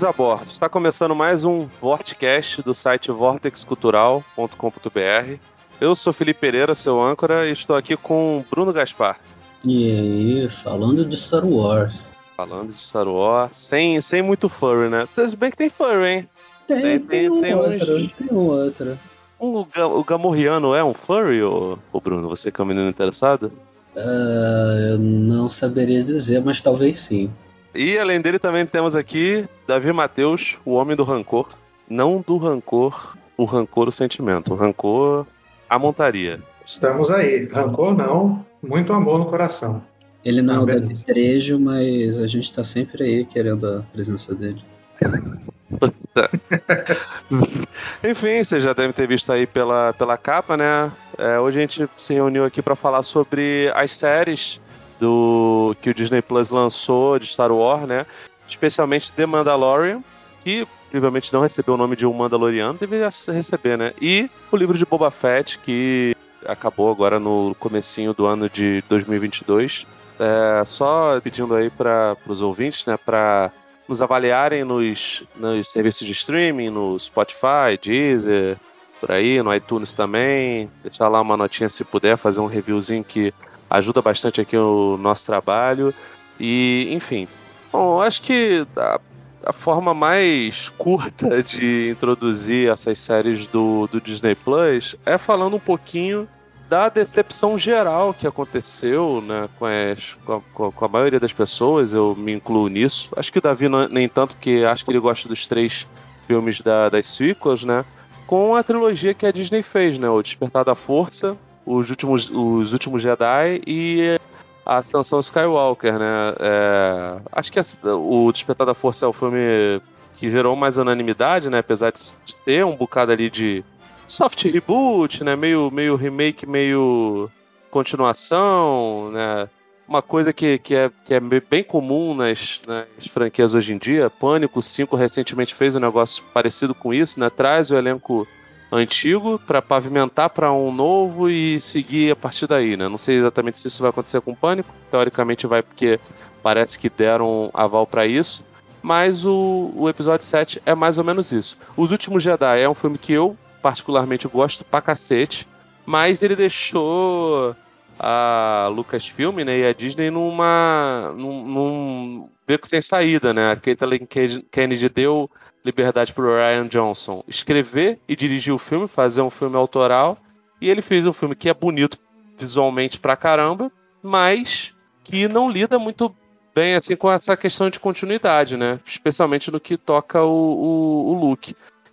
Bem-vindos 0.00 0.02
a 0.02 0.12
bordo. 0.12 0.50
Está 0.50 0.66
começando 0.66 1.14
mais 1.14 1.44
um 1.44 1.68
Vortcast 1.78 2.62
do 2.62 2.74
site 2.74 3.10
vortexcultural.com.br. 3.10 5.34
Eu 5.78 5.94
sou 5.94 6.14
Felipe 6.14 6.40
Pereira, 6.40 6.74
seu 6.74 7.02
âncora, 7.02 7.46
e 7.46 7.52
estou 7.52 7.76
aqui 7.76 7.98
com 7.98 8.42
Bruno 8.50 8.72
Gaspar. 8.72 9.20
E 9.62 9.90
aí, 9.90 10.48
falando 10.48 11.04
de 11.04 11.14
Star 11.18 11.46
Wars. 11.46 12.08
Falando 12.34 12.72
de 12.72 12.80
Star 12.80 13.06
Wars, 13.06 13.54
sem, 13.54 14.00
sem 14.00 14.22
muito 14.22 14.48
furry, 14.48 14.88
né? 14.88 15.06
Tudo 15.14 15.36
bem 15.36 15.50
que 15.50 15.58
tem 15.58 15.68
furry, 15.68 16.06
hein? 16.06 16.26
Tem, 16.66 16.80
tem, 16.80 17.00
tem, 17.00 17.30
um, 17.30 17.42
tem 17.42 17.54
outro, 17.54 17.96
uns... 17.96 18.12
tem 18.12 18.28
um 18.30 18.46
outro. 18.46 18.98
Um, 19.38 19.66
o 19.98 20.04
Gamorriano 20.04 20.74
é 20.74 20.82
um 20.82 20.94
furry, 20.94 21.42
ou, 21.42 21.78
ou 21.92 22.00
Bruno? 22.00 22.26
Você 22.30 22.50
que 22.50 22.58
é 22.58 22.64
um 22.64 22.68
menino 22.68 22.88
interessado? 22.88 23.52
Uh, 23.94 24.92
eu 24.92 24.98
não 24.98 25.46
saberia 25.46 26.02
dizer, 26.02 26.42
mas 26.42 26.62
talvez 26.62 26.98
sim. 26.98 27.30
E 27.74 27.98
além 27.98 28.20
dele 28.20 28.38
também 28.38 28.66
temos 28.66 28.94
aqui 28.94 29.48
Davi 29.66 29.92
Mateus, 29.92 30.58
o 30.64 30.72
homem 30.72 30.96
do 30.96 31.04
rancor. 31.04 31.48
Não 31.88 32.22
do 32.24 32.36
rancor, 32.36 33.16
o 33.36 33.44
rancor 33.44 33.88
o 33.88 33.92
sentimento. 33.92 34.52
O 34.52 34.56
rancor, 34.56 35.26
a 35.68 35.78
montaria. 35.78 36.40
Estamos 36.66 37.10
aí. 37.10 37.46
Rancor 37.46 37.96
não, 37.96 38.44
muito 38.62 38.92
amor 38.92 39.18
no 39.18 39.26
coração. 39.26 39.82
Ele 40.24 40.42
não 40.42 40.54
é 40.54 40.58
o 40.58 40.66
da 40.66 40.74
trejo, 41.06 41.58
mas 41.58 42.18
a 42.18 42.26
gente 42.26 42.52
tá 42.52 42.62
sempre 42.62 43.04
aí 43.04 43.24
querendo 43.24 43.66
a 43.66 43.82
presença 43.92 44.34
dele. 44.34 44.62
Enfim, 48.04 48.44
você 48.44 48.60
já 48.60 48.72
deve 48.72 48.92
ter 48.92 49.06
visto 49.06 49.32
aí 49.32 49.46
pela, 49.46 49.94
pela 49.94 50.18
capa, 50.18 50.56
né? 50.56 50.92
É, 51.16 51.38
hoje 51.38 51.58
a 51.58 51.60
gente 51.62 51.88
se 51.96 52.12
reuniu 52.12 52.44
aqui 52.44 52.60
para 52.60 52.76
falar 52.76 53.02
sobre 53.02 53.70
as 53.74 53.92
séries 53.92 54.60
do 55.00 55.74
que 55.80 55.90
o 55.90 55.94
Disney 55.94 56.22
Plus 56.22 56.50
lançou 56.50 57.18
de 57.18 57.26
Star 57.26 57.50
Wars, 57.50 57.88
né? 57.88 58.06
Especialmente 58.48 59.10
The 59.12 59.26
Mandalorian, 59.26 60.02
que 60.44 60.66
provavelmente 60.90 61.32
não 61.32 61.40
recebeu 61.40 61.74
o 61.74 61.76
nome 61.76 61.96
de 61.96 62.06
um 62.06 62.12
Mandaloriano, 62.12 62.78
deveria 62.78 63.08
receber, 63.28 63.78
né? 63.78 63.92
E 64.00 64.30
o 64.52 64.56
livro 64.56 64.76
de 64.76 64.84
Boba 64.84 65.10
Fett, 65.10 65.58
que 65.58 66.14
acabou 66.46 66.90
agora 66.90 67.18
no 67.18 67.54
comecinho 67.58 68.12
do 68.12 68.26
ano 68.26 68.48
de 68.48 68.82
2022. 68.88 69.86
É, 70.18 70.64
só 70.66 71.18
pedindo 71.20 71.54
aí 71.54 71.70
para 71.70 72.16
os 72.26 72.42
ouvintes, 72.42 72.84
né, 72.84 72.98
para 72.98 73.50
nos 73.88 74.02
avaliarem 74.02 74.64
nos, 74.64 75.24
nos 75.34 75.70
serviços 75.72 76.06
de 76.06 76.12
streaming, 76.12 76.68
no 76.68 76.98
Spotify, 76.98 77.78
Deezer, 77.82 78.58
por 79.00 79.10
aí, 79.10 79.42
no 79.42 79.54
iTunes 79.54 79.94
também. 79.94 80.70
Deixar 80.82 81.08
lá 81.08 81.20
uma 81.20 81.36
notinha 81.36 81.68
se 81.68 81.84
puder, 81.84 82.16
fazer 82.16 82.40
um 82.40 82.46
reviewzinho 82.46 83.02
que 83.02 83.32
ajuda 83.70 84.02
bastante 84.02 84.40
aqui 84.40 84.56
o 84.56 84.98
nosso 84.98 85.24
trabalho. 85.24 85.94
E, 86.38 86.88
enfim. 86.90 87.28
Bom, 87.72 88.02
acho 88.02 88.20
que 88.22 88.66
a, 88.76 89.00
a 89.44 89.52
forma 89.52 89.94
mais 89.94 90.68
curta 90.70 91.40
de 91.42 91.88
introduzir 91.90 92.68
essas 92.68 92.98
séries 92.98 93.46
do, 93.46 93.86
do 93.86 94.00
Disney 94.00 94.34
Plus 94.34 94.96
é 95.06 95.16
falando 95.16 95.56
um 95.56 95.60
pouquinho 95.60 96.28
da 96.68 96.88
decepção 96.88 97.58
geral 97.58 98.14
que 98.14 98.28
aconteceu 98.28 99.20
né, 99.26 99.48
com, 99.58 99.66
as, 99.66 100.16
com, 100.24 100.66
a, 100.66 100.72
com, 100.72 100.84
a, 100.84 100.88
maioria 100.88 101.18
das 101.18 101.32
pessoas, 101.32 101.92
eu 101.92 102.14
me 102.16 102.32
incluo 102.32 102.68
nisso. 102.68 103.10
Acho 103.16 103.32
que 103.32 103.40
o 103.40 103.42
Davi 103.42 103.68
não, 103.68 103.88
nem 103.88 104.08
tanto, 104.08 104.36
porque 104.36 104.64
acho 104.64 104.84
que 104.84 104.92
ele 104.92 105.00
gosta 105.00 105.28
dos 105.28 105.48
três 105.48 105.88
filmes 106.28 106.62
da, 106.62 106.88
das 106.88 107.08
sequels, 107.08 107.64
né? 107.64 107.84
Com 108.24 108.54
a 108.54 108.62
trilogia 108.62 109.12
que 109.12 109.26
a 109.26 109.32
Disney 109.32 109.62
fez, 109.62 109.98
né? 109.98 110.08
O 110.08 110.22
Despertar 110.22 110.64
da 110.64 110.76
Força, 110.76 111.36
os 111.70 111.88
últimos, 111.88 112.30
os 112.30 112.72
últimos 112.72 113.00
Jedi 113.00 113.62
e 113.66 114.18
a 114.66 114.78
Ascensão 114.78 115.20
Skywalker, 115.20 115.98
né? 115.98 116.34
É, 116.40 117.16
acho 117.32 117.52
que 117.52 117.60
a, 117.60 117.64
o 117.94 118.30
Despertar 118.32 118.66
da 118.66 118.74
Força 118.74 119.04
é 119.04 119.08
o 119.08 119.12
filme 119.12 119.80
que 120.16 120.28
gerou 120.28 120.56
mais 120.56 120.76
unanimidade, 120.76 121.48
né? 121.48 121.58
Apesar 121.58 121.92
de, 121.92 122.00
de, 122.26 122.36
ter 122.38 122.64
um 122.64 122.74
bocado 122.74 123.12
ali 123.12 123.30
de 123.30 123.64
soft 124.06 124.44
reboot, 124.44 125.22
né? 125.22 125.36
Meio, 125.36 125.70
meio 125.70 125.94
remake, 125.94 126.44
meio 126.44 127.30
continuação, 127.70 129.10
né? 129.12 129.48
Uma 129.86 130.02
coisa 130.02 130.32
que, 130.32 130.58
que, 130.58 130.74
é, 130.74 130.90
que 131.04 131.14
é 131.14 131.20
bem 131.20 131.64
comum 131.64 132.14
nas, 132.14 132.60
nas 132.66 133.06
franquias 133.08 133.54
hoje 133.54 133.72
em 133.72 133.78
dia. 133.78 134.10
Pânico 134.10 134.62
5 134.62 134.94
recentemente 134.94 135.54
fez 135.54 135.74
um 135.74 135.80
negócio 135.80 136.22
parecido 136.32 136.74
com 136.74 136.92
isso, 136.94 137.18
né? 137.18 137.28
Traz 137.30 137.70
o 137.70 137.76
elenco 137.76 138.26
antigo 138.72 139.40
para 139.46 139.60
pavimentar 139.60 140.30
para 140.30 140.52
um 140.52 140.72
novo 140.72 141.28
e 141.28 141.58
seguir 141.60 142.12
a 142.12 142.16
partir 142.16 142.46
daí, 142.46 142.76
né? 142.76 142.88
Não 142.88 142.98
sei 142.98 143.16
exatamente 143.16 143.58
se 143.58 143.68
isso 143.68 143.82
vai 143.82 143.90
acontecer 143.90 144.20
com 144.20 144.32
o 144.32 144.36
Pânico, 144.36 144.72
teoricamente 144.90 145.46
vai 145.46 145.62
porque 145.62 145.98
parece 146.42 146.78
que 146.78 146.88
deram 146.88 147.50
aval 147.52 147.86
para 147.86 148.06
isso, 148.06 148.44
mas 148.82 149.24
o, 149.24 149.72
o 149.74 149.88
episódio 149.88 150.24
7 150.24 150.62
é 150.64 150.74
mais 150.74 150.98
ou 150.98 151.04
menos 151.04 151.32
isso. 151.32 151.56
Os 151.76 151.90
Últimos 151.90 152.22
Jedi 152.22 152.60
é 152.60 152.68
um 152.68 152.74
filme 152.74 152.96
que 152.96 153.12
eu 153.12 153.36
particularmente 153.60 154.26
gosto 154.28 154.64
pra 154.64 154.80
cacete, 154.80 155.46
mas 155.84 156.22
ele 156.22 156.36
deixou 156.36 157.54
a 157.98 158.70
Lucasfilm 158.72 159.36
né, 159.44 159.58
e 159.58 159.66
a 159.66 159.74
Disney 159.74 160.10
numa 160.10 161.12
num, 161.16 161.44
num 161.44 162.28
beco 162.46 162.66
sem 162.66 162.80
saída, 162.80 163.34
né? 163.34 163.52
A 163.52 163.56
Kathleen 163.56 164.06
Kennedy 164.50 164.88
deu 164.88 165.30
liberdade 165.64 166.12
para 166.12 166.24
o 166.24 166.34
Ryan 166.34 166.66
Johnson 166.66 167.22
escrever 167.28 167.98
e 168.08 168.16
dirigir 168.16 168.52
o 168.52 168.58
filme, 168.58 168.88
fazer 168.88 169.22
um 169.22 169.30
filme 169.30 169.56
autoral. 169.56 170.18
E 170.60 170.68
ele 170.68 170.82
fez 170.82 171.06
um 171.06 171.12
filme 171.12 171.34
que 171.34 171.48
é 171.48 171.54
bonito 171.54 171.98
visualmente 172.36 172.98
pra 172.98 173.16
caramba, 173.16 173.70
mas 174.02 174.74
que 175.04 175.28
não 175.28 175.48
lida 175.48 175.78
muito 175.78 176.14
bem 176.54 176.74
assim 176.74 176.96
com 176.96 177.10
essa 177.10 177.36
questão 177.36 177.70
de 177.70 177.78
continuidade, 177.78 178.56
né? 178.56 178.80
Especialmente 178.84 179.50
no 179.50 179.60
que 179.60 179.76
toca 179.76 180.22
o, 180.22 181.12
o, 181.12 181.32
o. 181.32 181.38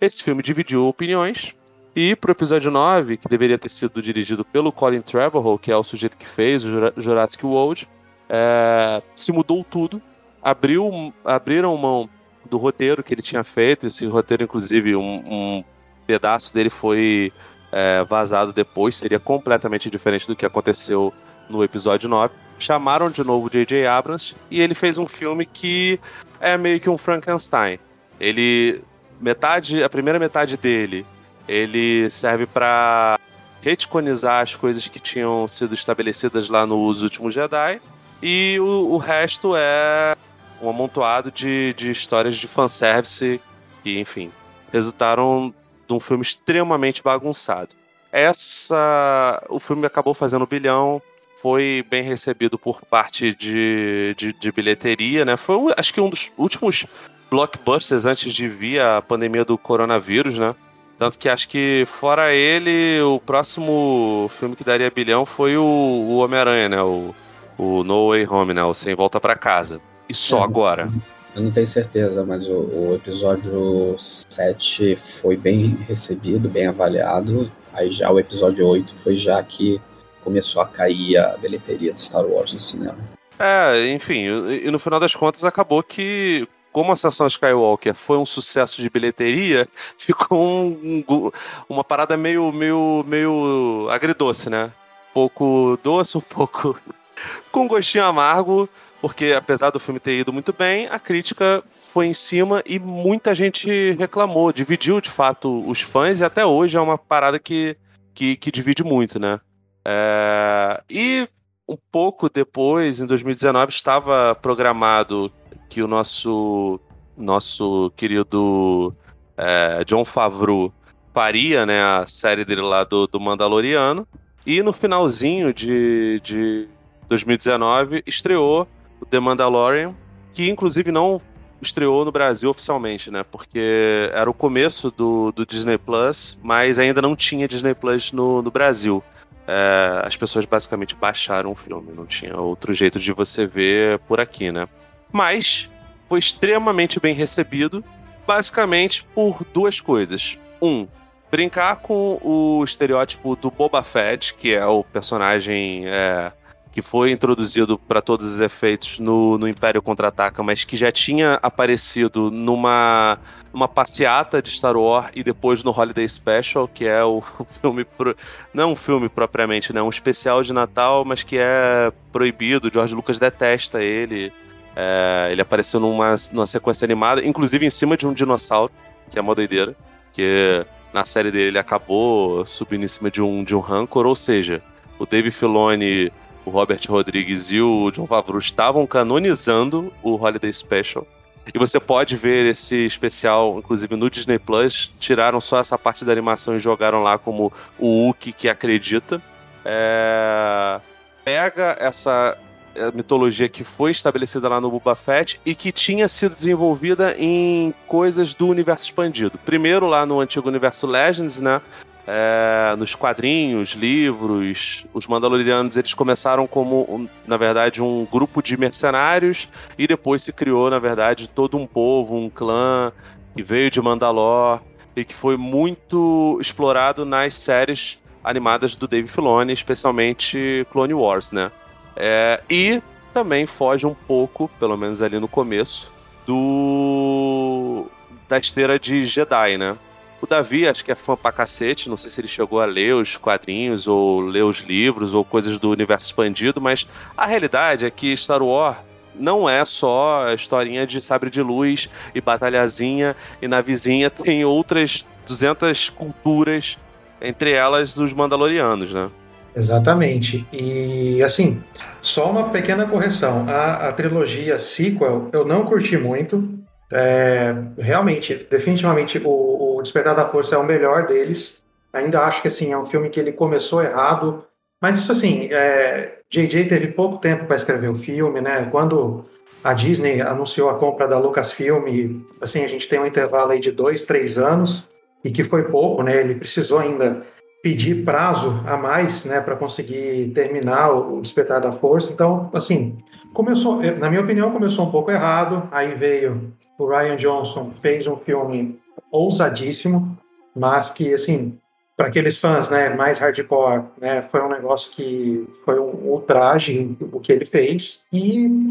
Esse 0.00 0.22
filme 0.22 0.42
dividiu 0.42 0.86
opiniões. 0.86 1.54
E 1.96 2.14
pro 2.14 2.30
episódio 2.30 2.70
9, 2.70 3.16
que 3.16 3.28
deveria 3.28 3.58
ter 3.58 3.68
sido 3.68 4.00
dirigido 4.00 4.44
pelo 4.44 4.70
Colin 4.70 5.00
Trevorrow, 5.00 5.58
que 5.58 5.72
é 5.72 5.76
o 5.76 5.82
sujeito 5.82 6.16
que 6.16 6.26
fez 6.26 6.64
o 6.64 6.92
Jurassic 6.96 7.44
World, 7.44 7.88
é, 8.28 9.02
se 9.16 9.32
mudou 9.32 9.64
tudo. 9.64 10.00
Abriu, 10.40 11.12
abriram 11.24 11.76
mão 11.76 12.08
do 12.48 12.58
roteiro 12.58 13.02
que 13.02 13.14
ele 13.14 13.22
tinha 13.22 13.44
feito. 13.44 13.86
Esse 13.86 14.06
roteiro, 14.06 14.44
inclusive, 14.44 14.96
um, 14.96 15.22
um 15.26 15.64
pedaço 16.06 16.52
dele 16.52 16.70
foi 16.70 17.32
é, 17.70 18.02
vazado 18.04 18.52
depois, 18.52 18.96
seria 18.96 19.18
completamente 19.18 19.90
diferente 19.90 20.26
do 20.26 20.36
que 20.36 20.46
aconteceu 20.46 21.12
no 21.48 21.62
episódio 21.62 22.08
9. 22.08 22.34
Chamaram 22.58 23.10
de 23.10 23.22
novo 23.22 23.48
J.J. 23.48 23.86
Abrams 23.86 24.34
e 24.50 24.60
ele 24.60 24.74
fez 24.74 24.98
um 24.98 25.06
filme 25.06 25.46
que 25.46 26.00
é 26.40 26.56
meio 26.56 26.80
que 26.80 26.90
um 26.90 26.98
Frankenstein. 26.98 27.78
Ele 28.18 28.82
metade, 29.20 29.82
a 29.82 29.88
primeira 29.88 30.18
metade 30.18 30.56
dele, 30.56 31.06
ele 31.46 32.10
serve 32.10 32.46
para 32.46 33.18
reticonizar 33.62 34.42
as 34.42 34.54
coisas 34.56 34.86
que 34.86 34.98
tinham 34.98 35.46
sido 35.46 35.74
estabelecidas 35.74 36.48
lá 36.48 36.66
nos 36.66 37.02
últimos 37.02 37.34
Jedi 37.34 37.80
e 38.22 38.56
o, 38.60 38.92
o 38.92 38.96
resto 38.98 39.54
é 39.56 40.16
um 40.62 40.68
amontoado 40.68 41.30
de, 41.30 41.74
de 41.74 41.90
histórias 41.90 42.36
de 42.36 42.48
fanservice 42.48 43.40
que, 43.82 43.98
enfim, 43.98 44.30
resultaram 44.72 45.54
de 45.86 45.94
um 45.94 46.00
filme 46.00 46.22
extremamente 46.22 47.02
bagunçado. 47.02 47.70
Essa. 48.12 49.42
O 49.48 49.58
filme 49.58 49.86
acabou 49.86 50.14
fazendo 50.14 50.46
bilhão, 50.46 51.00
foi 51.40 51.84
bem 51.88 52.02
recebido 52.02 52.58
por 52.58 52.80
parte 52.82 53.34
de, 53.34 54.14
de, 54.16 54.32
de 54.32 54.52
bilheteria, 54.52 55.24
né? 55.24 55.36
Foi, 55.36 55.72
acho 55.76 55.92
que, 55.92 56.00
um 56.00 56.10
dos 56.10 56.32
últimos 56.36 56.86
blockbusters 57.30 58.06
antes 58.06 58.32
de 58.32 58.48
vir 58.48 58.80
a 58.80 59.02
pandemia 59.02 59.44
do 59.44 59.58
coronavírus, 59.58 60.38
né? 60.38 60.54
Tanto 60.98 61.18
que 61.18 61.28
acho 61.28 61.48
que, 61.48 61.86
fora 61.86 62.32
ele, 62.32 63.00
o 63.02 63.20
próximo 63.20 64.30
filme 64.38 64.56
que 64.56 64.64
daria 64.64 64.90
bilhão 64.90 65.24
foi 65.24 65.56
o, 65.56 65.62
o 65.62 66.18
Homem-Aranha, 66.18 66.68
né? 66.68 66.82
O, 66.82 67.14
o 67.56 67.84
No 67.84 68.08
Way 68.08 68.26
Home, 68.26 68.54
né? 68.54 68.64
O 68.64 68.74
Sem 68.74 68.94
Volta 68.94 69.20
para 69.20 69.36
Casa. 69.36 69.80
E 70.08 70.14
só 70.14 70.40
é, 70.40 70.44
agora? 70.44 70.88
Eu 71.34 71.42
não 71.42 71.50
tenho 71.50 71.66
certeza, 71.66 72.24
mas 72.24 72.48
o, 72.48 72.52
o, 72.52 72.94
episódio 72.94 73.96
7 73.98 74.96
foi 74.96 75.36
bem 75.36 75.76
recebido, 75.86 76.48
bem 76.48 76.66
avaliado. 76.66 77.50
Aí 77.72 77.90
já 77.92 78.10
o 78.10 78.18
episódio 78.18 78.66
8 78.66 78.94
foi 78.94 79.16
já 79.16 79.42
que 79.42 79.80
começou 80.24 80.62
a 80.62 80.66
cair 80.66 81.16
a 81.18 81.36
bilheteria 81.36 81.92
do 81.92 82.00
Star 82.00 82.24
Wars 82.24 82.52
no 82.52 82.60
cinema. 82.60 82.96
É, 83.38 83.92
enfim, 83.92 84.26
e, 84.48 84.66
e 84.66 84.70
no 84.70 84.78
final 84.78 84.98
das 84.98 85.14
contas 85.14 85.44
acabou 85.44 85.80
que, 85.82 86.48
como 86.72 86.90
a 86.90 86.94
Ascensão 86.94 87.26
Skywalker 87.26 87.94
foi 87.94 88.18
um 88.18 88.26
sucesso 88.26 88.82
de 88.82 88.90
bilheteria, 88.90 89.68
ficou 89.96 90.44
um- 90.44 91.04
um- 91.08 91.30
uma 91.68 91.84
parada 91.84 92.16
meio, 92.16 92.50
meio, 92.52 93.04
meio 93.06 93.86
agridoce, 93.90 94.50
né? 94.50 94.72
Um 95.10 95.14
pouco 95.14 95.78
doce, 95.82 96.18
um 96.18 96.22
pouco 96.22 96.76
com 97.52 97.68
gostinho 97.68 98.04
amargo, 98.04 98.68
porque 99.00 99.32
apesar 99.36 99.70
do 99.70 99.80
filme 99.80 100.00
ter 100.00 100.18
ido 100.18 100.32
muito 100.32 100.52
bem, 100.52 100.86
a 100.88 100.98
crítica 100.98 101.62
foi 101.92 102.06
em 102.06 102.14
cima 102.14 102.62
e 102.66 102.78
muita 102.78 103.34
gente 103.34 103.92
reclamou, 103.92 104.52
dividiu 104.52 105.00
de 105.00 105.10
fato 105.10 105.68
os 105.68 105.80
fãs 105.80 106.20
e 106.20 106.24
até 106.24 106.44
hoje 106.44 106.76
é 106.76 106.80
uma 106.80 106.98
parada 106.98 107.38
que, 107.38 107.76
que, 108.14 108.36
que 108.36 108.50
divide 108.50 108.82
muito, 108.82 109.18
né? 109.18 109.40
É, 109.84 110.82
e 110.90 111.28
um 111.68 111.76
pouco 111.90 112.28
depois, 112.28 112.98
em 112.98 113.06
2019, 113.06 113.72
estava 113.72 114.34
programado 114.34 115.30
que 115.68 115.82
o 115.82 115.88
nosso 115.88 116.80
nosso 117.16 117.92
querido 117.96 118.94
é, 119.36 119.84
John 119.84 120.04
Favreau 120.04 120.72
faria 121.12 121.66
né, 121.66 121.82
a 121.82 122.06
série 122.06 122.44
dele 122.44 122.60
lá 122.60 122.84
do, 122.84 123.06
do 123.06 123.18
Mandaloriano. 123.18 124.06
E 124.46 124.62
no 124.62 124.72
finalzinho 124.72 125.52
de, 125.52 126.20
de 126.20 126.68
2019 127.08 128.02
estreou 128.06 128.68
The 129.06 129.20
Mandalorian, 129.20 129.94
que 130.32 130.48
inclusive 130.48 130.90
não 130.92 131.20
estreou 131.60 132.04
no 132.04 132.12
Brasil 132.12 132.50
oficialmente, 132.50 133.10
né? 133.10 133.24
Porque 133.24 134.10
era 134.12 134.30
o 134.30 134.34
começo 134.34 134.90
do, 134.90 135.32
do 135.32 135.44
Disney 135.44 135.78
Plus, 135.78 136.38
mas 136.42 136.78
ainda 136.78 137.02
não 137.02 137.16
tinha 137.16 137.48
Disney 137.48 137.74
Plus 137.74 138.12
no, 138.12 138.42
no 138.42 138.50
Brasil. 138.50 139.02
É, 139.46 140.02
as 140.04 140.16
pessoas 140.16 140.44
basicamente 140.44 140.94
baixaram 140.94 141.50
o 141.50 141.54
filme, 141.54 141.92
não 141.92 142.06
tinha 142.06 142.36
outro 142.36 142.72
jeito 142.74 143.00
de 143.00 143.12
você 143.12 143.46
ver 143.46 143.98
por 144.00 144.20
aqui, 144.20 144.52
né? 144.52 144.68
Mas 145.10 145.68
foi 146.08 146.18
extremamente 146.18 147.00
bem 147.00 147.14
recebido, 147.14 147.82
basicamente 148.26 149.04
por 149.14 149.42
duas 149.52 149.80
coisas. 149.80 150.38
Um, 150.60 150.86
brincar 151.30 151.76
com 151.76 152.18
o 152.22 152.62
estereótipo 152.62 153.36
do 153.36 153.50
Boba 153.50 153.82
Fett, 153.82 154.34
que 154.34 154.54
é 154.54 154.66
o 154.66 154.84
personagem 154.84 155.86
é, 155.86 156.32
que 156.78 156.82
foi 156.82 157.10
introduzido 157.10 157.76
para 157.76 158.00
todos 158.00 158.34
os 158.34 158.40
efeitos 158.40 159.00
no, 159.00 159.36
no 159.36 159.48
Império 159.48 159.82
Contra-Ataca, 159.82 160.44
mas 160.44 160.62
que 160.62 160.76
já 160.76 160.92
tinha 160.92 161.36
aparecido 161.42 162.30
numa, 162.30 163.18
numa 163.52 163.66
passeata 163.66 164.40
de 164.40 164.48
Star 164.48 164.76
Wars 164.76 165.10
e 165.12 165.24
depois 165.24 165.64
no 165.64 165.72
Holiday 165.72 166.08
Special, 166.08 166.68
que 166.68 166.86
é 166.86 167.02
o 167.02 167.20
filme. 167.60 167.84
Pro, 167.84 168.16
não 168.54 168.62
é 168.62 168.66
um 168.68 168.76
filme 168.76 169.08
propriamente, 169.08 169.72
né? 169.72 169.82
Um 169.82 169.88
especial 169.88 170.40
de 170.44 170.52
Natal, 170.52 171.04
mas 171.04 171.24
que 171.24 171.36
é 171.36 171.92
proibido. 172.12 172.70
George 172.72 172.94
Lucas 172.94 173.18
detesta 173.18 173.82
ele. 173.82 174.32
É, 174.76 175.30
ele 175.32 175.42
apareceu 175.42 175.80
numa, 175.80 176.14
numa 176.30 176.46
sequência 176.46 176.84
animada, 176.84 177.26
inclusive 177.26 177.66
em 177.66 177.70
cima 177.70 177.96
de 177.96 178.06
um 178.06 178.12
dinossauro, 178.12 178.72
que 179.10 179.18
é 179.18 179.20
uma 179.20 179.34
doideira. 179.34 179.74
Que 180.12 180.64
na 180.94 181.04
série 181.04 181.32
dele 181.32 181.48
ele 181.48 181.58
acabou 181.58 182.46
subindo 182.46 182.84
em 182.84 182.88
cima 182.88 183.10
de 183.10 183.20
um, 183.20 183.42
de 183.42 183.56
um 183.56 183.58
rancor, 183.58 184.06
ou 184.06 184.14
seja, 184.14 184.62
o 184.96 185.04
Dave 185.04 185.32
Filoni 185.32 186.12
o 186.48 186.50
Robert 186.50 186.80
Rodrigues 186.88 187.52
e 187.52 187.60
o 187.60 187.90
John 187.90 188.06
Favreau 188.06 188.38
estavam 188.38 188.86
canonizando 188.86 189.92
o 190.02 190.14
Holiday 190.14 190.52
Special. 190.52 191.06
E 191.54 191.58
você 191.58 191.78
pode 191.78 192.16
ver 192.16 192.46
esse 192.46 192.86
especial, 192.86 193.58
inclusive 193.58 193.96
no 193.96 194.10
Disney 194.10 194.38
Plus. 194.38 194.90
Tiraram 194.98 195.40
só 195.40 195.58
essa 195.58 195.78
parte 195.78 196.04
da 196.04 196.12
animação 196.12 196.56
e 196.56 196.58
jogaram 196.58 197.02
lá 197.02 197.18
como 197.18 197.52
o 197.78 198.06
Wookie 198.06 198.32
que 198.32 198.48
acredita. 198.48 199.22
É... 199.64 200.80
Pega 201.24 201.76
essa 201.80 202.36
é, 202.74 202.92
mitologia 202.92 203.48
que 203.48 203.64
foi 203.64 203.90
estabelecida 203.90 204.48
lá 204.48 204.60
no 204.60 204.70
Boba 204.70 204.94
Fett 204.94 205.40
e 205.44 205.54
que 205.54 205.72
tinha 205.72 206.06
sido 206.06 206.34
desenvolvida 206.34 207.14
em 207.18 207.74
coisas 207.86 208.34
do 208.34 208.46
universo 208.46 208.84
expandido. 208.84 209.38
Primeiro 209.44 209.86
lá 209.86 210.04
no 210.04 210.20
antigo 210.20 210.48
universo 210.48 210.86
Legends, 210.86 211.40
né? 211.40 211.60
É, 212.10 212.74
nos 212.76 212.94
quadrinhos, 212.94 213.72
livros, 213.72 214.86
os 214.94 215.06
Mandalorianos 215.06 215.76
eles 215.76 215.92
começaram 215.92 216.46
como, 216.46 217.06
na 217.26 217.36
verdade, 217.36 217.82
um 217.82 218.06
grupo 218.10 218.42
de 218.42 218.56
mercenários 218.56 219.46
e 219.76 219.86
depois 219.86 220.22
se 220.22 220.32
criou, 220.32 220.70
na 220.70 220.78
verdade, 220.78 221.28
todo 221.28 221.58
um 221.58 221.66
povo, 221.66 222.16
um 222.16 222.30
clã 222.30 222.90
que 223.36 223.42
veio 223.42 223.70
de 223.70 223.78
Mandalor 223.82 224.62
e 224.96 225.04
que 225.04 225.14
foi 225.14 225.36
muito 225.36 226.38
explorado 226.40 227.04
nas 227.04 227.34
séries 227.34 227.98
animadas 228.24 228.74
do 228.74 228.88
Dave 228.88 229.06
Filoni, 229.06 229.52
especialmente 229.52 230.66
Clone 230.72 230.94
Wars, 230.94 231.30
né? 231.30 231.52
É, 231.94 232.42
e 232.48 232.80
também 233.12 233.44
foge 233.44 233.84
um 233.84 233.94
pouco, 233.94 234.48
pelo 234.58 234.78
menos 234.78 235.02
ali 235.02 235.20
no 235.20 235.28
começo, 235.28 235.92
do 236.26 237.84
da 238.26 238.38
esteira 238.38 238.78
de 238.78 239.04
Jedi, 239.04 239.58
né? 239.58 239.76
O 240.20 240.26
Davi, 240.26 240.66
acho 240.66 240.84
que 240.84 240.90
é 240.90 240.96
fã 240.96 241.16
pra 241.16 241.30
cacete, 241.30 241.88
não 241.88 241.96
sei 241.96 242.10
se 242.10 242.20
ele 242.20 242.28
chegou 242.28 242.60
a 242.60 242.64
ler 242.64 242.94
os 242.94 243.16
quadrinhos 243.16 243.86
ou 243.86 244.20
ler 244.20 244.42
os 244.42 244.58
livros 244.58 245.14
ou 245.14 245.24
coisas 245.24 245.58
do 245.58 245.70
universo 245.70 246.08
expandido, 246.08 246.60
mas 246.60 246.88
a 247.16 247.24
realidade 247.24 247.84
é 247.84 247.90
que 247.90 248.16
Star 248.16 248.42
Wars 248.42 248.78
não 249.14 249.48
é 249.48 249.64
só 249.64 250.26
a 250.26 250.34
historinha 250.34 250.86
de 250.86 251.00
sabre 251.00 251.30
de 251.30 251.42
luz 251.42 251.88
e 252.14 252.20
batalhazinha 252.20 253.14
e 253.40 253.48
navezinha, 253.48 254.10
tem 254.10 254.44
outras 254.44 255.06
200 255.26 255.90
culturas, 255.90 256.78
entre 257.20 257.52
elas 257.52 257.96
os 257.96 258.12
Mandalorianos, 258.12 258.92
né? 258.92 259.10
Exatamente. 259.54 260.46
E 260.52 261.22
assim, 261.22 261.60
só 262.00 262.30
uma 262.30 262.48
pequena 262.50 262.86
correção. 262.86 263.44
A, 263.48 263.88
a 263.88 263.92
trilogia 263.92 264.58
sequel 264.58 265.28
eu 265.32 265.44
não 265.44 265.64
curti 265.64 265.96
muito. 265.96 266.58
É, 266.90 267.54
realmente, 267.78 268.46
definitivamente, 268.50 269.18
o, 269.18 269.76
o 269.76 269.82
Despertar 269.82 270.14
da 270.14 270.28
Força 270.28 270.56
é 270.56 270.58
o 270.58 270.64
melhor 270.64 271.06
deles. 271.06 271.62
Ainda 271.92 272.24
acho 272.24 272.42
que 272.42 272.48
assim 272.48 272.72
é 272.72 272.78
um 272.78 272.86
filme 272.86 273.10
que 273.10 273.18
ele 273.18 273.32
começou 273.32 273.82
errado, 273.82 274.44
mas 274.80 274.98
isso 274.98 275.12
assim, 275.12 275.48
é, 275.50 276.18
JJ 276.30 276.68
teve 276.68 276.88
pouco 276.88 277.18
tempo 277.18 277.46
para 277.46 277.56
escrever 277.56 277.88
o 277.88 277.98
filme, 277.98 278.40
né? 278.40 278.68
Quando 278.70 279.24
a 279.64 279.72
Disney 279.74 280.20
anunciou 280.20 280.70
a 280.70 280.78
compra 280.78 281.08
da 281.08 281.18
Lucasfilm, 281.18 282.22
assim 282.40 282.62
a 282.64 282.68
gente 282.68 282.88
tem 282.88 283.00
um 283.00 283.06
intervalo 283.06 283.50
aí 283.50 283.60
de 283.60 283.72
dois, 283.72 284.02
três 284.02 284.38
anos 284.38 284.84
e 285.24 285.30
que 285.30 285.42
foi 285.44 285.64
pouco, 285.64 286.02
né? 286.02 286.20
Ele 286.20 286.34
precisou 286.34 286.78
ainda 286.78 287.22
pedir 287.62 288.04
prazo 288.04 288.62
a 288.66 288.76
mais, 288.76 289.24
né, 289.24 289.40
para 289.40 289.56
conseguir 289.56 290.30
terminar 290.32 290.90
o 290.92 291.20
Despertar 291.20 291.60
da 291.60 291.72
Força. 291.72 292.12
Então, 292.12 292.48
assim, 292.54 292.96
começou, 293.34 293.82
na 293.82 294.08
minha 294.08 294.22
opinião, 294.22 294.52
começou 294.52 294.86
um 294.86 294.90
pouco 294.90 295.10
errado. 295.10 295.68
Aí 295.72 295.94
veio 295.94 296.52
o 296.78 296.86
Ryan 296.86 297.16
Johnson 297.16 297.72
fez 297.82 298.06
um 298.06 298.16
filme 298.16 298.80
ousadíssimo, 299.10 300.16
mas 300.54 300.90
que, 300.90 301.12
assim, 301.12 301.58
para 301.96 302.06
aqueles 302.06 302.38
fãs 302.38 302.70
né, 302.70 302.90
mais 302.90 303.18
hardcore, 303.18 303.82
né, 304.00 304.22
foi 304.22 304.40
um 304.40 304.48
negócio 304.48 304.92
que 304.92 305.44
foi 305.64 305.80
um 305.80 305.90
ultraje 306.08 306.96
o 307.12 307.18
que 307.18 307.32
ele 307.32 307.44
fez. 307.44 308.06
E, 308.12 308.70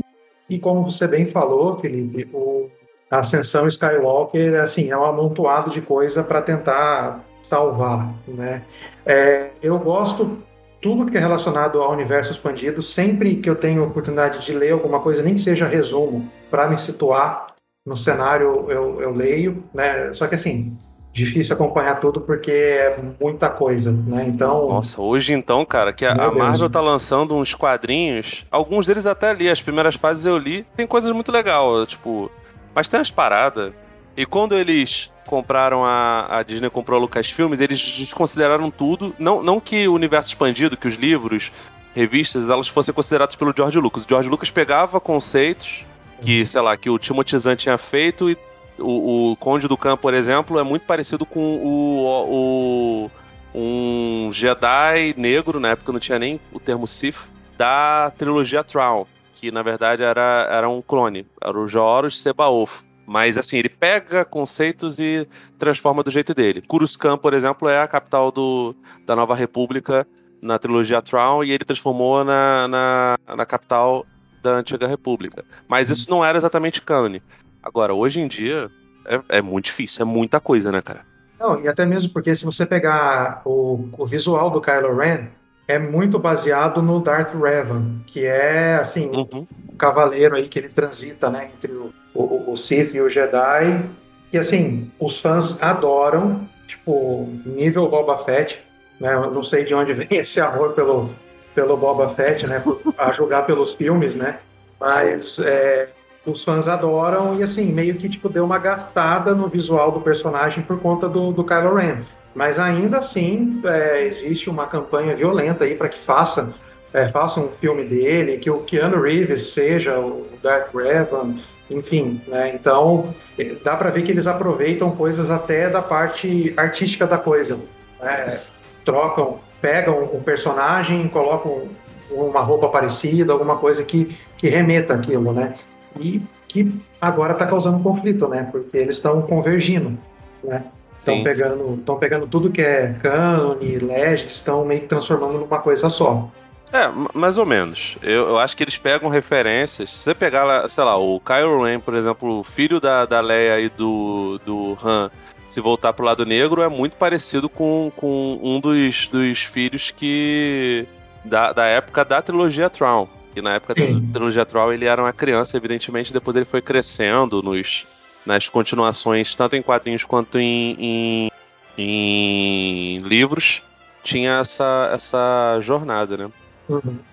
e 0.49 0.57
como 0.57 0.89
você 0.89 1.05
bem 1.07 1.25
falou, 1.25 1.77
Felipe, 1.77 2.29
o, 2.33 2.69
a 3.11 3.19
Ascensão 3.19 3.67
Skywalker 3.67 4.61
assim, 4.61 4.89
é 4.89 4.97
um 4.97 5.03
amontoado 5.03 5.69
de 5.69 5.81
coisa 5.81 6.23
para 6.23 6.41
tentar 6.41 7.25
salvar. 7.41 8.13
Né? 8.25 8.63
É, 9.05 9.49
eu 9.61 9.77
gosto 9.77 10.41
tudo 10.81 11.11
que 11.11 11.17
é 11.17 11.19
relacionado 11.19 11.81
ao 11.81 11.91
universo 11.91 12.31
expandido, 12.31 12.81
sempre 12.81 13.35
que 13.35 13.49
eu 13.49 13.55
tenho 13.55 13.83
oportunidade 13.83 14.45
de 14.45 14.53
ler 14.53 14.71
alguma 14.71 15.01
coisa, 15.01 15.21
nem 15.21 15.35
que 15.35 15.41
seja 15.41 15.67
resumo, 15.67 16.31
para 16.49 16.67
me 16.67 16.77
situar 16.77 17.56
no 17.87 17.95
cenário, 17.95 18.69
eu, 18.69 19.01
eu 19.01 19.15
leio, 19.15 19.63
né? 19.73 20.13
Só 20.13 20.27
que 20.27 20.35
assim, 20.35 20.77
difícil 21.13 21.55
acompanhar 21.55 22.01
tudo 22.01 22.19
porque 22.19 22.51
é 22.51 22.99
muita 23.19 23.49
coisa, 23.49 23.93
né? 23.93 24.25
Então. 24.27 24.67
Nossa, 24.67 25.01
hoje 25.01 25.31
então, 25.31 25.65
cara, 25.65 25.93
que 25.93 26.05
a, 26.05 26.11
a 26.11 26.31
Marvel 26.31 26.69
tá 26.69 26.81
lançando 26.81 27.33
uns 27.33 27.55
quadrinhos, 27.55 28.45
alguns 28.51 28.85
deles 28.85 29.05
até 29.05 29.33
li, 29.33 29.49
as 29.49 29.61
primeiras 29.61 29.95
fases 29.95 30.25
eu 30.25 30.37
li, 30.37 30.65
tem 30.75 30.85
coisas 30.85 31.09
muito 31.13 31.31
legais, 31.31 31.87
tipo, 31.87 32.29
mas 32.75 32.89
tem 32.89 32.99
umas 32.99 33.09
paradas. 33.09 33.71
E 34.17 34.25
quando 34.25 34.53
eles 34.53 35.09
compraram 35.25 35.85
a, 35.85 36.39
a 36.39 36.43
Disney 36.43 36.69
comprou 36.69 36.97
a 36.97 37.01
Lucasfilmes, 37.01 37.61
eles 37.61 37.79
desconsideraram 37.97 38.69
tudo, 38.69 39.15
não, 39.17 39.41
não 39.41 39.61
que 39.61 39.87
o 39.87 39.93
universo 39.93 40.27
expandido, 40.27 40.75
que 40.75 40.87
os 40.87 40.95
livros, 40.95 41.53
revistas, 41.95 42.49
elas 42.49 42.67
fossem 42.67 42.93
consideradas 42.93 43.35
pelo 43.37 43.53
George 43.55 43.79
Lucas. 43.79 44.03
O 44.03 44.09
George 44.09 44.27
Lucas 44.27 44.51
pegava 44.51 44.99
conceitos 44.99 45.85
que, 46.21 46.45
sei 46.45 46.61
lá, 46.61 46.75
que 46.75 46.89
o 46.89 46.99
Timothy 46.99 47.37
Zahn 47.37 47.55
tinha 47.55 47.77
feito 47.77 48.29
e 48.29 48.37
o, 48.79 49.31
o 49.31 49.35
Conde 49.37 49.67
do 49.67 49.77
Khan, 49.77 49.97
por 49.97 50.13
exemplo, 50.13 50.59
é 50.59 50.63
muito 50.63 50.85
parecido 50.85 51.25
com 51.25 51.57
o, 51.57 53.09
o 53.09 53.11
um 53.53 54.29
Jedi 54.31 55.15
negro, 55.17 55.59
na 55.59 55.69
época 55.69 55.91
não 55.91 55.99
tinha 55.99 56.19
nem 56.19 56.39
o 56.51 56.59
termo 56.59 56.87
Sith, 56.87 57.27
da 57.57 58.11
trilogia 58.15 58.63
Tron, 58.63 59.07
que 59.33 59.51
na 59.51 59.63
verdade 59.63 60.03
era, 60.03 60.47
era 60.51 60.69
um 60.69 60.81
clone, 60.81 61.25
era 61.41 61.57
o 61.57 61.67
Joros 61.67 62.21
Sebaoth. 62.21 62.85
Mas 63.05 63.37
assim, 63.37 63.57
ele 63.57 63.69
pega 63.69 64.25
conceitos 64.25 64.99
e 64.99 65.25
transforma 65.57 66.03
do 66.03 66.11
jeito 66.11 66.33
dele. 66.33 66.61
Coruscant, 66.61 67.17
por 67.17 67.33
exemplo, 67.33 67.69
é 67.69 67.79
a 67.81 67.87
capital 67.87 68.31
do, 68.31 68.75
da 69.05 69.15
Nova 69.15 69.33
República 69.33 70.05
na 70.41 70.59
trilogia 70.59 71.01
Tron 71.01 71.41
e 71.41 71.51
ele 71.51 71.63
transformou 71.63 72.23
na, 72.25 72.67
na, 72.67 73.17
na 73.35 73.45
capital 73.45 74.05
da 74.47 74.57
Antiga 74.57 74.87
República. 74.87 75.43
Mas 75.67 75.89
isso 75.89 76.09
não 76.09 76.23
era 76.23 76.37
exatamente 76.37 76.81
cânone. 76.81 77.21
Agora, 77.61 77.93
hoje 77.93 78.19
em 78.21 78.27
dia, 78.27 78.69
é, 79.05 79.37
é 79.37 79.41
muito 79.41 79.65
difícil, 79.65 80.01
é 80.01 80.05
muita 80.05 80.39
coisa, 80.39 80.71
né, 80.71 80.81
cara? 80.81 81.01
Não, 81.39 81.61
e 81.61 81.67
até 81.67 81.85
mesmo 81.85 82.11
porque 82.11 82.35
se 82.35 82.45
você 82.45 82.65
pegar 82.65 83.41
o, 83.45 83.89
o 83.97 84.05
visual 84.05 84.49
do 84.49 84.61
Kylo 84.61 84.95
Ren, 84.95 85.27
é 85.67 85.77
muito 85.77 86.17
baseado 86.17 86.81
no 86.81 86.99
Darth 87.01 87.33
Revan, 87.35 87.99
que 88.07 88.25
é, 88.25 88.75
assim, 88.75 89.07
Uhum. 89.07 89.45
o 89.67 89.75
cavaleiro 89.75 90.35
aí 90.35 90.47
que 90.47 90.57
ele 90.57 90.69
transita, 90.69 91.29
né, 91.29 91.49
entre 91.55 91.71
o, 91.73 91.93
o, 92.15 92.51
o 92.53 92.57
Sith 92.57 92.93
e 92.93 93.01
o 93.01 93.09
Jedi, 93.09 93.83
e 94.31 94.37
assim, 94.37 94.89
os 94.99 95.17
fãs 95.19 95.61
adoram, 95.61 96.47
tipo, 96.67 97.29
nível 97.45 97.87
Boba 97.89 98.17
Fett, 98.17 98.57
né, 98.99 99.13
eu 99.13 99.29
não 99.29 99.43
sei 99.43 99.63
de 99.65 99.75
onde 99.75 99.93
vem 99.93 100.07
esse 100.11 100.39
amor 100.39 100.71
pelo, 100.73 101.09
pelo 101.57 101.75
Boba 101.75 102.09
Fett, 102.09 102.45
né, 102.45 102.61
a 102.95 103.11
julgar 103.13 103.47
pelos 103.47 103.73
filmes, 103.73 104.13
né, 104.13 104.37
mas 104.79 105.39
é, 105.39 105.89
os 106.23 106.43
fãs 106.43 106.67
adoram 106.67 107.39
e 107.39 107.41
assim, 107.41 107.65
meio 107.65 107.95
que 107.95 108.07
tipo, 108.07 108.29
deu 108.29 108.45
uma 108.45 108.59
gastada 108.59 109.33
no 109.33 109.47
visual 109.47 109.91
do 109.91 109.99
personagem 109.99 110.63
por 110.63 110.79
conta 110.79 111.09
do, 111.09 111.31
do 111.31 111.43
Kylo 111.43 111.73
Ren. 111.73 112.03
Mas 112.35 112.59
ainda 112.59 112.99
assim, 112.99 113.59
é, 113.65 114.03
existe 114.03 114.51
uma 114.51 114.67
campanha 114.67 115.15
violenta 115.15 115.63
aí 115.63 115.73
para 115.73 115.89
que 115.89 116.05
faça, 116.05 116.53
é, 116.93 117.07
faça 117.07 117.39
um 117.39 117.49
filme 117.59 117.83
dele, 117.85 118.37
que 118.37 118.51
o 118.51 118.59
Keanu 118.59 119.01
Reeves 119.01 119.47
seja 119.51 119.97
o 119.97 120.27
Darth 120.43 120.71
Revan, 120.75 121.37
enfim, 121.71 122.21
né? 122.27 122.51
Então, 122.53 123.15
eh, 123.39 123.55
dá 123.63 123.75
para 123.75 123.89
ver 123.89 124.03
que 124.03 124.11
eles 124.11 124.27
aproveitam 124.27 124.91
coisas 124.91 125.31
até 125.31 125.69
da 125.69 125.81
parte 125.81 126.53
artística 126.55 127.07
da 127.07 127.17
coisa. 127.17 127.59
né? 127.99 128.43
Trocam, 128.85 129.39
pegam 129.61 130.03
o 130.03 130.21
personagem, 130.23 131.07
colocam 131.07 131.63
uma 132.09 132.41
roupa 132.41 132.67
parecida, 132.69 133.33
alguma 133.33 133.57
coisa 133.57 133.83
que, 133.83 134.17
que 134.37 134.47
remeta 134.47 134.93
aquilo, 134.93 135.33
né? 135.33 135.55
E 135.99 136.21
que 136.47 136.73
agora 137.01 137.33
está 137.33 137.45
causando 137.45 137.83
conflito, 137.83 138.27
né? 138.27 138.47
Porque 138.51 138.77
eles 138.77 138.95
estão 138.95 139.21
convergindo, 139.21 139.97
né? 140.43 140.63
Estão 140.99 141.23
pegando, 141.23 141.97
pegando 141.99 142.27
tudo 142.27 142.51
que 142.51 142.61
é 142.61 142.93
cânone, 143.01 143.77
legend, 143.77 144.27
estão 144.27 144.65
meio 144.65 144.81
que 144.81 144.87
transformando 144.87 145.39
numa 145.39 145.59
coisa 145.59 145.89
só. 145.89 146.29
É, 146.71 146.89
mais 147.13 147.37
ou 147.37 147.45
menos. 147.45 147.97
Eu, 148.03 148.27
eu 148.29 148.39
acho 148.39 148.57
que 148.57 148.63
eles 148.63 148.77
pegam 148.77 149.09
referências. 149.09 149.93
Se 149.93 149.99
você 149.99 150.13
pegar, 150.13 150.43
lá, 150.43 150.67
sei 150.67 150.83
lá, 150.83 150.97
o 150.97 151.19
Kylo 151.21 151.63
Ren, 151.63 151.79
por 151.79 151.93
exemplo, 151.93 152.39
o 152.39 152.43
filho 152.43 152.81
da, 152.81 153.05
da 153.05 153.21
Leia 153.21 153.59
e 153.61 153.69
do, 153.69 154.39
do 154.45 154.77
Han, 154.83 155.09
se 155.57 155.61
voltar 155.61 155.91
pro 155.91 156.05
lado 156.05 156.23
negro, 156.23 156.61
é 156.61 156.69
muito 156.69 156.95
parecido 156.97 157.49
com, 157.49 157.91
com 157.97 158.39
um 158.43 158.59
dos, 158.59 159.07
dos 159.07 159.39
filhos 159.39 159.89
que. 159.89 160.87
Da, 161.25 161.51
da 161.51 161.65
época 161.65 162.05
da 162.05 162.21
trilogia 162.21 162.69
Tron. 162.69 163.09
Que 163.33 163.41
na 163.41 163.55
época 163.55 163.73
Sim. 163.75 163.99
da 163.99 164.13
trilogia 164.13 164.45
Tron 164.45 164.71
ele 164.71 164.85
era 164.85 165.01
uma 165.01 165.11
criança, 165.11 165.57
evidentemente, 165.57 166.13
depois 166.13 166.35
ele 166.35 166.45
foi 166.45 166.61
crescendo 166.61 167.41
nos, 167.41 167.87
nas 168.23 168.47
continuações, 168.47 169.35
tanto 169.35 169.55
em 169.55 169.63
quadrinhos 169.63 170.05
quanto 170.05 170.37
em, 170.37 170.77
em, 170.79 171.31
em 171.75 172.99
livros. 172.99 173.63
Tinha 174.03 174.37
essa, 174.39 174.91
essa 174.93 175.59
jornada, 175.59 176.17
né? 176.17 176.29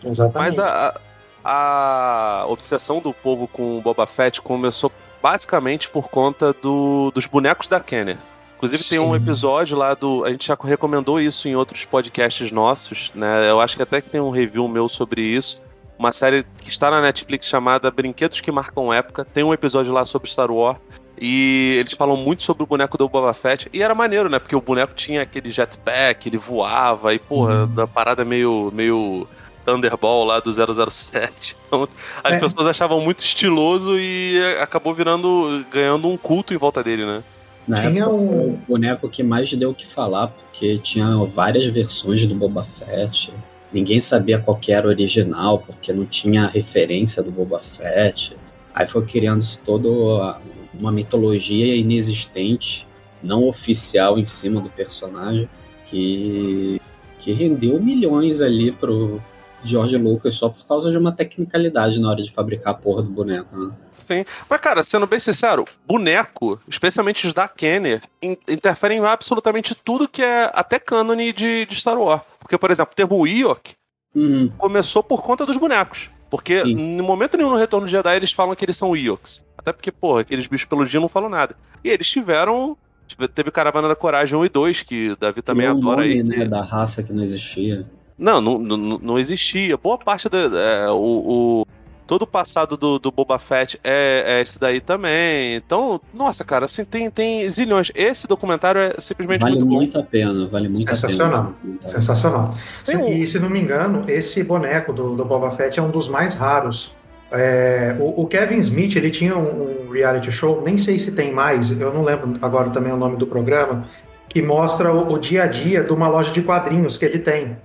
Exatamente. 0.04 0.34
Mas 0.34 0.58
a, 0.58 1.00
a, 1.42 2.44
obsessão 2.46 3.00
do 3.00 3.14
povo 3.14 3.48
com 3.48 3.78
o 3.78 3.80
Boba 3.80 4.06
Fett 4.06 4.42
começou 4.42 4.92
basicamente 5.22 5.88
por 5.88 6.10
conta 6.10 6.52
do, 6.52 7.10
dos 7.12 7.24
bonecos 7.24 7.70
da 7.70 7.80
Kenner. 7.80 8.18
Inclusive 8.66 8.88
tem 8.88 8.98
um 8.98 9.10
Sim. 9.10 9.16
episódio 9.16 9.76
lá 9.76 9.94
do. 9.94 10.24
A 10.24 10.30
gente 10.30 10.46
já 10.46 10.56
recomendou 10.62 11.20
isso 11.20 11.46
em 11.48 11.54
outros 11.56 11.84
podcasts 11.84 12.50
nossos, 12.50 13.10
né? 13.14 13.50
Eu 13.50 13.60
acho 13.60 13.76
que 13.76 13.82
até 13.82 14.00
que 14.00 14.08
tem 14.10 14.20
um 14.20 14.30
review 14.30 14.66
meu 14.68 14.88
sobre 14.88 15.22
isso. 15.22 15.60
Uma 15.98 16.12
série 16.12 16.44
que 16.58 16.68
está 16.68 16.90
na 16.90 17.00
Netflix 17.00 17.46
chamada 17.46 17.90
Brinquedos 17.90 18.40
que 18.40 18.50
Marcam 18.50 18.92
Época. 18.92 19.24
Tem 19.24 19.44
um 19.44 19.54
episódio 19.54 19.92
lá 19.92 20.04
sobre 20.04 20.28
Star 20.30 20.50
Wars. 20.50 20.78
E 21.20 21.76
eles 21.78 21.92
falam 21.92 22.16
muito 22.16 22.42
sobre 22.42 22.64
o 22.64 22.66
boneco 22.66 22.98
do 22.98 23.08
Boba 23.08 23.32
Fett. 23.32 23.68
E 23.72 23.80
era 23.80 23.94
maneiro, 23.94 24.28
né? 24.28 24.40
Porque 24.40 24.56
o 24.56 24.60
boneco 24.60 24.92
tinha 24.94 25.22
aquele 25.22 25.52
jetpack, 25.52 26.28
ele 26.28 26.36
voava. 26.36 27.14
E, 27.14 27.18
porra, 27.20 27.60
Uhum. 27.62 27.74
da 27.74 27.86
parada 27.86 28.24
meio, 28.24 28.72
meio 28.74 29.24
Thunderball 29.64 30.24
lá 30.24 30.40
do 30.40 30.52
007. 30.52 31.56
Então, 31.66 31.88
as 32.24 32.32
É. 32.34 32.38
pessoas 32.40 32.66
achavam 32.66 33.00
muito 33.00 33.22
estiloso 33.22 33.96
e 33.98 34.40
acabou 34.60 34.92
virando, 34.92 35.64
ganhando 35.70 36.08
um 36.08 36.16
culto 36.16 36.52
em 36.52 36.56
volta 36.56 36.82
dele, 36.82 37.06
né? 37.06 37.22
Na 37.66 37.80
Tinha 37.80 38.02
época, 38.02 38.14
um- 38.16 38.48
o 38.54 38.58
boneco 38.68 39.08
que 39.08 39.22
mais 39.22 39.52
deu 39.52 39.70
o 39.70 39.74
que 39.74 39.86
falar, 39.86 40.28
porque 40.28 40.78
tinha 40.78 41.16
várias 41.24 41.66
versões 41.66 42.26
do 42.26 42.34
Boba 42.34 42.62
Fett. 42.64 43.32
Ninguém 43.72 44.00
sabia 44.00 44.38
qual 44.38 44.56
que 44.56 44.70
era 44.72 44.86
o 44.86 44.90
original, 44.90 45.58
porque 45.58 45.92
não 45.92 46.04
tinha 46.04 46.46
referência 46.46 47.22
do 47.22 47.30
Boba 47.30 47.58
Fett. 47.58 48.36
Aí 48.74 48.86
foi 48.86 49.04
criando-se 49.06 49.60
toda 49.60 50.38
uma 50.78 50.92
mitologia 50.92 51.74
inexistente, 51.74 52.86
não 53.22 53.48
oficial 53.48 54.18
em 54.18 54.24
cima 54.24 54.60
do 54.60 54.68
personagem, 54.68 55.48
que, 55.86 56.80
que 57.18 57.32
rendeu 57.32 57.80
milhões 57.80 58.40
ali 58.40 58.70
pro 58.72 59.20
George 59.64 59.96
Lucas 59.96 60.34
só 60.34 60.48
por 60.48 60.64
causa 60.66 60.90
de 60.90 60.98
uma 60.98 61.10
tecnicalidade 61.12 61.98
na 62.00 62.10
hora 62.10 62.22
de 62.22 62.30
fabricar 62.30 62.74
a 62.74 62.76
porra 62.76 63.02
do 63.02 63.10
boneco. 63.10 63.56
Né? 63.56 63.72
Sim. 63.92 64.24
Mas, 64.48 64.60
cara, 64.60 64.82
sendo 64.82 65.06
bem 65.06 65.18
sincero, 65.18 65.64
boneco, 65.86 66.60
especialmente 66.68 67.26
os 67.26 67.32
da 67.34 67.48
Kenner, 67.48 68.02
in- 68.22 68.36
interferem 68.48 68.98
em 68.98 69.04
absolutamente 69.04 69.74
tudo 69.74 70.08
que 70.08 70.22
é 70.22 70.50
até 70.54 70.78
cânone 70.78 71.32
de, 71.32 71.66
de 71.66 71.74
Star 71.76 71.98
Wars. 71.98 72.22
Porque, 72.38 72.58
por 72.58 72.70
exemplo, 72.70 72.92
o 72.92 72.96
termo 72.96 73.26
Ewok 73.26 73.72
Uhum. 74.14 74.48
começou 74.58 75.02
por 75.02 75.22
conta 75.22 75.44
dos 75.44 75.56
bonecos. 75.56 76.08
Porque 76.30 76.62
Sim. 76.62 76.96
no 76.96 77.02
momento 77.02 77.36
nenhum 77.36 77.50
no 77.50 77.56
Retorno 77.56 77.86
de 77.86 77.90
Jedi 77.92 78.14
eles 78.16 78.32
falam 78.32 78.54
que 78.54 78.64
eles 78.64 78.76
são 78.76 78.96
Ewoks. 78.96 79.42
Até 79.58 79.72
porque, 79.72 79.90
porra, 79.90 80.20
aqueles 80.20 80.46
bichos 80.46 80.66
peludinhos 80.68 81.02
não 81.02 81.08
falam 81.08 81.28
nada. 81.28 81.56
E 81.82 81.88
eles 81.88 82.08
tiveram. 82.08 82.76
tive- 83.06 83.28
Teve 83.28 83.50
Caravana 83.50 83.86
da 83.88 83.94
Coragem 83.96 84.38
1 84.38 84.44
e 84.44 84.48
2, 84.48 84.82
que 84.82 85.16
Davi 85.20 85.42
também 85.42 85.66
Criou 85.66 85.80
adora 85.82 86.02
nome, 86.02 86.12
aí. 86.14 86.22
né, 86.22 86.36
que- 86.38 86.44
da 86.46 86.62
raça 86.62 87.02
que 87.02 87.12
não 87.12 87.22
existia. 87.22 87.86
Não, 88.18 88.40
não, 88.40 88.58
não, 88.58 88.76
não 88.98 89.18
existia. 89.18 89.76
Boa 89.76 89.98
parte 89.98 90.28
do. 90.28 90.36
é, 90.58 90.90
o, 90.90 90.94
o- 90.96 91.66
todo 92.06 92.22
o 92.22 92.26
passado 92.26 92.76
do, 92.76 92.98
do 92.98 93.10
Boba 93.10 93.38
Fett 93.38 93.80
é, 93.82 94.22
é 94.26 94.40
esse 94.42 94.58
daí 94.60 94.80
também. 94.80 95.54
Então, 95.56 96.00
nossa, 96.12 96.44
cara, 96.44 96.66
assim, 96.66 96.84
tem, 96.84 97.10
tem 97.10 97.48
zilhões. 97.50 97.90
Esse 97.94 98.28
documentário 98.28 98.80
é 98.80 98.92
simplesmente 98.98 99.40
Vale 99.40 99.54
muito 99.56 99.66
bom. 99.66 99.74
muito 99.76 99.98
a 99.98 100.02
pena, 100.02 100.46
vale 100.46 100.68
muito 100.68 100.92
a 100.92 100.94
Sensacional. 100.94 101.54
pena. 101.62 101.78
Sensacional. 101.86 102.54
Um- 102.90 103.08
E 103.08 103.26
se 103.26 103.38
não 103.40 103.48
me 103.50 103.58
engano, 103.60 104.04
esse 104.06 104.44
boneco 104.44 104.92
do, 104.92 105.16
do 105.16 105.24
Boba 105.24 105.50
Fett 105.52 105.78
é 105.78 105.82
um 105.82 105.90
dos 105.90 106.08
mais 106.08 106.34
raros. 106.34 106.92
É, 107.32 107.96
o, 107.98 108.22
o 108.22 108.26
Kevin 108.28 108.58
Smith 108.58 108.94
ele 108.94 109.10
tinha 109.10 109.36
um, 109.36 109.86
um 109.88 109.90
reality 109.90 110.30
show, 110.30 110.62
nem 110.62 110.76
sei 110.78 110.98
se 111.00 111.10
tem 111.10 111.32
mais, 111.32 111.70
eu 111.72 111.92
não 111.92 112.04
lembro 112.04 112.36
agora 112.40 112.70
também 112.70 112.92
o 112.92 112.96
nome 112.96 113.16
do 113.16 113.26
programa, 113.26 113.88
que 114.28 114.40
mostra 114.40 114.92
o, 114.92 115.12
o 115.12 115.18
dia 115.18 115.42
a 115.44 115.46
dia 115.46 115.82
de 115.82 115.90
uma 115.92 116.06
loja 116.06 116.30
de 116.30 116.42
quadrinhos 116.42 116.96
que 116.96 117.04
ele 117.04 117.18
tem. 117.18 117.56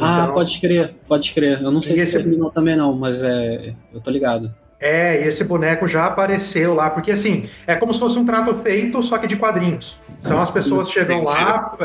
Ah, 0.00 0.20
Então- 0.24 0.34
pode 0.34 0.60
crer, 0.60 0.94
pode 1.08 1.32
crer. 1.32 1.60
Eu 1.62 1.70
não 1.70 1.80
sei 1.80 1.96
se 1.96 2.02
esse- 2.02 2.16
terminou 2.18 2.50
também 2.50 2.76
não, 2.76 2.92
mas 2.94 3.22
é, 3.22 3.74
eu 3.92 4.00
tô 4.00 4.10
ligado. 4.10 4.52
É, 4.78 5.22
e 5.22 5.28
esse 5.28 5.44
boneco 5.44 5.86
já 5.86 6.06
apareceu 6.06 6.72
lá, 6.74 6.88
porque 6.88 7.10
assim, 7.12 7.48
é 7.66 7.74
como 7.74 7.92
se 7.92 8.00
fosse 8.00 8.18
um 8.18 8.24
trato 8.24 8.56
feito, 8.58 9.02
só 9.02 9.18
que 9.18 9.26
de 9.26 9.36
quadrinhos. 9.36 9.98
Então 10.20 10.40
as 10.40 10.50
pessoas 10.50 10.90
chegam 10.90 11.22
lá, 11.22 11.76
é, 11.80 11.84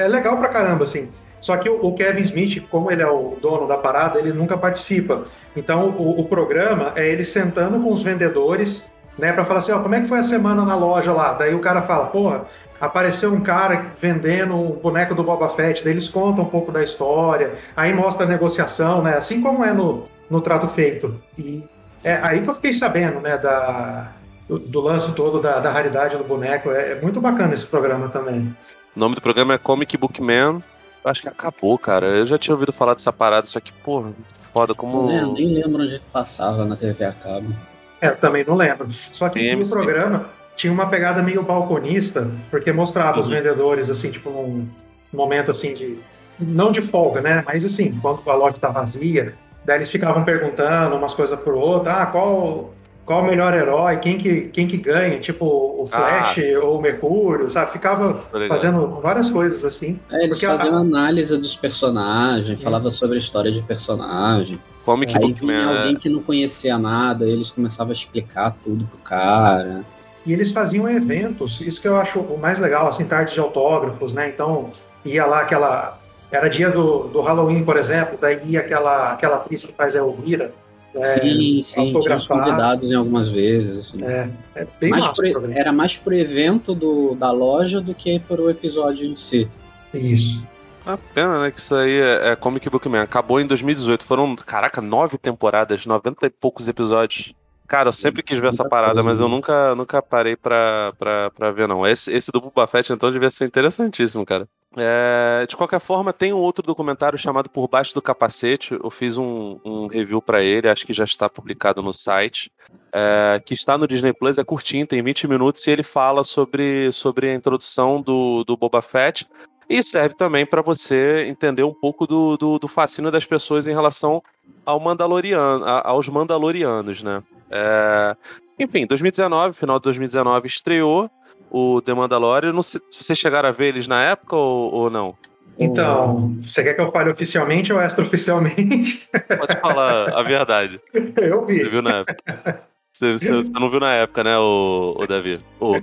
é- 0.00 0.04
é 0.04 0.08
legal 0.08 0.38
pra 0.38 0.48
caramba, 0.48 0.84
assim. 0.84 1.10
Só 1.38 1.56
que 1.56 1.68
o, 1.68 1.84
o 1.86 1.94
Kevin 1.94 2.22
Smith, 2.22 2.62
como 2.70 2.90
ele 2.90 3.02
é 3.02 3.06
o 3.06 3.36
dono 3.40 3.66
da 3.66 3.76
parada, 3.78 4.18
ele 4.18 4.32
nunca 4.32 4.56
participa. 4.58 5.24
Então 5.56 5.88
o, 5.90 6.20
o 6.20 6.24
programa 6.24 6.92
é 6.96 7.06
ele 7.08 7.24
sentando 7.24 7.78
com 7.80 7.90
os 7.92 8.02
vendedores, 8.02 8.84
né, 9.20 9.32
pra 9.32 9.44
falar 9.44 9.58
assim, 9.60 9.72
ó, 9.72 9.80
como 9.80 9.94
é 9.94 10.00
que 10.00 10.08
foi 10.08 10.18
a 10.18 10.22
semana 10.22 10.64
na 10.64 10.74
loja 10.74 11.12
lá? 11.12 11.34
Daí 11.34 11.54
o 11.54 11.60
cara 11.60 11.82
fala, 11.82 12.06
porra, 12.06 12.46
apareceu 12.80 13.32
um 13.32 13.40
cara 13.40 13.86
vendendo 14.00 14.56
o 14.56 14.74
boneco 14.74 15.14
do 15.14 15.22
Boba 15.22 15.48
Fett, 15.50 15.84
daí 15.84 15.92
eles 15.92 16.08
contam 16.08 16.44
um 16.44 16.48
pouco 16.48 16.72
da 16.72 16.82
história, 16.82 17.52
aí 17.76 17.92
mostra 17.92 18.24
a 18.24 18.28
negociação, 18.28 19.02
né, 19.02 19.16
assim 19.16 19.40
como 19.40 19.64
é 19.64 19.72
no, 19.72 20.08
no 20.28 20.40
trato 20.40 20.66
feito. 20.66 21.14
E 21.38 21.62
é 22.02 22.18
aí 22.22 22.42
que 22.42 22.48
eu 22.48 22.54
fiquei 22.54 22.72
sabendo, 22.72 23.20
né, 23.20 23.36
da, 23.36 24.12
do, 24.48 24.58
do 24.58 24.80
lance 24.80 25.12
todo 25.14 25.40
da, 25.40 25.60
da 25.60 25.70
raridade 25.70 26.16
do 26.16 26.24
boneco. 26.24 26.70
É, 26.70 26.92
é 26.92 27.00
muito 27.00 27.20
bacana 27.20 27.54
esse 27.54 27.66
programa 27.66 28.08
também. 28.08 28.54
O 28.96 28.98
nome 28.98 29.14
do 29.14 29.20
programa 29.20 29.54
é 29.54 29.58
Comic 29.58 29.96
Book 29.96 30.20
Man. 30.20 30.62
Eu 31.04 31.10
acho 31.10 31.22
que 31.22 31.28
acabou, 31.28 31.78
cara. 31.78 32.06
Eu 32.06 32.26
já 32.26 32.36
tinha 32.36 32.54
ouvido 32.54 32.72
falar 32.72 32.94
dessa 32.94 33.12
parada, 33.12 33.46
só 33.46 33.60
que, 33.60 33.72
porra, 33.72 34.12
foda 34.52 34.74
como. 34.74 35.10
É, 35.10 35.24
nem 35.24 35.54
lembro 35.54 35.82
onde 35.82 35.96
é 35.96 35.98
que 35.98 36.04
passava 36.12 36.64
na 36.64 36.76
TV 36.76 37.04
a 37.04 37.12
cabo. 37.12 37.54
É, 38.00 38.08
eu 38.08 38.16
também 38.16 38.44
não 38.46 38.54
lembro. 38.54 38.88
Só 39.12 39.28
que 39.28 39.38
Tem 39.38 39.50
o 39.50 39.52
MC. 39.52 39.72
programa 39.72 40.26
tinha 40.60 40.72
uma 40.72 40.86
pegada 40.86 41.22
meio 41.22 41.42
balconista, 41.42 42.30
porque 42.50 42.70
mostrava 42.70 43.18
os 43.18 43.28
Uhum. 43.28 43.34
vendedores, 43.34 43.88
assim, 43.88 44.10
tipo, 44.10 44.30
num 44.30 44.68
momento, 45.12 45.50
assim, 45.50 45.72
de... 45.72 45.98
Não 46.38 46.70
de 46.70 46.82
folga, 46.82 47.22
né? 47.22 47.42
Mas, 47.46 47.64
assim, 47.64 47.98
quando 48.00 48.20
a 48.26 48.34
loja 48.34 48.56
tá 48.60 48.68
vazia, 48.68 49.34
daí 49.64 49.78
eles 49.78 49.90
ficavam 49.90 50.22
perguntando 50.22 50.96
umas 50.96 51.14
coisas 51.14 51.38
por 51.40 51.54
outra. 51.54 52.02
Ah, 52.02 52.06
qual... 52.06 52.74
qual 53.06 53.22
o 53.22 53.26
melhor 53.26 53.54
herói, 53.54 53.96
quem 53.98 54.18
que, 54.18 54.42
quem 54.52 54.66
que 54.66 54.76
ganha, 54.76 55.18
tipo 55.18 55.46
o 55.46 55.86
Flash 55.86 56.38
ah. 56.38 56.64
ou 56.64 56.78
o 56.78 56.82
Mercúrio, 56.82 57.48
sabe? 57.48 57.72
Ficava 57.72 58.22
fazendo 58.48 59.00
várias 59.00 59.30
coisas 59.30 59.64
assim. 59.64 59.98
É, 60.10 60.24
eles 60.24 60.40
faziam 60.40 60.76
a... 60.76 60.80
análise 60.80 61.36
dos 61.38 61.56
personagens, 61.56 62.62
falava 62.62 62.90
sobre 62.90 63.16
a 63.16 63.18
história 63.18 63.50
de 63.50 63.62
personagem. 63.62 64.60
Comic 64.84 65.16
Aí 65.16 65.32
vinha 65.32 65.54
é. 65.54 65.64
alguém 65.64 65.96
que 65.96 66.08
não 66.08 66.22
conhecia 66.22 66.78
nada, 66.78 67.26
eles 67.26 67.50
começavam 67.50 67.90
a 67.90 67.92
explicar 67.92 68.56
tudo 68.64 68.84
pro 68.86 68.98
cara. 68.98 69.84
E 70.24 70.32
eles 70.32 70.52
faziam 70.52 70.88
eventos, 70.88 71.60
isso 71.60 71.80
que 71.80 71.88
eu 71.88 71.96
acho 71.96 72.20
o 72.20 72.38
mais 72.38 72.58
legal, 72.58 72.88
assim, 72.88 73.04
tarde 73.04 73.34
de 73.34 73.40
autógrafos, 73.40 74.12
né? 74.12 74.28
Então, 74.28 74.70
ia 75.04 75.24
lá 75.26 75.40
aquela. 75.40 75.98
Era 76.30 76.48
dia 76.48 76.70
do, 76.70 77.08
do 77.08 77.20
Halloween, 77.20 77.64
por 77.64 77.76
exemplo, 77.76 78.16
daí 78.20 78.40
ia 78.44 78.60
aquela, 78.60 79.12
aquela 79.12 79.36
atriz 79.36 79.64
que 79.64 79.72
faz 79.72 79.96
a 79.96 79.98
Elvira, 79.98 80.52
é, 80.94 81.04
sim, 81.04 81.62
sim, 81.62 81.98
tinha 82.00 82.16
os 82.16 82.26
convidados 82.26 82.90
em 82.90 82.94
algumas 82.94 83.28
vezes. 83.28 83.86
Assim. 83.86 84.02
É, 84.02 84.28
é 84.56 84.66
bem 84.80 84.90
mais 84.90 85.06
por, 85.08 85.24
Era 85.52 85.72
mais 85.72 85.96
pro 85.96 86.14
evento 86.14 86.74
do, 86.74 87.14
da 87.14 87.30
loja 87.30 87.80
do 87.80 87.94
que 87.94 88.18
pro 88.18 88.50
episódio 88.50 89.06
em 89.06 89.14
si. 89.14 89.48
Isso. 89.94 90.42
A 90.84 90.96
pena, 90.96 91.42
né? 91.42 91.50
Que 91.50 91.60
isso 91.60 91.74
aí 91.74 92.00
é, 92.00 92.30
é 92.30 92.36
Comic 92.36 92.68
Book 92.68 92.88
Man. 92.88 93.02
Acabou 93.02 93.40
em 93.40 93.46
2018. 93.46 94.04
Foram, 94.04 94.34
caraca, 94.36 94.80
nove 94.80 95.18
temporadas, 95.18 95.84
90 95.86 96.26
e 96.26 96.30
poucos 96.30 96.68
episódios. 96.68 97.34
Cara, 97.70 97.90
eu 97.90 97.92
sempre 97.92 98.20
quis 98.20 98.36
ver 98.40 98.48
essa 98.48 98.68
parada, 98.68 99.00
mas 99.00 99.20
eu 99.20 99.28
né? 99.28 99.34
nunca, 99.36 99.76
nunca 99.76 100.02
parei 100.02 100.34
pra, 100.34 100.92
pra, 100.98 101.30
pra 101.30 101.52
ver, 101.52 101.68
não. 101.68 101.86
Esse, 101.86 102.10
esse 102.10 102.32
do 102.32 102.40
Boba 102.40 102.66
Fett, 102.66 102.92
então, 102.92 103.12
devia 103.12 103.30
ser 103.30 103.44
interessantíssimo, 103.44 104.26
cara. 104.26 104.48
É, 104.76 105.46
de 105.48 105.56
qualquer 105.56 105.78
forma, 105.78 106.12
tem 106.12 106.32
um 106.32 106.38
outro 106.38 106.66
documentário 106.66 107.16
chamado 107.16 107.48
Por 107.48 107.68
Baixo 107.68 107.94
do 107.94 108.02
Capacete. 108.02 108.74
Eu 108.74 108.90
fiz 108.90 109.16
um, 109.16 109.60
um 109.64 109.86
review 109.86 110.20
para 110.20 110.42
ele, 110.42 110.68
acho 110.68 110.84
que 110.84 110.92
já 110.92 111.04
está 111.04 111.28
publicado 111.28 111.80
no 111.80 111.92
site. 111.92 112.50
É, 112.92 113.40
que 113.46 113.54
está 113.54 113.78
no 113.78 113.86
Disney 113.86 114.12
Plus, 114.12 114.36
é 114.36 114.42
curtinho, 114.42 114.84
tem 114.84 115.00
20 115.00 115.28
minutos, 115.28 115.64
e 115.64 115.70
ele 115.70 115.84
fala 115.84 116.24
sobre, 116.24 116.90
sobre 116.90 117.30
a 117.30 117.34
introdução 117.34 118.02
do, 118.02 118.42
do 118.42 118.56
Boba 118.56 118.82
Fett. 118.82 119.28
E 119.70 119.84
serve 119.84 120.16
também 120.16 120.44
para 120.44 120.62
você 120.62 121.26
entender 121.28 121.62
um 121.62 121.72
pouco 121.72 122.04
do, 122.04 122.36
do, 122.36 122.58
do, 122.58 122.66
fascínio 122.66 123.08
das 123.08 123.24
pessoas 123.24 123.68
em 123.68 123.72
relação 123.72 124.20
ao 124.66 124.80
Mandaloriano, 124.80 125.64
aos 125.64 126.08
Mandalorianos, 126.08 127.04
né? 127.04 127.22
É... 127.48 128.16
Enfim, 128.58 128.84
2019, 128.84 129.56
final 129.56 129.78
de 129.78 129.84
2019 129.84 130.48
estreou 130.48 131.08
o 131.48 131.80
The 131.80 131.94
Mandalorian. 131.94 132.52
Não 132.52 132.64
sei, 132.64 132.80
vocês 132.90 133.16
chegaram 133.16 133.48
a 133.48 133.52
ver 133.52 133.66
eles 133.66 133.86
na 133.86 134.02
época 134.02 134.34
ou, 134.34 134.74
ou 134.74 134.90
não? 134.90 135.14
Então, 135.56 136.36
você 136.42 136.64
quer 136.64 136.74
que 136.74 136.80
eu 136.80 136.90
fale 136.90 137.10
oficialmente 137.10 137.72
ou 137.72 137.80
extraoficialmente? 137.80 139.08
Pode 139.38 139.60
falar 139.60 140.08
a 140.18 140.22
verdade. 140.24 140.80
Eu 141.16 141.46
vi. 141.46 141.62
Você 141.62 141.70
viu 141.70 141.82
na 141.82 141.98
época. 141.98 142.64
Você, 142.92 143.12
você, 143.12 143.32
você 143.34 143.52
não 143.52 143.70
viu 143.70 143.78
na 143.78 143.92
época, 143.92 144.24
né, 144.24 144.36
o, 144.36 144.96
o 144.98 145.06
Davi? 145.06 145.38
O, 145.60 145.76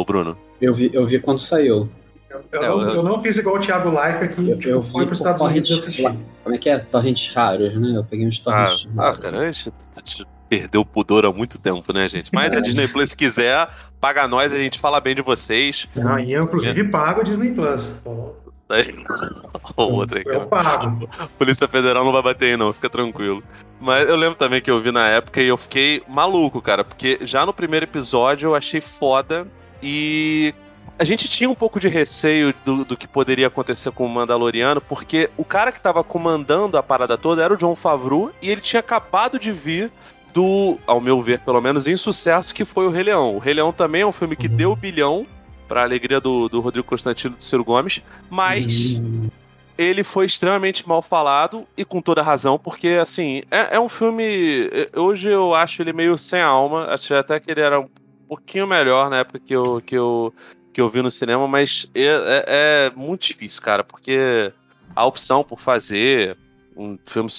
o 0.00 0.04
Bruno? 0.06 0.34
Eu 0.62 0.72
vi, 0.72 0.90
eu 0.94 1.04
vi 1.04 1.18
quando 1.18 1.40
saiu. 1.40 1.90
Eu, 2.34 2.44
eu, 2.50 2.62
é, 2.62 2.68
não, 2.68 2.94
eu, 2.94 3.02
não, 3.02 3.20
fiz 3.20 3.38
igual 3.38 3.56
o 3.56 3.60
Thiago 3.60 3.90
Life 3.90 4.24
aqui, 4.24 4.50
eu, 4.50 4.58
tipo, 4.58 4.68
eu 4.68 4.82
fui 4.82 5.04
Estados 5.04 5.40
Unidos 5.40 5.70
assistir. 5.70 6.12
Como 6.42 6.54
é 6.54 6.58
que 6.58 6.68
é? 6.68 6.78
Torrents 6.78 7.32
raros, 7.32 7.74
né? 7.74 7.96
Eu 7.96 8.04
peguei 8.04 8.26
uns 8.26 8.40
torrents 8.40 8.88
ah, 8.96 9.02
raros. 9.02 9.18
Ah, 9.18 9.22
cara, 9.22 9.38
a 9.40 9.52
gente 9.52 10.26
perdeu 10.48 10.80
o 10.80 10.86
pudor 10.86 11.24
há 11.24 11.32
muito 11.32 11.58
tempo, 11.58 11.92
né, 11.92 12.08
gente? 12.08 12.30
Mas 12.32 12.50
a 12.52 12.60
Disney 12.60 12.88
Plus, 12.88 13.10
se 13.10 13.16
quiser, 13.16 13.68
paga 14.00 14.26
nós, 14.26 14.52
a 14.52 14.58
gente 14.58 14.78
fala 14.78 15.00
bem 15.00 15.14
de 15.14 15.22
vocês. 15.22 15.88
Não, 15.94 16.18
e 16.18 16.32
eu, 16.32 16.44
inclusive, 16.44 16.80
é. 16.80 16.84
pago 16.84 17.20
a 17.20 17.24
Disney 17.24 17.52
Plus. 17.52 17.96
Outra 19.76 20.18
aí, 20.18 20.24
cara. 20.24 20.36
Eu 20.36 20.46
pago. 20.46 21.08
Polícia 21.38 21.68
Federal 21.68 22.04
não 22.04 22.12
vai 22.12 22.22
bater 22.22 22.50
aí, 22.50 22.56
não, 22.56 22.72
fica 22.72 22.90
tranquilo. 22.90 23.42
Mas 23.80 24.08
eu 24.08 24.16
lembro 24.16 24.36
também 24.36 24.60
que 24.60 24.70
eu 24.70 24.80
vi 24.82 24.90
na 24.90 25.06
época 25.06 25.40
e 25.40 25.46
eu 25.46 25.56
fiquei 25.56 26.02
maluco, 26.08 26.60
cara, 26.60 26.84
porque 26.84 27.18
já 27.22 27.44
no 27.44 27.52
primeiro 27.52 27.84
episódio 27.84 28.48
eu 28.48 28.54
achei 28.54 28.80
foda 28.80 29.46
e 29.82 30.54
a 30.98 31.04
gente 31.04 31.28
tinha 31.28 31.50
um 31.50 31.54
pouco 31.54 31.80
de 31.80 31.88
receio 31.88 32.54
do, 32.64 32.84
do, 32.84 32.96
que 32.96 33.08
poderia 33.08 33.48
acontecer 33.48 33.90
com 33.90 34.06
o 34.06 34.08
Mandaloriano, 34.08 34.80
porque 34.80 35.28
o 35.36 35.44
cara 35.44 35.72
que 35.72 35.78
estava 35.78 36.04
comandando 36.04 36.78
a 36.78 36.82
parada 36.82 37.18
toda 37.18 37.42
era 37.42 37.52
o 37.52 37.56
John 37.56 37.74
Favreau 37.74 38.30
e 38.40 38.50
ele 38.50 38.60
tinha 38.60 38.80
acabado 38.80 39.38
de 39.38 39.50
vir 39.50 39.90
do, 40.32 40.78
ao 40.86 41.00
meu 41.00 41.20
ver, 41.20 41.40
pelo 41.40 41.60
menos, 41.60 41.86
insucesso 41.86 42.54
que 42.54 42.64
foi 42.64 42.86
o 42.86 42.90
Rei 42.90 43.04
Leão. 43.04 43.36
O 43.36 43.38
Rei 43.38 43.54
Leão 43.54 43.72
também 43.72 44.02
é 44.02 44.06
um 44.06 44.12
filme 44.12 44.36
que 44.36 44.48
deu 44.48 44.74
bilhão, 44.74 45.26
para 45.68 45.82
alegria 45.82 46.20
do, 46.20 46.48
do 46.48 46.60
Rodrigo 46.60 46.86
Constantino 46.86 47.34
e 47.34 47.38
do 47.38 47.42
Ciro 47.42 47.64
Gomes, 47.64 48.02
mas 48.28 49.00
ele 49.78 50.04
foi 50.04 50.26
extremamente 50.26 50.86
mal 50.86 51.02
falado 51.02 51.66
e 51.76 51.84
com 51.84 52.00
toda 52.00 52.22
razão, 52.22 52.58
porque, 52.58 52.88
assim, 53.00 53.42
é, 53.50 53.76
é 53.76 53.80
um 53.80 53.88
filme. 53.88 54.70
Hoje 54.94 55.28
eu 55.28 55.54
acho 55.54 55.82
ele 55.82 55.92
meio 55.92 56.18
sem 56.18 56.40
alma, 56.40 56.86
achei 56.86 57.16
até 57.16 57.40
que 57.40 57.50
ele 57.50 57.60
era 57.60 57.80
um 57.80 57.88
pouquinho 58.28 58.66
melhor 58.66 59.08
na 59.08 59.18
época 59.18 59.40
que 59.40 59.54
eu, 59.54 59.80
que 59.84 59.96
eu 59.96 60.32
que 60.74 60.80
eu 60.80 60.90
vi 60.90 61.00
no 61.00 61.10
cinema, 61.10 61.46
mas 61.46 61.88
é, 61.94 62.02
é, 62.02 62.44
é 62.46 62.92
muito 62.94 63.28
difícil, 63.28 63.62
cara, 63.62 63.84
porque 63.84 64.52
a 64.94 65.06
opção 65.06 65.44
por 65.44 65.60
fazer 65.60 66.36
um 66.76 66.98
filme, 67.04 67.30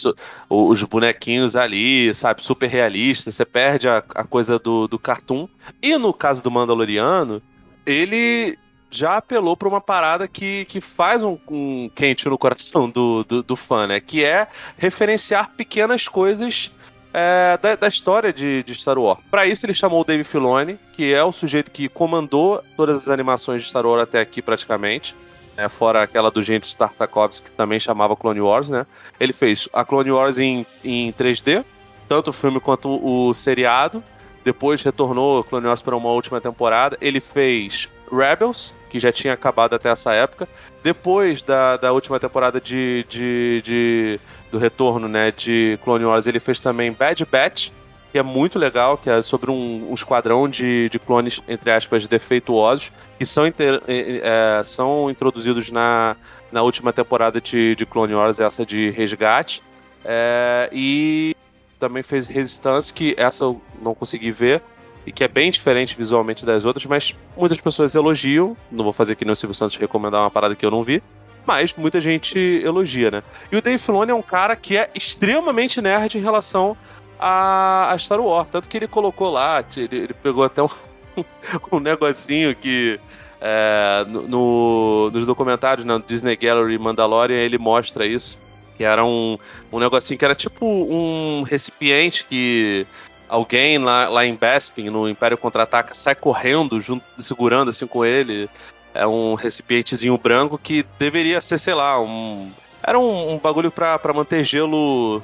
os 0.49 0.83
bonequinhos 0.83 1.57
ali, 1.57 2.13
sabe, 2.15 2.41
super 2.41 2.67
realista, 2.67 3.29
você 3.29 3.45
perde 3.45 3.87
a, 3.87 3.97
a 3.97 4.23
coisa 4.23 4.57
do, 4.57 4.87
do 4.87 4.97
cartoon. 4.97 5.47
E 5.81 5.97
no 5.97 6.13
caso 6.13 6.41
do 6.41 6.49
Mandaloriano, 6.49 7.41
ele 7.85 8.57
já 8.89 9.17
apelou 9.17 9.57
para 9.57 9.67
uma 9.67 9.81
parada 9.81 10.25
que, 10.25 10.63
que 10.65 10.79
faz 10.79 11.21
um, 11.21 11.37
um 11.49 11.89
quente 11.93 12.29
no 12.29 12.37
coração 12.37 12.89
do, 12.89 13.25
do, 13.25 13.43
do, 13.43 13.55
fã, 13.57 13.85
né? 13.87 13.99
Que 13.99 14.23
é 14.23 14.47
referenciar 14.77 15.51
pequenas 15.57 16.07
coisas 16.07 16.71
é, 17.15 17.57
da, 17.57 17.75
da, 17.77 17.87
história 17.87 18.33
de, 18.33 18.61
de 18.63 18.75
Star 18.75 18.97
Wars. 18.97 19.19
Para 19.31 19.47
isso, 19.47 19.65
ele 19.65 19.73
chamou 19.73 20.01
o 20.01 20.03
Dave 20.03 20.25
Filoni, 20.25 20.77
que 20.91 21.13
é 21.13 21.23
o 21.23 21.31
sujeito 21.31 21.71
que 21.71 21.87
comandou 21.87 22.61
todas 22.75 23.03
as 23.03 23.07
animações 23.07 23.63
de 23.63 23.69
Star 23.69 23.85
Wars 23.85 24.03
até 24.03 24.19
aqui, 24.19 24.41
praticamente. 24.41 25.15
Né, 25.55 25.69
fora 25.69 26.03
aquela 26.03 26.29
do 26.29 26.43
gente 26.43 26.75
Tartakovsky, 26.75 27.49
que 27.49 27.55
também 27.55 27.79
chamava 27.79 28.13
Clone 28.17 28.41
Wars, 28.41 28.67
né? 28.67 28.85
Ele 29.17 29.31
fez 29.31 29.69
a 29.71 29.85
Clone 29.85 30.11
Wars 30.11 30.37
em, 30.37 30.65
em 30.83 31.13
3D, 31.13 31.63
tanto 32.09 32.31
o 32.31 32.33
filme 32.33 32.59
quanto 32.59 32.89
o 32.89 33.33
seriado. 33.33 34.03
Depois 34.43 34.83
retornou 34.83 35.41
Clone 35.45 35.67
Wars 35.67 35.81
para 35.81 35.95
uma 35.95 36.09
última 36.09 36.41
temporada. 36.41 36.97
Ele 36.99 37.21
fez 37.21 37.87
Rebels, 38.11 38.73
que 38.89 38.99
já 38.99 39.13
tinha 39.13 39.33
acabado 39.33 39.73
até 39.73 39.89
essa 39.89 40.13
época. 40.13 40.47
Depois 40.83 41.41
da, 41.41 41.77
da 41.77 41.93
última 41.93 42.19
temporada 42.19 42.59
de, 42.59 43.05
de, 43.07 43.61
de 43.63 44.19
do 44.55 44.59
retorno 44.59 45.09
né, 45.09 45.31
de 45.31 45.77
Clone 45.83 46.05
Wars, 46.05 46.27
ele 46.27 46.39
fez 46.39 46.61
também 46.61 46.91
Bad 46.93 47.25
Batch, 47.25 47.71
que 48.11 48.17
é 48.17 48.23
muito 48.23 48.57
legal, 48.57 48.97
que 48.97 49.09
é 49.09 49.21
sobre 49.21 49.51
um, 49.51 49.89
um 49.91 49.93
esquadrão 49.93 50.47
de, 50.47 50.87
de 50.87 50.97
clones, 50.97 51.41
entre 51.45 51.69
aspas, 51.71 52.07
defeituosos, 52.07 52.93
que 53.19 53.25
são, 53.25 53.45
inter, 53.45 53.81
é, 53.85 54.61
são 54.63 55.09
introduzidos 55.11 55.69
na, 55.69 56.15
na 56.53 56.61
última 56.61 56.93
temporada 56.93 57.41
de, 57.41 57.75
de 57.75 57.85
Clone 57.85 58.15
Wars, 58.15 58.39
essa 58.39 58.65
de 58.65 58.89
resgate. 58.91 59.61
É, 60.05 60.69
e 60.71 61.35
também 61.77 62.01
fez 62.01 62.27
Resistance, 62.27 62.93
que 62.93 63.13
essa 63.17 63.43
eu 63.43 63.61
não 63.81 63.93
consegui 63.93 64.31
ver, 64.31 64.61
e 65.05 65.11
que 65.11 65.25
é 65.25 65.27
bem 65.27 65.51
diferente 65.51 65.97
visualmente 65.97 66.45
das 66.45 66.63
outras, 66.63 66.85
mas 66.85 67.13
muitas 67.35 67.59
pessoas 67.59 67.93
elogiam. 67.93 68.55
Não 68.71 68.85
vou 68.85 68.93
fazer 68.93 69.15
que 69.17 69.25
nem 69.25 69.33
o 69.33 69.35
Silvio 69.35 69.53
Santos 69.53 69.75
recomendar 69.75 70.21
uma 70.21 70.31
parada 70.31 70.55
que 70.55 70.65
eu 70.65 70.71
não 70.71 70.81
vi 70.81 71.03
mas 71.45 71.73
muita 71.75 71.99
gente 71.99 72.37
elogia, 72.63 73.11
né? 73.11 73.23
E 73.51 73.55
o 73.55 73.61
Dave 73.61 73.77
Filoni 73.77 74.11
é 74.11 74.15
um 74.15 74.21
cara 74.21 74.55
que 74.55 74.77
é 74.77 74.89
extremamente 74.95 75.81
nerd 75.81 76.17
em 76.17 76.21
relação 76.21 76.75
a, 77.19 77.91
a 77.91 77.97
Star 77.97 78.19
Wars, 78.19 78.49
tanto 78.49 78.67
que 78.67 78.77
ele 78.77 78.87
colocou 78.87 79.29
lá, 79.29 79.63
ele, 79.75 79.95
ele 79.95 80.13
pegou 80.13 80.43
até 80.43 80.61
um, 80.61 80.69
um 81.71 81.79
negocinho 81.79 82.55
que 82.55 82.99
é, 83.39 84.05
no, 84.07 85.11
nos 85.11 85.25
documentários, 85.25 85.85
né, 85.85 86.01
Disney 86.07 86.35
Gallery 86.35 86.77
Mandalorian, 86.77 87.37
ele 87.37 87.57
mostra 87.57 88.05
isso, 88.05 88.39
que 88.77 88.83
era 88.83 89.03
um, 89.05 89.37
um 89.71 89.79
negocinho 89.79 90.17
que 90.17 90.25
era 90.25 90.35
tipo 90.35 90.65
um 90.65 91.43
recipiente 91.43 92.25
que 92.25 92.85
alguém 93.27 93.77
lá, 93.77 94.09
lá 94.09 94.25
em 94.25 94.35
Bespin, 94.35 94.89
no 94.89 95.07
Império 95.07 95.37
Contra-Ataca, 95.37 95.95
sai 95.95 96.15
correndo, 96.15 96.79
junto, 96.79 97.05
segurando 97.17 97.69
assim 97.69 97.87
com 97.87 98.03
ele 98.03 98.49
é 98.95 99.05
um 99.05 99.33
recipientezinho 99.33 100.17
branco 100.17 100.57
que 100.57 100.85
deveria 100.97 101.41
ser, 101.41 101.57
sei 101.57 101.73
lá, 101.73 102.01
um. 102.01 102.49
Era 102.81 102.97
um, 102.97 103.33
um 103.33 103.37
bagulho 103.37 103.69
pra, 103.69 103.99
pra 103.99 104.13
manter 104.13 104.43
gelo 104.43 105.21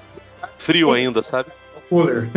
frio 0.57 0.91
ainda, 0.91 1.23
sabe? 1.23 1.49
Um 1.77 1.81
cooler. 1.89 2.29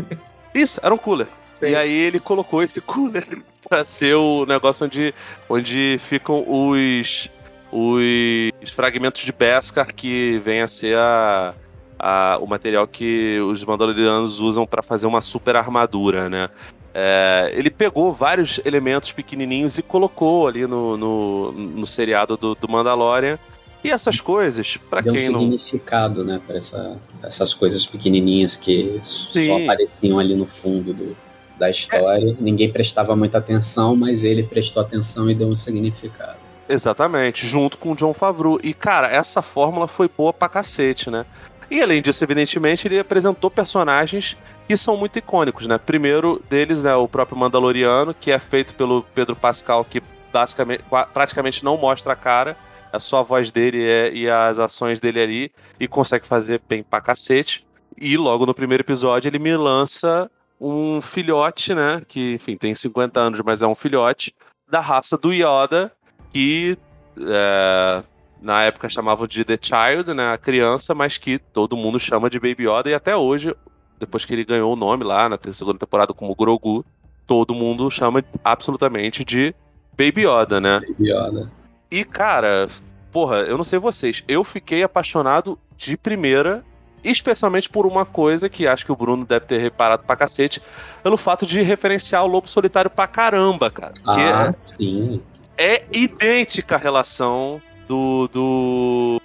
Isso, 0.54 0.80
era 0.82 0.94
um 0.94 0.98
cooler. 0.98 1.26
Sim. 1.58 1.66
E 1.66 1.76
aí 1.76 1.92
ele 1.92 2.20
colocou 2.20 2.62
esse 2.62 2.80
cooler 2.82 3.26
pra 3.68 3.82
ser 3.84 4.14
o 4.14 4.46
negócio 4.46 4.86
onde, 4.86 5.14
onde 5.48 5.98
ficam 6.00 6.44
os, 6.46 7.30
os 7.72 8.70
fragmentos 8.70 9.22
de 9.22 9.32
Beskar 9.32 9.92
que 9.92 10.38
vem 10.44 10.60
a 10.60 10.68
ser 10.68 10.96
a, 10.96 11.54
a, 11.98 12.38
o 12.40 12.46
material 12.46 12.86
que 12.86 13.40
os 13.40 13.64
Mandalorianos 13.64 14.40
usam 14.40 14.66
para 14.66 14.82
fazer 14.82 15.06
uma 15.06 15.20
super 15.20 15.56
armadura, 15.56 16.28
né? 16.28 16.48
É, 16.96 17.52
ele 17.52 17.70
pegou 17.70 18.12
vários 18.12 18.60
elementos 18.64 19.10
pequenininhos 19.10 19.76
e 19.78 19.82
colocou 19.82 20.46
ali 20.46 20.64
no, 20.64 20.96
no, 20.96 21.52
no 21.52 21.86
seriado 21.86 22.36
do, 22.36 22.54
do 22.54 22.68
Mandalorian. 22.68 23.36
E 23.82 23.90
essas 23.90 24.20
coisas, 24.20 24.78
para 24.88 25.02
quem 25.02 25.12
um 25.28 25.32
não. 25.32 25.40
significado, 25.40 26.24
né, 26.24 26.40
para 26.46 26.56
essa, 26.56 26.98
essas 27.22 27.52
coisas 27.52 27.84
pequenininhas 27.84 28.56
que 28.56 28.98
Sim. 29.02 29.48
só 29.48 29.62
apareciam 29.62 30.18
ali 30.18 30.34
no 30.34 30.46
fundo 30.46 30.94
do. 30.94 31.16
da 31.58 31.68
história. 31.68 32.34
Ninguém 32.40 32.72
prestava 32.72 33.14
muita 33.14 33.38
atenção, 33.38 33.94
mas 33.94 34.24
ele 34.24 34.42
prestou 34.44 34.80
atenção 34.80 35.28
e 35.28 35.34
deu 35.34 35.48
um 35.48 35.56
significado. 35.56 36.38
Exatamente, 36.66 37.46
junto 37.46 37.76
com 37.76 37.92
o 37.92 37.94
John 37.94 38.14
Favreau. 38.14 38.58
E, 38.62 38.72
cara, 38.72 39.08
essa 39.08 39.42
fórmula 39.42 39.86
foi 39.86 40.08
boa 40.08 40.32
pra 40.32 40.48
cacete, 40.48 41.10
né? 41.10 41.26
E 41.70 41.82
além 41.82 42.00
disso, 42.00 42.24
evidentemente, 42.24 42.88
ele 42.88 42.98
apresentou 42.98 43.50
personagens 43.50 44.36
que 44.66 44.76
são 44.76 44.96
muito 44.96 45.18
icônicos, 45.18 45.66
né? 45.66 45.78
Primeiro 45.78 46.42
deles, 46.48 46.82
né, 46.82 46.94
o 46.94 47.06
próprio 47.06 47.36
Mandaloriano, 47.36 48.14
que 48.14 48.30
é 48.32 48.38
feito 48.38 48.74
pelo 48.74 49.02
Pedro 49.14 49.36
Pascal, 49.36 49.84
que 49.84 50.02
basicamente, 50.32 50.84
praticamente 51.12 51.64
não 51.64 51.76
mostra 51.76 52.12
a 52.14 52.16
cara, 52.16 52.56
é 52.92 52.98
só 52.98 53.18
a 53.18 53.22
voz 53.22 53.52
dele 53.52 53.78
e 54.12 54.28
as 54.28 54.58
ações 54.58 55.00
dele 55.00 55.20
ali, 55.20 55.52
e 55.78 55.86
consegue 55.86 56.26
fazer 56.26 56.60
bem 56.68 56.82
pra 56.82 57.00
cacete. 57.00 57.66
E 57.96 58.16
logo 58.16 58.46
no 58.46 58.54
primeiro 58.54 58.82
episódio 58.82 59.28
ele 59.28 59.38
me 59.38 59.56
lança 59.56 60.30
um 60.60 61.00
filhote, 61.00 61.74
né? 61.74 62.02
Que, 62.06 62.34
enfim, 62.34 62.56
tem 62.56 62.74
50 62.74 63.20
anos, 63.20 63.40
mas 63.44 63.62
é 63.62 63.66
um 63.66 63.74
filhote, 63.74 64.34
da 64.68 64.80
raça 64.80 65.16
do 65.18 65.32
Yoda, 65.32 65.92
que 66.32 66.78
é, 67.20 68.02
na 68.40 68.62
época 68.62 68.88
chamavam 68.88 69.26
de 69.26 69.44
The 69.44 69.58
Child, 69.60 70.14
né? 70.14 70.32
A 70.32 70.38
criança, 70.38 70.94
mas 70.94 71.18
que 71.18 71.38
todo 71.38 71.76
mundo 71.76 72.00
chama 72.00 72.30
de 72.30 72.40
Baby 72.40 72.68
Yoda, 72.68 72.90
e 72.90 72.94
até 72.94 73.14
hoje, 73.16 73.54
depois 73.98 74.24
que 74.24 74.32
ele 74.32 74.44
ganhou 74.44 74.72
o 74.72 74.76
nome 74.76 75.04
lá 75.04 75.28
na 75.28 75.38
segunda 75.52 75.78
temporada 75.78 76.12
como 76.12 76.34
Grogu, 76.34 76.84
todo 77.26 77.54
mundo 77.54 77.90
chama 77.90 78.24
absolutamente 78.42 79.24
de 79.24 79.54
Baby 79.96 80.26
Yoda, 80.26 80.60
né? 80.60 80.80
Baby 80.80 81.10
Yoda. 81.10 81.50
E, 81.90 82.04
cara, 82.04 82.68
porra, 83.12 83.38
eu 83.38 83.56
não 83.56 83.64
sei 83.64 83.78
vocês, 83.78 84.22
eu 84.26 84.42
fiquei 84.42 84.82
apaixonado 84.82 85.58
de 85.76 85.96
primeira 85.96 86.64
especialmente 87.04 87.68
por 87.68 87.86
uma 87.86 88.06
coisa 88.06 88.48
que 88.48 88.66
acho 88.66 88.84
que 88.84 88.90
o 88.90 88.96
Bruno 88.96 89.24
deve 89.26 89.44
ter 89.44 89.58
reparado 89.58 90.04
pra 90.04 90.16
cacete, 90.16 90.60
pelo 91.02 91.16
fato 91.16 91.44
de 91.44 91.60
referenciar 91.60 92.24
o 92.24 92.26
Lobo 92.26 92.48
Solitário 92.48 92.90
pra 92.90 93.06
caramba, 93.06 93.70
cara. 93.70 93.92
ah, 94.06 94.46
é, 94.48 94.52
sim. 94.52 95.20
É 95.56 95.84
idêntica 95.92 96.76
a 96.76 96.78
relação 96.78 97.60
do, 97.86 98.28
do. 98.28 99.20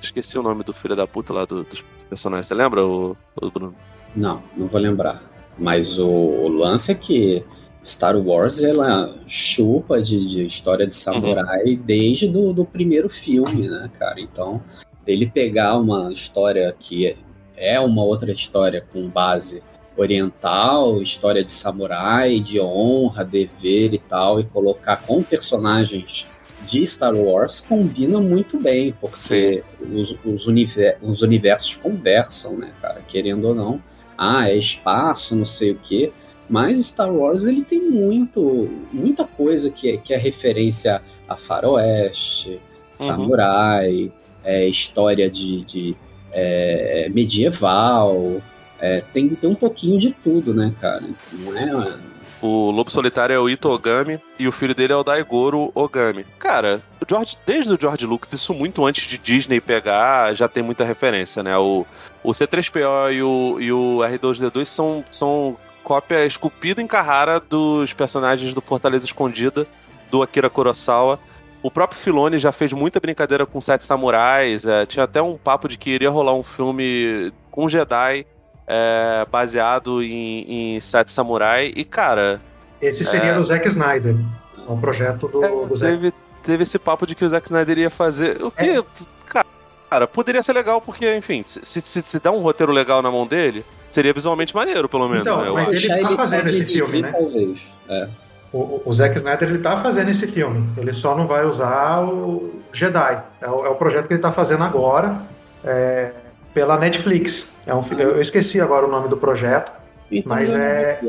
Esqueci 0.00 0.38
o 0.38 0.42
nome 0.42 0.62
do 0.62 0.72
filho 0.72 0.96
da 0.96 1.06
puta 1.06 1.32
lá 1.32 1.44
do, 1.44 1.64
dos 1.64 1.82
personagens. 2.08 2.46
Você 2.46 2.54
lembra, 2.54 2.86
o, 2.86 3.16
o 3.36 3.50
Bruno? 3.50 3.74
Não, 4.14 4.42
não 4.56 4.66
vou 4.66 4.80
lembrar. 4.80 5.22
Mas 5.58 5.98
o, 5.98 6.06
o, 6.06 6.48
lance 6.48 6.90
é 6.90 6.94
que 6.94 7.44
Star 7.84 8.16
Wars 8.16 8.62
ela 8.62 9.14
chupa 9.26 10.00
de, 10.02 10.26
de 10.26 10.44
história 10.44 10.86
de 10.86 10.94
samurai 10.94 11.64
uhum. 11.64 11.82
desde 11.84 12.28
do, 12.28 12.52
do 12.52 12.64
primeiro 12.64 13.08
filme, 13.08 13.68
né, 13.68 13.90
cara? 13.98 14.20
Então, 14.20 14.62
ele 15.06 15.26
pegar 15.26 15.76
uma 15.78 16.12
história 16.12 16.74
que 16.78 17.16
é, 17.56 17.78
uma 17.78 18.02
outra 18.02 18.32
história 18.32 18.84
com 18.92 19.08
base 19.08 19.62
oriental, 19.96 21.00
história 21.00 21.44
de 21.44 21.52
samurai, 21.52 22.40
de 22.40 22.60
honra, 22.60 23.24
dever 23.24 23.94
e 23.94 23.98
tal, 23.98 24.40
e 24.40 24.44
colocar 24.44 24.96
com 24.96 25.22
personagens 25.22 26.26
de 26.66 26.84
Star 26.86 27.14
Wars 27.14 27.60
combina 27.60 28.20
muito 28.20 28.58
bem, 28.58 28.94
porque 29.00 29.62
os, 29.80 30.16
os, 30.24 30.46
univer 30.46 30.98
os, 31.02 31.22
universos 31.22 31.76
conversam, 31.76 32.56
né, 32.56 32.72
cara? 32.80 33.02
Querendo 33.06 33.48
ou 33.48 33.54
não. 33.54 33.82
Ah, 34.24 34.48
é 34.48 34.56
espaço, 34.56 35.36
não 35.36 35.44
sei 35.44 35.72
o 35.72 35.78
quê. 35.82 36.12
Mas 36.48 36.78
Star 36.78 37.12
Wars 37.12 37.46
ele 37.46 37.64
tem 37.64 37.80
muito, 37.80 38.70
muita 38.92 39.24
coisa 39.24 39.70
que 39.70 39.92
é, 39.92 39.96
que 39.96 40.12
é 40.12 40.16
referência 40.16 41.00
a 41.28 41.36
faroeste, 41.36 42.50
uhum. 43.00 43.06
samurai, 43.06 44.12
é, 44.44 44.66
história 44.66 45.30
de, 45.30 45.64
de 45.64 45.96
é, 46.32 47.08
medieval. 47.12 48.42
É, 48.78 49.02
tem, 49.12 49.28
tem 49.30 49.48
um 49.48 49.54
pouquinho 49.54 49.98
de 49.98 50.12
tudo, 50.12 50.52
né, 50.52 50.74
cara? 50.80 51.08
Não 51.32 51.56
é. 51.56 51.98
O 52.46 52.70
Lobo 52.70 52.90
Solitário 52.90 53.32
é 53.32 53.38
o 53.38 53.48
Ito 53.48 53.70
Ogami 53.70 54.20
e 54.38 54.46
o 54.46 54.52
filho 54.52 54.74
dele 54.74 54.92
é 54.92 54.96
o 54.96 55.02
Daigoro 55.02 55.72
Ogami. 55.74 56.26
Cara, 56.38 56.82
o 57.00 57.06
George, 57.08 57.38
desde 57.46 57.72
o 57.72 57.78
George 57.80 58.04
Lucas, 58.04 58.34
isso 58.34 58.52
muito 58.52 58.84
antes 58.84 59.08
de 59.08 59.16
Disney 59.16 59.62
pegar, 59.62 60.34
já 60.34 60.46
tem 60.46 60.62
muita 60.62 60.84
referência, 60.84 61.42
né? 61.42 61.56
O, 61.56 61.86
o 62.22 62.32
C3PO 62.32 63.14
e 63.14 63.22
o, 63.22 63.56
e 63.58 63.72
o 63.72 64.00
R2D2 64.00 64.66
são, 64.66 65.02
são 65.10 65.56
cópia 65.82 66.26
esculpida 66.26 66.82
em 66.82 66.86
Carrara 66.86 67.40
dos 67.40 67.94
personagens 67.94 68.52
do 68.52 68.60
Fortaleza 68.60 69.06
Escondida, 69.06 69.66
do 70.10 70.22
Akira 70.22 70.50
Kurosawa. 70.50 71.18
O 71.62 71.70
próprio 71.70 71.98
Filoni 71.98 72.38
já 72.38 72.52
fez 72.52 72.74
muita 72.74 73.00
brincadeira 73.00 73.46
com 73.46 73.58
Sete 73.58 73.86
Samurais. 73.86 74.66
É, 74.66 74.84
tinha 74.84 75.04
até 75.04 75.22
um 75.22 75.38
papo 75.38 75.66
de 75.66 75.78
que 75.78 75.88
iria 75.88 76.10
rolar 76.10 76.34
um 76.34 76.42
filme 76.42 77.32
com 77.50 77.70
Jedi 77.70 78.26
é, 78.66 79.26
baseado 79.30 80.02
em, 80.02 80.76
em 80.76 80.80
Sete 80.80 81.12
Samurai. 81.12 81.72
E, 81.74 81.84
cara. 81.84 82.40
Esse 82.80 83.04
seria 83.04 83.30
é... 83.30 83.34
do 83.34 83.42
Zack 83.42 83.66
Snyder. 83.68 84.16
É 84.66 84.70
um 84.70 84.80
projeto 84.80 85.28
do, 85.28 85.44
é, 85.44 85.48
do 85.48 85.76
Zack. 85.76 85.92
Teve, 85.92 86.12
teve 86.42 86.62
esse 86.62 86.78
papo 86.78 87.06
de 87.06 87.14
que 87.14 87.24
o 87.24 87.28
Zack 87.28 87.46
Snyder 87.46 87.78
ia 87.78 87.90
fazer. 87.90 88.42
O 88.42 88.50
que. 88.50 88.64
É. 88.64 88.84
Cara, 89.90 90.08
poderia 90.08 90.42
ser 90.42 90.54
legal, 90.54 90.80
porque, 90.80 91.14
enfim, 91.16 91.44
se, 91.44 91.60
se, 91.62 91.80
se 92.02 92.20
der 92.20 92.30
um 92.30 92.40
roteiro 92.40 92.72
legal 92.72 93.00
na 93.00 93.12
mão 93.12 93.26
dele, 93.26 93.64
seria 93.92 94.12
visualmente 94.12 94.54
maneiro, 94.54 94.88
pelo 94.88 95.08
menos. 95.08 95.24
Então, 95.24 95.44
né, 95.44 95.52
mas 95.52 95.70
ele 95.70 95.88
tá 95.88 96.16
fazendo 96.16 96.48
esse 96.48 96.64
filme, 96.64 97.02
né? 97.02 97.12
Talvez. 97.12 97.68
É 97.88 98.08
o, 98.54 98.82
o 98.84 98.92
Zack 98.92 99.16
Snyder 99.16 99.48
ele 99.48 99.58
tá 99.58 99.82
fazendo 99.82 100.10
esse 100.10 100.28
filme. 100.28 100.68
Ele 100.76 100.92
só 100.92 101.16
não 101.16 101.26
vai 101.26 101.44
usar 101.44 102.00
o 102.04 102.54
Jedi. 102.72 103.20
É 103.40 103.48
o, 103.48 103.66
é 103.66 103.68
o 103.68 103.74
projeto 103.74 104.06
que 104.06 104.12
ele 104.12 104.20
está 104.20 104.30
fazendo 104.30 104.62
agora 104.62 105.20
é, 105.64 106.12
pela 106.54 106.78
Netflix. 106.78 107.52
É 107.66 107.74
um, 107.74 107.82
eu 107.98 108.20
esqueci 108.20 108.60
agora 108.60 108.86
o 108.86 108.90
nome 108.90 109.08
do 109.08 109.16
projeto, 109.16 109.72
então, 110.10 110.34
mas 110.34 110.54
é, 110.54 111.00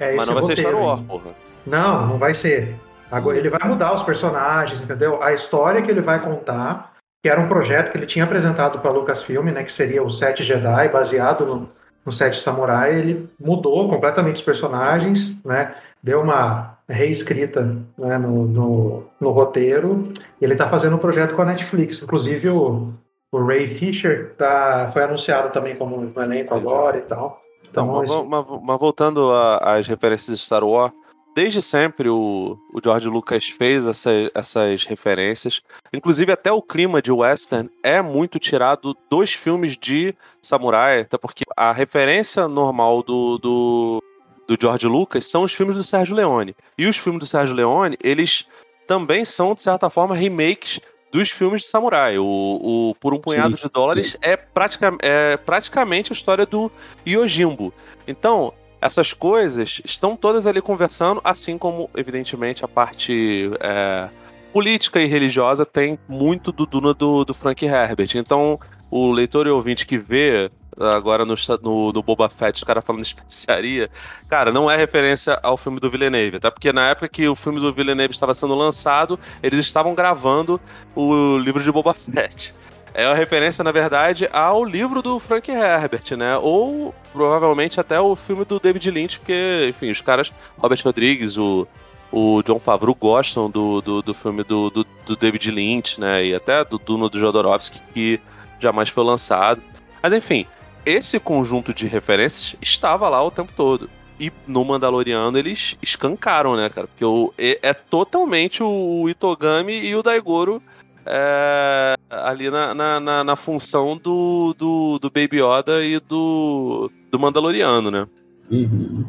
é 0.00 0.16
Mas 0.16 0.26
não 0.26 0.34
vai 0.34 0.42
ser 0.42 0.56
Star 0.56 0.74
Wars, 0.74 1.00
porra. 1.02 1.30
Não, 1.66 2.06
não 2.06 2.18
vai 2.18 2.34
ser. 2.34 2.74
Agora 3.10 3.36
ele 3.36 3.50
vai 3.50 3.60
mudar 3.68 3.94
os 3.94 4.02
personagens, 4.02 4.82
entendeu? 4.82 5.22
A 5.22 5.32
história 5.32 5.82
que 5.82 5.90
ele 5.90 6.00
vai 6.00 6.22
contar, 6.22 6.94
que 7.22 7.28
era 7.28 7.40
um 7.40 7.48
projeto 7.48 7.90
que 7.90 7.98
ele 7.98 8.06
tinha 8.06 8.24
apresentado 8.24 8.78
para 8.78 8.90
Lucasfilm, 8.90 9.46
né, 9.50 9.62
que 9.62 9.72
seria 9.72 10.02
o 10.02 10.10
Sete 10.10 10.42
Jedi, 10.42 10.88
baseado 10.88 11.44
no, 11.44 11.70
no 12.04 12.12
Sete 12.12 12.40
Samurai, 12.40 12.98
ele 12.98 13.28
mudou 13.38 13.88
completamente 13.88 14.36
os 14.36 14.42
personagens, 14.42 15.36
né? 15.44 15.74
Deu 16.02 16.22
uma 16.22 16.78
reescrita 16.88 17.76
né, 17.98 18.16
no, 18.18 18.46
no, 18.46 19.04
no, 19.20 19.30
roteiro. 19.30 20.12
E 20.40 20.44
ele 20.44 20.54
está 20.54 20.68
fazendo 20.68 20.96
um 20.96 21.00
projeto 21.00 21.34
com 21.34 21.42
a 21.42 21.46
Netflix. 21.46 22.02
Inclusive 22.02 22.48
o, 22.48 22.92
o 23.32 23.44
Ray 23.44 23.66
Fisher 23.66 24.34
tá, 24.36 24.90
foi 24.92 25.02
anunciado 25.02 25.50
também 25.52 25.74
como 25.74 26.00
no 26.00 26.22
elenco 26.22 26.54
agora 26.54 26.98
e 26.98 27.02
tal. 27.02 27.42
Então, 27.68 27.84
então 28.02 28.26
mas, 28.26 28.46
mas, 28.46 28.62
mas, 28.62 28.78
voltando 28.78 29.30
às 29.60 29.86
referências 29.86 30.38
de 30.38 30.44
Star 30.44 30.64
Wars, 30.64 30.92
desde 31.34 31.60
sempre 31.60 32.08
o, 32.08 32.58
o 32.72 32.80
George 32.82 33.08
Lucas 33.08 33.46
fez 33.46 33.86
essa, 33.86 34.10
essas 34.34 34.84
referências. 34.84 35.60
Inclusive, 35.92 36.32
até 36.32 36.50
o 36.50 36.62
clima 36.62 37.02
de 37.02 37.12
western 37.12 37.70
é 37.82 38.00
muito 38.00 38.38
tirado 38.38 38.96
dos 39.10 39.32
filmes 39.32 39.76
de 39.76 40.14
samurai, 40.40 41.00
até 41.00 41.18
porque 41.18 41.44
a 41.56 41.72
referência 41.72 42.48
normal 42.48 43.02
do, 43.02 43.38
do 43.38 44.02
do 44.48 44.56
George 44.58 44.86
Lucas 44.86 45.26
são 45.26 45.42
os 45.42 45.52
filmes 45.52 45.76
do 45.76 45.84
Sérgio 45.84 46.16
Leone. 46.16 46.56
E 46.78 46.86
os 46.86 46.96
filmes 46.96 47.20
do 47.20 47.26
Sérgio 47.26 47.54
Leone, 47.54 47.98
eles 48.02 48.46
também 48.86 49.22
são, 49.26 49.54
de 49.54 49.60
certa 49.60 49.90
forma, 49.90 50.14
remakes 50.14 50.80
dos 51.12 51.30
filmes 51.30 51.62
de 51.62 51.68
samurai. 51.68 52.18
O, 52.18 52.24
o 52.24 52.94
Por 53.00 53.14
um 53.14 53.18
Punhado 53.18 53.56
sim, 53.56 53.62
de 53.62 53.72
Dólares 53.72 54.16
é, 54.20 54.36
pratica, 54.36 54.96
é 55.00 55.36
praticamente 55.36 56.12
a 56.12 56.14
história 56.14 56.44
do 56.46 56.70
Yojimbo. 57.06 57.72
Então, 58.06 58.52
essas 58.80 59.12
coisas 59.12 59.80
estão 59.84 60.16
todas 60.16 60.46
ali 60.46 60.60
conversando, 60.60 61.20
assim 61.24 61.58
como, 61.58 61.90
evidentemente, 61.96 62.64
a 62.64 62.68
parte 62.68 63.50
é, 63.60 64.08
política 64.52 65.00
e 65.00 65.06
religiosa 65.06 65.66
tem 65.66 65.98
muito 66.08 66.52
do 66.52 66.64
Duna 66.64 66.94
do, 66.94 67.24
do 67.24 67.34
Frank 67.34 67.64
Herbert. 67.64 68.10
Então, 68.14 68.58
o 68.90 69.10
leitor 69.10 69.46
e 69.46 69.50
ouvinte 69.50 69.86
que 69.86 69.98
vê 69.98 70.50
agora 70.80 71.24
no, 71.24 71.34
no, 71.62 71.92
no 71.92 72.02
Boba 72.02 72.28
Fett, 72.28 72.56
os 72.56 72.64
caras 72.64 72.84
falando 72.84 73.02
especiaria, 73.02 73.90
cara, 74.28 74.52
não 74.52 74.70
é 74.70 74.76
referência 74.76 75.38
ao 75.42 75.56
filme 75.56 75.80
do 75.80 75.90
Villeneuve, 75.90 76.38
tá? 76.38 76.50
Porque 76.50 76.72
na 76.72 76.90
época 76.90 77.08
que 77.08 77.28
o 77.28 77.34
filme 77.34 77.60
do 77.60 77.72
Villeneuve 77.72 78.14
estava 78.14 78.34
sendo 78.34 78.54
lançado, 78.54 79.18
eles 79.42 79.60
estavam 79.60 79.94
gravando 79.94 80.60
o 80.94 81.38
livro 81.38 81.62
de 81.62 81.72
Boba 81.72 81.94
Fett. 81.94 82.54
É 82.94 83.06
uma 83.06 83.14
referência, 83.14 83.62
na 83.62 83.70
verdade, 83.70 84.28
ao 84.32 84.64
livro 84.64 85.02
do 85.02 85.20
Frank 85.20 85.50
Herbert, 85.50 86.16
né? 86.16 86.36
Ou 86.38 86.94
provavelmente 87.12 87.78
até 87.78 88.00
o 88.00 88.16
filme 88.16 88.44
do 88.44 88.58
David 88.58 88.90
Lynch, 88.90 89.18
porque, 89.18 89.66
enfim, 89.68 89.90
os 89.90 90.00
caras, 90.00 90.32
Robert 90.56 90.80
Rodrigues, 90.82 91.36
o, 91.36 91.66
o 92.10 92.42
John 92.42 92.58
Favreau 92.58 92.94
gostam 92.94 93.50
do, 93.50 93.80
do, 93.80 94.02
do 94.02 94.14
filme 94.14 94.42
do, 94.42 94.70
do, 94.70 94.86
do, 95.06 95.16
David 95.16 95.50
Lynch, 95.50 96.00
né? 96.00 96.24
E 96.24 96.34
até 96.34 96.64
do 96.64 96.78
Duna 96.78 97.08
do 97.08 97.18
Jodorowsky, 97.18 97.80
que 97.92 98.20
jamais 98.58 98.88
foi 98.88 99.04
lançado. 99.04 99.62
Mas 100.02 100.12
enfim, 100.12 100.46
esse 100.88 101.20
conjunto 101.20 101.74
de 101.74 101.86
referências 101.86 102.56
estava 102.62 103.08
lá 103.08 103.22
o 103.22 103.30
tempo 103.30 103.52
todo. 103.54 103.90
E 104.18 104.32
no 104.46 104.64
Mandaloriano 104.64 105.38
eles 105.38 105.76
escancaram, 105.80 106.56
né, 106.56 106.68
cara? 106.68 106.86
Porque 106.86 107.04
o, 107.04 107.32
é, 107.38 107.58
é 107.62 107.72
totalmente 107.72 108.62
o 108.62 109.08
Itogami 109.08 109.78
e 109.78 109.94
o 109.94 110.02
Daigoro 110.02 110.60
é, 111.06 111.94
ali 112.10 112.50
na, 112.50 112.74
na, 112.74 113.00
na, 113.00 113.24
na, 113.24 113.36
função 113.36 113.96
do, 113.96 114.54
do, 114.58 114.98
do 114.98 115.08
Baby 115.08 115.40
Yoda 115.40 115.84
e 115.84 116.00
do, 116.00 116.90
do 117.10 117.18
Mandaloriano, 117.18 117.90
né? 117.90 118.06
Uhum. 118.50 119.06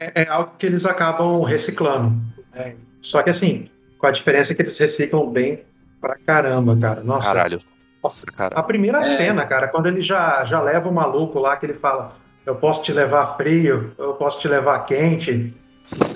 é, 0.00 0.22
é 0.22 0.28
algo 0.28 0.52
que 0.58 0.66
eles 0.66 0.86
acabam 0.86 1.42
reciclando. 1.42 2.16
Né? 2.54 2.74
Só 3.02 3.22
que 3.22 3.30
assim, 3.30 3.68
com 3.98 4.06
a 4.06 4.10
diferença 4.10 4.54
que 4.54 4.62
eles 4.62 4.78
reciclam 4.78 5.28
bem 5.30 5.62
pra 6.00 6.16
caramba, 6.16 6.76
cara. 6.76 7.02
Nossa. 7.02 7.26
Caralho. 7.26 7.60
Nossa, 8.06 8.26
Cara. 8.26 8.54
a 8.56 8.62
primeira 8.62 8.98
É. 8.98 9.02
cena, 9.02 9.44
cara, 9.44 9.66
quando 9.68 9.86
ele 9.86 10.00
já, 10.00 10.44
já 10.44 10.60
leva 10.60 10.88
o 10.88 10.92
maluco 10.94 11.38
lá, 11.40 11.56
que 11.56 11.66
ele 11.66 11.74
fala: 11.74 12.12
Eu 12.44 12.54
posso 12.54 12.82
te 12.82 12.92
levar 12.92 13.36
frio, 13.36 13.92
eu 13.98 14.14
posso 14.14 14.38
te 14.38 14.46
levar 14.46 14.78
quente. 14.86 15.52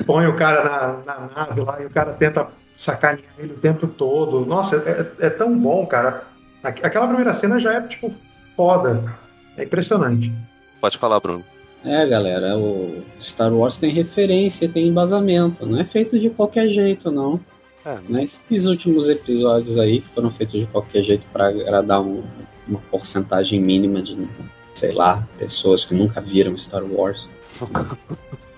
Põe 0.06 0.26
o 0.28 0.36
cara 0.36 0.64
na, 0.64 1.14
na 1.14 1.28
nave 1.34 1.60
lá 1.60 1.80
e 1.82 1.86
o 1.86 1.90
cara 1.90 2.12
tenta 2.12 2.46
sacanear 2.76 3.24
ele 3.38 3.54
o 3.54 3.56
tempo 3.58 3.86
todo. 3.88 4.44
Nossa, 4.46 4.76
é, 5.20 5.26
é 5.26 5.30
tão 5.30 5.56
bom, 5.58 5.84
cara. 5.86 6.22
Aqu- 6.62 6.84
Aquela 6.86 7.06
primeira 7.08 7.32
cena 7.32 7.58
já 7.58 7.74
é, 7.74 7.80
tipo, 7.82 8.12
foda. 8.56 9.02
É 9.56 9.64
impressionante. 9.64 10.32
Pode 10.80 10.96
falar, 10.98 11.18
Bruno. 11.20 11.44
É, 11.84 12.06
galera, 12.06 12.56
o 12.56 13.02
Star 13.20 13.52
Wars 13.52 13.76
tem 13.78 13.90
referência, 13.90 14.68
tem 14.68 14.86
embasamento. 14.88 15.64
Não 15.66 15.80
é 15.80 15.84
feito 15.84 16.18
de 16.18 16.28
qualquer 16.30 16.68
jeito, 16.68 17.10
não. 17.10 17.40
É, 17.84 17.98
Não 18.08 18.20
é 18.20 18.22
esses 18.24 18.66
últimos 18.66 19.08
episódios 19.08 19.78
aí 19.78 20.00
que 20.00 20.08
foram 20.08 20.30
feitos 20.30 20.60
de 20.60 20.66
qualquer 20.66 21.02
jeito 21.02 21.24
pra 21.32 21.48
agradar 21.48 22.00
um- 22.00 22.22
uma 22.68 22.78
porcentagem 22.90 23.60
mínima 23.60 24.02
de, 24.02 24.16
sei 24.74 24.92
lá, 24.92 25.26
pessoas 25.38 25.84
que 25.84 25.94
nunca 25.94 26.20
viram 26.20 26.56
Star 26.56 26.84
Wars. 26.84 27.28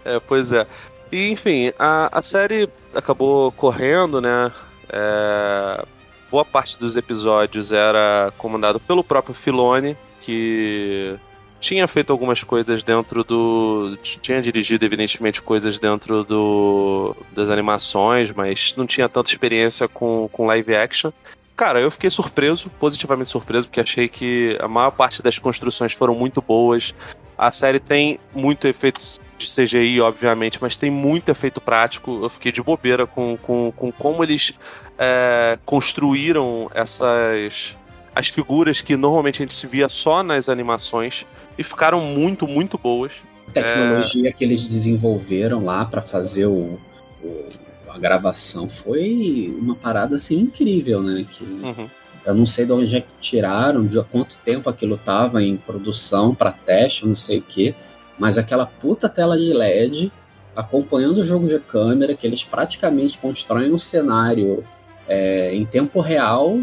É, 0.04 0.18
pois 0.18 0.52
é. 0.52 0.66
E, 1.12 1.30
enfim, 1.30 1.72
a, 1.78 2.18
a 2.18 2.20
série 2.20 2.68
acabou 2.92 3.52
correndo, 3.52 4.20
né? 4.20 4.50
É, 4.88 5.84
boa 6.28 6.44
parte 6.44 6.76
dos 6.76 6.96
episódios 6.96 7.70
era 7.70 8.32
comandado 8.36 8.80
pelo 8.80 9.04
próprio 9.04 9.32
Filone, 9.32 9.96
que 10.20 11.14
tinha 11.62 11.86
feito 11.86 12.12
algumas 12.12 12.42
coisas 12.42 12.82
dentro 12.82 13.22
do. 13.22 13.96
tinha 14.02 14.42
dirigido, 14.42 14.84
evidentemente, 14.84 15.40
coisas 15.40 15.78
dentro 15.78 16.24
do, 16.24 17.16
das 17.30 17.48
animações, 17.48 18.32
mas 18.32 18.74
não 18.76 18.84
tinha 18.84 19.08
tanta 19.08 19.30
experiência 19.30 19.86
com, 19.86 20.28
com 20.32 20.44
live 20.44 20.74
action. 20.74 21.12
Cara, 21.54 21.80
eu 21.80 21.90
fiquei 21.90 22.10
surpreso, 22.10 22.68
positivamente 22.80 23.30
surpreso, 23.30 23.68
porque 23.68 23.80
achei 23.80 24.08
que 24.08 24.58
a 24.60 24.66
maior 24.66 24.90
parte 24.90 25.22
das 25.22 25.38
construções 25.38 25.92
foram 25.92 26.16
muito 26.16 26.42
boas. 26.42 26.92
A 27.38 27.52
série 27.52 27.78
tem 27.78 28.18
muito 28.34 28.66
efeito 28.66 29.00
de 29.38 29.46
CGI, 29.46 30.00
obviamente, 30.00 30.58
mas 30.60 30.76
tem 30.76 30.90
muito 30.90 31.28
efeito 31.28 31.60
prático. 31.60 32.18
Eu 32.24 32.28
fiquei 32.28 32.50
de 32.50 32.60
bobeira 32.60 33.06
com, 33.06 33.38
com, 33.40 33.72
com 33.76 33.92
como 33.92 34.24
eles 34.24 34.52
é, 34.98 35.56
construíram 35.64 36.68
essas. 36.74 37.76
as 38.12 38.26
figuras 38.26 38.80
que 38.80 38.96
normalmente 38.96 39.40
a 39.40 39.44
gente 39.44 39.54
se 39.54 39.66
via 39.68 39.88
só 39.88 40.24
nas 40.24 40.48
animações 40.48 41.24
e 41.58 41.62
ficaram 41.62 42.00
muito, 42.00 42.46
muito 42.48 42.78
boas. 42.78 43.12
A 43.48 43.50
tecnologia 43.52 44.32
que 44.32 44.44
eles 44.44 44.62
desenvolveram 44.66 45.64
lá 45.64 45.84
pra 45.84 46.00
fazer 46.00 46.46
o, 46.46 46.78
o- 47.22 47.44
a 47.88 47.98
gravação 47.98 48.68
foi 48.68 49.54
uma 49.60 49.74
parada 49.74 50.16
assim 50.16 50.38
incrível, 50.40 51.02
né? 51.02 51.26
Que 51.30 51.44
Uhum. 51.44 51.88
eu 52.24 52.34
não 52.34 52.46
sei 52.46 52.64
de 52.64 52.72
onde 52.72 52.96
é 52.96 53.00
que 53.00 53.08
tiraram, 53.20 53.84
de 53.86 54.02
quanto 54.04 54.36
tempo 54.44 54.70
aquilo 54.70 54.96
tava 54.96 55.42
em 55.42 55.56
produção 55.58 56.34
pra 56.34 56.52
teste, 56.52 57.06
não 57.06 57.14
sei 57.16 57.38
o 57.38 57.42
quê, 57.42 57.74
mas 58.18 58.38
aquela 58.38 58.64
puta 58.64 59.08
tela 59.08 59.36
de 59.36 59.52
LED 59.52 60.10
acompanhando 60.56 61.18
o 61.18 61.24
jogo 61.24 61.46
de 61.48 61.58
câmera, 61.58 62.14
que 62.14 62.26
eles 62.26 62.44
praticamente 62.44 63.18
constroem 63.18 63.72
um 63.72 63.78
cenário 63.78 64.62
é, 65.08 65.54
em 65.54 65.64
tempo 65.66 66.00
real 66.00 66.58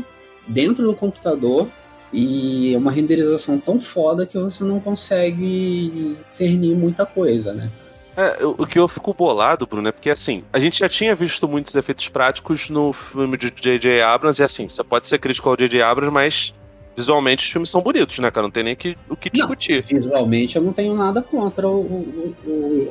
dentro 0.47 0.83
do 0.85 0.93
computador 0.95 1.67
e 2.11 2.73
é 2.73 2.77
uma 2.77 2.91
renderização 2.91 3.59
tão 3.59 3.79
foda 3.79 4.25
que 4.25 4.37
você 4.37 4.63
não 4.63 4.79
consegue 4.79 6.17
discernir 6.31 6.75
muita 6.75 7.05
coisa, 7.05 7.53
né? 7.53 7.69
É, 8.17 8.45
o 8.45 8.65
que 8.67 8.77
eu 8.77 8.87
fico 8.87 9.13
bolado, 9.13 9.65
Bruno, 9.65 9.87
é 9.87 9.91
porque 9.91 10.09
assim, 10.09 10.43
a 10.51 10.59
gente 10.59 10.79
já 10.79 10.89
tinha 10.89 11.15
visto 11.15 11.47
muitos 11.47 11.73
efeitos 11.75 12.09
práticos 12.09 12.69
no 12.69 12.91
filme 12.91 13.37
de 13.37 13.49
J.J. 13.49 14.01
Abrams, 14.01 14.41
e 14.41 14.43
assim, 14.43 14.67
você 14.69 14.83
pode 14.83 15.07
ser 15.07 15.19
crítico 15.19 15.47
ao 15.47 15.55
J.J. 15.55 15.81
Abrams, 15.81 16.13
mas 16.13 16.53
visualmente 16.97 17.45
os 17.45 17.51
filmes 17.51 17.69
são 17.69 17.79
bonitos, 17.81 18.19
né, 18.19 18.29
cara? 18.29 18.43
Não 18.45 18.51
tem 18.51 18.63
nem 18.63 18.75
que, 18.75 18.97
o 19.07 19.15
que 19.15 19.29
Não. 19.29 19.33
discutir. 19.33 19.81
Visualmente 19.83 20.57
eu 20.57 20.61
não 20.61 20.73
tenho 20.73 20.93
nada 20.95 21.21
contra 21.21 21.65
o, 21.69 21.79
o- 21.79 22.35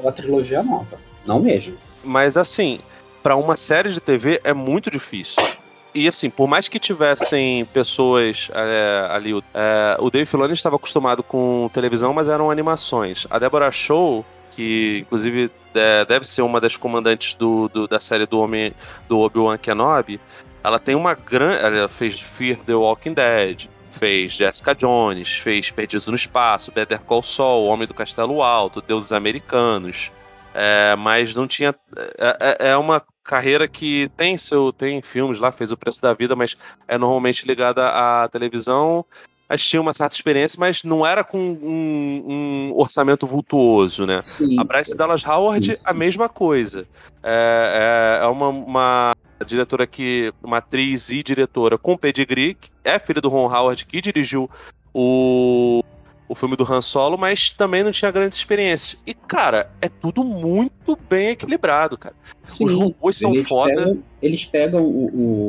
o- 0.03 0.09
a 0.09 0.13
trilogia 0.13 0.63
nova. 0.63 0.97
Não 1.27 1.41
mesmo. 1.41 1.77
Mas 2.03 2.37
assim, 2.39 2.79
pra 3.23 3.37
uma 3.37 3.57
série 3.57 3.93
de 3.93 4.01
TV 4.01 4.41
é 4.43 4.55
muito 4.55 4.91
difícil. 4.91 5.43
E 5.95 6.07
assim, 6.07 6.29
por 6.31 6.47
mais 6.47 6.69
que 6.69 6.79
tivessem 6.79 7.65
pessoas 7.67 8.51
é, 8.55 9.09
ali, 9.11 9.33
o- 9.35 9.43
é, 9.55 9.97
o 10.01 10.11
Dave 10.11 10.27
Filoni 10.27 10.53
estava 10.55 10.77
acostumado 10.77 11.23
com 11.23 11.69
televisão, 11.73 12.13
mas 12.13 12.29
eram 12.29 12.51
animações. 12.51 13.27
A 13.31 13.39
Deborah 13.39 13.71
Shaw, 13.73 14.25
que 14.51 14.99
inclusive 15.03 15.51
é, 15.75 16.05
deve 16.05 16.27
ser 16.27 16.43
uma 16.43 16.61
das 16.61 16.77
comandantes 16.77 17.35
do, 17.35 17.69
do- 17.69 17.89
da 17.89 18.01
série 18.01 18.27
do 18.27 18.39
Homem 18.39 18.73
do 19.09 19.19
Obi-Wan 19.19 19.57
Kenobi, 19.59 20.21
ela 20.63 20.79
tem 20.79 20.95
uma 20.95 21.15
grande. 21.15 21.63
Ela 21.65 21.89
fez 21.89 22.21
Fear 22.21 22.59
the 22.67 22.75
Walking 22.75 23.15
Dead, 23.15 23.67
fez 23.93 24.33
Jessica 24.33 24.75
Jones, 24.75 25.39
fez 25.39 25.71
Perdidos 25.71 26.07
no 26.07 26.15
Espaço, 26.15 26.71
Better 26.71 27.01
Call 27.01 27.23
Saul, 27.23 27.67
Homem 27.67 27.89
do 27.89 27.95
Castelo 27.95 28.43
Alto, 28.43 28.83
Deuses 28.83 29.11
Americanos. 29.13 30.13
É, 30.55 30.95
mas 30.97 31.35
não 31.35 31.47
tinha. 31.47 31.75
É, 32.19 32.59
é- 32.61 32.71
é 32.71 32.77
uma 32.77 33.01
carreira 33.29 33.69
que 33.69 34.11
tem 34.17 34.39
seu. 34.39 34.73
Tem 34.73 35.03
filmes 35.03 35.39
lá, 35.39 35.53
fez 35.53 35.71
o 35.71 35.77
preço 35.77 36.01
da 36.01 36.15
vida, 36.15 36.35
mas 36.35 36.57
é 36.89 36.97
normalmente 36.97 37.47
ligada 37.47 37.87
à 37.89 38.27
televisão. 38.29 39.05
Mas 39.47 39.63
tinha 39.65 39.81
uma 39.81 39.95
certa 39.95 40.15
experiência, 40.15 40.59
mas 40.59 40.83
não 40.83 41.07
era 41.07 41.25
com 41.25 41.39
um, 41.39 42.25
um 42.27 42.73
orçamento 42.75 43.27
vultuoso, 43.27 44.07
né? 44.07 44.21
Sim. 44.23 44.59
A 44.59 44.65
Bryce 44.65 44.95
Dallas 44.95 45.25
Howard, 45.25 45.75
Sim, 45.77 45.83
a 45.85 45.95
mesma 45.95 46.29
coisa. 46.29 46.87
É, 47.23 48.21
é, 48.21 48.25
é 48.25 48.29
uma, 48.29 48.49
uma 48.49 49.17
diretora 49.45 49.87
que. 49.87 50.33
Uma 50.43 50.59
atriz 50.59 51.11
e 51.11 51.23
diretora 51.23 51.79
com 51.79 51.97
pedigree, 51.97 52.55
que 52.55 52.71
é 52.85 52.99
filha 52.99 53.21
do 53.21 53.29
Ron 53.29 53.53
Howard, 53.55 53.85
que 53.87 54.01
dirigiu 54.01 54.51
o, 54.93 55.83
o 56.29 56.35
filme 56.35 56.57
do 56.57 56.65
Han 56.71 56.83
Solo, 56.83 57.17
mas 57.17 57.53
também 57.53 57.83
não 57.83 57.91
tinha 57.91 58.11
grandes 58.11 58.39
experiências. 58.39 59.01
E, 59.07 59.15
cara, 59.15 59.71
é 59.81 59.89
tudo 59.89 60.23
muito 60.23 60.99
bem 61.09 61.31
equilibrado, 61.31 61.97
cara. 61.97 62.15
Sim, 62.45 62.67
Os 62.67 62.73
robôs 62.75 63.17
são 63.17 63.33
eles 63.35 63.49
foda. 63.49 63.75
Pegam, 63.75 64.03
eles 64.21 64.45
pegam 64.45 64.83
o, 64.85 65.07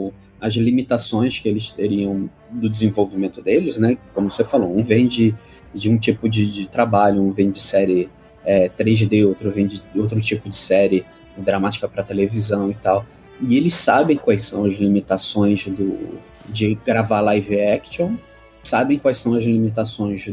o- 0.08 0.14
as 0.42 0.54
limitações 0.54 1.38
que 1.38 1.50
eles 1.50 1.70
teriam 1.70 2.30
do 2.50 2.70
desenvolvimento 2.70 3.42
deles, 3.42 3.78
né? 3.78 3.98
Como 4.14 4.32
você 4.32 4.44
falou, 4.46 4.74
um 4.76 4.82
vem 4.82 5.06
de, 5.06 5.36
de 5.74 5.90
um 5.90 5.98
tipo 5.98 6.30
de, 6.30 6.50
de 6.50 6.70
trabalho, 6.70 7.22
um 7.22 7.34
vem 7.34 7.52
de 7.52 7.60
série 7.60 8.10
é, 8.46 8.70
3D, 8.70 9.28
outro 9.28 9.52
vem 9.52 9.68
de 9.68 9.82
outro 9.96 10.20
tipo 10.22 10.48
de 10.50 10.56
série 10.56 11.06
dramática 11.38 11.90
para 11.90 12.04
televisão 12.04 12.72
e 12.72 12.76
tal. 12.76 13.06
E 13.42 13.58
eles 13.58 13.74
sabem 13.74 14.18
quais 14.18 14.44
são 14.44 14.64
as 14.66 14.76
limitações 14.76 15.66
do, 15.68 16.18
de 16.48 16.76
gravar 16.86 17.20
live 17.22 17.60
action, 17.62 18.16
sabem 18.64 18.98
quais 18.98 19.18
são 19.18 19.34
as 19.34 19.44
limitações 19.44 20.30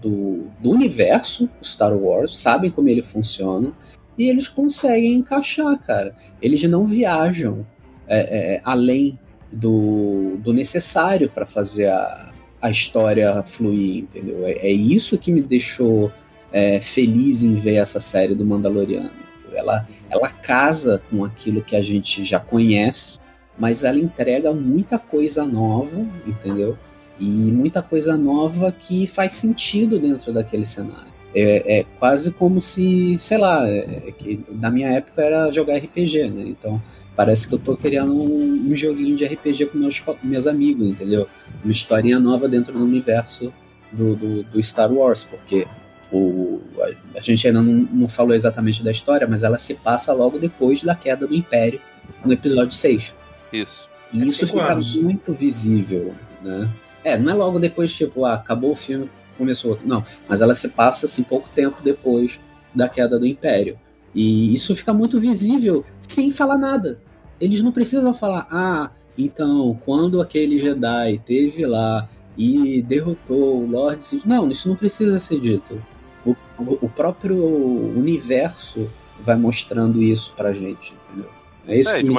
do, 0.00 0.50
do 0.60 0.70
universo 0.70 1.48
Star 1.62 1.94
Wars, 1.94 2.38
sabem 2.38 2.70
como 2.70 2.88
ele 2.88 3.02
funciona, 3.02 3.72
e 4.16 4.28
eles 4.28 4.48
conseguem 4.48 5.14
encaixar, 5.14 5.78
cara. 5.80 6.14
Eles 6.42 6.62
não 6.64 6.84
viajam 6.86 7.66
é, 8.06 8.54
é, 8.56 8.60
além 8.64 9.18
do, 9.50 10.36
do 10.38 10.52
necessário 10.52 11.30
para 11.30 11.46
fazer 11.46 11.88
a, 11.88 12.32
a 12.60 12.70
história 12.70 13.42
fluir, 13.44 14.04
entendeu? 14.04 14.46
É, 14.46 14.52
é 14.52 14.70
isso 14.70 15.16
que 15.18 15.32
me 15.32 15.40
deixou 15.40 16.12
é, 16.52 16.80
feliz 16.80 17.42
em 17.42 17.54
ver 17.54 17.76
essa 17.76 18.00
série 18.00 18.34
do 18.34 18.44
Mandaloriano. 18.44 19.10
Ela, 19.52 19.86
ela 20.08 20.28
casa 20.28 21.02
com 21.10 21.24
aquilo 21.24 21.62
que 21.62 21.74
a 21.74 21.82
gente 21.82 22.24
já 22.24 22.38
conhece, 22.38 23.18
mas 23.58 23.84
ela 23.84 23.98
entrega 23.98 24.52
muita 24.52 24.98
coisa 24.98 25.44
nova, 25.44 26.06
entendeu? 26.26 26.78
E 27.20 27.24
muita 27.24 27.82
coisa 27.82 28.16
nova 28.16 28.72
que 28.72 29.06
faz 29.06 29.34
sentido 29.34 29.98
dentro 29.98 30.32
daquele 30.32 30.64
cenário. 30.64 31.10
É, 31.32 31.80
é 31.80 31.86
quase 31.98 32.32
como 32.32 32.60
se, 32.60 33.16
sei 33.16 33.38
lá, 33.38 33.68
é, 33.68 34.12
que 34.18 34.40
na 34.50 34.70
minha 34.70 34.88
época 34.88 35.22
era 35.22 35.50
jogar 35.52 35.76
RPG, 35.76 36.30
né? 36.30 36.44
Então 36.46 36.82
parece 37.14 37.46
que 37.46 37.54
eu 37.54 37.58
tô 37.58 37.76
criando 37.76 38.14
um, 38.14 38.70
um 38.70 38.74
joguinho 38.74 39.14
de 39.14 39.24
RPG 39.26 39.66
com 39.66 39.78
meus, 39.78 40.02
meus 40.22 40.46
amigos, 40.46 40.88
entendeu? 40.88 41.28
Uma 41.62 41.70
historinha 41.70 42.18
nova 42.18 42.48
dentro 42.48 42.72
do 42.72 42.82
universo 42.82 43.52
do, 43.92 44.16
do, 44.16 44.42
do 44.42 44.62
Star 44.62 44.92
Wars, 44.92 45.22
porque 45.22 45.68
o, 46.10 46.60
a, 46.80 47.18
a 47.18 47.20
gente 47.20 47.46
ainda 47.46 47.62
não, 47.62 47.74
não 47.92 48.08
falou 48.08 48.34
exatamente 48.34 48.82
da 48.82 48.90
história, 48.90 49.26
mas 49.28 49.42
ela 49.42 49.58
se 49.58 49.74
passa 49.74 50.12
logo 50.12 50.38
depois 50.38 50.82
da 50.82 50.94
queda 50.94 51.26
do 51.26 51.34
Império, 51.34 51.80
no 52.24 52.32
episódio 52.32 52.72
6. 52.72 53.14
Isso. 53.52 53.88
E 54.12 54.22
É 54.22 54.24
isso 54.24 54.46
fica 54.46 54.72
anos. 54.72 54.96
muito 54.96 55.32
visível, 55.32 56.14
né? 56.42 56.68
É, 57.04 57.18
não 57.18 57.32
é 57.32 57.34
logo 57.34 57.58
depois, 57.58 57.92
tipo, 57.92 58.24
ah, 58.24 58.34
acabou 58.34 58.72
o 58.72 58.76
filme, 58.76 59.10
começou 59.38 59.72
outro. 59.72 59.88
Não, 59.88 60.04
mas 60.28 60.40
ela 60.40 60.54
se 60.54 60.68
passa, 60.68 61.06
assim, 61.06 61.22
pouco 61.22 61.48
tempo 61.54 61.76
depois 61.82 62.40
da 62.74 62.88
queda 62.88 63.18
do 63.18 63.26
Império. 63.26 63.78
E 64.14 64.52
isso 64.52 64.74
fica 64.74 64.92
muito 64.92 65.18
visível 65.20 65.84
sem 65.98 66.30
falar 66.30 66.58
nada. 66.58 67.00
Eles 67.40 67.62
não 67.62 67.72
precisam 67.72 68.12
falar, 68.12 68.46
ah, 68.50 68.90
então, 69.16 69.78
quando 69.84 70.20
aquele 70.20 70.58
Jedi 70.58 71.20
teve 71.24 71.64
lá 71.66 72.08
e 72.36 72.82
derrotou 72.82 73.62
o 73.62 73.70
Lord 73.70 74.02
Sith. 74.02 74.24
Não, 74.24 74.50
isso 74.50 74.68
não 74.68 74.76
precisa 74.76 75.18
ser 75.18 75.40
dito. 75.40 75.82
O, 76.24 76.34
o 76.58 76.88
próprio 76.88 77.36
universo 77.36 78.88
vai 79.22 79.36
mostrando 79.36 80.02
isso 80.02 80.32
pra 80.36 80.52
gente, 80.52 80.94
entendeu? 81.06 81.30
É 81.66 81.78
isso 81.78 81.90
É, 81.90 81.98
que, 81.98 82.04
de, 82.04 82.10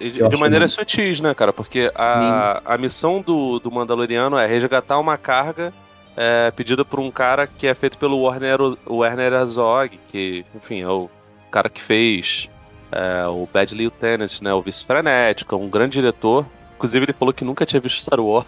de- 0.00 0.28
de 0.28 0.36
maneira 0.36 0.64
muito. 0.64 0.70
sutis, 0.70 1.20
né, 1.20 1.34
cara? 1.34 1.52
Porque 1.52 1.90
a, 1.94 2.62
a 2.64 2.78
missão 2.78 3.20
do, 3.20 3.58
do 3.58 3.70
Mandaloriano 3.70 4.36
é 4.38 4.46
resgatar 4.46 4.98
uma 4.98 5.18
carga 5.18 5.72
é, 6.16 6.50
pedida 6.50 6.84
por 6.84 6.98
um 7.00 7.10
cara 7.10 7.46
que 7.46 7.66
é 7.66 7.74
feito 7.74 7.98
pelo 7.98 8.22
Werner, 8.22 8.58
Werner 8.88 9.32
Herzog, 9.32 9.98
que, 10.08 10.44
enfim, 10.54 10.82
é 10.82 10.88
o 10.88 11.08
cara 11.50 11.68
que 11.68 11.80
fez 11.80 12.48
é, 12.92 13.26
o 13.26 13.48
Bad 13.52 13.74
Lieutenant, 13.74 14.40
né? 14.40 14.52
O 14.52 14.62
Vice 14.62 14.84
Frenético, 14.84 15.56
um 15.56 15.68
grande 15.68 15.98
diretor. 15.98 16.46
Inclusive, 16.76 17.04
ele 17.04 17.12
falou 17.12 17.34
que 17.34 17.44
nunca 17.44 17.66
tinha 17.66 17.80
visto 17.80 18.00
Star 18.00 18.20
Wars. 18.20 18.46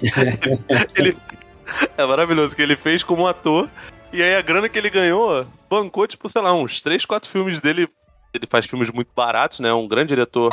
ele... 0.94 1.16
É 1.98 2.06
maravilhoso, 2.06 2.54
que 2.54 2.62
ele 2.62 2.76
fez 2.76 3.02
como 3.02 3.26
ator. 3.26 3.68
E 4.12 4.22
aí 4.22 4.36
a 4.36 4.40
grana 4.42 4.68
que 4.68 4.78
ele 4.78 4.88
ganhou 4.88 5.44
bancou, 5.68 6.06
tipo, 6.06 6.28
sei 6.28 6.40
lá, 6.40 6.54
uns 6.54 6.80
3, 6.80 7.04
4 7.04 7.28
filmes 7.28 7.60
dele. 7.60 7.88
Ele 8.36 8.46
faz 8.48 8.66
filmes 8.66 8.90
muito 8.90 9.08
baratos, 9.14 9.60
né? 9.60 9.72
Um 9.72 9.88
grande 9.88 10.08
diretor 10.08 10.50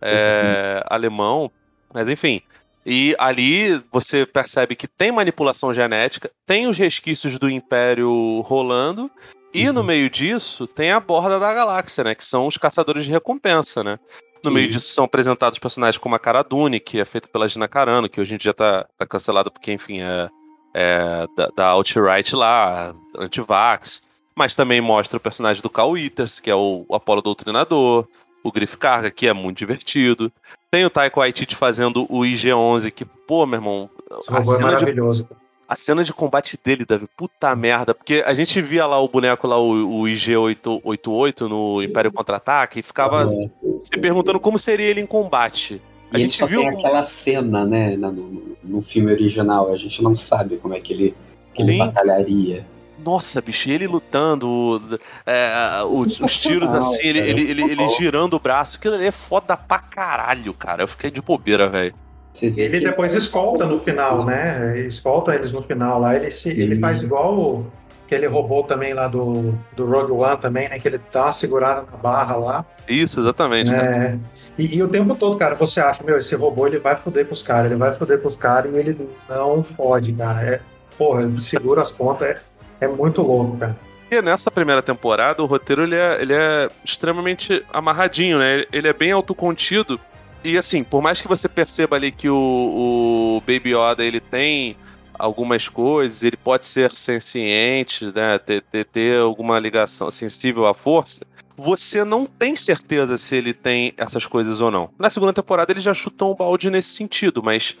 é, 0.00 0.82
alemão. 0.86 1.50
Mas 1.92 2.08
enfim. 2.08 2.42
E 2.84 3.14
ali 3.18 3.82
você 3.92 4.24
percebe 4.24 4.74
que 4.74 4.88
tem 4.88 5.12
manipulação 5.12 5.72
genética, 5.74 6.30
tem 6.46 6.66
os 6.66 6.78
resquícios 6.78 7.38
do 7.38 7.50
Império 7.50 8.40
rolando. 8.40 9.10
E 9.52 9.70
no 9.70 9.80
Uhum. 9.80 9.86
meio 9.86 10.08
disso, 10.08 10.66
tem 10.66 10.92
a 10.92 11.00
borda 11.00 11.38
da 11.38 11.52
galáxia, 11.52 12.04
né? 12.04 12.14
Que 12.14 12.24
são 12.24 12.46
os 12.46 12.56
caçadores 12.56 13.04
de 13.04 13.10
recompensa, 13.10 13.82
né? 13.82 13.98
No 14.44 14.50
Sim. 14.50 14.54
meio 14.54 14.68
disso 14.68 14.94
são 14.94 15.04
apresentados 15.04 15.58
personagens 15.58 15.98
como 15.98 16.14
a 16.14 16.18
Cara 16.18 16.42
Dune, 16.42 16.80
que 16.80 16.98
é 17.00 17.04
feita 17.04 17.28
pela 17.28 17.48
Gina 17.48 17.68
Carano, 17.68 18.08
que 18.08 18.20
hoje 18.20 18.34
em 18.34 18.38
dia 18.38 18.54
tá, 18.54 18.86
tá 18.96 19.06
cancelado 19.06 19.50
porque, 19.50 19.72
enfim, 19.72 20.00
é, 20.00 20.28
é 20.72 21.26
da, 21.36 21.48
da 21.54 21.66
alt-right 21.66 22.34
lá, 22.34 22.94
anti-vax. 23.18 24.02
Mas 24.34 24.54
também 24.54 24.80
mostra 24.80 25.16
o 25.16 25.20
personagem 25.20 25.62
do 25.62 25.68
Carl 25.70 25.90
Withers, 25.92 26.40
que 26.40 26.50
é 26.50 26.54
o, 26.54 26.86
Apolo 26.92 27.20
Doutrinador, 27.20 28.06
o 28.42 28.52
Griff 28.52 28.76
Carga, 28.76 29.10
que 29.10 29.26
é 29.26 29.32
muito 29.32 29.58
divertido. 29.58 30.32
Tem 30.70 30.84
o 30.84 30.90
Taiko 30.90 31.20
Waititi 31.20 31.56
fazendo 31.56 32.06
o 32.08 32.20
IG-11, 32.20 32.90
que, 32.92 33.04
pô, 33.04 33.44
meu 33.44 33.58
irmão, 33.58 33.90
Esse 34.18 34.32
a 34.34 34.38
é 34.38 34.44
cena, 34.44 34.56
de, 34.56 34.62
maravilhoso. 34.62 35.28
a 35.68 35.74
cena 35.76 36.04
de 36.04 36.12
combate 36.14 36.58
dele, 36.62 36.84
Davi, 36.86 37.06
puta 37.16 37.54
merda. 37.56 37.92
Porque 37.92 38.22
a 38.24 38.32
gente 38.32 38.62
via 38.62 38.86
lá 38.86 38.98
o 39.00 39.08
boneco 39.08 39.46
lá, 39.46 39.58
o, 39.58 40.00
o 40.02 40.08
IG-88 40.08 41.40
no 41.48 41.82
Império 41.82 42.12
Contra-Ataque, 42.12 42.80
e 42.80 42.82
ficava 42.82 43.24
É. 43.32 43.50
se 43.84 43.98
perguntando 43.98 44.38
como 44.40 44.58
seria 44.58 44.86
ele 44.86 45.00
em 45.00 45.06
combate. 45.06 45.82
A 46.12 46.16
E 46.18 46.22
ele 46.22 46.22
gente 46.24 46.38
só 46.38 46.46
viu. 46.46 46.60
tem 46.60 46.68
aquela 46.70 47.02
cena, 47.02 47.64
né, 47.64 47.96
no, 47.96 48.56
no 48.62 48.80
filme 48.80 49.12
original. 49.12 49.72
A 49.72 49.76
gente 49.76 50.02
não 50.02 50.14
sabe 50.14 50.56
como 50.56 50.74
é 50.74 50.80
que 50.80 50.92
ele, 50.92 51.14
que 51.52 51.62
ele 51.62 51.78
batalharia. 51.78 52.64
Nossa, 53.04 53.40
bicho, 53.40 53.70
ele 53.70 53.86
lutando, 53.86 54.98
é, 55.26 55.82
os, 55.88 56.20
os 56.20 56.40
tiros 56.40 56.72
assim, 56.74 57.06
ele, 57.06 57.18
ele, 57.18 57.50
ele, 57.50 57.62
ele 57.62 57.88
girando 57.88 58.34
o 58.34 58.40
braço, 58.40 58.76
aquilo 58.76 58.94
ali 58.94 59.06
é 59.06 59.10
foda 59.12 59.56
pra 59.56 59.78
caralho, 59.78 60.52
cara. 60.54 60.82
Eu 60.82 60.88
fiquei 60.88 61.10
de 61.10 61.22
bobeira, 61.22 61.68
velho. 61.68 61.94
Ele 62.42 62.80
depois 62.80 63.14
escolta 63.14 63.66
no 63.66 63.78
final, 63.78 64.24
né? 64.24 64.78
Escolta 64.86 65.34
eles 65.34 65.50
no 65.50 65.62
final 65.62 65.98
lá. 65.98 66.14
Ele, 66.14 66.30
se, 66.30 66.48
ele 66.48 66.76
faz 66.78 67.02
igual 67.02 67.36
o- 67.38 67.72
aquele 68.06 68.26
robô 68.26 68.62
também 68.62 68.92
lá 68.94 69.08
do, 69.08 69.52
do 69.74 69.86
Rogue 69.86 70.12
One 70.12 70.38
também, 70.38 70.68
né? 70.68 70.78
Que 70.78 70.88
ele 70.88 71.00
dá 71.12 71.24
uma 71.24 71.32
segurada 71.32 71.82
na 71.90 71.96
barra 71.96 72.36
lá. 72.36 72.64
Isso, 72.88 73.20
exatamente, 73.20 73.70
cara. 73.70 73.84
É, 73.96 74.18
e, 74.58 74.76
e 74.76 74.82
o 74.82 74.88
tempo 74.88 75.14
todo, 75.14 75.36
cara, 75.36 75.54
você 75.54 75.80
acha, 75.80 76.02
meu, 76.04 76.18
esse 76.18 76.34
robô 76.34 76.66
ele 76.66 76.78
vai 76.78 76.96
foder 76.96 77.26
com 77.26 77.32
os 77.34 77.42
caras, 77.42 77.66
ele 77.70 77.78
vai 77.78 77.94
foder 77.94 78.20
com 78.20 78.28
os 78.28 78.36
caras 78.36 78.72
e 78.72 78.76
ele 78.76 79.10
não 79.28 79.62
fode, 79.64 80.12
cara. 80.12 80.42
É, 80.42 80.60
porra, 80.96 81.22
ele 81.22 81.38
segura 81.38 81.82
as 81.82 81.90
pontas, 81.90 82.28
é, 82.28 82.40
é 82.80 82.88
muito 82.88 83.22
louco, 83.22 83.56
cara. 83.58 83.76
E 84.10 84.20
nessa 84.20 84.50
primeira 84.50 84.82
temporada, 84.82 85.42
o 85.42 85.46
roteiro 85.46 85.84
ele 85.84 85.94
é, 85.94 86.20
ele 86.20 86.32
é 86.32 86.68
extremamente 86.84 87.64
amarradinho, 87.72 88.38
né? 88.38 88.64
Ele 88.72 88.88
é 88.88 88.92
bem 88.92 89.12
autocontido. 89.12 90.00
E 90.42 90.58
assim, 90.58 90.82
por 90.82 91.00
mais 91.00 91.20
que 91.22 91.28
você 91.28 91.48
perceba 91.48 91.94
ali 91.94 92.10
que 92.10 92.28
o, 92.28 92.34
o 92.36 93.40
Baby 93.42 93.74
Yoda 93.74 94.04
ele 94.04 94.18
tem 94.18 94.76
algumas 95.16 95.68
coisas, 95.68 96.24
ele 96.24 96.36
pode 96.36 96.66
ser 96.66 96.90
senciente, 96.90 98.06
né? 98.06 98.36
Ter, 98.38 98.62
ter, 98.62 98.84
ter 98.84 99.20
alguma 99.20 99.58
ligação 99.60 100.10
sensível 100.10 100.66
à 100.66 100.74
força. 100.74 101.24
Você 101.56 102.04
não 102.04 102.26
tem 102.26 102.56
certeza 102.56 103.16
se 103.16 103.36
ele 103.36 103.52
tem 103.52 103.92
essas 103.96 104.26
coisas 104.26 104.60
ou 104.60 104.72
não. 104.72 104.90
Na 104.98 105.10
segunda 105.10 105.32
temporada 105.32 105.70
eles 105.70 105.84
já 105.84 105.94
chutam 105.94 106.30
o 106.30 106.34
balde 106.34 106.68
nesse 106.68 106.88
sentido, 106.88 107.42
mas 107.42 107.76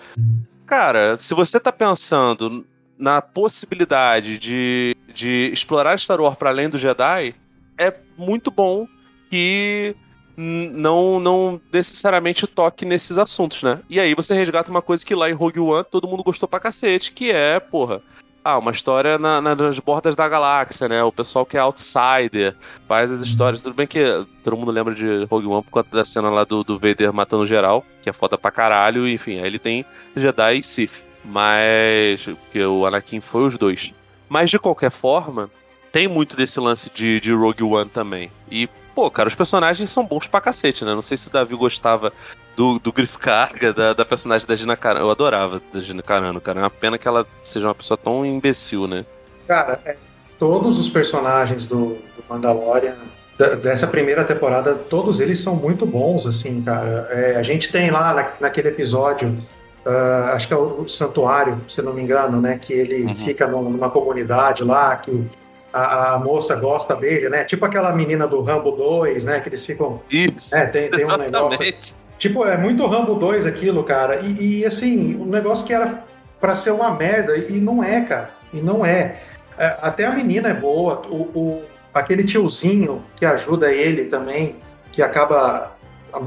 Cara, 0.70 1.18
se 1.18 1.34
você 1.34 1.58
tá 1.58 1.72
pensando 1.72 2.64
na 3.00 3.20
possibilidade 3.22 4.38
de, 4.38 4.94
de 5.14 5.50
explorar 5.52 5.98
Star 5.98 6.20
Wars 6.20 6.36
para 6.36 6.50
além 6.50 6.68
do 6.68 6.78
Jedi, 6.78 7.34
é 7.78 7.92
muito 8.16 8.50
bom 8.50 8.86
que 9.30 9.96
não, 10.36 11.18
não 11.20 11.60
necessariamente 11.72 12.46
toque 12.46 12.84
nesses 12.84 13.18
assuntos, 13.18 13.62
né? 13.62 13.80
E 13.88 13.98
aí 14.00 14.14
você 14.14 14.34
resgata 14.34 14.70
uma 14.70 14.82
coisa 14.82 15.04
que 15.04 15.14
lá 15.14 15.28
em 15.30 15.34
Rogue 15.34 15.60
One 15.60 15.84
todo 15.90 16.08
mundo 16.08 16.22
gostou 16.22 16.48
pra 16.48 16.60
cacete, 16.60 17.12
que 17.12 17.30
é, 17.30 17.58
porra, 17.60 18.00
ah, 18.42 18.58
uma 18.58 18.70
história 18.70 19.18
na- 19.18 19.40
na- 19.40 19.54
nas 19.54 19.78
bordas 19.78 20.14
da 20.14 20.26
galáxia, 20.28 20.88
né? 20.88 21.02
O 21.02 21.12
pessoal 21.12 21.44
que 21.44 21.56
é 21.56 21.60
outsider, 21.60 22.54
faz 22.88 23.10
as 23.12 23.20
histórias. 23.20 23.62
Tudo 23.62 23.74
bem 23.74 23.86
que 23.86 24.02
todo 24.42 24.56
mundo 24.56 24.70
lembra 24.72 24.94
de 24.94 25.24
Rogue 25.30 25.46
One 25.46 25.62
por 25.62 25.70
conta 25.70 25.94
da 25.96 26.04
cena 26.04 26.30
lá 26.30 26.44
do, 26.44 26.64
do 26.64 26.78
Vader 26.78 27.12
matando 27.12 27.46
geral, 27.46 27.84
que 28.02 28.08
é 28.08 28.12
foda 28.12 28.38
pra 28.38 28.50
caralho, 28.50 29.06
enfim, 29.08 29.38
aí 29.40 29.46
ele 29.46 29.58
tem 29.58 29.84
Jedi 30.16 30.58
e 30.58 30.62
Sith. 30.62 31.04
Mas. 31.24 32.22
Porque 32.24 32.64
o 32.64 32.86
Anakin 32.86 33.20
foi 33.20 33.44
os 33.46 33.56
dois. 33.56 33.92
Mas 34.28 34.50
de 34.50 34.58
qualquer 34.58 34.90
forma, 34.90 35.50
tem 35.92 36.06
muito 36.08 36.36
desse 36.36 36.58
lance 36.60 36.90
de, 36.92 37.20
de 37.20 37.32
Rogue 37.32 37.62
One 37.64 37.90
também. 37.90 38.30
E, 38.50 38.68
pô, 38.94 39.10
cara, 39.10 39.28
os 39.28 39.34
personagens 39.34 39.90
são 39.90 40.04
bons 40.06 40.26
pra 40.26 40.40
cacete, 40.40 40.84
né? 40.84 40.94
Não 40.94 41.02
sei 41.02 41.16
se 41.16 41.28
o 41.28 41.32
Davi 41.32 41.54
gostava 41.56 42.12
do, 42.56 42.78
do 42.78 42.92
Griff 42.92 43.18
Carga, 43.18 43.72
da, 43.72 43.92
da 43.92 44.04
personagem 44.04 44.46
da 44.46 44.54
Gina 44.54 44.76
Carano. 44.76 45.06
Eu 45.06 45.10
adorava 45.10 45.60
da 45.72 45.80
Gina 45.80 46.02
Carano, 46.02 46.40
cara. 46.40 46.60
É 46.60 46.62
uma 46.62 46.70
pena 46.70 46.96
que 46.98 47.08
ela 47.08 47.26
seja 47.42 47.66
uma 47.66 47.74
pessoa 47.74 47.96
tão 47.98 48.24
imbecil, 48.24 48.86
né? 48.86 49.04
Cara, 49.48 49.80
é, 49.84 49.96
todos 50.38 50.78
os 50.78 50.88
personagens 50.88 51.64
do, 51.64 51.94
do 51.94 52.24
Mandalorian, 52.28 52.94
da- 53.36 53.54
dessa 53.56 53.86
primeira 53.88 54.22
temporada, 54.22 54.74
todos 54.74 55.18
eles 55.18 55.40
são 55.40 55.56
muito 55.56 55.84
bons, 55.84 56.24
assim, 56.24 56.62
cara. 56.62 57.08
É, 57.10 57.36
a 57.36 57.42
gente 57.42 57.72
tem 57.72 57.90
lá 57.90 58.14
na- 58.14 58.30
naquele 58.40 58.68
episódio, 58.68 59.36
ah, 59.84 60.32
acho 60.34 60.46
que 60.48 60.54
é 60.54 60.56
o, 60.56 60.86
Santuário, 60.88 61.60
se 61.68 61.80
não 61.82 61.92
me 61.92 62.02
engano, 62.02 62.40
né? 62.40 62.58
Que 62.60 62.72
ele 62.72 63.04
Uhum. 63.04 63.14
fica 63.14 63.46
num- 63.46 63.70
numa 63.70 63.90
comunidade 63.90 64.62
lá, 64.64 64.96
que 64.96 65.24
a, 65.72 66.14
a 66.14 66.18
moça 66.18 66.54
gosta 66.56 66.94
dele, 66.96 67.28
né? 67.28 67.44
Tipo 67.44 67.64
aquela 67.64 67.92
menina 67.92 68.26
do 68.26 68.40
Rambo 68.42 68.72
2, 68.72 69.24
né? 69.24 69.40
Que 69.40 69.48
eles 69.48 69.64
ficam. 69.64 70.00
Isso. 70.10 70.54
É, 70.56 70.66
tem, 70.66 70.90
tem 70.90 71.04
um 71.04 71.16
negócio. 71.16 71.74
Tipo, 72.18 72.44
é 72.44 72.56
muito 72.56 72.86
Rambo 72.86 73.14
2 73.14 73.46
aquilo, 73.46 73.82
cara. 73.84 74.16
E, 74.20 74.60
e, 74.60 74.66
assim, 74.66 75.16
um 75.16 75.24
negócio 75.26 75.64
que 75.64 75.72
era 75.72 76.04
pra 76.38 76.54
ser 76.54 76.70
uma 76.70 76.90
merda, 76.90 77.36
e 77.36 77.52
não 77.60 77.82
é, 77.82 78.00
cara. 78.02 78.30
E 78.52 78.60
não 78.60 78.84
é. 78.84 79.20
É, 79.56 79.76
até 79.80 80.04
a 80.04 80.10
menina 80.12 80.48
é 80.48 80.54
boa. 80.54 81.02
O, 81.08 81.16
o- 81.38 81.62
aquele 81.94 82.24
tiozinho 82.24 83.02
que 83.16 83.24
ajuda 83.24 83.72
ele 83.72 84.04
também, 84.04 84.56
que 84.92 85.00
acaba 85.02 85.72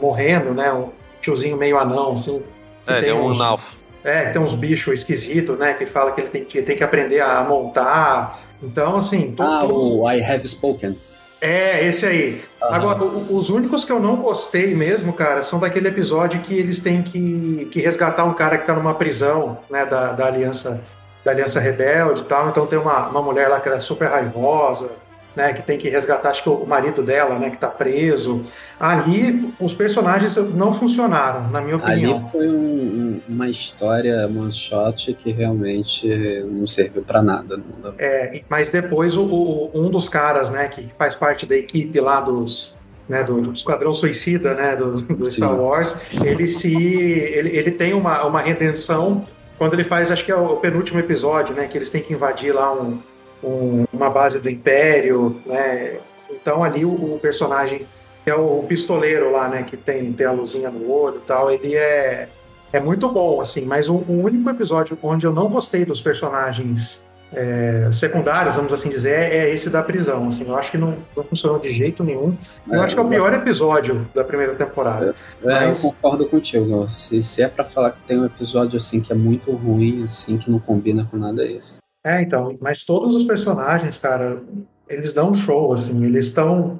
morrendo, 0.02 0.54
né? 0.54 0.72
Um 0.74 0.90
tiozinho 1.22 1.58
meio 1.58 1.78
anão, 1.78 2.14
assim. 2.14 2.42
É, 2.88 2.94
ele 2.94 3.02
tem 3.02 3.10
é 3.12 3.14
um 3.14 3.28
uns- 3.30 3.40
Nalf. 3.40 3.76
É, 4.04 4.26
tem 4.32 4.42
uns 4.42 4.54
bichos 4.54 4.94
esquisitos, 4.96 5.58
né? 5.58 5.74
Que 5.74 5.86
fala 5.86 6.12
que 6.12 6.22
ele 6.22 6.30
tem 6.30 6.44
que, 6.44 6.62
tem 6.62 6.76
que 6.76 6.84
aprender 6.84 7.22
a 7.22 7.42
montar. 7.44 8.40
Então, 8.62 8.98
assim, 8.98 9.34
Ah, 9.40 9.60
todos- 9.62 9.94
o 9.94 10.10
I 10.12 10.22
Have 10.24 10.48
Spoken. 10.48 10.98
É, 11.40 11.86
esse 11.86 12.06
aí. 12.06 12.42
Aham. 12.62 12.76
Agora, 12.76 13.04
os 13.04 13.50
únicos 13.50 13.84
que 13.84 13.92
eu 13.92 14.00
não 14.00 14.16
gostei 14.18 14.74
mesmo, 14.74 15.12
cara, 15.14 15.44
são 15.44 15.60
daquele 15.60 15.90
episódio 15.90 16.40
que 16.42 16.54
eles 16.58 16.80
têm 16.80 17.02
que, 17.04 17.68
que 17.72 17.82
resgatar 17.82 18.24
um 18.24 18.34
cara 18.34 18.58
que 18.58 18.66
tá 18.66 18.74
numa 18.74 18.94
prisão, 18.94 19.58
né, 19.70 19.86
da, 19.86 20.14
da 20.14 20.26
Aliança 20.28 20.82
da 21.24 21.32
Aliança 21.32 21.58
Rebelde 21.60 22.22
e 22.22 22.26
tal. 22.26 22.50
Então 22.50 22.66
tem 22.66 22.78
uma, 22.78 23.08
uma 23.08 23.22
mulher 23.22 23.48
lá 23.48 23.60
que 23.62 23.68
ela 23.70 23.78
é 23.78 23.82
super 23.82 24.10
raivosa, 24.10 24.92
né, 25.36 25.52
que 25.54 25.62
tem 25.64 25.78
que 25.78 25.90
resgatar, 25.90 26.30
acho 26.30 26.44
que 26.44 26.50
o 26.50 26.66
marido 26.66 27.02
dela, 27.02 27.40
né, 27.40 27.50
que 27.50 27.58
tá 27.58 27.68
preso. 27.68 28.44
Ali, 28.80 29.52
os 29.60 29.74
personagens 29.74 30.36
não 30.54 30.74
funcionaram, 30.76 31.50
na 31.50 31.60
minha 31.62 31.76
Ali 31.78 32.06
opinião. 32.08 32.30
foi 32.30 32.48
um- 32.50 32.54
um- 32.54 33.22
uma 33.28 33.48
história, 33.50 34.28
one 34.28 34.54
shot 34.54 35.14
que 35.16 35.32
realmente 35.32 36.08
não 36.52 36.68
serviu 36.68 37.02
pra 37.04 37.22
nada. 37.22 37.58
Não 37.58 37.94
É, 37.98 38.42
mas 38.50 38.70
depois 38.70 39.16
o, 39.18 39.24
o- 39.24 39.72
um 39.74 39.90
dos 39.90 40.08
caras, 40.10 40.50
né, 40.50 40.68
que 40.68 40.88
faz 40.98 41.16
parte 41.16 41.46
da 41.46 41.56
equipe 41.56 42.00
lá 42.00 42.22
dos, 42.22 42.74
né, 43.10 43.24
do, 43.24 43.42
do 43.42 43.54
Esquadrão 43.54 43.94
Suicida, 43.94 44.54
né, 44.54 44.76
do, 44.76 45.02
do. 45.02 45.26
Star 45.26 45.56
Wars, 45.60 45.96
ele 46.24 46.48
se, 46.48 46.74
ele, 46.76 47.50
ele 47.58 47.72
tem 47.72 47.94
uma, 47.94 48.24
uma 48.26 48.42
redenção 48.42 49.26
quando 49.58 49.74
ele 49.74 49.84
faz, 49.84 50.12
acho 50.12 50.26
que 50.26 50.32
é 50.32 50.36
o 50.36 50.58
penúltimo 50.58 51.00
episódio, 51.00 51.56
né, 51.56 51.68
que 51.68 51.78
eles 51.78 51.90
têm 51.90 52.02
que 52.02 52.14
invadir 52.14 52.54
lá 52.54 52.74
um, 52.74 53.00
um- 53.44 53.86
uma 53.92 54.10
base 54.10 54.40
do 54.40 54.50
Império, 54.50 55.42
né, 55.46 55.98
então 56.32 56.64
ali 56.64 56.84
o, 56.86 56.90
o 56.92 57.20
personagem 57.22 57.86
que 58.24 58.30
é 58.30 58.36
o 58.36 58.64
pistoleiro 58.68 59.32
lá, 59.32 59.50
né, 59.50 59.64
que 59.64 59.76
tem, 59.76 60.14
tem 60.14 60.26
a 60.26 60.32
luzinha 60.32 60.70
no 60.72 60.90
olho 60.90 61.18
e 61.18 61.28
tal, 61.28 61.52
ele 61.52 61.76
é, 61.76 62.30
é 62.72 62.80
muito 62.80 63.10
bom, 63.10 63.42
assim, 63.42 63.66
mas 63.66 63.90
o, 63.90 63.96
o 63.96 64.24
único 64.24 64.50
episódio 64.50 64.98
onde 65.04 65.26
eu 65.26 65.34
não 65.34 65.50
gostei 65.50 65.84
dos 65.84 66.00
personagens 66.00 67.04
é, 67.36 67.90
secundários, 67.92 68.56
vamos 68.56 68.72
assim 68.72 68.90
dizer, 68.90 69.16
é 69.34 69.50
esse 69.52 69.68
da 69.70 69.82
prisão. 69.82 70.28
Assim, 70.28 70.46
eu 70.48 70.56
acho 70.56 70.70
que 70.70 70.78
não, 70.78 70.98
não 71.18 71.24
funcionou 71.24 71.58
de 71.60 71.72
jeito 71.72 72.04
nenhum. 72.04 72.38
Eu 72.72 72.76
É, 72.80 72.86
acho 72.86 72.94
que 72.94 73.02
é 73.02 73.04
o 73.04 73.10
pior 73.10 73.34
episódio 73.34 74.08
da 74.14 74.24
primeira 74.24 74.54
temporada. 74.54 75.16
É, 75.44 75.48
Mas- 75.66 75.84
eu 75.84 75.90
concordo 75.90 76.28
contigo. 76.30 76.88
Se, 76.90 77.24
se 77.24 77.42
é 77.42 77.48
pra 77.48 77.64
falar 77.64 77.90
que 77.90 78.02
tem 78.02 78.20
um 78.20 78.26
episódio 78.26 78.78
assim 78.78 79.00
que 79.02 79.12
é 79.12 79.16
muito 79.16 79.52
ruim, 79.52 80.04
assim, 80.04 80.38
que 80.38 80.50
não 80.52 80.60
combina 80.60 81.08
com 81.10 81.18
nada, 81.18 81.44
é 81.44 81.54
isso. 81.54 81.80
É, 82.04 82.22
então, 82.22 82.58
mas 82.60 82.84
todos 82.84 83.16
os 83.16 83.24
personagens, 83.24 83.98
cara, 83.98 84.42
eles 84.90 85.14
dão 85.14 85.32
um 85.32 85.34
show, 85.34 85.74
assim, 85.74 86.04
eles 86.04 86.26
estão. 86.28 86.80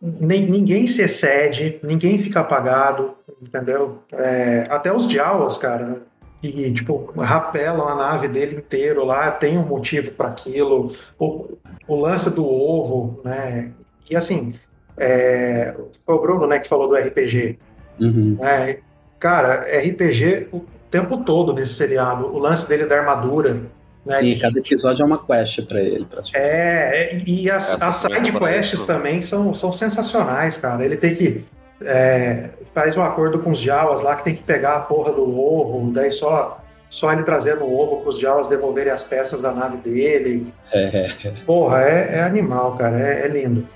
Ninguém 0.00 0.86
se 0.86 1.02
excede, 1.02 1.80
ninguém 1.82 2.18
fica 2.18 2.40
apagado, 2.40 3.14
entendeu? 3.42 3.98
É, 4.12 4.64
até 4.70 4.92
os 4.92 5.10
Jawas, 5.10 5.58
cara, 5.58 6.02
que, 6.40 6.72
tipo, 6.72 7.12
rapelam 7.16 7.88
a 7.88 7.94
nave 7.94 8.28
dele 8.28 8.56
inteiro 8.56 9.04
lá, 9.04 9.30
tem 9.32 9.58
um 9.58 9.66
motivo 9.66 10.12
para 10.12 10.28
aquilo. 10.28 10.92
O, 11.18 11.56
o 11.86 11.96
lance 11.96 12.30
do 12.30 12.46
ovo, 12.46 13.20
né? 13.24 13.72
E 14.08 14.16
assim, 14.16 14.54
é, 14.96 15.74
foi 16.06 16.14
o 16.14 16.20
Bruno, 16.20 16.46
né, 16.46 16.58
que 16.58 16.68
falou 16.68 16.88
do 16.88 16.96
RPG. 16.96 17.58
Uhum. 18.00 18.36
né? 18.40 18.78
Cara, 19.18 19.66
RPG 19.80 20.48
o 20.52 20.64
tempo 20.90 21.18
todo 21.24 21.52
nesse 21.52 21.74
seriado. 21.74 22.26
O 22.26 22.38
lance 22.38 22.68
dele 22.68 22.86
da 22.86 22.98
armadura. 22.98 23.60
Né? 24.08 24.14
Sim, 24.14 24.38
cada 24.38 24.58
episódio 24.58 25.02
é 25.02 25.06
uma 25.06 25.22
quest 25.24 25.62
pra 25.66 25.80
ele. 25.80 26.06
É, 26.34 27.14
é, 27.16 27.22
e 27.26 27.50
as, 27.50 27.72
Essa 27.72 27.86
as 27.86 28.02
também 28.02 28.24
side 28.24 28.38
quests 28.38 28.84
também 28.84 29.22
são, 29.22 29.52
são 29.52 29.70
sensacionais, 29.70 30.56
cara. 30.56 30.84
Ele 30.84 30.96
tem 30.96 31.14
que. 31.14 31.44
É, 31.82 32.50
faz 32.74 32.96
um 32.96 33.02
acordo 33.02 33.38
com 33.38 33.50
os 33.50 33.58
Jawas 33.58 34.00
lá 34.00 34.16
que 34.16 34.24
tem 34.24 34.34
que 34.34 34.42
pegar 34.42 34.76
a 34.76 34.80
porra 34.80 35.12
do 35.12 35.38
ovo, 35.38 35.92
daí 35.92 36.10
só, 36.10 36.60
só 36.90 37.12
ele 37.12 37.22
trazendo 37.22 37.62
o 37.64 37.78
ovo 37.78 38.00
para 38.00 38.08
os 38.08 38.18
Jawas 38.18 38.48
devolverem 38.48 38.90
as 38.92 39.04
peças 39.04 39.40
da 39.40 39.52
nave 39.52 39.76
dele. 39.76 40.52
É, 40.72 41.10
Porra, 41.46 41.82
é, 41.82 42.16
é 42.16 42.22
animal, 42.22 42.74
cara. 42.76 42.98
É, 42.98 43.26
é 43.26 43.28
lindo. 43.28 43.68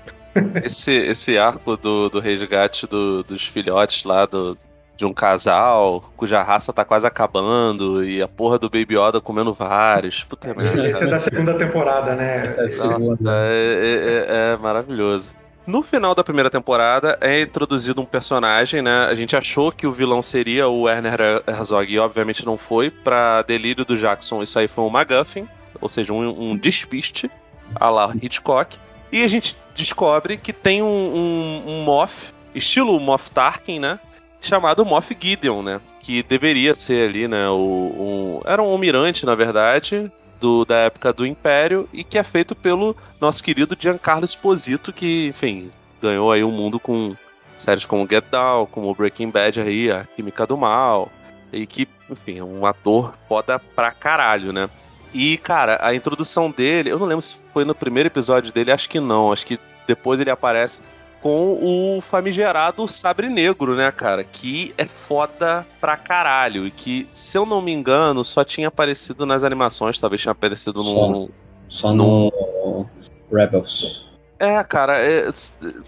Esse, 0.65 0.91
esse 0.91 1.37
arco 1.37 1.77
do, 1.77 2.09
do 2.09 2.19
resgate 2.19 2.87
do- 2.87 3.23
dos 3.23 3.45
filhotes 3.45 4.03
lá 4.03 4.25
do, 4.25 4.57
de 5.03 5.05
um 5.05 5.13
casal 5.13 6.09
cuja 6.15 6.41
raça 6.41 6.71
tá 6.71 6.85
quase 6.85 7.05
acabando 7.05 8.03
e 8.03 8.21
a 8.21 8.27
porra 8.27 8.57
do 8.57 8.69
Baby 8.69 8.97
Yoda 8.97 9.19
comendo 9.19 9.53
vários. 9.53 10.23
Puta 10.23 10.53
merda. 10.53 10.87
Esse 10.89 11.03
é 11.03 11.07
da 11.07 11.19
segunda 11.19 11.53
temporada, 11.55 12.15
né? 12.15 12.45
essa 12.45 12.61
é 12.61 12.63
a 12.63 12.69
segunda. 12.69 13.31
É, 13.35 13.81
é- 13.83 14.51
é- 14.51 14.53
é 14.53 14.57
maravilhoso. 14.57 15.35
No 15.67 15.81
final 15.83 16.15
da 16.15 16.23
primeira 16.23 16.49
temporada 16.49 17.17
é 17.21 17.41
introduzido 17.41 18.01
um 18.01 18.05
personagem, 18.05 18.81
né? 18.81 19.05
A 19.09 19.15
gente 19.15 19.35
achou 19.35 19.71
que 19.71 19.85
o 19.87 19.91
vilão 19.91 20.21
seria 20.21 20.67
o 20.67 20.83
Werner 20.83 21.43
Herzog 21.47 21.93
e 21.93 21.99
obviamente 21.99 22.45
não 22.45 22.57
foi. 22.57 22.89
Pra 22.89 23.41
delírio 23.41 23.83
do 23.85 23.97
Jackson, 23.97 24.41
isso 24.41 24.57
aí 24.59 24.67
foi 24.67 24.83
um 24.85 24.89
MacGuffin, 24.89 25.47
ou 25.81 25.87
seja, 25.89 26.13
um, 26.13 26.51
um 26.51 26.57
despiste 26.57 27.29
a 27.75 27.89
la 27.89 28.13
Hitchcock. 28.21 28.77
E 29.11 29.23
a 29.23 29.27
gente 29.27 29.55
descobre 29.75 30.37
que 30.37 30.51
tem 30.51 30.81
um, 30.81 30.85
um, 30.85 31.63
um 31.67 31.83
Moff, 31.83 32.33
estilo 32.55 32.99
Moff 32.99 33.29
Tarkin, 33.31 33.79
né? 33.79 33.99
Chamado 34.43 34.83
Moff 34.85 35.15
Gideon, 35.19 35.61
né? 35.61 35.79
Que 35.99 36.21
deveria 36.21 36.75
ser 36.75 37.09
ali, 37.09 37.27
né? 37.27 37.47
O, 37.49 37.55
um- 37.55 38.41
era 38.45 38.61
um 38.61 38.69
almirante, 38.69 39.25
na 39.25 39.35
verdade, 39.35 40.11
do, 40.39 40.65
da 40.65 40.75
época 40.79 41.13
do 41.13 41.25
Império 41.25 41.87
e 41.93 42.03
que 42.03 42.17
é 42.17 42.23
feito 42.23 42.53
pelo 42.53 42.95
nosso 43.21 43.41
querido 43.41 43.77
Giancarlo 43.79 44.25
Esposito, 44.25 44.91
que, 44.91 45.27
enfim, 45.29 45.69
ganhou 46.01 46.31
aí 46.31 46.43
o 46.43 46.51
mundo 46.51 46.79
com 46.79 47.15
séries 47.57 47.85
como 47.85 48.05
Get 48.09 48.25
Down, 48.29 48.65
como 48.65 48.93
Breaking 48.93 49.29
Bad 49.29 49.61
aí, 49.61 49.89
A 49.89 50.03
Química 50.03 50.45
do 50.45 50.57
Mal, 50.57 51.09
e 51.53 51.65
que, 51.65 51.87
enfim, 52.09 52.39
é 52.39 52.43
um 52.43 52.65
ator 52.65 53.13
foda 53.29 53.57
pra 53.57 53.91
caralho, 53.91 54.51
né? 54.51 54.69
E, 55.13 55.37
cara, 55.37 55.77
a 55.81 55.95
introdução 55.95 56.51
dele, 56.51 56.89
eu 56.89 56.99
não 56.99 57.05
lembro 57.07 57.21
se 57.21 57.35
foi 57.53 57.63
no 57.63 57.73
primeiro 57.75 58.07
episódio 58.07 58.51
dele, 58.51 58.71
acho 58.71 58.89
que 58.89 58.99
não, 58.99 59.31
acho 59.31 59.45
que 59.45 59.57
depois 59.87 60.19
ele 60.19 60.31
aparece 60.31 60.81
com 61.23 61.97
o 61.97 62.01
famigerado 62.01 62.85
Sabre 62.87 63.29
Negro, 63.29 63.75
né, 63.75 63.89
cara? 63.91 64.23
Que 64.25 64.73
é 64.77 64.85
foda 64.85 65.65
pra 65.79 65.95
caralho. 65.95 66.67
E 66.67 66.71
que, 66.71 67.07
se 67.13 67.37
eu 67.37 67.45
não 67.45 67.61
me 67.61 67.71
engano, 67.71 68.23
só 68.25 68.43
tinha 68.43 68.67
aparecido 68.67 69.25
nas 69.25 69.43
animações, 69.43 69.97
talvez 69.99 70.21
tinha 70.21 70.33
aparecido 70.33 70.83
Só. 70.83 71.07
num. 71.09 71.29
Só 71.69 71.93
no 71.93 72.85
Rebels. 73.31 74.09
É, 74.37 74.61
cara, 74.63 74.99
é... 74.99 75.31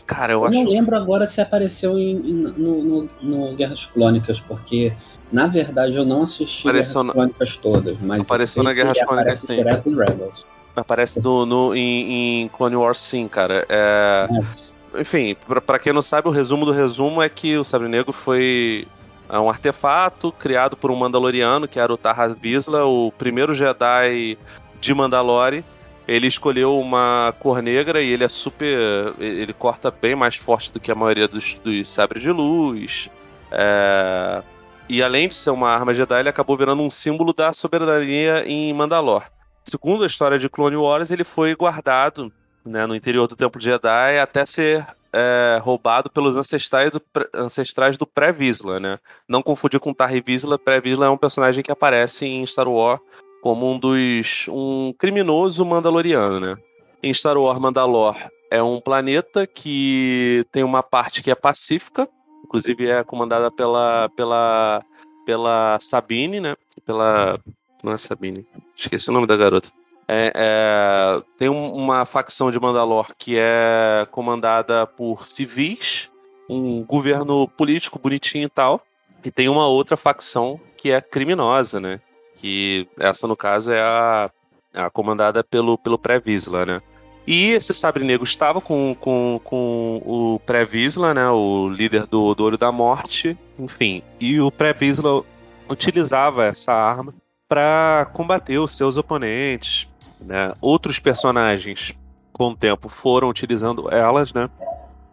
cara, 0.08 0.32
eu, 0.34 0.40
Eu 0.40 0.46
acho. 0.46 0.64
não 0.64 0.70
lembro 0.72 0.96
agora 0.96 1.28
se 1.28 1.42
apareceu 1.42 2.00
em- 2.00 2.16
em- 2.16 2.54
no, 2.58 2.84
no- 2.84 3.10
no 3.22 3.56
Guerras 3.56 3.86
Clônicas, 3.86 4.40
porque 4.40 4.94
na 5.32 5.46
verdade 5.48 5.98
eu 5.98 6.06
não 6.06 6.22
assisti 6.22 6.66
Apareceu 6.66 6.94
Guerras 7.02 7.08
na- 7.08 7.14
Clônicas 7.14 7.58
todas, 7.58 7.98
mas 8.00 8.20
eu 8.20 8.24
Apareceu 8.24 8.64
na 8.64 8.72
Guerras 8.74 8.98
Clônicas, 9.04 9.40
sim. 9.40 9.48
direto 9.58 9.90
em 9.90 9.96
Rebels. 9.98 10.46
Aparece 10.74 11.22
no, 11.22 11.46
no- 11.46 11.76
em, 11.76 12.44
em 12.44 12.48
Clone 12.50 12.78
Wars, 12.78 13.00
sim, 13.00 13.28
cara. 13.28 13.66
É... 13.68 14.28
Mas, 14.32 14.72
Enfim, 15.00 15.36
pra 15.66 15.80
quem 15.80 15.93
não 15.93 16.02
sabe, 16.02 16.28
o 16.28 16.32
resumo 16.32 16.66
do 16.66 16.72
resumo 16.72 17.22
é 17.22 17.30
que 17.30 17.58
o 17.58 17.64
Sabre 17.64 17.88
Negro 17.88 18.14
foi 18.14 18.88
é, 19.30 19.39
um 19.39 19.50
artefato 19.50 20.32
criado 20.32 20.78
por 20.78 20.91
um 20.91 20.96
Mandaloriano, 20.96 21.68
que 21.68 21.80
era 21.80 21.93
o 21.93 21.98
Tarras 21.98 22.36
Vizsla, 22.36 22.86
o 22.86 23.12
primeiro 23.12 23.54
Jedi 23.56 24.38
de 24.80 24.93
Mandalore. 24.93 25.64
Ele 26.08 26.28
escolheu 26.28 26.80
uma 26.80 27.34
cor 27.39 27.62
negra 27.62 28.02
e 28.02 28.12
ele 28.12 28.24
é 28.24 28.30
super. 28.30 29.16
Ele 29.20 29.54
corta 29.54 29.89
bem 29.89 30.16
mais 30.16 30.36
forte 30.36 30.72
do 30.72 30.80
que 30.80 30.91
a 30.91 30.96
maioria 30.96 31.28
dos, 31.28 31.56
dos 31.64 31.89
sabres 31.89 32.22
de 32.22 32.32
luz. 32.32 33.10
É, 33.52 34.43
E 34.88 35.02
além 35.02 35.28
de 35.28 35.34
ser 35.34 35.50
uma 35.50 35.70
arma 35.70 35.96
Jedi, 35.96 36.20
ele 36.20 36.30
acabou 36.30 36.56
virando 36.56 36.84
um 36.84 36.89
símbolo 36.89 37.34
da 37.34 37.54
soberania 37.54 38.43
em 38.46 38.72
Mandalor. 38.74 39.24
Segundo 39.64 40.04
a 40.04 40.08
história 40.08 40.38
de 40.38 40.48
Clone 40.48 40.76
Wars, 40.76 41.10
ele 41.10 41.24
foi 41.24 41.56
guardado 41.56 42.32
né, 42.66 42.86
no 42.86 42.95
interior 42.95 43.28
do 43.28 43.36
Templo 43.36 43.61
Jedi 43.61 44.20
até 44.20 44.45
ser 44.45 44.86
é, 45.13 45.59
roubado 45.61 46.09
pelos 46.09 46.36
ancestrais 46.36 46.91
do, 46.91 47.01
ancestrais 47.34 47.97
do 47.97 48.05
pré-Vizsla, 48.05 48.80
né? 48.80 48.99
Não 49.28 49.41
confundir 49.41 49.80
com 49.80 49.93
Tarre 49.93 50.20
Vizsla. 50.20 50.59
Pré-Vizsla 50.59 51.05
é 51.05 51.09
um 51.09 51.18
personagem 51.18 51.63
que 51.63 51.72
aparece 51.72 52.26
em 52.26 52.45
Star 52.45 52.68
Wars 52.68 52.99
como 53.41 53.72
um 53.72 53.78
dos... 53.78 54.47
um 54.49 54.93
criminoso 54.97 55.63
mandaloriano, 55.63 56.39
né? 56.39 56.57
Em 57.01 57.13
Star 57.13 57.38
Wars, 57.38 57.59
Mandalor 57.59 58.18
é 58.49 58.61
um 58.61 58.80
planeta 58.80 59.45
que 59.45 60.45
tem 60.51 60.63
uma 60.63 60.82
parte 60.82 61.22
que 61.22 61.32
é 61.32 61.36
pacífica, 61.36 62.07
inclusive 62.43 62.89
é 62.89 63.03
comandada 63.03 63.51
pela, 63.51 64.09
pela, 64.16 64.84
pela 65.26 65.78
Sabine, 65.82 66.39
né? 66.39 66.55
Pela... 66.86 67.39
não 67.84 67.93
é 67.93 67.97
Sabine, 67.97 68.45
esqueci 68.76 69.09
o 69.09 69.13
nome 69.13 69.28
da 69.28 69.38
garota. 69.38 69.70
É, 70.08 70.32
é, 70.36 71.24
tem 71.38 71.49
um- 71.49 71.74
uma 71.74 72.06
facção 72.06 72.51
de 72.51 72.60
Mandalor 72.60 73.12
que 73.18 73.36
é 73.39 74.08
comandada 74.12 74.86
por 74.86 75.26
civis, 75.26 76.10
um 76.49 76.84
governo 76.84 77.47
político 77.47 77.97
bonitinho 77.97 78.45
e 78.45 78.49
tal, 78.49 78.82
e 79.24 79.32
tem 79.32 79.49
uma 79.49 79.68
outra 79.68 79.97
facção 79.97 80.60
que 80.78 80.91
é 80.91 81.01
criminosa, 81.01 81.80
né? 81.80 81.99
Que 82.36 82.88
essa, 82.99 83.28
no 83.28 83.36
caso, 83.36 83.72
é 83.72 83.82
a, 83.82 84.30
a 84.74 84.89
comandada 84.91 85.43
pelo, 85.43 85.78
pelo 85.78 85.97
Pré-Vizsla, 85.97 86.66
né? 86.66 86.82
E 87.26 87.51
esse 87.53 87.74
Sabre 87.74 88.03
Negro 88.03 88.24
estava 88.24 88.62
com, 88.62 88.95
com, 88.99 89.41
com 89.43 89.99
o 90.06 90.39
Pré-Vizsla, 90.45 91.16
né? 91.16 91.28
O 91.30 91.68
líder 91.70 92.06
do, 92.06 92.36
do 92.36 92.43
Olho 92.43 92.58
da 92.58 92.72
Morte, 92.72 93.36
enfim. 93.58 94.03
E 94.20 94.39
o 94.39 94.51
Pré-Vizsla 94.51 95.24
utilizava 95.68 96.45
essa 96.45 96.72
arma 96.72 97.12
para 97.47 98.08
combater 98.14 98.60
os 98.60 98.72
seus 98.78 98.97
oponentes, 98.97 99.88
né? 100.26 100.53
Outros 100.59 100.99
personagens, 100.99 101.93
com 102.34 102.49
o 102.49 102.55
tempo, 102.55 102.89
foram 102.89 103.30
utilizando 103.30 103.89
elas, 103.93 104.34
né? 104.34 104.49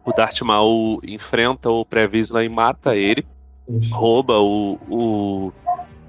O 0.04 0.12
Darth 0.12 0.40
Maul 0.42 1.00
enfrenta 1.04 1.70
o 1.70 1.84
Pré-Vizsla 1.84 2.44
e 2.44 2.48
mata 2.48 2.96
ele, 2.96 3.24
rouba 3.90 4.38
o, 4.40 4.78
o, 4.88 5.52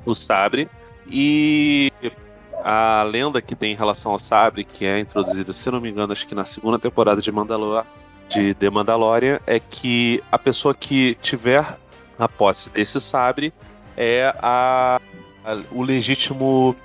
o 0.06 0.16
sabre 0.16 0.68
e 1.08 1.92
a 2.64 3.04
lenda 3.04 3.42
que 3.42 3.56
tem 3.56 3.74
em 3.74 3.76
relação 3.76 4.12
ao 4.14 4.18
sabre, 4.20 4.64
que 4.64 4.86
é 4.86 5.00
introduzida, 5.00 5.54
se 5.54 5.70
não 5.70 5.80
me 5.82 5.90
engano, 5.92 6.14
acho 6.14 6.26
que 6.26 6.34
na 6.34 6.46
segunda 6.46 6.80
temporada 6.80 7.22
de 7.22 7.32
Mandalor, 7.32 7.86
de 8.30 8.54
The 8.56 8.70
Mandalorian, 8.70 9.40
é 9.46 9.60
que 9.60 10.24
a 10.32 10.40
pessoa 10.40 10.74
que 10.74 11.16
tiver 11.22 11.78
a 12.18 12.28
posse 12.28 12.70
desse 12.70 13.00
sabre 13.02 13.54
é 13.98 14.34
a, 14.40 15.00
a- 15.46 15.58
o 15.72 15.84
legítimo 15.84 16.76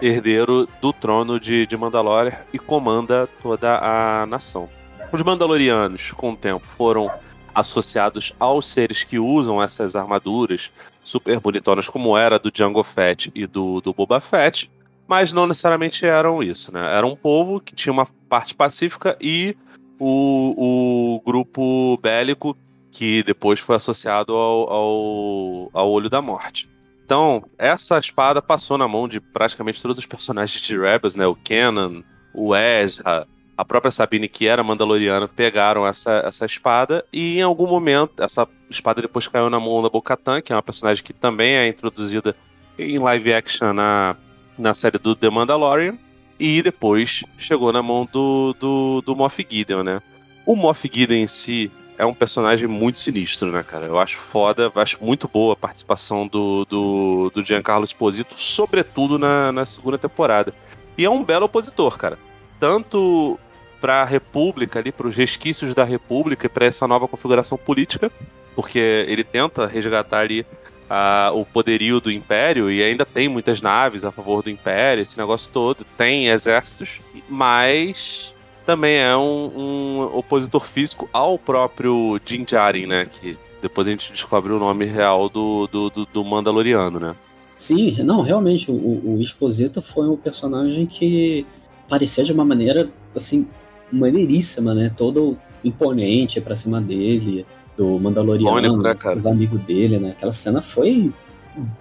herdeiro 0.00 0.68
do 0.80 0.92
trono 0.92 1.38
de, 1.38 1.66
de 1.66 1.76
Mandalorian 1.76 2.36
e 2.52 2.58
comanda 2.58 3.28
toda 3.42 3.78
a 3.78 4.26
nação. 4.26 4.68
Os 5.12 5.22
Mandalorianos, 5.22 6.12
com 6.12 6.32
o 6.32 6.36
tempo, 6.36 6.66
foram 6.76 7.10
associados 7.54 8.32
aos 8.38 8.66
seres 8.66 9.04
que 9.04 9.18
usam 9.18 9.62
essas 9.62 9.94
armaduras 9.94 10.72
super 11.04 11.38
bonitonas, 11.38 11.88
como 11.88 12.16
era 12.16 12.38
do 12.38 12.50
Jango 12.52 12.82
Fett 12.82 13.30
e 13.34 13.46
do, 13.46 13.80
do 13.80 13.92
Boba 13.92 14.20
Fett, 14.20 14.70
mas 15.06 15.32
não 15.32 15.46
necessariamente 15.46 16.04
eram 16.04 16.42
isso, 16.42 16.72
né? 16.72 16.96
Era 16.96 17.06
um 17.06 17.14
povo 17.14 17.60
que 17.60 17.74
tinha 17.74 17.92
uma 17.92 18.06
parte 18.28 18.54
pacífica 18.54 19.16
e 19.20 19.56
o, 19.98 21.16
o 21.16 21.20
grupo 21.24 21.96
bélico 21.98 22.56
que 22.90 23.22
depois 23.22 23.60
foi 23.60 23.76
associado 23.76 24.34
ao, 24.34 24.72
ao, 24.72 25.70
ao 25.72 25.90
Olho 25.90 26.08
da 26.08 26.22
Morte. 26.22 26.68
Então, 27.14 27.44
essa 27.56 27.96
espada 27.96 28.42
passou 28.42 28.76
na 28.76 28.88
mão 28.88 29.06
de 29.06 29.20
praticamente 29.20 29.80
todos 29.80 29.98
os 29.98 30.04
personagens 30.04 30.60
de 30.60 30.76
Rebels, 30.76 31.14
né? 31.14 31.24
O 31.24 31.36
Kenan, 31.36 32.02
o 32.34 32.56
Ezra, 32.56 33.28
a 33.56 33.64
própria 33.64 33.92
Sabine, 33.92 34.26
que 34.26 34.48
era 34.48 34.64
mandaloriana, 34.64 35.28
pegaram 35.28 35.86
essa, 35.86 36.24
essa 36.26 36.44
espada 36.44 37.04
e 37.12 37.38
em 37.38 37.42
algum 37.42 37.68
momento, 37.68 38.20
essa 38.20 38.48
espada 38.68 39.00
depois 39.00 39.28
caiu 39.28 39.48
na 39.48 39.60
mão 39.60 39.80
da 39.80 39.88
Bo-Katan, 39.88 40.40
que 40.40 40.52
é 40.52 40.56
uma 40.56 40.62
personagem 40.62 41.04
que 41.04 41.12
também 41.12 41.54
é 41.54 41.68
introduzida 41.68 42.34
em 42.76 42.98
live 42.98 43.32
action 43.32 43.72
na, 43.72 44.16
na 44.58 44.74
série 44.74 44.98
do 44.98 45.14
The 45.14 45.30
Mandalorian, 45.30 45.96
e 46.36 46.62
depois 46.62 47.22
chegou 47.38 47.72
na 47.72 47.80
mão 47.80 48.08
do, 48.10 48.56
do, 48.58 49.02
do 49.02 49.14
Moff 49.14 49.46
Gideon, 49.48 49.84
né? 49.84 50.02
O 50.44 50.56
Moff 50.56 50.90
Gideon 50.92 51.18
em 51.18 51.28
si 51.28 51.70
é 51.96 52.04
um 52.04 52.14
personagem 52.14 52.66
muito 52.66 52.98
sinistro, 52.98 53.50
né, 53.52 53.62
cara? 53.62 53.86
Eu 53.86 53.98
acho 53.98 54.18
foda, 54.18 54.70
acho 54.74 54.98
muito 55.02 55.28
boa 55.28 55.52
a 55.52 55.56
participação 55.56 56.26
do, 56.26 56.64
do, 56.64 57.30
do 57.34 57.42
Giancarlo 57.42 57.84
Esposito, 57.84 58.34
sobretudo 58.36 59.18
na, 59.18 59.52
na 59.52 59.64
segunda 59.64 59.96
temporada. 59.96 60.52
E 60.98 61.04
é 61.04 61.10
um 61.10 61.22
belo 61.22 61.46
opositor, 61.46 61.96
cara. 61.96 62.18
Tanto 62.58 63.38
para 63.80 64.02
a 64.02 64.04
República, 64.04 64.78
ali, 64.78 64.90
para 64.90 65.06
os 65.06 65.14
resquícios 65.14 65.74
da 65.74 65.84
República 65.84 66.46
e 66.46 66.48
para 66.48 66.66
essa 66.66 66.86
nova 66.88 67.06
configuração 67.06 67.58
política, 67.58 68.10
porque 68.54 68.78
ele 68.78 69.22
tenta 69.22 69.66
resgatar 69.66 70.20
ali 70.20 70.46
a, 70.88 71.30
o 71.34 71.44
poderio 71.44 72.00
do 72.00 72.10
Império 72.10 72.70
e 72.70 72.82
ainda 72.82 73.04
tem 73.04 73.28
muitas 73.28 73.60
naves 73.60 74.04
a 74.04 74.12
favor 74.12 74.42
do 74.42 74.50
Império, 74.50 75.02
esse 75.02 75.18
negócio 75.18 75.50
todo, 75.52 75.84
tem 75.96 76.28
exércitos, 76.28 77.00
mas 77.28 78.33
também 78.64 78.96
é 78.96 79.16
um, 79.16 79.52
um 79.56 80.16
opositor 80.16 80.64
físico 80.64 81.08
ao 81.12 81.38
próprio 81.38 82.20
Din 82.24 82.44
Djarin, 82.44 82.86
né? 82.86 83.06
Que 83.06 83.36
depois 83.60 83.88
a 83.88 83.90
gente 83.90 84.12
descobre 84.12 84.52
o 84.52 84.58
nome 84.58 84.84
real 84.84 85.28
do, 85.28 85.66
do, 85.66 85.90
do, 85.90 86.06
do 86.06 86.24
Mandaloriano, 86.24 86.98
né? 87.00 87.14
Sim, 87.56 88.02
não, 88.02 88.20
realmente, 88.20 88.70
o, 88.70 88.74
o 88.74 89.22
Exposito 89.22 89.80
foi 89.80 90.08
um 90.08 90.16
personagem 90.16 90.86
que 90.86 91.46
parecia 91.88 92.24
de 92.24 92.32
uma 92.32 92.44
maneira, 92.44 92.90
assim, 93.14 93.46
maneiríssima, 93.92 94.74
né? 94.74 94.90
Todo 94.94 95.38
imponente 95.62 96.40
pra 96.40 96.54
cima 96.54 96.80
dele, 96.80 97.46
do 97.76 97.98
Mandaloriano, 97.98 98.58
Icônico, 98.58 98.82
né, 98.82 98.94
cara? 98.94 99.16
dos 99.16 99.26
amigos 99.26 99.60
dele, 99.60 99.98
né? 99.98 100.10
Aquela 100.10 100.32
cena 100.32 100.60
foi 100.60 101.12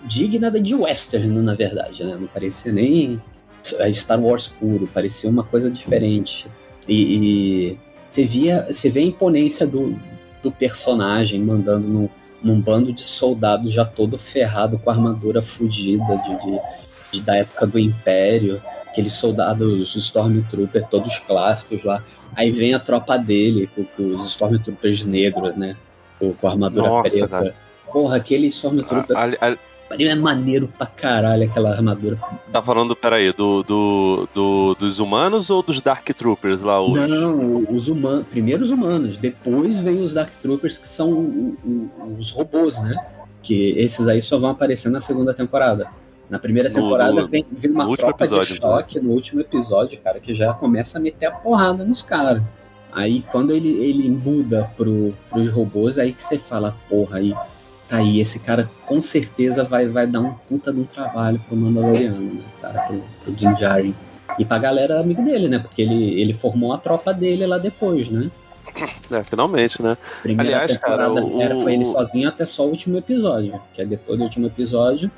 digna 0.06 0.52
de 0.52 0.76
western, 0.76 1.42
na 1.42 1.56
verdade, 1.56 2.04
né? 2.04 2.16
Não 2.20 2.28
parecia 2.28 2.72
nem 2.72 3.22
Star 3.94 4.20
Wars 4.20 4.48
puro, 4.48 4.88
parecia 4.94 5.30
uma 5.30 5.44
coisa 5.44 5.70
diferente. 5.72 6.48
E, 6.88 6.96
e 7.74 7.78
você 8.10 8.26
via, 8.26 8.68
você 8.70 8.90
vê 8.90 9.00
a 9.00 9.04
imponência 9.04 9.66
do, 9.66 9.98
do 10.42 10.52
personagem 10.52 11.42
mandando 11.42 11.88
num, 11.88 12.10
num 12.44 12.60
bando 12.60 12.92
de 12.92 13.02
soldados 13.02 13.72
já 13.72 13.86
todo 13.86 14.18
ferrado 14.18 14.78
com 14.78 14.90
armadura 14.90 15.42
fodida 15.42 16.18
de, 16.18 16.36
de, 16.46 16.60
de- 17.12 17.22
da 17.22 17.36
época 17.38 17.66
do 17.68 17.80
Império, 17.80 18.62
aqueles 18.88 19.14
soldados 19.14 19.96
Stormtrooper 19.96 20.88
todos 20.90 21.18
clássicos 21.20 21.84
lá. 21.84 22.04
Aí 22.36 22.50
vem 22.52 22.74
a 22.74 22.80
tropa 22.80 23.18
dele 23.18 23.70
com, 23.76 23.84
com 23.86 24.04
os 24.16 24.26
Stormtroopers 24.32 25.04
negros, 25.06 25.56
né? 25.56 25.78
Com, 26.20 26.34
com 26.34 26.48
a 26.48 26.52
armadura 26.52 26.88
Nossa, 26.90 27.12
preta. 27.12 27.28
cara. 27.28 27.56
Porra, 27.92 28.16
aquele 28.18 28.48
Stormtrooper 28.48 29.16
A- 29.16 29.26
a- 29.26 29.52
a- 29.52 29.58
é 30.00 30.16
maneiro 30.16 30.68
pra 30.78 30.88
caralho, 30.88 31.44
aquela 31.44 31.72
armadura. 31.72 32.18
tá 32.52 32.62
falando, 32.62 32.96
peraí, 32.96 33.32
do, 33.34 33.62
do, 33.64 34.28
do, 34.34 34.76
dos 34.76 35.00
humanos 35.00 35.50
ou 35.50 35.62
dos 35.62 35.82
Dark 35.82 36.08
Troopers 36.10 36.62
lá? 36.62 36.82
Os... 36.82 37.00
Não, 37.08 37.66
os 37.70 37.88
humanos. 37.88 38.26
Primeiro 38.30 38.64
os 38.64 38.70
humanos, 38.70 39.18
depois 39.18 39.80
vem 39.80 40.02
os 40.02 40.14
Dark 40.14 40.34
Troopers, 40.42 40.78
que 40.78 40.88
são 40.88 41.12
o- 41.12 41.58
o- 41.66 42.18
os 42.20 42.32
robôs, 42.32 42.82
né? 42.82 42.96
Que 43.42 43.72
esses 43.78 44.08
aí 44.08 44.22
só 44.22 44.38
vão 44.38 44.50
aparecer 44.52 44.90
na 44.90 45.00
segunda 45.02 45.34
temporada. 45.34 45.88
Na 46.30 46.40
primeira 46.40 46.70
temporada 46.70 47.12
no- 47.22 47.28
vem, 47.28 47.46
vem 47.52 47.70
uma 47.72 47.86
tropa 47.98 48.24
episódio, 48.24 48.56
de 48.56 48.62
choque 48.62 49.00
no 49.00 49.12
último 49.12 49.42
episódio, 49.42 50.00
cara, 50.02 50.20
que 50.20 50.34
já 50.34 50.54
começa 50.54 50.98
a 50.98 51.02
meter 51.02 51.26
a 51.28 51.32
porrada 51.32 51.84
nos 51.84 52.02
caras. 52.02 52.42
Aí 52.92 53.24
quando 53.32 53.52
ele, 53.52 53.70
ele 53.84 54.10
muda 54.10 54.70
pro, 54.78 55.14
pros 55.30 55.50
robôs, 55.52 55.98
aí 55.98 56.14
que 56.14 56.22
você 56.24 56.38
fala, 56.40 56.76
porra, 56.88 57.18
aí 57.18 57.34
tá 57.94 57.98
aí, 58.00 58.20
esse 58.20 58.40
cara 58.40 58.70
com 58.86 59.00
certeza 59.00 59.64
vai, 59.64 59.88
vai 59.88 60.08
dar 60.08 60.20
um 60.20 60.34
puta 60.34 60.74
de 60.74 60.80
um 60.82 60.84
trabalho 60.84 61.40
pro 61.48 61.56
Mandaloriano, 61.56 62.20
né, 62.20 62.42
cara, 62.62 62.82
pro, 62.82 63.04
pro 63.24 63.32
Din 63.34 63.54
Djarin. 63.54 63.94
E 64.40 64.44
pra 64.46 64.58
galera 64.58 65.00
amigo 65.00 65.24
dele, 65.24 65.48
né? 65.48 65.60
Porque 65.60 65.82
ele, 65.84 66.20
ele 66.20 66.34
formou 66.34 66.74
a 66.74 66.78
tropa 66.80 67.14
dele 67.14 67.46
lá 67.46 67.60
depois, 67.60 68.10
né? 68.10 68.32
É, 69.12 69.24
finalmente, 69.24 69.80
né? 69.84 69.96
Primeira 70.24 70.56
Aliás, 70.56 70.78
cara, 70.78 71.06
temporada 71.08 71.26
o- 71.36 71.42
era, 71.42 71.60
foi 71.60 71.74
ele 71.76 71.86
sozinho 71.86 72.28
até 72.28 72.44
só 72.46 72.66
o 72.66 72.70
último 72.70 72.98
episódio. 72.98 73.62
Que 73.74 73.84
é 73.84 73.86
depois 73.86 74.18
do 74.18 74.24
último 74.24 74.48
episódio, 74.48 75.12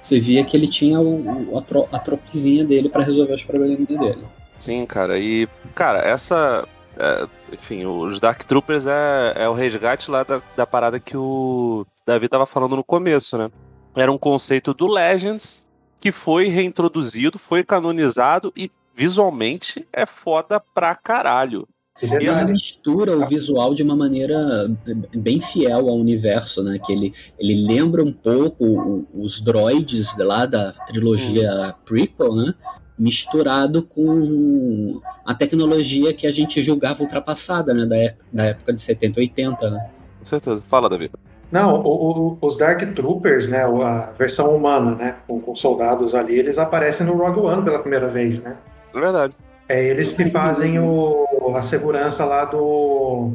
você 0.00 0.18
via 0.18 0.42
que 0.44 0.56
ele 0.56 0.66
tinha 0.68 0.98
o, 0.98 1.50
o- 1.52 1.58
a, 1.58 1.62
tro, 1.62 1.86
a 1.92 1.98
tropezinha 1.98 2.64
dele 2.64 2.88
pra 2.88 3.02
resolver 3.02 3.34
os 3.34 3.42
problemas 3.42 3.86
dele. 3.86 4.24
Sim, 4.58 4.86
cara. 4.86 5.18
E, 5.18 5.46
cara, 5.74 5.98
essa. 5.98 6.66
É, 6.98 7.26
enfim, 7.52 7.84
os 7.84 8.20
Dark 8.20 8.42
Troopers 8.44 8.86
é, 8.86 9.32
é 9.36 9.48
o 9.48 9.52
resgate 9.52 10.10
lá 10.10 10.22
da, 10.22 10.42
da 10.56 10.66
parada 10.66 11.00
que 11.00 11.16
o 11.16 11.86
Davi 12.06 12.28
tava 12.28 12.46
falando 12.46 12.76
no 12.76 12.84
começo, 12.84 13.36
né? 13.36 13.50
Era 13.94 14.10
um 14.10 14.18
conceito 14.18 14.74
do 14.74 14.86
Legends 14.86 15.64
que 16.00 16.12
foi 16.12 16.48
reintroduzido, 16.48 17.38
foi 17.38 17.64
canonizado 17.64 18.52
e 18.56 18.70
visualmente 18.94 19.86
é 19.92 20.04
foda 20.04 20.60
pra 20.60 20.94
caralho. 20.94 21.66
E 22.02 22.06
Ele 22.06 22.26
detalhe, 22.26 22.52
mistura 22.52 23.16
o 23.16 23.26
visual 23.26 23.72
de 23.72 23.82
uma 23.82 23.94
maneira 23.94 24.68
bem 25.14 25.38
fiel 25.38 25.88
ao 25.88 25.96
universo, 25.96 26.62
né? 26.62 26.78
Que 26.84 26.92
ele, 26.92 27.14
ele 27.38 27.64
lembra 27.64 28.02
um 28.02 28.12
pouco 28.12 29.06
os 29.14 29.40
droids 29.40 30.16
lá 30.18 30.44
da 30.44 30.72
trilogia 30.72 31.74
prequel, 31.84 32.34
né? 32.34 32.54
Misturado 32.98 33.82
com 33.82 35.00
a 35.24 35.34
tecnologia 35.34 36.12
que 36.14 36.26
a 36.26 36.30
gente 36.30 36.62
julgava 36.62 37.02
ultrapassada, 37.02 37.74
né? 37.74 37.84
Da, 37.86 38.14
da 38.32 38.44
época 38.50 38.72
de 38.72 38.80
70 38.80 39.20
80, 39.20 39.70
né? 39.70 39.86
Com 40.20 40.24
certeza. 40.24 40.62
Fala, 40.66 40.88
Davi. 40.88 41.10
Não, 41.50 41.80
o- 41.82 42.38
o- 42.40 42.46
os 42.46 42.56
Dark 42.56 42.82
Troopers, 42.94 43.46
né, 43.46 43.62
a 43.64 44.10
versão 44.18 44.56
humana, 44.56 44.94
né, 44.94 45.16
com, 45.26 45.40
com 45.40 45.54
soldados 45.54 46.14
ali, 46.14 46.36
eles 46.38 46.58
aparecem 46.58 47.06
no 47.06 47.12
Rogue 47.16 47.38
One 47.40 47.62
pela 47.62 47.78
primeira 47.78 48.08
vez, 48.08 48.40
né? 48.42 48.56
É 48.92 48.98
verdade. 49.00 49.36
É 49.68 49.84
eles 49.84 50.12
que 50.12 50.28
fazem 50.30 50.78
o, 50.80 51.26
a 51.54 51.62
segurança 51.62 52.24
lá 52.24 52.44
do 52.44 53.32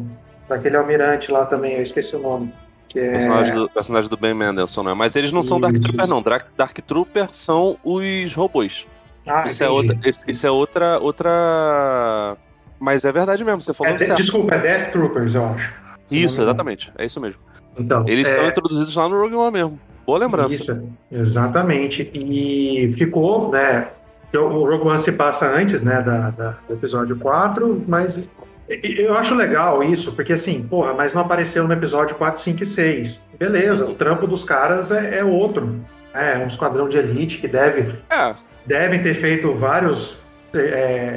daquele 0.49 0.75
almirante 0.77 1.31
lá 1.31 1.45
também, 1.45 1.73
eu 1.75 1.83
esqueci 1.83 2.15
o 2.15 2.19
nome. 2.19 2.51
Que 2.89 2.99
é... 2.99 3.11
Personagem, 3.11 3.55
do, 3.55 3.69
personagem 3.69 4.09
do 4.09 4.17
Ben 4.17 4.33
Mendelsohn, 4.33 4.83
né? 4.83 4.93
Mas 4.93 5.15
eles 5.15 5.31
não 5.31 5.43
são 5.43 5.59
Dark. 5.61 5.79
Trooper, 5.79 6.07
não. 6.07 6.21
Dark, 6.21 6.47
Dark 6.57 6.77
Trooper 6.81 7.29
são 7.31 7.77
os 7.83 8.33
robôs. 8.33 8.85
Ah, 9.27 9.43
Isso 9.45 9.63
é, 9.63 9.69
outra, 9.69 9.97
isso, 10.27 10.47
é 10.47 10.51
outra, 10.51 10.99
outra. 10.99 12.37
Mas 12.79 13.03
é 13.05 13.11
verdade 13.11 13.43
mesmo, 13.43 13.61
você 13.61 13.73
falou 13.73 13.93
É 13.93 13.97
certo. 13.97 14.17
desculpa, 14.17 14.55
é 14.55 14.59
Death 14.59 14.91
Troopers, 14.91 15.35
eu 15.35 15.45
acho. 15.45 15.71
Isso, 16.09 16.41
exatamente. 16.41 16.91
É 16.97 17.05
isso 17.05 17.19
mesmo. 17.19 17.39
Então, 17.77 18.03
Eles 18.07 18.29
é, 18.29 18.35
são 18.35 18.47
introduzidos 18.47 18.95
lá 18.95 19.07
no 19.07 19.19
Rogue 19.21 19.35
One 19.35 19.51
mesmo. 19.51 19.79
Boa 20.05 20.17
lembrança. 20.19 20.55
Isso, 20.55 20.89
exatamente. 21.11 22.09
E 22.13 22.91
ficou, 22.97 23.51
né? 23.51 23.87
O 24.33 24.65
Rogue 24.65 24.87
One 24.87 24.99
se 24.99 25.11
passa 25.11 25.47
antes, 25.47 25.83
né, 25.83 26.01
da, 26.01 26.29
da- 26.31 26.55
do 26.67 26.73
episódio 26.73 27.15
4, 27.17 27.83
mas 27.87 28.27
eu 28.69 29.15
acho 29.17 29.33
legal 29.35 29.83
isso, 29.83 30.11
porque 30.13 30.33
assim, 30.33 30.61
porra, 30.63 30.93
mas 30.93 31.13
não 31.13 31.21
apareceu 31.21 31.67
no 31.67 31.73
episódio 31.73 32.15
4, 32.15 32.41
5 32.41 32.63
e 32.63 32.65
6. 32.65 33.25
Beleza, 33.39 33.85
o 33.85 33.95
trampo 33.95 34.27
dos 34.27 34.43
caras 34.43 34.91
é, 34.91 35.19
é 35.19 35.23
outro. 35.23 35.79
É 36.13 36.37
um 36.37 36.47
esquadrão 36.47 36.87
de 36.89 36.97
elite 36.97 37.37
que 37.39 37.47
deve, 37.47 37.93
É, 38.09 38.33
devem 38.69 39.01
ter 39.01 39.15
feito 39.15 39.53
várias 39.55 40.15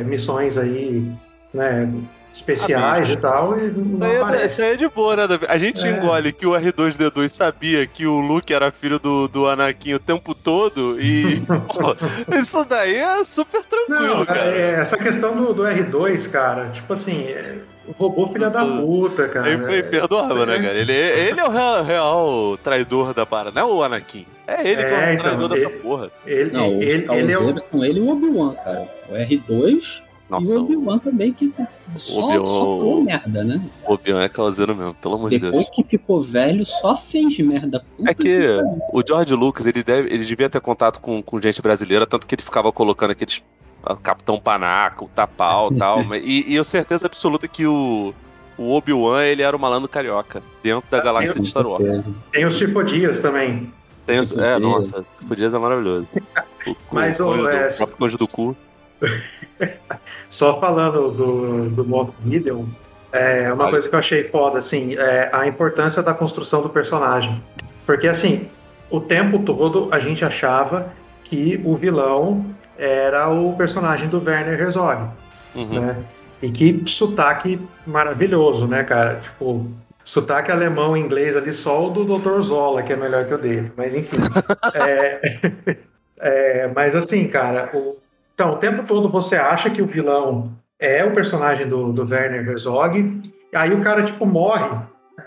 missões 0.07 0.57
aí, 0.59 1.07
né, 1.53 1.89
especiais 2.33 3.11
e 3.11 3.17
tal, 3.17 3.59
e 3.59 3.67
isso 3.69 3.79
não 3.79 4.07
aí, 4.07 4.15
é, 4.17 4.21
aparece. 4.23 4.47
isso 4.47 4.63
aí 4.63 4.73
é 4.73 4.77
de 4.77 4.89
boa, 4.89 5.15
né, 5.17 5.27
Davi? 5.27 5.45
A 5.49 5.59
gente 5.59 5.87
É. 5.87 5.91
engole 5.91 6.33
que 6.33 6.47
o 6.47 6.53
R2D2 6.53 7.29
sabia 7.29 7.87
que 7.87 8.07
o 8.07 8.21
Luke 8.21 8.53
era 8.55 8.73
filho 8.73 8.99
do, 8.99 9.29
do 9.29 9.47
Anakin 9.47 9.93
o 9.95 9.99
tempo 9.99 10.35
todo 10.35 10.99
e. 10.99 11.43
pô, 11.47 11.95
isso 12.35 12.65
daí 12.65 12.95
é 12.97 13.23
super 13.23 13.63
tranquilo, 13.65 14.17
Não, 14.21 14.25
cara. 14.25 14.41
é, 14.47 14.71
essa 14.81 14.97
questão 14.97 15.37
do, 15.37 15.53
do 15.53 15.63
R2, 15.65 16.31
cara, 16.31 16.71
tipo 16.71 16.91
assim, 16.95 17.23
é, 17.25 17.57
robô 17.99 18.29
filha 18.29 18.49
da 18.51 18.65
puta, 18.65 19.29
cara. 19.29 19.51
É 19.51 19.79
imperdoável, 19.79 20.47
né, 20.47 20.61
cara? 20.61 20.79
Ele, 20.79 20.93
ele 20.93 21.41
é 21.41 21.45
o 21.45 21.51
real, 21.51 21.83
real 21.85 22.59
traidor 22.63 23.13
da 23.15 23.27
parada, 23.27 23.61
não 23.61 23.69
é 23.69 23.73
o 23.75 23.83
Anakin. 23.83 24.27
É 24.47 24.69
ele 24.69 24.83
que 24.83 24.89
é 24.89 24.93
o 24.93 24.97
É, 24.97 25.15
então, 25.15 25.25
traidor 25.25 25.49
dessa 25.49 25.67
ele- 25.67 25.79
porra. 25.79 26.11
Ele, 26.27 26.51
Não, 26.51 26.77
os 26.77 26.83
ele, 26.83 27.07
ele 27.11 27.33
é 27.33 27.39
o, 27.39 27.61
são 27.71 27.85
ele 27.85 27.99
e 28.01 28.03
o 28.03 28.09
Obi-Wan, 28.11 28.55
cara. 28.55 28.89
O 29.09 29.13
R2 29.15 30.03
e 30.03 30.03
Nossa, 30.31 30.53
o 30.53 30.61
o 30.61 30.65
Obi-Wan 30.65 30.99
também, 30.99 31.33
que 31.33 31.53
só, 31.95 32.25
Obi-Wan- 32.25 32.47
só 32.47 32.55
falou 32.57 33.05
merda, 33.05 33.45
né? 33.45 33.61
Obi-Wan 33.87 34.23
é 34.23 34.29
causeiro 34.29 34.75
mesmo, 34.75 34.95
pelo 34.95 35.15
amor 35.15 35.31
de 35.31 35.39
Depois 35.39 35.63
Deus. 35.65 35.75
que 35.77 35.85
ficou 35.85 36.21
velho, 36.21 36.65
só 36.67 36.97
fez 36.97 37.39
merda. 37.39 37.85
Puta 37.97 38.11
É 38.11 38.15
que 38.15 38.39
pariu. 38.41 38.79
o 38.93 39.03
George 39.07 39.35
Lucas, 39.35 39.67
ele, 39.67 39.83
deve, 39.83 40.13
ele 40.13 40.25
devia 40.25 40.49
ter 40.51 40.61
contato 40.61 41.01
com, 41.01 41.23
com 41.23 41.41
gente 41.41 41.61
brasileira, 41.63 42.07
tanto 42.07 42.27
que 42.27 42.35
ele 42.35 42.43
ficava 42.43 42.73
colocando 42.73 43.11
aqueles 43.13 43.43
ah, 43.85 43.97
Capitão 43.97 44.39
Panaca, 44.41 45.05
o 45.05 45.09
Tapau 45.09 45.73
e 45.73 45.77
tal. 45.79 46.01
e, 46.17 46.53
e 46.53 46.55
eu 46.55 46.65
certeza 46.65 47.07
absoluta 47.07 47.47
que 47.49 47.67
o, 47.67 48.15
o 48.57 48.73
Obi-Wan, 48.73 49.25
ele 49.25 49.43
era 49.43 49.57
o 49.57 49.61
malandro 49.61 49.89
carioca, 49.89 50.43
dentro 50.63 50.85
da 50.91 51.01
galáxia 51.01 51.41
de 51.41 51.49
Star 51.49 51.67
Wars. 51.67 52.11
tem 52.31 52.45
o 52.45 52.51
Cipo 52.51 52.83
Dias 52.83 53.19
também. 53.19 53.73
Tem, 54.07 54.19
Esse 54.19 54.39
é, 54.39 54.59
nossa, 54.59 55.05
Fudias 55.29 55.55
é 55.55 55.59
maravilhoso. 55.59 56.07
O, 56.65 56.77
Mas, 56.93 57.19
o, 57.19 57.27
ô, 57.27 57.31
conjo 57.31 57.43
do- 57.43 57.49
é, 57.51 58.15
o 58.15 58.19
do 58.19 58.29
cu. 58.29 58.57
Só 60.29 60.61
falando 60.61 61.11
do, 61.11 61.71
do 61.71 61.85
Moff 61.85 62.13
Gideon, 62.25 62.67
é 63.11 63.49
uma 63.49 63.57
Vale. 63.57 63.71
coisa 63.73 63.89
que 63.89 63.95
eu 63.97 63.99
achei 63.99 64.23
foda, 64.25 64.61
assim, 64.61 64.95
é 64.95 65.29
a 65.33 65.45
importância 65.49 66.05
da 66.05 66.15
construção 66.15 66.63
do 66.63 66.69
personagem. 66.69 67.43
Porque, 67.85 68.07
assim, 68.07 68.49
o 68.89 69.01
tempo 69.01 69.41
todo 69.41 69.89
a 69.91 69.99
gente 69.99 70.25
achava 70.25 70.93
que 71.25 71.61
o 71.65 71.77
vilão 71.77 72.47
era 72.77 73.29
o 73.29 73.55
personagem 73.57 74.09
do 74.09 74.23
Werner 74.23 74.61
Herzog, 74.61 75.09
Uhum. 75.55 75.81
né? 75.81 75.97
E 76.43 76.51
que 76.51 76.83
sotaque 76.87 77.61
maravilhoso, 77.87 78.67
né, 78.67 78.83
cara? 78.83 79.21
Tipo, 79.21 79.67
sotaque 80.05 80.51
alemão 80.51 80.97
e 80.97 81.01
inglês 81.01 81.37
ali, 81.37 81.53
só 81.53 81.87
o 81.87 81.91
do 81.91 82.19
Dr. 82.19 82.41
Zola, 82.41 82.83
que 82.83 82.93
é 82.93 82.97
melhor 82.97 83.27
que 83.27 83.35
o 83.35 83.39
dele. 83.39 83.73
Mas, 83.77 83.95
enfim. 83.95 84.17
é, 84.75 85.21
é, 86.19 86.71
mas, 86.75 86.97
assim, 86.97 87.29
cara, 87.29 87.71
o, 87.73 87.97
então, 88.35 88.55
o 88.55 88.57
tempo 88.57 88.83
todo 88.83 89.09
você 89.09 89.37
acha 89.37 89.71
que 89.71 89.81
o 89.81 89.87
vilão 89.87 90.53
é 90.81 91.05
o 91.05 91.13
personagem 91.13 91.69
do, 91.69 91.93
do 91.93 92.03
Werner 92.03 92.49
Herzog, 92.49 93.23
aí 93.55 93.73
o 93.73 93.81
cara, 93.81 94.03
tipo, 94.03 94.27
morre 94.27 94.69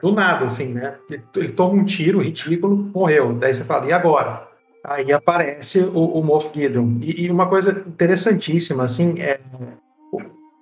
do 0.02 0.12
nada, 0.12 0.46
assim, 0.46 0.74
né? 0.74 0.96
Ele, 1.10 1.24
ele 1.36 1.48
toma 1.50 1.76
um 1.76 1.86
tiro 1.86 2.20
ridículo, 2.20 2.76
morreu. 2.93 3.34
Daí 3.34 3.54
você 3.54 3.64
fala, 3.64 3.86
e 3.88 3.93
agora? 3.93 4.45
Aí 4.88 5.11
aparece 5.11 5.79
o, 5.79 6.19
o 6.19 6.23
Moff 6.23 6.51
Gideon. 6.53 6.97
E, 7.01 7.25
e 7.25 7.31
uma 7.31 7.47
coisa 7.47 7.83
interessantíssima, 7.88 8.83
assim, 8.83 9.19
é 9.19 9.39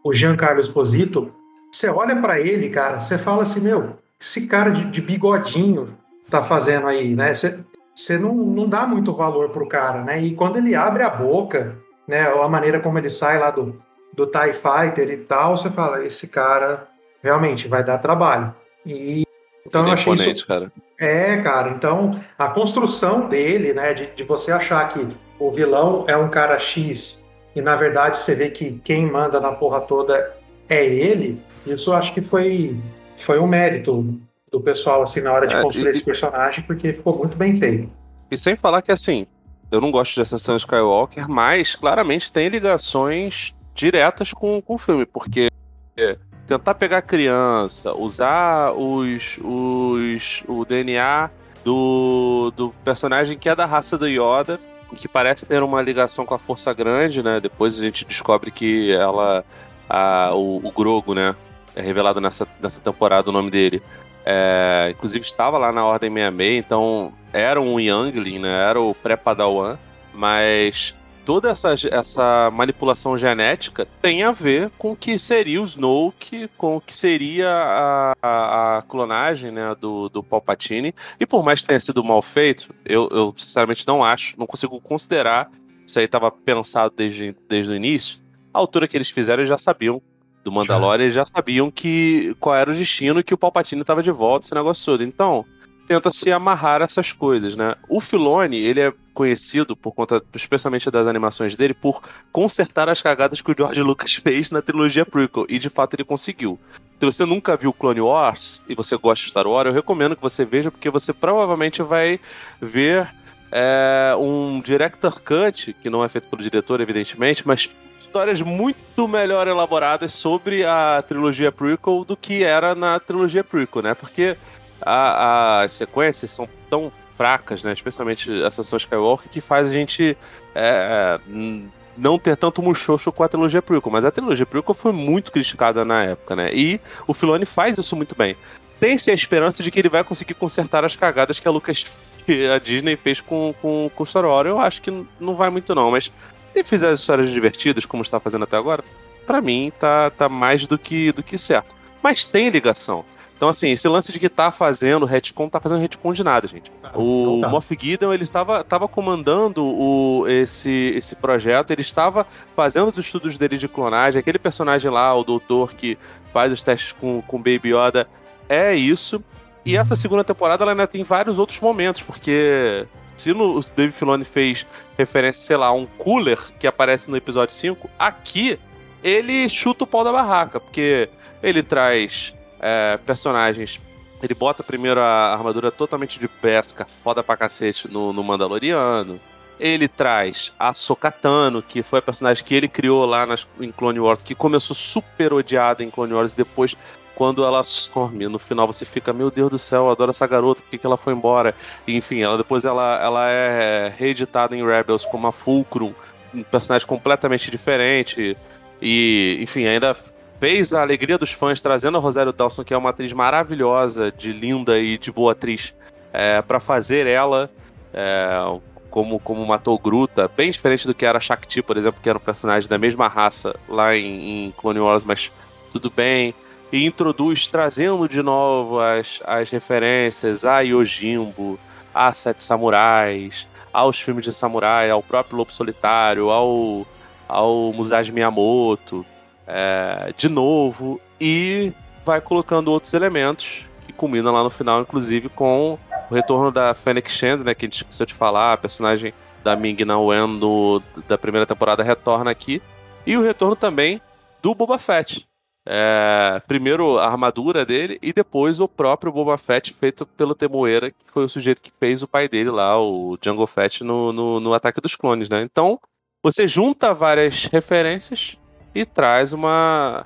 o, 0.03 0.13
Giancarlo 0.13 0.61
Esposito, 0.61 1.32
você 1.71 1.89
olha 1.89 2.15
pra 2.21 2.39
ele, 2.39 2.69
cara, 2.69 2.99
você 2.99 3.17
fala 3.17 3.43
assim, 3.43 3.59
meu, 3.59 3.97
esse 4.19 4.47
cara 4.47 4.69
de, 4.69 4.86
de 4.86 5.01
bigodinho 5.01 5.97
tá 6.30 6.43
fazendo 6.43 6.88
aí, 6.88 7.15
né? 7.15 7.34
Você, 7.34 8.17
não, 8.17 8.34
não 8.34 8.67
dá 8.67 8.88
muito 8.88 9.13
valor 9.13 9.49
pro 9.49 9.67
cara, 9.67 10.03
né? 10.03 10.21
E 10.21 10.36
quando 10.36 10.57
ele 10.57 10.74
abre 10.74 11.03
a 11.03 11.09
boca, 11.09 11.78
né, 12.07 12.21
a 12.21 12.47
maneira 12.47 12.80
como 12.80 12.97
ele 12.97 13.09
sai 13.09 13.39
lá 13.39 13.51
do, 13.51 13.82
do 14.13 14.26
TIE 14.26 14.53
Fighter 14.53 15.09
e 15.09 15.17
tal, 15.17 15.57
você 15.57 15.69
fala, 15.69 16.03
esse 16.05 16.28
cara 16.28 16.88
realmente 17.21 17.67
vai 17.67 17.84
dar 17.84 17.97
trabalho. 17.97 18.53
E 18.86 19.24
então 19.66 19.84
eu 19.84 19.89
é 19.89 19.93
achei 19.93 20.14
isso 20.14 20.45
cara. 20.47 20.72
é, 20.99 21.38
cara, 21.38 21.72
então 21.72 22.20
a 22.38 22.47
construção 22.49 23.28
dele, 23.28 23.74
né, 23.74 23.93
de, 23.93 24.07
de 24.16 24.24
você 24.24 24.51
achar 24.51 24.88
que 24.89 25.07
o 25.39 25.51
vilão 25.51 26.05
é 26.07 26.16
um 26.18 26.30
cara 26.30 26.57
X 26.59 27.26
e 27.55 27.61
na 27.61 27.76
verdade 27.76 28.20
você 28.20 28.36
vê 28.36 28.49
que 28.49 28.80
quem 28.84 29.05
manda 29.09 29.39
na 29.39 29.51
porra 29.51 29.82
toda 29.82 30.36
é 30.70 30.86
ele, 30.86 31.41
isso 31.66 31.91
eu 31.91 31.95
acho 31.95 32.14
que 32.14 32.22
foi, 32.22 32.76
foi 33.18 33.39
um 33.39 33.47
mérito 33.47 34.20
do 34.51 34.59
pessoal, 34.61 35.01
assim, 35.01 35.20
na 35.22 35.34
hora 35.34 35.47
de 35.47 35.55
É, 35.55 35.61
construir 35.61 35.88
e- 35.88 35.91
esse 35.91 36.03
personagem, 36.03 36.64
porque 36.66 36.93
ficou 36.93 37.18
muito 37.18 37.36
bem 37.36 37.55
feito. 37.55 37.89
E 38.30 38.38
sem 38.38 38.55
falar 38.55 38.82
que, 38.82 38.91
assim, 38.91 39.26
eu 39.72 39.82
não 39.82 39.91
gosto 39.91 40.14
de 40.14 40.22
Ascensão 40.22 40.55
Skywalker, 40.57 41.28
mas 41.28 41.76
claramente 41.76 42.32
tem 42.32 42.49
ligações 42.49 43.53
diretas 43.74 44.32
com, 44.32 44.61
com 44.61 44.76
o 44.76 44.78
filme, 44.78 45.05
porque 45.05 45.49
é, 45.97 46.18
tentar 46.48 46.76
pegar 46.76 47.02
criança, 47.02 47.94
usar 47.94 48.74
os, 48.74 49.39
os, 49.44 50.44
o 50.48 50.66
DNA 50.66 51.30
do, 51.64 52.52
do 52.56 52.70
personagem 52.84 53.38
que 53.38 53.48
é 53.48 53.56
da 53.56 53.66
raça 53.66 53.98
do 53.98 54.08
Yoda, 54.08 54.60
que 54.96 55.08
parece 55.08 55.46
ter 55.46 55.64
uma 55.64 55.82
ligação 55.82 56.26
com 56.26 56.34
a 56.34 56.39
Força 56.39 56.74
Grande, 56.74 57.24
né? 57.24 57.39
Depois 57.39 57.78
a 57.80 57.82
gente 57.82 58.06
descobre 58.06 58.52
que 58.52 58.91
ela, 58.91 59.44
a, 59.89 60.32
o, 60.34 60.58
o 60.58 60.72
Grogo, 60.72 61.14
né? 61.14 61.36
É 61.76 61.82
revelado 61.82 62.22
nessa, 62.22 62.48
nessa 62.62 62.80
temporada 62.80 63.30
o 63.30 63.34
nome 63.34 63.50
dele. 63.50 63.82
É, 64.26 64.89
inclusive 64.91 65.26
estava 65.26 65.58
lá 65.58 65.72
na 65.72 65.84
Ordem 65.84 66.10
66, 66.10 66.60
então 66.60 67.12
era 67.32 67.60
um 67.60 67.80
Youngling, 67.80 68.39
né? 68.39 68.70
Era 68.70 68.80
o 68.80 68.94
pré-Padawan, 68.94 69.78
mas 70.14 70.94
toda 71.26 71.49
essa, 71.49 71.74
essa 71.91 72.51
manipulação 72.51 73.17
genética 73.17 73.88
tem 74.01 74.24
a 74.24 74.32
ver 74.32 74.69
com 74.78 74.91
o 74.91 74.95
que 74.95 75.17
seria 75.17 75.61
o 75.61 75.65
Snoke, 75.65 76.49
com 76.57 76.78
o 76.78 76.82
que 76.82 76.95
seria 76.95 77.49
a, 77.49 78.13
a, 78.21 78.78
a 78.78 78.82
clonagem 78.82 79.51
né, 79.51 79.76
do, 79.80 80.09
do 80.09 80.24
Palpatine. 80.24 80.93
E 81.19 81.26
por 81.26 81.43
mais 81.43 81.61
que 81.61 81.67
tenha 81.67 81.80
sido 81.80 82.03
mal 82.03 82.21
feito, 82.21 82.74
eu, 82.86 83.09
eu 83.11 83.34
sinceramente 83.38 83.88
não 83.88 84.03
acho, 84.03 84.38
não 84.38 84.45
consigo 84.45 84.80
considerar 84.80 85.49
isso 85.86 85.99
aí 85.99 86.05
estava 86.05 86.32
pensado 86.32 86.93
desde, 86.95 87.36
desde 87.47 87.71
o 87.71 87.76
início. 87.76 88.19
A 88.53 88.59
altura 88.59 88.88
que 88.88 88.95
eles 88.95 89.09
fizeram, 89.09 89.41
eles 89.41 89.49
já 89.49 89.57
sabiam 89.57 90.01
do 90.43 90.51
Mandalorian, 90.51 91.03
eles 91.03 91.13
já 91.13 91.26
sabiam 91.26 91.71
que 91.71 92.36
qual 92.39 92.55
era 92.55 92.71
o 92.71 92.76
destino 92.76 93.19
e 93.19 93.24
que 93.24 93.34
o 93.34 93.38
Palpatine 93.38 93.82
estava 93.82 94.03
de 94.03 94.11
volta, 94.11 94.45
esse 94.45 94.55
negócio 94.55 94.86
todo. 94.86 95.03
Então, 95.03 95.45
tenta 95.88 96.12
se 96.12 96.32
amarrar 96.32 96.82
essas 96.82 97.12
coisas, 97.12 97.56
né? 97.56 97.76
O 97.88 98.00
Filoni, 98.00 98.58
ele 98.58 98.82
é 98.82 98.94
conhecido 99.14 99.76
por 99.76 99.94
conta, 99.94 100.22
especialmente 100.34 100.90
das 100.90 101.08
animações 101.08 101.56
dele, 101.56 101.74
por 101.74 102.02
consertar 102.32 102.90
as 102.90 103.02
cagadas 103.02 103.42
que 103.42 103.52
o 103.52 103.56
George 103.56 103.82
Lucas 103.84 104.16
fez 104.16 104.50
na 104.50 104.62
trilogia 104.62 105.06
prequel, 105.06 105.46
e 105.50 105.60
de 105.60 105.70
fato 105.70 105.96
ele 105.96 106.04
conseguiu. 106.04 106.60
Se 107.00 107.06
você 107.06 107.26
nunca 107.26 107.58
viu 107.58 107.74
Clone 107.74 108.02
Wars 108.02 108.64
e 108.68 108.76
você 108.76 108.96
gosta 108.96 109.26
de 109.26 109.32
Star 109.32 109.46
Wars, 109.46 109.68
eu 109.68 109.74
recomendo 109.74 110.16
que 110.16 110.22
você 110.22 110.46
veja, 110.46 110.72
porque 110.72 110.90
você 110.90 111.12
provavelmente 111.12 111.82
vai 111.82 112.20
ver 112.62 113.14
é, 113.52 114.16
um 114.18 114.62
director 114.62 115.22
cut, 115.22 115.74
que 115.74 115.90
não 115.90 116.04
é 116.04 116.10
feito 116.10 116.28
pelo 116.28 116.42
diretor, 116.42 116.80
evidentemente, 116.82 117.46
mas 117.46 117.70
histórias 118.00 118.42
muito 118.42 119.08
melhor 119.08 119.48
elaboradas 119.48 120.12
sobre 120.14 120.64
a 120.64 121.04
trilogia 121.08 121.52
prequel 121.52 122.06
do 122.06 122.16
que 122.16 122.44
era 122.44 122.76
na 122.76 123.00
trilogia 123.00 123.44
prequel, 123.44 123.82
né? 123.82 123.94
Porque 123.94 124.38
a- 124.86 125.62
as 125.64 125.74
sequências 125.74 126.32
são 126.32 126.48
tão 126.70 126.92
fracas, 127.18 127.62
né? 127.64 127.74
Especialmente 127.74 128.30
a 128.44 128.48
Ascensão 128.48 128.78
Skywalker, 128.78 129.30
que 129.30 129.40
faz 129.42 129.70
a 129.70 129.74
gente 129.74 130.18
é, 130.56 131.20
n- 131.28 131.68
não 131.98 132.18
ter 132.18 132.36
tanto 132.36 132.62
muxoxo 132.62 133.12
com 133.12 133.24
a 133.24 133.28
trilogia 133.28 133.62
prequel. 133.62 133.92
Mas 133.92 134.06
a 134.06 134.12
trilogia 134.12 134.46
prequel 134.46 134.74
foi 134.74 134.92
muito 134.92 135.32
criticada 135.32 135.84
na 135.86 136.04
época, 136.04 136.36
né? 136.36 136.50
E 136.54 136.80
o 137.08 137.14
Filoni 137.14 137.46
faz 137.46 137.78
isso 137.78 137.96
muito 137.96 138.16
bem. 138.16 138.36
Tem-se 138.80 139.12
a 139.12 139.14
esperança 139.14 139.62
de 139.64 139.70
que 139.72 139.80
ele 139.80 139.90
vai 139.90 140.04
conseguir 140.04 140.34
consertar 140.34 140.84
as 140.84 140.96
cagadas 140.96 141.40
que 141.40 141.48
a 141.48 141.52
Lucas 141.52 141.86
que 142.26 142.48
a 142.48 142.58
Disney 142.58 142.96
fez 142.96 143.20
com, 143.22 143.54
com, 143.62 143.92
com 143.94 144.06
Star 144.06 144.26
Wars. 144.26 144.48
Eu 144.48 144.60
acho 144.60 144.82
que 144.82 144.92
não 145.20 145.36
vai 145.36 145.50
muito 145.50 145.76
não, 145.76 145.92
mas 145.92 146.12
se 146.54 146.64
fizer 146.64 146.90
as 146.90 147.00
histórias 147.00 147.30
divertidas, 147.30 147.86
como 147.86 148.02
está 148.04 148.20
fazendo 148.20 148.44
até 148.44 148.56
agora, 148.58 148.84
pra 149.28 149.42
mim 149.42 149.72
tá, 149.80 150.10
tá 150.10 150.28
mais 150.30 150.66
do 150.68 150.78
que, 150.78 151.12
do 151.12 151.22
que 151.24 151.38
certo. 151.38 151.74
Mas 152.02 152.26
tem 152.26 152.50
ligação. 152.50 153.04
Então, 153.36 153.50
assim, 153.50 153.72
esse 153.72 153.88
lance 153.88 154.12
de 154.12 154.20
que 154.20 154.30
tá 154.30 154.52
fazendo 154.52 155.06
retcon, 155.06 155.50
tá 155.50 155.60
fazendo 155.60 155.82
retcon 155.82 156.14
de 156.14 156.24
nada, 156.24 156.48
gente. 156.48 156.72
O 156.96 157.34
Não 157.34 157.42
tá. 157.42 157.50
Moff 157.50 157.78
Gideon, 157.80 158.14
ele 158.14 158.24
estava, 158.24 158.62
estava 158.62 158.88
comandando 158.88 159.66
o, 159.66 160.26
esse, 160.28 160.94
esse 160.96 161.16
projeto, 161.16 161.72
ele 161.72 161.82
estava 161.82 162.26
fazendo 162.56 162.90
os 162.90 162.98
estudos 162.98 163.38
dele 163.38 163.58
de 163.58 163.68
clonagem, 163.68 164.20
aquele 164.20 164.40
personagem 164.40 164.90
lá, 164.90 165.14
o 165.16 165.24
doutor 165.24 165.74
que 165.74 165.98
faz 166.32 166.54
os 166.54 166.64
testes 166.64 166.94
com, 166.94 167.22
com 167.22 167.38
Baby 167.38 167.74
Yoda, 167.74 168.08
é 168.48 168.74
isso. 168.76 169.22
E 169.66 169.76
essa 169.76 169.96
segunda 169.96 170.24
temporada, 170.24 170.64
ela 170.64 170.72
ainda 170.72 170.88
tem 170.88 171.04
vários 171.04 171.40
outros 171.40 171.60
momentos, 171.60 172.02
porque 172.02 172.86
se 173.16 173.34
no, 173.34 173.58
o 173.58 173.66
Dave 173.76 173.92
Filoni 173.92 174.26
fez 174.26 174.66
referência, 174.98 175.42
sei 175.42 175.58
lá, 175.58 175.68
a 175.68 175.74
um 175.74 175.86
cooler 175.86 176.40
que 176.60 176.68
aparece 176.68 177.10
no 177.10 177.18
episódio 177.18 177.54
5, 177.54 177.90
aqui 177.98 178.60
ele 179.04 179.48
chuta 179.50 179.84
o 179.84 179.88
pau 179.88 180.04
da 180.04 180.12
barraca, 180.12 180.60
porque 180.60 181.10
ele 181.42 181.62
traz 181.62 182.34
é, 182.64 182.97
personagens. 183.05 183.82
Ele 184.22 184.34
bota 184.34 184.64
primeiro 184.64 185.01
a 185.01 185.34
armadura 185.34 185.70
totalmente 185.70 186.18
de 186.18 186.30
pesca, 186.30 186.88
foda 187.03 187.22
pra 187.22 187.36
cacete, 187.36 187.91
no, 187.91 188.14
no 188.14 188.24
Mandaloriano. 188.24 189.20
Ele 189.59 189.88
traz 189.88 190.53
a 190.57 190.74
Sokatano, 190.74 191.61
que 191.61 191.84
foi 191.84 191.99
a 191.99 192.01
personagem 192.01 192.43
que 192.43 192.55
ele 192.55 192.70
criou 192.70 193.05
lá 193.05 193.26
nas, 193.26 193.45
em 193.59 193.70
Clone 193.70 193.99
Wars, 193.99 194.24
que 194.24 194.34
começou 194.34 194.76
super 194.76 195.34
odiada 195.34 195.84
em 195.84 195.89
Clone 195.89 196.14
Wars, 196.14 196.32
e 196.32 196.38
depois, 196.38 196.76
quando 197.16 197.43
ela 197.43 197.64
some, 197.64 198.28
no 198.28 198.39
final 198.39 198.66
você 198.66 198.86
fica, 198.86 199.11
meu 199.11 199.30
Deus 199.30 199.51
do 199.51 199.57
céu, 199.57 199.86
eu 199.86 199.91
adoro 199.91 200.11
essa 200.11 200.26
garota, 200.26 200.61
por 200.61 200.70
que, 200.72 200.78
que 200.78 200.86
ela 200.86 200.97
foi 200.97 201.14
embora? 201.14 201.53
E, 201.86 201.95
enfim, 201.97 202.22
ela 202.22 202.38
depois 202.38 202.64
ela, 202.64 202.99
ela 203.03 203.30
é 203.30 203.93
reeditada 203.95 204.55
em 204.55 204.66
Rebels 204.66 205.05
como 205.05 205.28
a 205.28 205.34
Fulcrum, 205.34 205.93
um 206.34 206.43
personagem 206.43 206.88
completamente 206.88 207.51
diferente. 207.51 208.38
E, 208.82 209.38
enfim, 209.41 209.66
ainda 209.66 209.95
fez 210.44 210.74
a 210.74 210.82
alegria 210.82 211.18
dos 211.18 211.32
fãs 211.32 211.62
trazendo 211.62 211.98
a 211.98 212.02
Rosário 212.02 212.34
Dawson, 212.34 212.66
que 212.66 212.74
é 212.74 212.78
uma 212.78 212.89
atriz 212.89 213.14
maravilhosa, 213.14 214.12
de 214.12 214.34
linda 214.34 214.78
e 214.78 214.98
de 214.98 215.10
boa 215.10 215.32
atriz, 215.32 215.74
é, 216.12 216.41
para 216.41 216.60
fazer 216.60 217.08
ela 217.08 217.50
é, 217.94 218.60
como, 218.89 219.22
como 219.22 219.46
matou 219.46 219.80
Gruta, 219.80 220.30
bem 220.36 220.52
diferente 220.52 220.86
do 220.86 220.94
que 220.94 221.06
era 221.06 221.18
Shakti, 221.18 221.62
por 221.62 221.78
exemplo, 221.78 222.02
que 222.04 222.10
era 222.10 222.18
um 222.18 222.22
personagem 222.22 222.68
da 222.68 222.78
mesma 222.78 223.08
raça 223.08 223.56
lá 223.70 223.96
em, 223.96 224.48
em 224.48 224.52
Clone 224.58 224.82
Wars, 224.82 225.06
mas 225.06 225.32
tudo 225.72 225.89
bem. 225.89 226.36
E 226.74 226.86
introduz, 226.86 227.48
trazendo 227.48 228.10
de 228.10 228.22
novo 228.22 228.82
as, 228.82 229.22
as 229.24 229.50
referências 229.50 230.44
a 230.44 230.60
Yojimbo, 230.60 231.58
a 231.96 232.12
Sete 232.12 232.44
Samurais, 232.44 233.48
aos 233.72 233.98
filmes 233.98 234.26
de 234.26 234.34
samurai, 234.34 234.89
ao 234.89 235.02
próprio 235.02 235.38
Lobo 235.38 235.54
Solitário, 235.54 236.30
ao, 236.30 236.86
ao 237.30 237.72
Musashi 237.72 238.12
Miyamoto, 238.12 239.06
é, 239.48 240.14
de 240.16 240.30
novo, 240.30 241.00
e 241.20 241.74
vai 242.06 242.22
colocando 242.22 242.72
outros 242.72 242.94
elementos 242.94 243.66
que 243.86 243.94
culmina 243.94 244.32
lá 244.32 244.44
no 244.44 244.50
final, 244.50 244.82
inclusive 244.82 245.30
com 245.30 245.78
o 246.10 246.14
retorno 246.14 246.52
da 246.52 246.74
Fennec 246.74 247.12
Shand, 247.12 247.38
né, 247.38 247.54
que 247.54 247.66
a 247.66 247.68
gente 247.68 247.78
esqueceu 247.78 248.06
de 248.06 248.14
falar, 248.14 248.54
a 248.54 248.58
personagem 248.58 249.14
da 249.44 249.56
Ming 249.56 249.84
Na 249.86 250.00
Wen 250.00 250.39
do, 250.39 250.82
da 251.08 251.18
primeira 251.18 251.46
temporada 251.46 251.84
retorna 251.84 252.32
aqui. 252.32 252.62
E 253.06 253.18
o 253.18 253.22
retorno 253.22 253.56
também 253.56 254.02
do 254.41 254.56
Boba 254.56 254.78
Fett. 254.78 255.28
É, 255.66 256.41
primeiro 256.46 256.98
a 256.98 257.08
armadura 257.08 257.66
dele 257.66 257.98
e 258.02 258.12
depois 258.12 258.60
o 258.60 258.68
próprio 258.68 259.14
Boba 259.14 259.38
Fett 259.38 259.74
feito 259.74 260.06
pelo 260.06 260.36
Temoeira, 260.36 260.91
que 260.91 261.06
foi 261.08 261.24
o 261.24 261.30
sujeito 261.30 261.62
que 261.62 261.72
fez 261.80 262.04
o 262.04 262.08
pai 262.08 262.28
dele 262.28 262.50
lá, 262.50 262.80
o 262.82 263.18
Jango 263.22 263.48
Fett, 263.48 263.84
no, 263.84 264.12
no, 264.12 264.39
no 264.39 264.54
Ataque 264.54 264.82
dos 264.82 264.96
Clones, 264.96 265.30
né? 265.30 265.41
Então, 265.41 265.80
você 266.22 266.48
junta 266.48 266.94
várias 266.94 267.46
referências 267.46 268.38
e 268.74 268.86
traz 268.86 269.34
uma... 269.34 270.05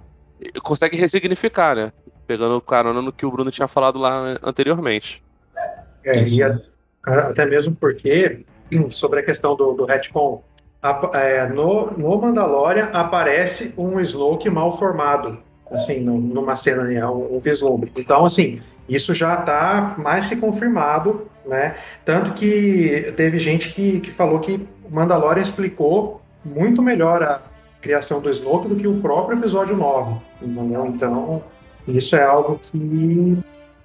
consegue 0.63 0.97
ressignificar, 0.97 1.75
né? 1.75 1.91
Pegando 2.25 2.59
carona 2.61 3.01
no 3.01 3.13
que 3.13 3.25
o 3.25 3.31
Bruno 3.31 3.51
tinha 3.51 3.67
falado 3.67 3.97
lá 3.99 4.37
anteriormente. 4.43 5.23
É, 6.03 6.23
e 6.23 6.43
a, 6.43 6.59
até 7.05 7.45
mesmo 7.45 7.75
porque, 7.75 8.45
sobre 8.91 9.19
a 9.19 9.23
questão 9.23 9.55
do, 9.55 9.73
do 9.73 9.85
retcon, 9.85 10.43
a, 10.81 11.09
é, 11.13 11.47
no, 11.47 11.91
no 11.91 12.17
Mandalorian 12.19 12.89
aparece 12.93 13.73
um 13.77 13.99
Snoke 13.99 14.49
mal 14.49 14.77
formado, 14.77 15.39
assim, 15.71 15.99
numa 15.99 16.55
cena, 16.55 16.83
né, 16.83 17.05
um, 17.07 17.37
um 17.37 17.39
vislumbre. 17.39 17.91
Então, 17.95 18.25
assim, 18.25 18.61
isso 18.87 19.13
já 19.13 19.39
está 19.39 19.95
mais 19.97 20.27
que 20.27 20.35
confirmado, 20.35 21.27
né? 21.45 21.75
Tanto 22.05 22.33
que 22.33 23.13
teve 23.15 23.39
gente 23.39 23.73
que, 23.73 23.99
que 23.99 24.11
falou 24.11 24.39
que 24.39 24.67
o 24.83 24.93
Mandalorian 24.93 25.41
explicou 25.41 26.21
muito 26.43 26.81
melhor 26.81 27.23
a 27.23 27.41
criação 27.87 28.21
do 28.21 28.29
Snoke 28.29 28.67
do 28.67 28.75
que 28.75 28.85
o 28.85 28.99
próprio 28.99 29.39
episódio 29.39 29.77
9, 29.77 30.19
entendeu? 30.41 30.85
Então, 30.87 31.41
isso 31.87 32.17
é 32.17 32.23
algo 32.23 32.59
que 32.59 33.37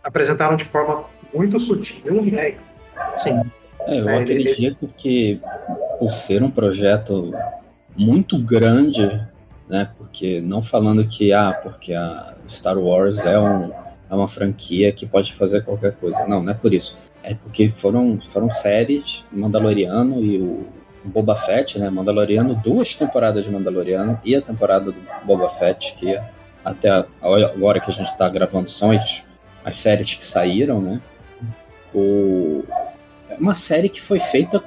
apresentaram 0.03 0.57
de 0.57 0.65
forma 0.65 1.05
muito 1.33 1.61
sutil, 1.61 2.21
né? 2.25 2.57
Sim. 3.15 3.41
É, 3.87 4.01
eu 4.01 4.09
é, 4.09 4.19
acredito 4.19 4.87
ele... 4.87 4.95
que 4.97 5.41
por 6.01 6.13
ser 6.13 6.43
um 6.43 6.51
projeto 6.51 7.33
muito 7.97 8.37
grande, 8.41 9.07
né? 9.69 9.89
Porque 9.97 10.41
não 10.41 10.63
falando 10.63 11.07
que 11.07 11.33
ah, 11.33 11.53
porque 11.63 11.95
a 11.95 12.35
Star 12.49 12.79
Wars 12.79 13.25
é, 13.25 13.39
um, 13.39 13.71
é 14.11 14.15
uma 14.15 14.27
franquia 14.27 14.91
que 14.91 15.07
pode 15.07 15.33
fazer 15.33 15.65
qualquer 15.65 15.93
coisa. 15.93 16.27
Não, 16.27 16.43
não 16.43 16.51
é 16.51 16.55
por 16.55 16.75
isso. 16.75 16.97
É 17.23 17.37
porque 17.37 17.69
foram, 17.69 18.19
foram 18.21 18.51
séries, 18.51 19.25
Mandaloriano 19.31 20.21
e 20.21 20.43
o 20.43 20.67
Boba 21.05 21.35
Fett, 21.37 21.79
né? 21.79 21.91
Mandaloriano, 21.91 22.55
duas 22.55 22.95
temporadas 22.95 23.45
de 23.45 23.51
Mandaloriano 23.51 24.21
e 24.25 24.35
a 24.35 24.43
temporada 24.43 24.87
do 24.87 24.97
Boba 25.25 25.49
Fett, 25.49 25.95
que 25.95 26.19
até 26.65 26.91
agora 27.21 27.81
que 27.81 27.91
a 27.91 27.93
gente 27.93 28.07
está 28.07 28.29
gravando 28.29 28.71
são 28.71 28.91
as, 28.91 29.25
as 29.65 29.79
séries 29.79 30.15
que 30.15 30.25
saíram, 30.25 30.81
né? 30.81 31.01
O, 31.95 32.65
é 33.29 33.37
uma 33.37 33.55
série 33.55 33.89
que 33.89 34.01
foi 34.01 34.21
feita 34.21 34.63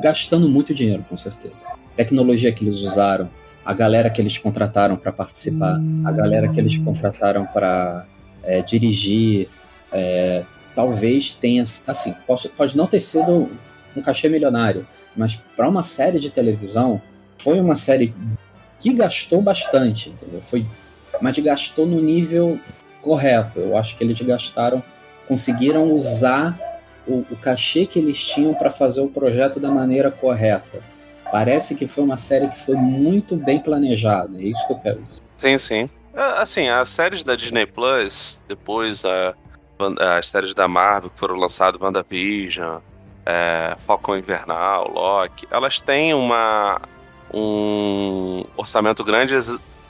gastando 0.00 0.48
muito 0.48 0.72
dinheiro, 0.72 1.04
com 1.08 1.16
certeza. 1.16 1.64
Tecnologia 1.96 2.52
que 2.52 2.64
eles 2.64 2.76
usaram, 2.76 3.28
a 3.64 3.74
galera 3.74 4.08
que 4.08 4.20
eles 4.20 4.38
contrataram 4.38 4.96
para 4.96 5.12
participar, 5.12 5.78
a 6.04 6.12
galera 6.12 6.48
que 6.48 6.58
eles 6.58 6.78
contrataram 6.78 7.44
para 7.46 8.06
é, 8.42 8.62
dirigir, 8.62 9.48
é, 9.92 10.44
talvez 10.74 11.34
tenha, 11.34 11.62
assim, 11.62 12.14
pode, 12.26 12.48
pode 12.50 12.76
não 12.76 12.86
ter 12.86 13.00
sido 13.00 13.50
um 13.94 14.00
cachê 14.00 14.28
milionário, 14.28 14.86
mas 15.16 15.36
para 15.36 15.68
uma 15.68 15.82
série 15.82 16.18
de 16.18 16.30
televisão 16.30 17.00
foi 17.38 17.60
uma 17.60 17.76
série 17.76 18.14
que 18.78 18.92
gastou 18.92 19.42
bastante, 19.42 20.10
entendeu? 20.10 20.40
Foi, 20.40 20.64
mas 21.20 21.38
gastou 21.38 21.86
no 21.86 22.00
nível 22.00 22.58
correto. 23.02 23.60
Eu 23.60 23.76
acho 23.76 23.96
que 23.96 24.04
eles 24.04 24.20
gastaram, 24.20 24.82
conseguiram 25.26 25.92
usar 25.92 26.58
o, 27.06 27.24
o 27.30 27.36
cachê 27.36 27.86
que 27.86 27.98
eles 27.98 28.22
tinham 28.22 28.54
para 28.54 28.70
fazer 28.70 29.00
o 29.00 29.08
projeto 29.08 29.58
da 29.58 29.70
maneira 29.70 30.10
correta. 30.10 30.80
Parece 31.30 31.74
que 31.74 31.86
foi 31.86 32.04
uma 32.04 32.16
série 32.16 32.48
que 32.48 32.58
foi 32.58 32.76
muito 32.76 33.36
bem 33.36 33.60
planejada, 33.60 34.38
é 34.38 34.44
isso 34.44 34.66
que 34.66 34.72
eu 34.72 34.78
quero 34.78 35.02
dizer. 35.02 35.22
Sim, 35.36 35.58
sim. 35.58 35.90
É, 36.12 36.22
assim, 36.40 36.68
as 36.68 36.88
séries 36.88 37.22
da 37.22 37.36
Disney 37.36 37.66
Plus, 37.66 38.40
depois 38.48 39.04
a, 39.04 39.34
as 40.18 40.28
séries 40.28 40.54
da 40.54 40.66
Marvel 40.66 41.10
que 41.10 41.18
foram 41.18 41.36
lançadas, 41.36 41.80
WandaVision, 41.80 42.80
é, 43.24 43.76
Falcão 43.86 44.16
Invernal, 44.18 44.90
Loki, 44.90 45.46
elas 45.50 45.80
têm 45.80 46.14
uma, 46.14 46.80
um 47.32 48.44
orçamento 48.56 49.04
grande 49.04 49.34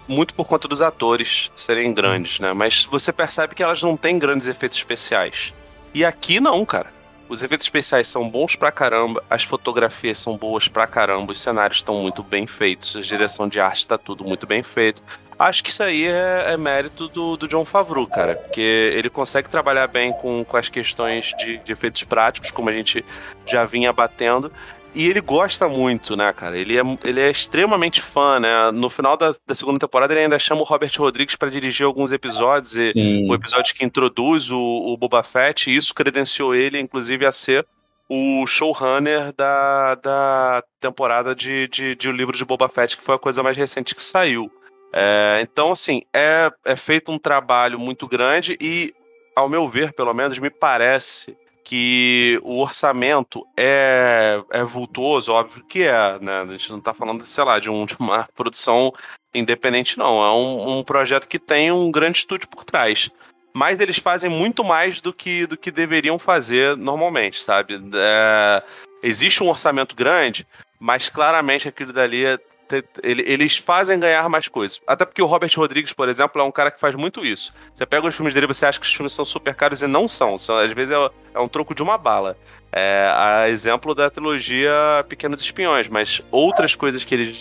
muito 0.06 0.34
por 0.34 0.46
conta 0.46 0.66
dos 0.66 0.82
atores 0.82 1.50
serem 1.54 1.94
grandes, 1.94 2.40
né? 2.40 2.52
Mas 2.52 2.84
você 2.84 3.12
percebe 3.12 3.54
que 3.54 3.62
elas 3.62 3.82
não 3.82 3.96
têm 3.96 4.18
grandes 4.18 4.48
efeitos 4.48 4.78
especiais. 4.78 5.54
E 5.94 6.04
aqui 6.04 6.40
não, 6.40 6.64
cara. 6.64 6.92
Os 7.28 7.44
efeitos 7.44 7.64
especiais 7.64 8.08
são 8.08 8.28
bons 8.28 8.56
pra 8.56 8.72
caramba, 8.72 9.22
as 9.30 9.44
fotografias 9.44 10.18
são 10.18 10.36
boas 10.36 10.66
pra 10.66 10.84
caramba, 10.84 11.30
os 11.30 11.40
cenários 11.40 11.78
estão 11.78 11.94
muito 12.02 12.24
bem 12.24 12.44
feitos, 12.44 12.96
a 12.96 13.00
direção 13.00 13.48
de 13.48 13.60
arte 13.60 13.86
tá 13.86 13.96
tudo 13.96 14.24
muito 14.24 14.48
bem 14.48 14.64
feito. 14.64 15.00
Acho 15.40 15.64
que 15.64 15.70
isso 15.70 15.82
aí 15.82 16.04
é, 16.04 16.52
é 16.52 16.56
mérito 16.58 17.08
do, 17.08 17.34
do, 17.34 17.48
John 17.48 17.64
Favreau, 17.64 18.06
cara, 18.06 18.36
porque 18.36 18.60
ele 18.60 19.08
consegue 19.08 19.48
trabalhar 19.48 19.86
bem 19.86 20.12
com, 20.12 20.44
com 20.44 20.54
as 20.54 20.68
questões 20.68 21.32
de, 21.38 21.56
de 21.56 21.72
efeitos 21.72 22.04
práticos, 22.04 22.50
como 22.50 22.68
a 22.68 22.72
gente 22.72 23.02
já 23.46 23.64
vinha 23.64 23.90
batendo, 23.90 24.52
e 24.94 25.06
ele 25.08 25.18
gosta 25.22 25.66
muito, 25.66 26.14
né, 26.14 26.30
cara? 26.34 26.58
Ele 26.58 26.78
é, 26.78 26.82
ele 27.02 27.20
é 27.22 27.30
extremamente 27.30 28.02
fã, 28.02 28.38
né? 28.38 28.70
No 28.70 28.90
final 28.90 29.16
da, 29.16 29.34
da 29.46 29.54
segunda 29.54 29.78
temporada, 29.78 30.12
ele 30.12 30.24
ainda 30.24 30.38
chama 30.38 30.60
o 30.60 30.64
Robert 30.64 30.92
Rodrigues 30.98 31.36
para 31.36 31.48
dirigir 31.48 31.86
alguns 31.86 32.12
episódios. 32.12 32.76
E 32.76 32.92
o 33.26 33.34
episódio 33.34 33.74
que 33.74 33.82
introduz 33.82 34.50
o, 34.50 34.60
o 34.60 34.94
Boba 34.98 35.22
Fett, 35.22 35.70
e 35.70 35.74
isso 35.74 35.94
credenciou 35.94 36.54
ele, 36.54 36.78
inclusive, 36.78 37.24
a 37.24 37.32
ser 37.32 37.66
o 38.10 38.46
showrunner 38.46 39.32
da, 39.32 39.94
da 39.94 40.62
temporada 40.78 41.34
de, 41.34 41.66
de, 41.68 41.94
de 41.94 42.10
O 42.10 42.12
Livro 42.12 42.36
de 42.36 42.44
Boba 42.44 42.68
Fett, 42.68 42.94
que 42.94 43.02
foi 43.02 43.14
a 43.14 43.18
coisa 43.18 43.42
mais 43.42 43.56
recente 43.56 43.94
que 43.94 44.02
saiu. 44.02 44.52
É, 44.92 45.38
então, 45.42 45.72
assim, 45.72 46.02
é, 46.12 46.50
é 46.64 46.76
feito 46.76 47.12
um 47.12 47.18
trabalho 47.18 47.78
muito 47.78 48.06
grande 48.08 48.56
e, 48.60 48.94
ao 49.34 49.48
meu 49.48 49.68
ver, 49.68 49.92
pelo 49.92 50.12
menos, 50.12 50.38
me 50.38 50.50
parece 50.50 51.36
que 51.62 52.40
o 52.42 52.58
orçamento 52.58 53.46
é, 53.56 54.42
é 54.50 54.64
vultuoso, 54.64 55.32
óbvio 55.32 55.64
que 55.64 55.84
é, 55.84 56.18
né? 56.20 56.40
A 56.40 56.46
gente 56.46 56.70
não 56.70 56.78
está 56.78 56.92
falando, 56.92 57.22
sei 57.24 57.44
lá, 57.44 57.58
de, 57.60 57.70
um, 57.70 57.84
de, 57.84 57.96
uma 57.98 58.26
produção 58.34 58.92
independente, 59.32 59.96
não. 59.96 60.24
É 60.24 60.32
um, 60.32 60.78
um, 60.78 60.82
projeto 60.82 61.28
que 61.28 61.38
tem 61.38 61.70
um 61.70 61.90
grande 61.90 62.18
estúdio 62.18 62.48
por 62.48 62.64
trás. 62.64 63.08
Mas 63.52 63.80
eles 63.80 63.98
fazem 63.98 64.28
muito 64.30 64.64
mais 64.64 65.00
do 65.00 65.12
que, 65.12 65.46
do 65.46 65.56
que 65.56 65.70
deveriam 65.70 66.18
fazer 66.18 66.76
normalmente, 66.76 67.40
sabe? 67.40 67.80
É, 67.94 68.62
existe 69.02 69.42
um 69.42 69.48
orçamento 69.48 69.94
grande, 69.94 70.46
mas 70.78 71.08
claramente 71.08 71.68
aquilo 71.68 71.92
dali 71.92 72.24
é 72.24 72.38
eles 73.02 73.56
fazem 73.56 73.98
ganhar 73.98 74.28
mais 74.28 74.48
coisas. 74.48 74.80
Até 74.86 75.04
porque 75.04 75.22
o 75.22 75.26
Robert 75.26 75.50
Rodrigues, 75.56 75.92
por 75.92 76.08
exemplo, 76.08 76.40
é 76.40 76.44
um 76.44 76.50
cara 76.50 76.70
que 76.70 76.80
faz 76.80 76.94
muito 76.94 77.24
isso. 77.24 77.52
Você 77.74 77.86
pega 77.86 78.06
os 78.06 78.14
filmes 78.14 78.34
dele 78.34 78.46
você 78.46 78.66
acha 78.66 78.78
que 78.78 78.86
os 78.86 78.94
filmes 78.94 79.12
são 79.12 79.24
super 79.24 79.54
caros 79.54 79.82
e 79.82 79.86
não 79.86 80.06
são. 80.06 80.38
são 80.38 80.58
às 80.58 80.72
vezes 80.72 80.94
é, 80.94 81.10
é 81.34 81.40
um 81.40 81.48
troco 81.48 81.74
de 81.74 81.82
uma 81.82 81.98
bala. 81.98 82.36
É, 82.72 83.12
a 83.14 83.48
exemplo 83.48 83.94
da 83.94 84.10
trilogia 84.10 84.72
Pequenos 85.08 85.40
Espiões, 85.40 85.88
mas 85.88 86.22
outras 86.30 86.74
coisas 86.74 87.04
que 87.04 87.14
ele, 87.14 87.32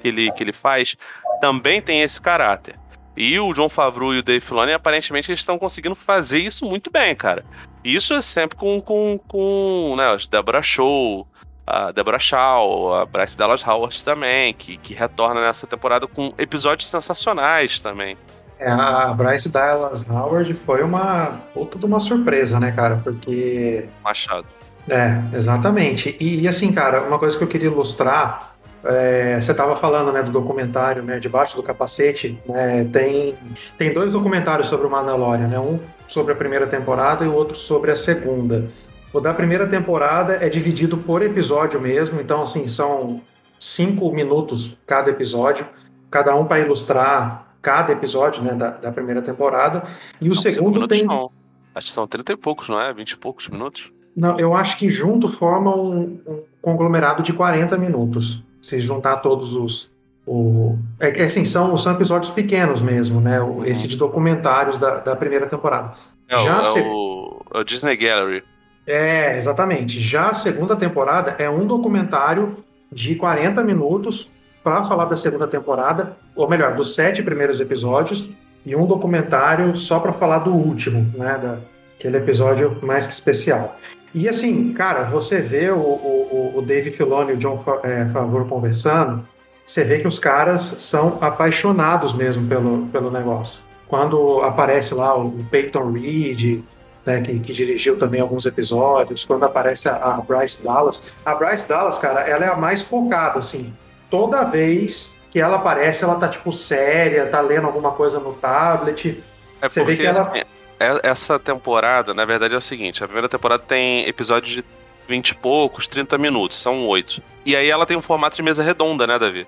que 0.00 0.08
ele, 0.08 0.32
que 0.32 0.42
ele 0.42 0.52
faz 0.52 0.96
também 1.40 1.80
tem 1.80 2.02
esse 2.02 2.20
caráter. 2.20 2.74
E 3.16 3.38
o 3.40 3.52
John 3.52 3.68
Favreau 3.68 4.14
e 4.14 4.18
o 4.18 4.22
Dave 4.22 4.40
Filoni, 4.44 4.72
aparentemente, 4.72 5.28
eles 5.28 5.40
estão 5.40 5.58
conseguindo 5.58 5.96
fazer 5.96 6.38
isso 6.38 6.64
muito 6.64 6.88
bem, 6.88 7.16
cara. 7.16 7.44
Isso 7.82 8.14
é 8.14 8.22
sempre 8.22 8.56
com, 8.56 8.80
com, 8.80 9.18
com 9.26 9.94
né, 9.96 10.14
os 10.14 10.28
Deborah 10.28 10.62
Show, 10.62 11.26
a 11.68 11.92
Deborah 11.92 12.18
Shaw, 12.18 12.94
a 12.94 13.04
Bryce 13.04 13.36
Dallas 13.36 13.66
Howard 13.66 14.02
também, 14.02 14.54
que, 14.54 14.78
que 14.78 14.94
retorna 14.94 15.42
nessa 15.42 15.66
temporada 15.66 16.06
com 16.06 16.32
episódios 16.38 16.88
sensacionais 16.88 17.78
também. 17.80 18.16
É, 18.58 18.70
a 18.70 19.12
Bryce 19.12 19.50
Dallas 19.50 20.04
Howard 20.08 20.54
foi 20.64 20.82
uma 20.82 21.40
puta 21.52 21.78
de 21.78 21.84
uma 21.84 22.00
surpresa, 22.00 22.58
né, 22.58 22.72
cara? 22.72 23.00
Porque. 23.04 23.86
Machado. 24.02 24.46
É, 24.88 25.20
exatamente. 25.36 26.16
E, 26.18 26.40
e 26.40 26.48
assim, 26.48 26.72
cara, 26.72 27.02
uma 27.02 27.18
coisa 27.18 27.36
que 27.36 27.44
eu 27.44 27.48
queria 27.48 27.68
ilustrar. 27.68 28.54
É, 28.84 29.40
você 29.40 29.50
estava 29.50 29.74
falando 29.76 30.12
né, 30.12 30.22
do 30.22 30.30
documentário 30.30 31.02
né, 31.02 31.18
Debaixo 31.18 31.56
do 31.56 31.62
Capacete. 31.62 32.40
Né, 32.48 32.88
tem, 32.92 33.34
tem 33.76 33.92
dois 33.92 34.10
documentários 34.12 34.68
sobre 34.68 34.86
o 34.86 34.90
Mandalorian, 34.90 35.48
né, 35.48 35.58
um 35.58 35.80
sobre 36.06 36.32
a 36.32 36.36
primeira 36.36 36.66
temporada 36.66 37.24
e 37.24 37.28
o 37.28 37.34
outro 37.34 37.56
sobre 37.56 37.90
a 37.90 37.96
segunda. 37.96 38.70
O 39.12 39.20
da 39.20 39.32
primeira 39.32 39.66
temporada 39.66 40.34
é 40.34 40.48
dividido 40.48 40.98
por 40.98 41.22
episódio 41.22 41.80
mesmo, 41.80 42.20
então 42.20 42.42
assim, 42.42 42.68
são 42.68 43.22
cinco 43.58 44.12
minutos 44.12 44.76
cada 44.86 45.10
episódio, 45.10 45.66
cada 46.10 46.34
um 46.36 46.44
para 46.44 46.60
ilustrar 46.60 47.48
cada 47.60 47.92
episódio 47.92 48.42
né, 48.42 48.54
da, 48.54 48.70
da 48.70 48.92
primeira 48.92 49.22
temporada. 49.22 49.84
E 50.20 50.26
o 50.26 50.34
não, 50.34 50.34
segundo 50.34 50.86
tem. 50.86 51.04
Não. 51.04 51.30
Acho 51.74 51.86
que 51.86 51.92
são 51.92 52.06
30 52.06 52.32
e 52.32 52.36
poucos, 52.36 52.68
não 52.68 52.80
é? 52.80 52.92
20 52.92 53.10
e 53.10 53.16
poucos 53.16 53.48
minutos? 53.48 53.92
Não, 54.16 54.38
eu 54.38 54.54
acho 54.54 54.76
que 54.78 54.88
junto 54.90 55.28
forma 55.28 55.74
um, 55.74 56.20
um 56.26 56.42
conglomerado 56.60 57.22
de 57.22 57.32
40 57.32 57.76
minutos. 57.76 58.42
Se 58.60 58.80
juntar 58.80 59.18
todos 59.18 59.52
os. 59.52 59.90
O... 60.26 60.76
É, 60.98 61.22
assim, 61.22 61.44
são, 61.44 61.78
são 61.78 61.92
episódios 61.92 62.30
pequenos 62.30 62.82
mesmo, 62.82 63.20
né? 63.20 63.40
Uhum. 63.40 63.64
Esse 63.64 63.86
de 63.86 63.96
documentários 63.96 64.76
da, 64.76 64.98
da 64.98 65.16
primeira 65.16 65.46
temporada. 65.46 65.94
É, 66.28 66.36
Já 66.36 66.60
é, 66.60 66.64
se... 66.64 66.80
o, 66.80 67.42
é 67.54 67.58
o 67.60 67.64
Disney 67.64 67.96
Gallery. 67.96 68.42
É, 68.88 69.36
exatamente. 69.36 70.00
Já 70.00 70.30
a 70.30 70.34
segunda 70.34 70.74
temporada 70.74 71.36
é 71.38 71.48
um 71.48 71.66
documentário 71.66 72.56
de 72.90 73.14
40 73.16 73.62
minutos 73.62 74.30
para 74.64 74.82
falar 74.84 75.04
da 75.04 75.16
segunda 75.16 75.46
temporada, 75.46 76.16
ou 76.34 76.48
melhor, 76.48 76.74
dos 76.74 76.94
sete 76.94 77.22
primeiros 77.22 77.60
episódios, 77.60 78.30
e 78.64 78.74
um 78.74 78.86
documentário 78.86 79.76
só 79.76 80.00
para 80.00 80.14
falar 80.14 80.38
do 80.38 80.54
último, 80.54 81.06
né? 81.14 81.38
Da, 81.38 81.58
aquele 81.98 82.16
episódio 82.16 82.78
mais 82.82 83.06
que 83.06 83.12
especial. 83.12 83.76
E 84.14 84.26
assim, 84.26 84.72
cara, 84.72 85.04
você 85.04 85.38
vê 85.38 85.70
o, 85.70 85.76
o, 85.76 86.52
o 86.56 86.62
Dave 86.62 86.90
Filoni 86.90 87.32
e 87.32 87.34
o 87.34 87.36
John 87.36 87.62
é, 87.82 88.06
Favor 88.06 88.48
conversando, 88.48 89.22
você 89.66 89.84
vê 89.84 89.98
que 89.98 90.08
os 90.08 90.18
caras 90.18 90.76
são 90.78 91.18
apaixonados 91.20 92.14
mesmo 92.14 92.48
pelo, 92.48 92.86
pelo 92.86 93.10
negócio. 93.10 93.60
Quando 93.86 94.40
aparece 94.40 94.94
lá 94.94 95.14
o 95.14 95.30
Peyton 95.50 95.92
Reed, 95.92 96.62
né, 97.08 97.22
que, 97.22 97.38
que, 97.40 97.52
dirigiu 97.54 97.96
também 97.96 98.20
alguns 98.20 98.44
episódios, 98.44 99.24
quando 99.24 99.44
aparece 99.44 99.88
a, 99.88 99.94
a, 99.96 100.20
Bryce 100.20 100.62
Dallas. 100.62 101.10
A 101.24 101.34
Bryce 101.34 101.66
Dallas, 101.66 101.96
cara, 101.96 102.20
ela 102.20 102.44
é 102.44 102.48
a 102.48 102.56
mais 102.56 102.82
focada, 102.82 103.38
assim. 103.38 103.72
Toda 104.10 104.44
vez 104.44 105.16
que 105.30 105.40
ela 105.40 105.56
aparece, 105.56 106.04
ela 106.04 106.16
tá, 106.16 106.28
tipo, 106.28 106.52
séria, 106.52 107.26
tá 107.26 107.40
lendo 107.40 107.66
alguma 107.66 107.92
coisa 107.92 108.20
no 108.20 108.34
tablet. 108.34 109.22
É 109.62 109.68
Você 109.68 109.82
vê 109.82 109.96
que 109.96 110.06
ela... 110.06 110.20
Assim, 110.20 110.42
é, 110.78 111.08
essa 111.08 111.38
temporada, 111.38 112.12
na 112.12 112.26
verdade, 112.26 112.54
é 112.54 112.58
o 112.58 112.60
seguinte: 112.60 113.02
a 113.02 113.06
primeira 113.06 113.28
temporada 113.28 113.62
tem 113.66 114.06
episódios 114.06 114.52
de 114.52 114.64
20 115.08 115.30
e 115.30 115.34
poucos, 115.34 115.86
30 115.86 116.18
minutos, 116.18 116.60
são 116.60 116.86
oito. 116.86 117.22
E 117.46 117.56
aí 117.56 117.70
ela 117.70 117.86
tem 117.86 117.96
um 117.96 118.02
formato 118.02 118.36
de 118.36 118.42
mesa 118.42 118.62
redonda, 118.62 119.06
né, 119.06 119.18
Davi? 119.18 119.46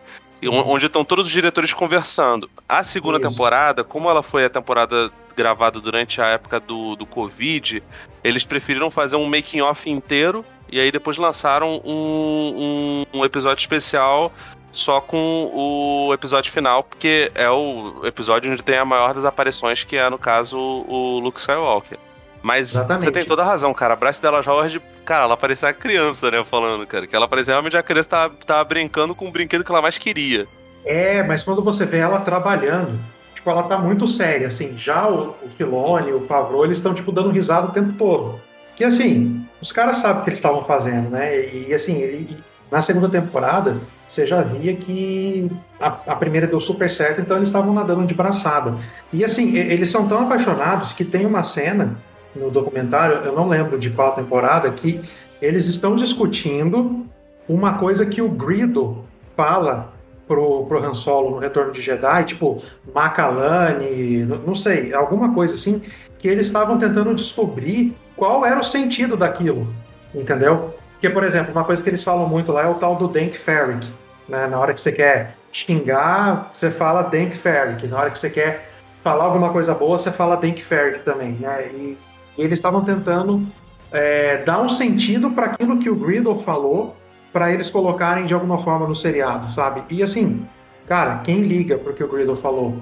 Onde 0.49 0.86
estão 0.86 1.05
todos 1.05 1.26
os 1.26 1.32
diretores 1.32 1.74
conversando. 1.74 2.49
A 2.68 2.82
segunda 2.82 3.18
Isso. 3.18 3.28
temporada, 3.28 3.84
como 3.84 4.09
ela 4.09 4.22
foi 4.22 4.45
a 4.45 4.51
temporada 4.51 5.11
gravada 5.36 5.80
durante 5.80 6.20
a 6.20 6.26
época 6.28 6.59
do, 6.61 6.97
do 6.97 7.07
Covid, 7.07 7.82
eles 8.22 8.45
preferiram 8.45 8.91
fazer 8.91 9.16
um 9.16 9.26
making-off 9.26 9.88
inteiro 9.88 10.45
e 10.70 10.78
aí 10.78 10.93
depois 10.93 11.16
lançaram 11.16 11.80
um, 11.84 13.05
um, 13.12 13.18
um, 13.18 13.24
episódio 13.24 13.61
especial 13.61 14.32
só 14.72 15.01
com 15.01 15.51
o 15.53 16.14
episódio 16.14 16.53
final, 16.53 16.84
porque 16.84 17.32
é 17.34 17.51
o 17.51 18.03
episódio 18.05 18.53
onde 18.53 18.62
tem 18.62 18.78
a 18.78 18.84
maior 18.84 19.12
das 19.14 19.24
aparições, 19.24 19.82
que 19.82 19.97
é, 19.97 20.09
no 20.09 20.18
caso, 20.18 20.57
o 20.57 21.18
Luke 21.18 21.41
Skywalker. 21.41 21.99
Mas 22.41 22.72
Exatamente. 22.72 23.05
você 23.05 23.11
tem 23.11 23.24
toda 23.24 23.43
a 23.43 23.45
razão, 23.45 23.74
cara. 23.74 23.95
A 23.95 23.97
Bryce 23.97 24.22
Dallas 24.22 24.47
Howard, 24.47 24.80
cara, 25.05 25.24
ela 25.24 25.36
parecia 25.36 25.68
uma 25.68 25.74
criança, 25.74 26.30
né? 26.30 26.44
Falando, 26.44 26.86
cara. 26.86 27.07
Que 27.07 27.16
ela 27.16 27.28
parecia 27.28 27.55
realmente 27.55 27.76
uma 27.76 27.82
criança 27.82 28.09
que 28.09 28.11
tava, 28.11 28.34
tava 28.46 28.64
brincando 28.64 29.14
com 29.14 29.28
o 29.28 29.30
brinquedo 29.30 29.64
que 29.64 29.70
ela 29.70 29.82
mais 29.82 29.98
queria. 29.98 30.46
É, 30.84 31.22
mas 31.22 31.42
quando 31.42 31.62
você 31.62 31.84
vê 31.84 31.98
ela 31.98 32.20
trabalhando, 32.20 32.98
tipo, 33.34 33.48
ela 33.51 33.62
tá 33.62 33.78
muito 33.78 34.07
séria, 34.07 34.48
assim. 34.48 34.76
Já 34.76 35.09
o, 35.09 35.36
o 35.42 35.48
Filone, 35.57 36.12
o 36.12 36.26
Favreau, 36.26 36.64
eles 36.64 36.78
estão, 36.78 36.94
tipo, 36.94 37.12
dando 37.12 37.30
risada 37.30 37.68
o 37.68 37.72
tempo 37.72 37.92
todo. 37.94 38.40
E, 38.78 38.84
assim, 38.84 39.44
os 39.61 39.72
caras 39.72 39.98
sabem 39.98 40.22
o 40.22 40.24
que 40.24 40.30
eles 40.30 40.38
estavam 40.38 40.64
fazendo, 40.64 41.11
né? 41.11 41.46
E, 41.48 41.74
assim, 41.74 41.98
ele, 41.98 42.38
na 42.70 42.80
segunda 42.80 43.09
temporada, 43.09 43.78
você 44.09 44.26
já 44.26 44.40
via 44.42 44.74
que 44.74 45.51
a, 45.78 45.88
a, 46.07 46.16
primeira 46.16 46.46
deu 46.46 46.61
super 46.61 46.90
certo, 46.90 47.20
então 47.20 47.36
eles 47.36 47.48
estavam 47.48 47.74
nadando 47.74 48.07
de 48.07 48.14
braçada. 48.14 48.76
E, 49.12 49.22
assim, 49.22 49.55
eles 49.57 49.90
são 49.90 50.09
tão 50.09 50.22
apaixonados 50.22 50.92
que 50.92 51.05
tem 51.05 51.26
uma 51.26 51.44
cena 51.44 51.96
no 52.35 52.51
documentário, 52.51 53.16
eu 53.24 53.33
não 53.33 53.49
lembro 53.49 53.78
de 53.78 53.91
qual 53.91 54.14
temporada, 54.14 54.70
que 54.70 55.01
eles 55.41 55.66
estão 55.66 55.97
discutindo 55.97 57.07
uma 57.49 57.74
coisa 57.74 58.07
que 58.07 58.22
o 58.22 58.28
Grido 58.28 59.05
fala 59.37 59.93
pro, 60.28 60.64
pro 60.66 60.85
Han 60.85 60.95
Solo 60.95 61.31
no 61.31 61.39
Retorno 61.39 61.72
de 61.72 61.83
Jedi, 61.83 62.24
tipo 62.24 62.62
Macalane, 62.95 64.24
não 64.24 64.55
sei, 64.55 64.95
alguma 64.95 65.35
coisa 65.35 65.55
assim, 65.55 65.83
que 66.18 66.28
eles 66.28 66.47
estavam 66.47 66.78
tentando 66.78 67.14
descobrir 67.14 67.97
qual 68.16 68.45
era 68.45 68.61
o 68.61 68.64
sentido 68.64 69.16
daquilo, 69.16 69.66
entendeu? 70.14 70.74
Porque, 70.93 71.09
por 71.09 71.24
exemplo, 71.24 71.51
uma 71.53 71.64
coisa 71.64 71.83
que 71.83 71.89
eles 71.89 72.05
falam 72.05 72.28
muito 72.28 72.53
lá 72.53 72.62
é 72.64 72.68
o 72.68 72.74
tal 72.74 72.95
do 72.95 73.09
Dank 73.09 73.37
Ferrick, 73.37 73.91
né? 74.28 74.47
Na 74.47 74.59
hora 74.59 74.74
que 74.74 74.81
você 74.81 74.93
quer 74.93 75.35
xingar, 75.51 76.51
você 76.55 76.70
fala 76.70 77.03
Dank 77.03 77.35
Ferrick, 77.37 77.89
na 77.89 77.99
hora 77.99 78.11
que 78.11 78.18
você 78.18 78.28
quer 78.28 78.70
falar 79.03 79.24
alguma 79.24 79.51
coisa 79.51 79.74
boa, 79.74 79.97
você 79.97 80.12
fala 80.12 80.37
Dank 80.37 80.62
Ferrick 80.62 81.03
também, 81.05 81.33
né? 81.33 81.68
E 81.72 81.99
eles 82.43 82.59
estavam 82.59 82.84
tentando 82.84 83.47
é, 83.93 84.43
dar 84.45 84.61
um 84.61 84.68
sentido 84.68 85.30
para 85.30 85.47
aquilo 85.47 85.78
que 85.78 85.91
o 85.91 85.97
Griddle 85.97 86.43
falou, 86.43 86.97
para 87.32 87.53
eles 87.53 87.70
colocarem 87.70 88.26
de 88.26 88.34
alguma 88.34 88.59
forma 88.59 88.86
no 88.86 88.97
seriado, 88.97 89.53
sabe? 89.53 89.82
E 89.91 90.03
assim, 90.03 90.47
cara, 90.86 91.18
quem 91.18 91.43
liga 91.43 91.78
pro 91.78 91.95
que 91.95 92.03
o 92.03 92.09
Griddle 92.09 92.36
falou? 92.36 92.76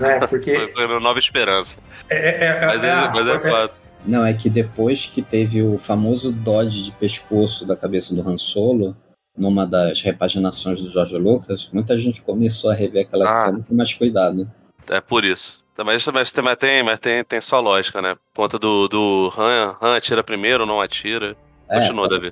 Né? 0.00 0.20
Porque... 0.28 0.68
foi 0.70 0.86
uma 0.86 1.00
nova 1.00 1.18
esperança. 1.18 1.78
É, 2.08 2.16
é, 2.16 2.46
é 2.46 2.66
mas 2.66 2.84
é, 2.84 2.88
é 2.88 3.08
mas 3.08 3.28
é, 3.28 3.50
fato. 3.50 3.82
Não, 4.06 4.24
é 4.24 4.32
que 4.32 4.48
depois 4.48 5.06
que 5.06 5.20
teve 5.20 5.62
o 5.62 5.76
famoso 5.78 6.32
dodge 6.32 6.84
de 6.84 6.92
pescoço 6.92 7.66
da 7.66 7.76
cabeça 7.76 8.14
do 8.14 8.26
Han 8.26 8.38
Solo, 8.38 8.96
numa 9.36 9.66
das 9.66 10.00
repaginações 10.00 10.80
do 10.80 10.90
George 10.90 11.16
Lucas, 11.16 11.68
muita 11.72 11.96
gente 11.98 12.22
começou 12.22 12.70
a 12.70 12.74
rever 12.74 13.06
aquela 13.06 13.26
ah, 13.26 13.46
cena 13.46 13.64
com 13.66 13.74
mais 13.74 13.92
cuidado. 13.92 14.50
É 14.88 15.00
por 15.00 15.24
isso. 15.24 15.62
Mas, 15.84 16.06
mas, 16.08 16.32
mas, 16.32 16.56
tem, 16.56 16.82
mas 16.82 16.98
tem, 16.98 17.22
tem 17.22 17.40
só 17.40 17.60
lógica, 17.60 18.02
né? 18.02 18.16
Por 18.34 18.42
conta 18.42 18.58
do, 18.58 18.88
do 18.88 19.32
Han, 19.38 19.76
Han 19.80 19.96
atira 19.96 20.24
primeiro, 20.24 20.66
não 20.66 20.80
atira. 20.80 21.36
É, 21.68 21.80
Continua, 21.80 22.08
Davi. 22.08 22.30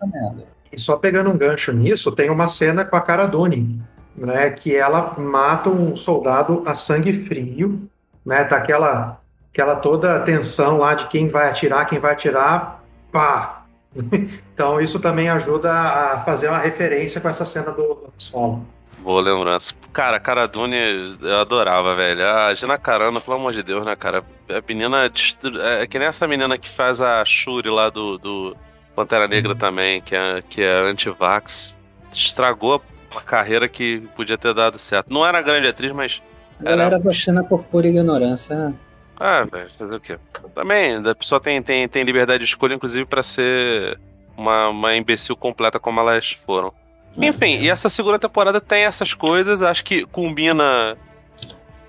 E 0.73 0.81
só 0.81 0.97
pegando 0.97 1.31
um 1.31 1.39
gancho 1.39 1.73
nisso, 1.73 2.11
tem 2.13 2.29
uma 2.29 2.49
cena 2.49 2.85
com 2.85 2.97
a 2.97 3.01
cara 3.01 3.27
Doni, 3.27 3.81
né? 4.17 4.51
Que 4.51 4.75
ela 4.75 5.15
mata 5.19 5.71
um 5.71 5.95
soldado 5.95 6.63
a 6.67 6.75
sangue 6.75 7.25
frio, 7.27 7.89
né? 8.25 8.45
Tá 8.45 8.57
aquela, 8.57 9.21
aquela 9.53 9.77
toda 9.77 10.21
tensão 10.21 10.79
lá 10.79 10.95
de 10.95 11.07
quem 11.07 11.29
vai 11.29 11.49
atirar, 11.49 11.87
quem 11.87 11.99
vai 11.99 12.13
atirar, 12.13 12.83
pá! 13.13 13.65
então 14.53 14.81
isso 14.81 14.99
também 15.01 15.29
ajuda 15.29 15.73
a 15.73 16.21
fazer 16.21 16.49
uma 16.49 16.59
referência 16.59 17.21
com 17.21 17.29
essa 17.29 17.45
cena 17.45 17.71
do 17.71 18.13
solo. 18.19 18.67
Boa 19.07 19.23
lembrança. 19.23 19.73
Cara, 19.93 20.17
a 20.17 20.21
Cara 20.21 20.49
Dune 20.49 20.75
eu 21.23 21.39
adorava, 21.39 21.95
velho. 21.95 22.29
A 22.29 22.53
Gina 22.53 22.77
Carano, 22.77 23.21
pelo 23.21 23.37
amor 23.37 23.53
de 23.53 23.63
Deus, 23.63 23.87
né, 23.87 23.95
cara? 23.95 24.25
A 24.49 24.61
menina. 24.69 25.05
É, 25.07 25.83
é 25.83 25.87
que 25.87 25.97
nem 25.97 26.09
essa 26.09 26.27
menina 26.27 26.59
que 26.59 26.69
faz 26.69 27.01
a 27.01 27.25
Shuri 27.25 27.71
lá 27.71 27.89
do, 27.89 28.19
do 28.19 28.57
Pantera 28.97 29.29
Negra 29.29 29.53
uhum. 29.53 29.59
também, 29.59 30.01
que 30.01 30.17
é, 30.17 30.43
que 30.51 30.61
é 30.61 30.81
anti-vax. 30.81 31.73
Estragou 32.13 32.83
a 33.15 33.21
carreira 33.21 33.69
que 33.69 34.01
podia 34.17 34.37
ter 34.37 34.53
dado 34.53 34.77
certo. 34.77 35.07
Não 35.09 35.25
era 35.25 35.41
grande 35.41 35.69
atriz, 35.69 35.93
mas. 35.93 36.21
A 36.59 36.65
galera 36.65 36.99
vacina 36.99 37.45
por 37.45 37.63
pura 37.63 37.87
ignorância, 37.87 38.57
né? 38.57 38.75
Ah, 39.17 39.45
velho, 39.45 39.71
fazer 39.79 39.95
o 39.95 40.01
quê? 40.01 40.19
Também, 40.53 40.97
a 40.97 41.15
pessoa 41.15 41.41
tem, 41.41 41.63
tem, 41.63 41.87
tem 41.87 42.03
liberdade 42.03 42.41
de 42.41 42.45
escolha, 42.51 42.75
inclusive, 42.75 43.07
para 43.07 43.23
ser 43.23 44.01
uma, 44.37 44.69
uma 44.71 44.97
imbecil 44.97 45.37
completa 45.37 45.79
como 45.79 46.01
elas 46.01 46.33
foram. 46.45 46.75
Enfim, 47.19 47.61
e 47.61 47.71
essa 47.71 47.89
segunda 47.89 48.19
temporada 48.19 48.61
tem 48.61 48.85
essas 48.85 49.15
coisas, 49.15 49.63
acho 49.63 49.85
que 49.85 50.05
combina. 50.07 50.97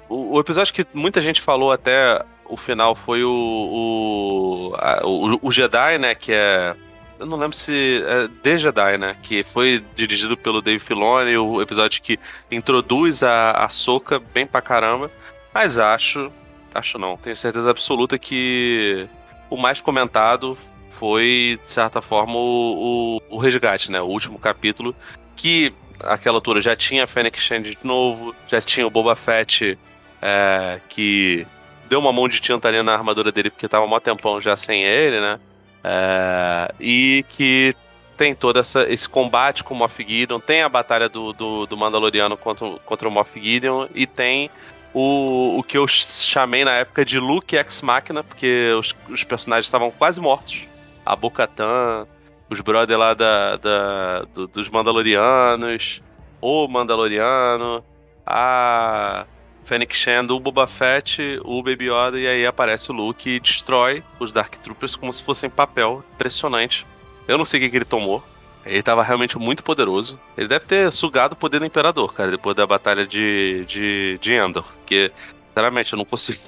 O, 0.08 0.36
o 0.36 0.40
episódio 0.40 0.74
que 0.74 0.86
muita 0.94 1.22
gente 1.22 1.42
falou 1.42 1.72
até 1.72 2.24
o 2.46 2.56
final 2.56 2.96
foi 2.96 3.24
o, 3.24 3.30
o, 3.30 4.76
a, 4.78 5.06
o, 5.06 5.40
o, 5.42 5.52
Jedi, 5.52 5.98
né? 5.98 6.16
Que 6.16 6.32
é. 6.34 6.76
Eu 7.20 7.26
não 7.26 7.38
lembro 7.38 7.58
se. 7.58 8.04
É 8.08 8.30
The 8.42 8.58
Jedi, 8.58 8.98
né? 8.98 9.18
Que 9.22 9.44
foi 9.44 9.84
dirigido 9.96 10.38
pelo 10.38 10.62
Dave 10.62 10.80
Filoni, 10.80 11.36
o 11.38 11.62
episódio 11.62 12.02
que 12.02 12.20
introduz 12.50 13.22
a, 13.22 13.52
a 13.52 13.70
Soca 13.70 14.20
bem 14.20 14.48
pra 14.48 14.62
caramba. 14.62 15.12
Mas 15.54 15.78
acho. 15.78 16.32
Acho 16.74 16.98
não, 16.98 17.18
tenho 17.18 17.36
certeza 17.36 17.72
absoluta 17.72 18.20
que 18.20 19.08
o 19.50 19.58
mais 19.58 19.82
comentado 19.82 20.58
foi, 20.98 21.60
de 21.64 21.70
certa 21.70 22.02
forma, 22.02 22.34
o, 22.36 23.22
o, 23.30 23.36
o 23.36 23.38
resgate, 23.38 23.92
né? 23.92 24.02
O 24.02 24.06
último 24.06 24.40
capítulo, 24.40 24.96
que 25.36 25.74
aquela 26.04 26.38
altura 26.38 26.60
já 26.62 26.76
tinha 26.76 27.04
a 27.04 27.08
Fennec 27.08 27.40
Shand 27.40 27.62
de 27.62 27.78
novo, 27.84 28.36
já 28.48 28.60
tinha 28.60 28.86
o 28.86 28.90
Boba 28.90 29.16
Fett 29.16 29.78
é, 30.22 30.80
que 30.90 31.46
deu 31.88 32.00
uma 32.00 32.12
mão 32.12 32.28
de 32.28 32.40
tinta 32.40 32.68
ali 32.68 32.82
na 32.82 32.94
armadura 32.94 33.32
dele 33.32 33.50
porque 33.50 33.68
tava 33.68 33.88
mó 33.88 34.00
tempão 34.00 34.42
já 34.42 34.58
sem 34.58 34.84
ele, 34.84 35.20
né? 35.20 35.40
É, 35.84 36.74
e 36.80 37.26
que 37.30 37.76
tem 38.18 38.34
todo 38.34 38.60
essa, 38.60 38.84
esse 38.92 39.08
combate 39.08 39.64
com 39.64 39.76
o 39.76 39.78
Moff 39.78 40.04
Gideon, 40.04 40.40
tem 40.40 40.64
a 40.64 40.70
batalha 40.70 41.08
do, 41.08 41.32
do, 41.34 41.68
do 41.68 41.78
Mandaloriano 41.78 42.36
contra, 42.36 42.68
contra 42.84 43.08
o 43.08 43.12
Moff 43.12 43.40
Gideon 43.40 43.88
e 43.94 44.08
tem 44.08 44.50
o, 44.92 45.60
o 45.60 45.64
que 45.64 45.78
eu 45.78 45.88
chamei 45.88 46.66
na 46.66 46.72
época 46.72 47.06
de 47.06 47.20
Luke 47.20 47.56
Ex 47.56 47.84
Machina, 47.84 48.24
porque 48.24 48.72
os, 48.80 48.96
os 49.08 49.24
personagens 49.24 49.68
estavam 49.68 49.92
quase 49.92 50.20
mortos 50.20 50.66
a 51.08 51.16
Bocatan, 51.16 52.06
os 52.50 52.62
brothers 52.62 53.00
lá 53.00 53.14
da, 53.14 53.56
da 53.56 54.22
do, 54.34 54.48
dos 54.48 54.70
Mandalorianos, 54.70 56.02
o 56.42 56.68
Mandaloriano, 56.68 57.84
a 58.26 59.26
Fennec 59.64 59.96
Shand, 59.96 60.28
o 60.32 60.40
Boba 60.40 60.68
Fett, 60.68 61.40
o 61.44 61.64
Baby 61.64 61.90
Yoda, 61.90 62.20
e 62.20 62.28
aí 62.28 62.46
aparece 62.46 62.92
o 62.92 62.94
Luke 62.94 63.30
e 63.30 63.40
destrói 63.40 64.04
os 64.20 64.34
Dark 64.34 64.56
Troopers 64.56 64.96
como 64.96 65.12
se 65.12 65.24
fossem 65.24 65.50
papel. 65.50 66.04
Impressionante. 66.16 66.86
Eu 67.28 67.38
não 67.38 67.46
sei 67.46 67.60
o 67.60 67.64
que, 67.64 67.70
que 67.70 67.78
ele 67.78 67.86
tomou. 67.86 68.24
Ele 68.66 68.80
estava 68.80 69.02
realmente 69.02 69.38
muito 69.38 69.64
poderoso. 69.64 70.20
Ele 70.38 70.48
deve 70.48 70.66
ter 70.66 70.92
sugado 70.92 71.34
o 71.34 71.38
poder 71.38 71.60
do 71.60 71.66
Imperador, 71.66 72.14
cara, 72.14 72.32
depois 72.32 72.56
da 72.56 72.68
batalha 72.68 73.08
de, 73.08 73.66
de, 73.66 74.18
de 74.22 74.34
Endor. 74.34 74.64
Porque, 74.64 75.12
sinceramente, 75.48 75.94
eu 75.94 75.98
não 75.98 76.06
consigo 76.06 76.40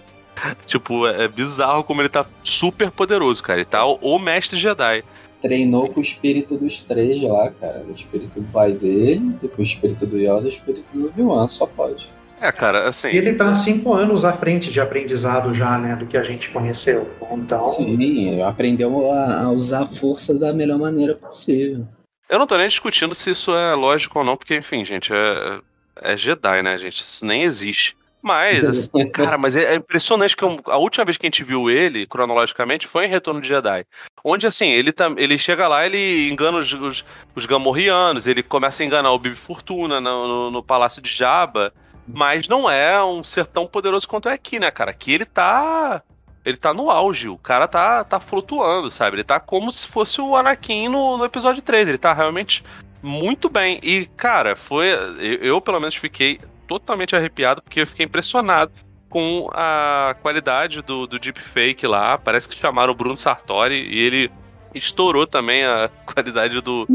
tipo, 0.66 1.08
é 1.08 1.28
bizarro 1.28 1.84
como 1.84 2.02
ele 2.02 2.10
tá 2.10 2.26
super 2.42 2.92
poderoso, 2.92 3.44
cara. 3.44 3.60
Ele 3.60 3.66
tá 3.66 3.86
o, 3.86 3.96
o 4.02 4.20
mestre 4.20 4.60
Jedi. 4.60 5.04
Treinou 5.42 5.88
com 5.90 6.00
o 6.00 6.04
espírito 6.04 6.58
dos 6.58 6.82
três 6.82 7.22
lá, 7.22 7.50
cara. 7.52 7.86
O 7.88 7.92
espírito 7.92 8.40
do 8.40 8.48
pai 8.52 8.74
dele, 8.74 9.34
depois 9.42 9.70
o 9.70 9.72
espírito 9.72 10.06
do 10.06 10.18
Yoda 10.18 10.42
e 10.42 10.46
o 10.46 10.50
espírito 10.50 10.90
do 10.94 11.08
Obi-Wan, 11.08 11.48
só 11.48 11.66
pode. 11.66 12.10
É, 12.42 12.52
cara, 12.52 12.88
assim. 12.88 13.10
E 13.10 13.18
ele 13.18 13.34
tá 13.34 13.54
cinco 13.54 13.94
anos 13.94 14.24
à 14.24 14.34
frente 14.34 14.72
de 14.72 14.80
aprendizado 14.80 15.54
já, 15.54 15.78
né, 15.78 15.96
do 15.96 16.06
que 16.06 16.18
a 16.18 16.24
gente 16.24 16.50
conheceu. 16.50 17.10
Então. 17.32 17.66
Sim, 17.68 18.42
aprendeu 18.42 19.12
a, 19.12 19.44
a 19.44 19.50
usar 19.50 19.84
a 19.84 19.86
força 19.86 20.34
da 20.34 20.54
melhor 20.54 20.80
maneira 20.80 21.16
possível. 21.16 21.86
Eu 22.30 22.40
não 22.40 22.48
tô 22.48 22.58
nem 22.58 22.68
discutindo 22.68 23.16
se 23.16 23.32
isso 23.32 23.54
é 23.54 23.74
lógico 23.74 24.20
ou 24.20 24.26
não, 24.26 24.38
porque, 24.38 24.56
enfim, 24.56 24.86
gente, 24.86 25.12
é, 25.12 25.60
é 26.02 26.16
Jedi, 26.16 26.62
né, 26.62 26.78
gente? 26.78 27.02
Isso 27.02 27.26
nem 27.26 27.44
existe. 27.44 27.98
Mas, 28.22 28.66
assim, 28.66 29.10
cara, 29.10 29.38
mas 29.38 29.56
é 29.56 29.76
impressionante 29.76 30.36
que 30.36 30.44
a 30.44 30.78
última 30.78 31.06
vez 31.06 31.18
que 31.18 31.26
a 31.26 31.30
gente 31.30 31.44
viu 31.44 31.70
ele, 31.70 32.06
cronologicamente, 32.06 32.86
foi 32.86 33.06
em 33.06 33.10
Retorno 33.10 33.42
de 33.42 33.48
Jedi. 33.48 33.86
Onde, 34.24 34.46
assim, 34.46 34.70
ele, 34.70 34.92
tá, 34.92 35.10
ele 35.16 35.38
chega 35.38 35.68
lá, 35.68 35.86
ele 35.86 36.30
engana 36.30 36.58
os, 36.58 36.74
os, 36.74 37.06
os 37.34 37.46
Gamorreanos, 37.46 38.28
ele 38.28 38.44
começa 38.44 38.84
a 38.84 38.86
enganar 38.86 39.12
o 39.12 39.20
Bibi 39.20 39.36
Fortuna 39.36 40.02
no, 40.02 40.28
no, 40.28 40.52
no 40.52 40.64
Palácio 40.64 41.02
de 41.02 41.10
Jabba, 41.10 41.74
mas 42.06 42.48
não 42.48 42.70
é 42.70 43.02
um 43.04 43.24
ser 43.24 43.46
tão 43.46 43.66
poderoso 43.66 44.08
quanto 44.08 44.28
é 44.28 44.34
aqui, 44.34 44.60
né, 44.60 44.70
cara? 44.70 44.92
Aqui 44.92 45.14
ele 45.14 45.26
tá. 45.26 46.02
Ele 46.44 46.58
tá 46.58 46.74
no 46.74 46.90
auge, 46.90 47.28
o 47.28 47.38
cara 47.38 47.68
tá, 47.68 48.04
tá 48.04 48.20
flutuando, 48.20 48.90
sabe? 48.90 49.18
Ele 49.18 49.24
tá 49.24 49.40
como 49.40 49.72
se 49.72 49.86
fosse 49.86 50.20
o 50.22 50.36
Anakin 50.36 50.88
no, 50.88 51.18
no 51.18 51.26
episódio 51.26 51.62
3. 51.62 51.88
Ele 51.88 51.98
tá 51.98 52.14
realmente 52.14 52.64
muito 53.04 53.50
bem. 53.50 53.80
E, 53.84 54.06
cara, 54.06 54.56
foi. 54.56 54.88
Eu, 54.88 55.36
eu, 55.42 55.62
pelo 55.62 55.80
menos, 55.80 55.96
fiquei 55.96 56.40
totalmente 56.70 57.16
arrepiado, 57.16 57.62
porque 57.64 57.82
eu 57.82 57.88
fiquei 57.88 58.06
impressionado 58.06 58.72
com 59.10 59.50
a 59.52 60.16
qualidade 60.22 60.84
do, 60.84 61.08
do 61.08 61.18
deepfake 61.18 61.88
lá. 61.88 62.18
Parece 62.18 62.48
que 62.48 62.56
chamaram 62.56 62.94
o 62.94 62.96
Bruno 62.96 63.18
Sartori 63.18 63.76
e 63.90 64.00
ele 64.00 64.32
estourou 64.74 65.26
também 65.26 65.66
a 65.66 65.90
qualidade 66.06 66.62
do, 66.62 66.88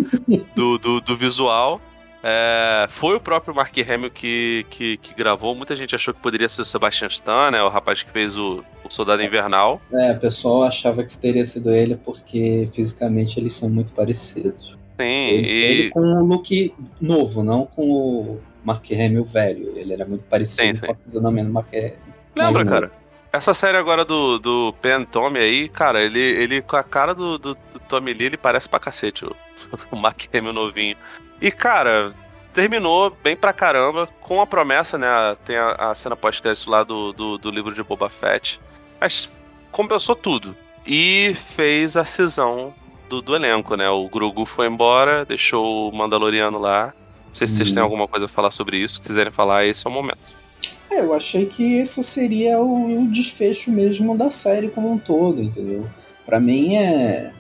do, 0.54 0.78
do, 0.78 1.00
do 1.00 1.16
visual. 1.16 1.80
É, 2.26 2.86
foi 2.88 3.16
o 3.16 3.20
próprio 3.20 3.54
Mark 3.54 3.76
Hamill 3.76 4.10
que, 4.10 4.64
que, 4.70 4.96
que, 4.96 5.12
gravou. 5.12 5.54
Muita 5.54 5.76
gente 5.76 5.94
achou 5.94 6.14
que 6.14 6.20
poderia 6.20 6.48
ser 6.48 6.62
o 6.62 6.64
Sebastian 6.64 7.08
Stan, 7.08 7.50
né? 7.50 7.62
O 7.62 7.68
rapaz 7.68 8.02
que 8.02 8.10
fez 8.10 8.38
o, 8.38 8.64
o 8.82 8.88
Soldado 8.88 9.22
Invernal. 9.22 9.82
É, 9.92 10.12
o 10.12 10.18
pessoal 10.18 10.62
achava 10.62 11.04
que 11.04 11.18
teria 11.18 11.44
sido 11.44 11.70
ele 11.70 11.96
porque 11.96 12.66
fisicamente 12.72 13.38
eles 13.38 13.52
são 13.52 13.68
muito 13.68 13.92
parecidos. 13.92 14.78
Sim, 14.98 15.04
ele, 15.04 15.48
e... 15.48 15.64
ele 15.64 15.90
com 15.90 16.00
um 16.00 16.24
look 16.24 16.72
novo, 17.02 17.42
não 17.42 17.66
com 17.66 17.90
o 17.90 18.40
Mark 18.64 18.84
Hamill 18.90 19.24
velho. 19.24 19.72
Ele 19.76 19.92
era 19.92 20.04
muito 20.04 20.24
parecido 20.24 20.62
sim, 20.62 20.74
sim. 20.74 20.86
com 20.86 20.92
o 20.92 20.96
fisionomia 21.04 21.44
do 21.44 21.52
Mark 21.52 21.68
Hamill. 21.72 21.94
Lembra, 22.34 22.64
cara? 22.64 23.04
Essa 23.32 23.52
série 23.52 23.76
agora 23.76 24.04
do, 24.04 24.38
do 24.38 24.72
Pen 24.80 25.04
Tommy 25.04 25.40
aí, 25.40 25.68
cara, 25.68 26.00
ele, 26.00 26.20
ele 26.20 26.62
com 26.62 26.76
a 26.76 26.84
cara 26.84 27.12
do, 27.12 27.36
do, 27.36 27.54
do 27.54 27.80
Tommy 27.88 28.12
Lee, 28.12 28.26
ele 28.26 28.36
parece 28.36 28.68
pra 28.68 28.78
cacete 28.78 29.24
o, 29.24 29.34
o 29.90 29.96
Mark 29.96 30.22
Hamill 30.32 30.52
novinho. 30.52 30.96
E, 31.40 31.50
cara, 31.50 32.14
terminou 32.52 33.10
bem 33.22 33.36
pra 33.36 33.52
caramba, 33.52 34.08
com 34.20 34.40
a 34.40 34.46
promessa, 34.46 34.96
né? 34.96 35.36
Tem 35.44 35.56
a, 35.56 35.72
a 35.72 35.94
cena 35.96 36.14
pós-crédito 36.14 36.70
lá 36.70 36.84
do, 36.84 37.12
do, 37.12 37.36
do, 37.36 37.50
livro 37.50 37.74
de 37.74 37.82
Boba 37.82 38.08
Fett. 38.08 38.60
Mas 39.00 39.28
compensou 39.72 40.14
tudo. 40.14 40.56
E 40.86 41.36
fez 41.56 41.96
a 41.96 42.04
cisão 42.04 42.72
do, 43.08 43.20
do 43.20 43.34
elenco, 43.34 43.76
né? 43.76 43.90
O 43.90 44.08
Grogu 44.08 44.44
foi 44.44 44.68
embora, 44.68 45.24
deixou 45.24 45.90
o 45.90 45.92
Mandaloriano 45.96 46.58
lá. 46.58 46.94
Não 47.34 47.38
sei 47.38 47.48
se 47.48 47.56
vocês 47.56 47.72
têm 47.72 47.82
uhum. 47.82 47.86
alguma 47.86 48.06
coisa 48.06 48.26
a 48.26 48.28
falar 48.28 48.52
sobre 48.52 48.76
isso. 48.76 48.94
Se 48.94 49.00
quiserem 49.00 49.32
falar, 49.32 49.66
esse 49.66 49.84
é 49.84 49.90
o 49.90 49.92
momento. 49.92 50.18
É, 50.88 51.00
eu 51.00 51.12
achei 51.12 51.46
que 51.46 51.78
esse 51.78 52.00
seria 52.04 52.60
o, 52.60 53.02
o 53.02 53.08
desfecho 53.08 53.72
mesmo 53.72 54.16
da 54.16 54.30
série 54.30 54.68
como 54.68 54.92
um 54.92 54.98
todo, 54.98 55.42
entendeu? 55.42 55.84
Para 56.24 56.38
mim 56.38 56.76
é 56.76 57.32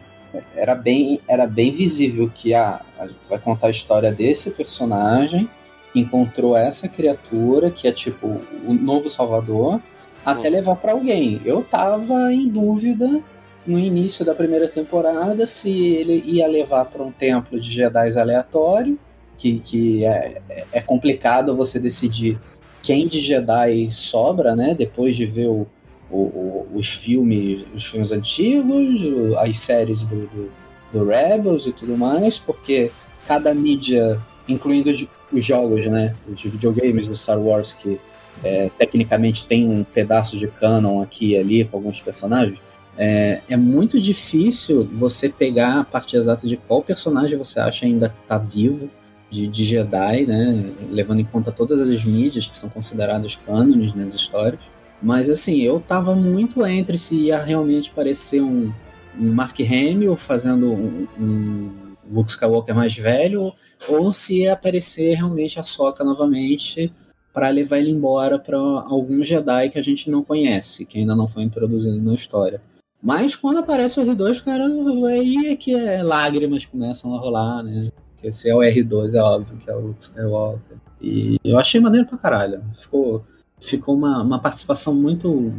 era 0.56 0.74
bem, 0.74 1.20
era 1.28 1.46
bem 1.46 1.70
visível 1.70 2.28
que 2.34 2.52
a, 2.52 2.80
a 2.98 3.06
gente 3.06 3.28
vai 3.28 3.38
contar 3.38 3.68
a 3.68 3.70
história 3.70 4.10
desse 4.10 4.50
personagem 4.50 5.48
que 5.92 6.00
encontrou 6.00 6.56
essa 6.56 6.88
criatura 6.88 7.70
que 7.70 7.86
é 7.86 7.92
tipo 7.92 8.40
o 8.66 8.74
novo 8.74 9.08
Salvador 9.08 9.80
até 10.24 10.48
uhum. 10.48 10.54
levar 10.54 10.74
para 10.74 10.90
alguém. 10.90 11.40
Eu 11.44 11.62
tava 11.62 12.32
em 12.32 12.48
dúvida 12.48 13.22
no 13.64 13.78
início 13.78 14.24
da 14.24 14.34
primeira 14.34 14.66
temporada 14.66 15.46
se 15.46 15.70
ele 15.70 16.20
ia 16.26 16.48
levar 16.48 16.86
para 16.86 17.04
um 17.04 17.12
templo 17.12 17.60
de 17.60 17.70
Jedi 17.70 18.18
aleatório, 18.18 18.98
que, 19.36 19.58
que 19.60 20.04
é, 20.04 20.40
é 20.72 20.80
complicado 20.80 21.56
você 21.56 21.78
decidir 21.78 22.38
quem 22.82 23.08
de 23.08 23.20
Jedi 23.20 23.90
sobra, 23.90 24.54
né? 24.54 24.74
Depois 24.74 25.16
de 25.16 25.24
ver 25.24 25.48
o, 25.48 25.66
o, 26.10 26.66
os 26.74 26.88
filmes, 26.88 27.64
os 27.74 27.86
filmes 27.86 28.12
antigos, 28.12 29.00
as 29.38 29.58
séries 29.58 30.02
do, 30.02 30.26
do, 30.26 30.50
do, 30.92 31.04
Rebels 31.04 31.66
e 31.66 31.72
tudo 31.72 31.96
mais, 31.96 32.38
porque 32.38 32.90
cada 33.26 33.54
mídia, 33.54 34.20
incluindo 34.46 34.90
os, 34.90 35.06
os 35.32 35.44
jogos, 35.44 35.86
né, 35.86 36.14
os 36.30 36.40
videogames 36.42 37.08
do 37.08 37.16
Star 37.16 37.40
Wars 37.40 37.72
que 37.72 37.98
é, 38.42 38.70
tecnicamente 38.78 39.46
tem 39.46 39.68
um 39.68 39.82
pedaço 39.84 40.36
de 40.36 40.48
canon 40.48 41.00
aqui 41.00 41.30
e 41.30 41.36
ali 41.36 41.64
com 41.64 41.78
alguns 41.78 42.00
personagens, 42.00 42.60
é, 42.96 43.40
é, 43.48 43.56
muito 43.56 43.98
difícil 43.98 44.88
você 44.92 45.28
pegar 45.28 45.80
a 45.80 45.84
parte 45.84 46.16
exata 46.16 46.46
de 46.46 46.56
qual 46.56 46.82
personagem 46.82 47.36
você 47.36 47.58
acha 47.58 47.86
ainda 47.86 48.14
está 48.22 48.38
vivo 48.38 48.88
de, 49.30 49.48
de, 49.48 49.64
Jedi, 49.64 50.26
né, 50.26 50.72
levando 50.90 51.20
em 51.20 51.24
conta 51.24 51.50
todas 51.50 51.80
as 51.80 52.04
mídias 52.04 52.46
que 52.46 52.56
são 52.56 52.68
consideradas 52.68 53.36
cânones 53.36 53.94
nas 53.94 54.06
né, 54.06 54.12
histórias. 54.14 54.60
Mas 55.02 55.28
assim, 55.28 55.60
eu 55.60 55.80
tava 55.80 56.14
muito 56.14 56.64
entre 56.64 56.96
se 56.96 57.14
ia 57.14 57.42
realmente 57.42 57.90
parecer 57.90 58.40
um, 58.40 58.72
um 59.18 59.32
Mark 59.34 59.58
Hamill 59.60 60.16
fazendo 60.16 60.72
um, 60.72 61.08
um 61.18 61.72
Luke 62.10 62.30
Skywalker 62.30 62.74
mais 62.74 62.96
velho, 62.96 63.52
ou 63.88 64.12
se 64.12 64.40
ia 64.40 64.52
aparecer 64.52 65.14
realmente 65.14 65.58
a 65.58 65.62
Soca 65.62 66.04
novamente 66.04 66.92
para 67.32 67.48
levar 67.48 67.78
ele 67.78 67.90
embora 67.90 68.38
para 68.38 68.56
algum 68.56 69.22
Jedi 69.22 69.68
que 69.68 69.78
a 69.78 69.82
gente 69.82 70.08
não 70.08 70.22
conhece, 70.22 70.84
que 70.84 70.98
ainda 70.98 71.16
não 71.16 71.26
foi 71.26 71.42
introduzido 71.42 72.00
na 72.00 72.14
história. 72.14 72.62
Mas 73.02 73.34
quando 73.36 73.58
aparece 73.58 74.00
o 74.00 74.06
R2, 74.06 74.42
cara, 74.42 74.64
aí 75.08 75.48
é 75.48 75.56
que 75.56 75.74
é, 75.74 76.02
lágrimas 76.02 76.64
começam 76.64 77.14
a 77.14 77.18
rolar, 77.18 77.62
né? 77.62 77.88
Porque 78.24 78.32
se 78.32 78.48
é 78.48 78.54
o 78.54 78.60
R2, 78.60 79.14
é 79.14 79.22
óbvio 79.22 79.58
que 79.58 79.68
é 79.68 79.76
o 79.76 79.80
Luke 79.80 80.00
Skywalker. 80.00 80.78
E 80.98 81.38
eu 81.44 81.58
achei 81.58 81.78
maneiro 81.78 82.06
pra 82.06 82.16
caralho. 82.16 82.64
Ficou 82.72 83.22
ficou 83.60 83.94
uma, 83.94 84.22
uma 84.22 84.38
participação 84.38 84.94
muito, 84.94 85.52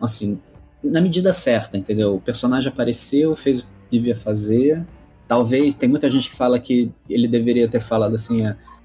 assim, 0.00 0.38
na 0.82 1.00
medida 1.00 1.32
certa, 1.32 1.76
entendeu? 1.76 2.14
O 2.14 2.20
personagem 2.20 2.68
apareceu, 2.68 3.34
fez 3.34 3.60
o 3.60 3.64
que 3.64 3.98
devia 3.98 4.14
fazer. 4.14 4.84
Talvez, 5.26 5.74
tem 5.74 5.88
muita 5.88 6.08
gente 6.08 6.30
que 6.30 6.36
fala 6.36 6.58
que 6.60 6.92
ele 7.10 7.26
deveria 7.26 7.68
ter 7.68 7.80
falado 7.80 8.14
assim, 8.14 8.44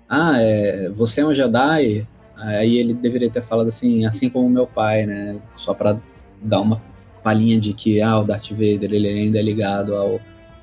ah, 0.09 0.41
é, 0.41 0.89
você 0.89 1.21
é 1.21 1.25
um 1.25 1.33
Jedi, 1.33 2.07
aí 2.35 2.77
ele 2.77 2.95
deveria 2.95 3.29
ter 3.29 3.43
falado 3.43 3.67
assim, 3.67 4.05
assim 4.05 4.27
como 4.27 4.49
meu 4.49 4.65
pai, 4.65 5.05
né? 5.05 5.39
Só 5.55 5.75
para 5.75 5.99
dar 6.43 6.61
uma 6.61 6.81
palhinha 7.23 7.59
de 7.59 7.73
que, 7.73 8.01
ah, 8.01 8.19
o 8.19 8.23
Darth 8.23 8.49
Vader, 8.49 8.91
ele 8.91 9.07
ainda 9.07 9.37
é 9.37 9.43
ligado 9.43 9.95
ao, 9.95 10.19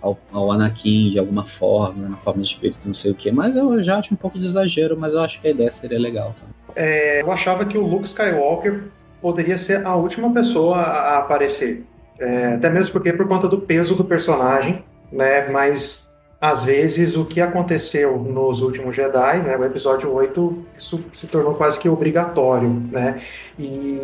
ao, 0.07 0.19
ao, 0.33 0.53
Anakin 0.53 1.11
de 1.11 1.19
alguma 1.19 1.45
forma, 1.45 2.09
na 2.09 2.17
forma 2.17 2.43
de 2.43 2.49
espírito, 2.49 2.81
não 2.87 2.95
sei 2.95 3.11
o 3.11 3.15
que. 3.15 3.31
Mas 3.31 3.57
eu 3.57 3.83
já 3.83 3.99
acho 3.99 4.15
um 4.15 4.17
pouco 4.17 4.39
de 4.39 4.45
exagero, 4.45 4.97
mas 4.99 5.15
eu 5.15 5.21
acho 5.21 5.41
que 5.41 5.49
a 5.49 5.51
ideia 5.51 5.71
seria 5.71 5.99
legal 5.99 6.35
também 6.35 6.57
é, 6.77 7.23
eu 7.23 7.33
achava 7.33 7.65
que 7.65 7.79
o 7.79 7.87
Luke 7.87 8.07
Skywalker 8.07 8.85
poderia 9.21 9.57
ser 9.57 9.85
a 9.85 9.97
última 9.97 10.31
pessoa 10.33 10.77
a, 10.77 11.19
aparecer. 11.19 11.85
É, 12.19 12.55
até 12.55 12.69
mesmo 12.69 12.93
porque 12.93 13.13
por 13.13 13.27
conta 13.27 13.49
do 13.49 13.59
peso 13.59 13.97
do 13.97 14.05
personagem, 14.05 14.85
né? 15.11 15.49
Mas 15.49 16.07
às 16.39 16.65
vezes 16.65 17.17
o 17.17 17.25
que 17.25 17.41
aconteceu 17.41 18.19
nos 18.19 18.61
últimos 18.61 18.95
Jedi, 18.95 19.39
né? 19.39 19.57
O 19.57 19.65
episódio 19.65 20.13
8, 20.13 20.67
isso 20.79 21.03
se 21.15 21.27
tornou 21.27 21.55
quase 21.55 21.79
que 21.79 21.89
obrigatório, 21.89 22.69
né? 22.93 23.17
E, 23.59 24.03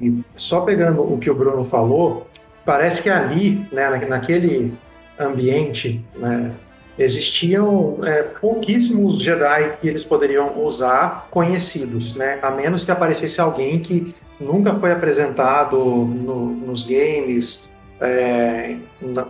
e 0.00 0.24
só 0.34 0.62
pegando 0.62 1.02
o 1.02 1.18
que 1.18 1.30
o 1.30 1.34
Bruno 1.34 1.64
falou, 1.64 2.26
parece 2.64 3.02
que 3.02 3.10
ali, 3.10 3.66
né, 3.70 3.88
naquele 4.08 4.72
ambiente, 5.18 6.04
né, 6.16 6.52
existiam 6.98 7.98
é, 8.02 8.22
pouquíssimos 8.22 9.20
Jedi 9.20 9.76
que 9.80 9.88
eles 9.88 10.02
poderiam 10.02 10.58
usar 10.64 11.28
conhecidos, 11.30 12.14
né? 12.16 12.38
A 12.42 12.50
menos 12.50 12.84
que 12.84 12.90
aparecesse 12.90 13.40
alguém 13.40 13.78
que 13.78 14.14
nunca 14.40 14.74
foi 14.74 14.90
apresentado 14.90 15.76
no, 15.78 16.46
nos 16.46 16.82
games, 16.82 17.68
é, 18.00 18.76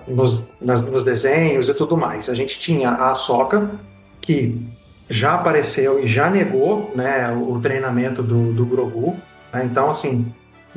nos, 0.06 0.42
nas, 0.60 0.82
nos, 0.90 1.04
desenhos 1.04 1.68
e 1.68 1.74
tudo 1.74 1.96
mais. 1.96 2.28
A 2.28 2.34
gente 2.34 2.58
tinha 2.58 2.90
a 2.90 3.10
Ahsoka, 3.10 3.70
que 4.20 4.58
já 5.10 5.34
apareceu 5.34 6.02
e 6.02 6.06
já 6.06 6.30
negou 6.30 6.92
né, 6.94 7.30
o 7.30 7.58
treinamento 7.60 8.22
do, 8.22 8.52
do 8.52 8.64
Grogu. 8.64 9.16
Né? 9.52 9.64
Então, 9.64 9.90
assim, 9.90 10.26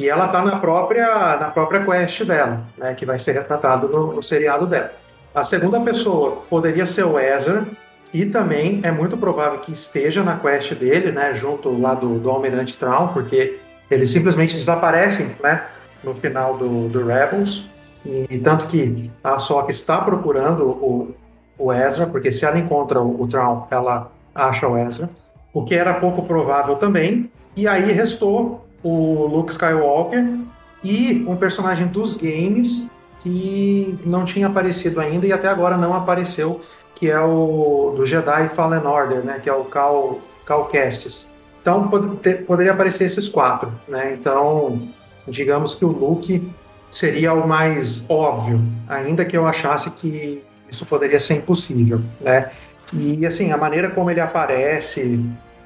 e 0.01 0.09
ela 0.09 0.25
está 0.25 0.43
na 0.43 0.55
própria, 0.55 1.37
na 1.37 1.51
própria 1.51 1.85
quest 1.85 2.23
dela, 2.23 2.63
né, 2.75 2.95
que 2.95 3.05
vai 3.05 3.19
ser 3.19 3.33
retratado 3.33 3.87
no, 3.87 4.13
no 4.13 4.23
seriado 4.23 4.65
dela. 4.65 4.91
A 5.33 5.43
segunda 5.43 5.79
pessoa 5.79 6.41
poderia 6.49 6.87
ser 6.87 7.05
o 7.05 7.19
Ezra, 7.19 7.67
e 8.11 8.25
também 8.25 8.81
é 8.83 8.91
muito 8.91 9.15
provável 9.15 9.59
que 9.59 9.71
esteja 9.71 10.23
na 10.23 10.37
quest 10.37 10.73
dele, 10.73 11.11
né, 11.11 11.35
junto 11.35 11.79
lá 11.79 11.93
do, 11.93 12.17
do 12.17 12.31
Almirante 12.31 12.75
Traum, 12.77 13.09
porque 13.09 13.59
eles 13.91 14.09
simplesmente 14.09 14.55
desaparecem, 14.55 15.35
né, 15.41 15.65
no 16.03 16.15
final 16.15 16.57
do, 16.57 16.89
do 16.89 17.05
Rebels, 17.05 17.63
e 18.03 18.39
tanto 18.39 18.65
que 18.65 19.11
a 19.23 19.35
Ahsoka 19.35 19.69
está 19.69 20.01
procurando 20.01 20.65
o, 20.65 21.15
o 21.59 21.71
Ezra, 21.71 22.07
porque 22.07 22.31
se 22.31 22.43
ela 22.43 22.57
encontra 22.57 22.99
o, 22.99 23.21
o 23.21 23.27
Traum, 23.27 23.65
ela 23.69 24.11
acha 24.33 24.67
o 24.67 24.75
Ezra, 24.75 25.11
o 25.53 25.63
que 25.63 25.75
era 25.75 25.93
pouco 25.93 26.23
provável 26.23 26.77
também, 26.77 27.31
e 27.55 27.67
aí 27.67 27.91
restou 27.91 28.65
o 28.83 29.25
Luke 29.27 29.51
Skywalker 29.51 30.37
e 30.83 31.23
um 31.27 31.35
personagem 31.35 31.87
dos 31.87 32.15
games 32.15 32.87
que 33.21 33.97
não 34.05 34.25
tinha 34.25 34.47
aparecido 34.47 34.99
ainda 34.99 35.27
e 35.27 35.33
até 35.33 35.47
agora 35.47 35.77
não 35.77 35.93
apareceu, 35.93 36.61
que 36.95 37.09
é 37.09 37.19
o 37.19 37.93
do 37.95 38.05
Jedi 38.05 38.49
Fallen 38.49 38.85
Order, 38.85 39.23
né, 39.23 39.39
que 39.41 39.49
é 39.49 39.53
o 39.53 39.63
Cal, 39.65 40.19
Cal 40.45 40.65
Kestis. 40.65 41.31
Então 41.61 41.87
pod 41.87 42.17
ter, 42.17 42.45
poderia 42.45 42.71
aparecer 42.71 43.05
esses 43.05 43.29
quatro, 43.29 43.71
né? 43.87 44.17
Então, 44.19 44.89
digamos 45.27 45.75
que 45.75 45.85
o 45.85 45.89
Luke 45.89 46.51
seria 46.89 47.33
o 47.33 47.47
mais 47.47 48.03
óbvio, 48.09 48.59
ainda 48.89 49.23
que 49.23 49.37
eu 49.37 49.45
achasse 49.45 49.91
que 49.91 50.43
isso 50.69 50.85
poderia 50.85 51.19
ser 51.19 51.35
impossível, 51.35 52.01
né? 52.19 52.49
E 52.93 53.25
assim, 53.25 53.51
a 53.51 53.57
maneira 53.57 53.91
como 53.91 54.09
ele 54.09 54.19
aparece, 54.19 55.23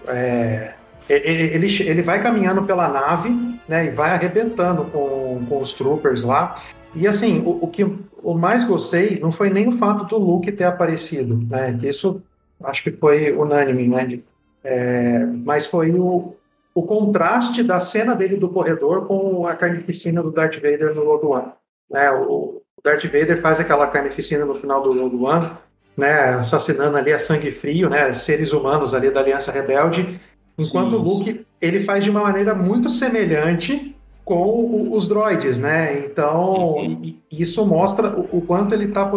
é, 0.08 0.74
ele, 1.10 1.56
ele, 1.56 1.84
ele 1.84 2.02
vai 2.02 2.22
caminhando 2.22 2.64
pela 2.64 2.88
nave, 2.88 3.30
né, 3.68 3.86
e 3.86 3.90
vai 3.90 4.12
arrebentando 4.12 4.86
com, 4.86 5.46
com 5.48 5.60
os 5.60 5.74
troopers 5.74 6.24
lá. 6.24 6.62
E 6.96 7.08
assim, 7.08 7.42
o, 7.46 7.64
o 7.64 7.68
que 7.68 7.84
o 7.84 8.34
mais 8.34 8.64
gostei 8.64 9.20
não 9.20 9.32
foi 9.32 9.50
nem 9.50 9.68
o 9.68 9.78
fato 9.78 10.06
do 10.06 10.18
Luke 10.18 10.52
ter 10.52 10.64
aparecido, 10.64 11.38
né, 11.50 11.78
isso 11.84 12.22
acho 12.64 12.84
que 12.84 12.92
foi 12.92 13.32
unânime, 13.34 13.88
né, 13.88 14.20
é, 14.64 15.26
mas 15.26 15.68
foi 15.68 15.92
o, 15.92 16.36
o 16.74 16.84
contraste 16.84 17.62
da 17.62 17.80
cena 17.80 18.16
dele 18.16 18.38
do 18.38 18.50
corredor 18.50 19.06
com 19.06 19.46
a 19.46 19.56
carnificina 19.56 20.24
do 20.24 20.32
Darth 20.32 20.56
Vader 20.56 20.96
no 20.96 21.04
Rogue 21.04 21.28
One. 21.28 21.52
Né, 21.92 22.10
o, 22.12 22.62
o 22.78 22.82
Darth 22.84 23.04
Vader 23.04 23.40
faz 23.42 23.60
aquela 23.60 23.88
carnificina 23.88 24.44
no 24.44 24.56
final 24.56 24.82
do 24.82 25.00
Rogue 25.00 25.24
One, 25.24 25.52
né, 25.96 26.30
assassinando 26.34 26.98
ali 26.98 27.14
a 27.14 27.20
sangue 27.20 27.52
frio, 27.52 27.90
né, 27.90 28.12
seres 28.14 28.52
humanos 28.54 28.94
ali 28.94 29.12
da 29.12 29.20
Aliança 29.20 29.52
Rebelde, 29.52 30.20
Enquanto 30.58 30.92
sim, 30.92 30.96
o 30.96 31.00
Luke, 31.00 31.46
ele 31.62 31.80
faz 31.82 32.04
de 32.04 32.10
uma 32.10 32.22
maneira 32.22 32.54
muito 32.54 32.90
semelhante 32.90 33.96
com 34.24 34.92
os 34.92 35.08
droids, 35.08 35.60
né? 35.60 36.00
Então, 36.00 36.78
uhum. 36.78 37.16
isso 37.32 37.66
mostra 37.66 38.10
o, 38.10 38.38
o, 38.38 38.42
quanto 38.42 38.74
ele 38.74 38.88
tá 38.88 39.12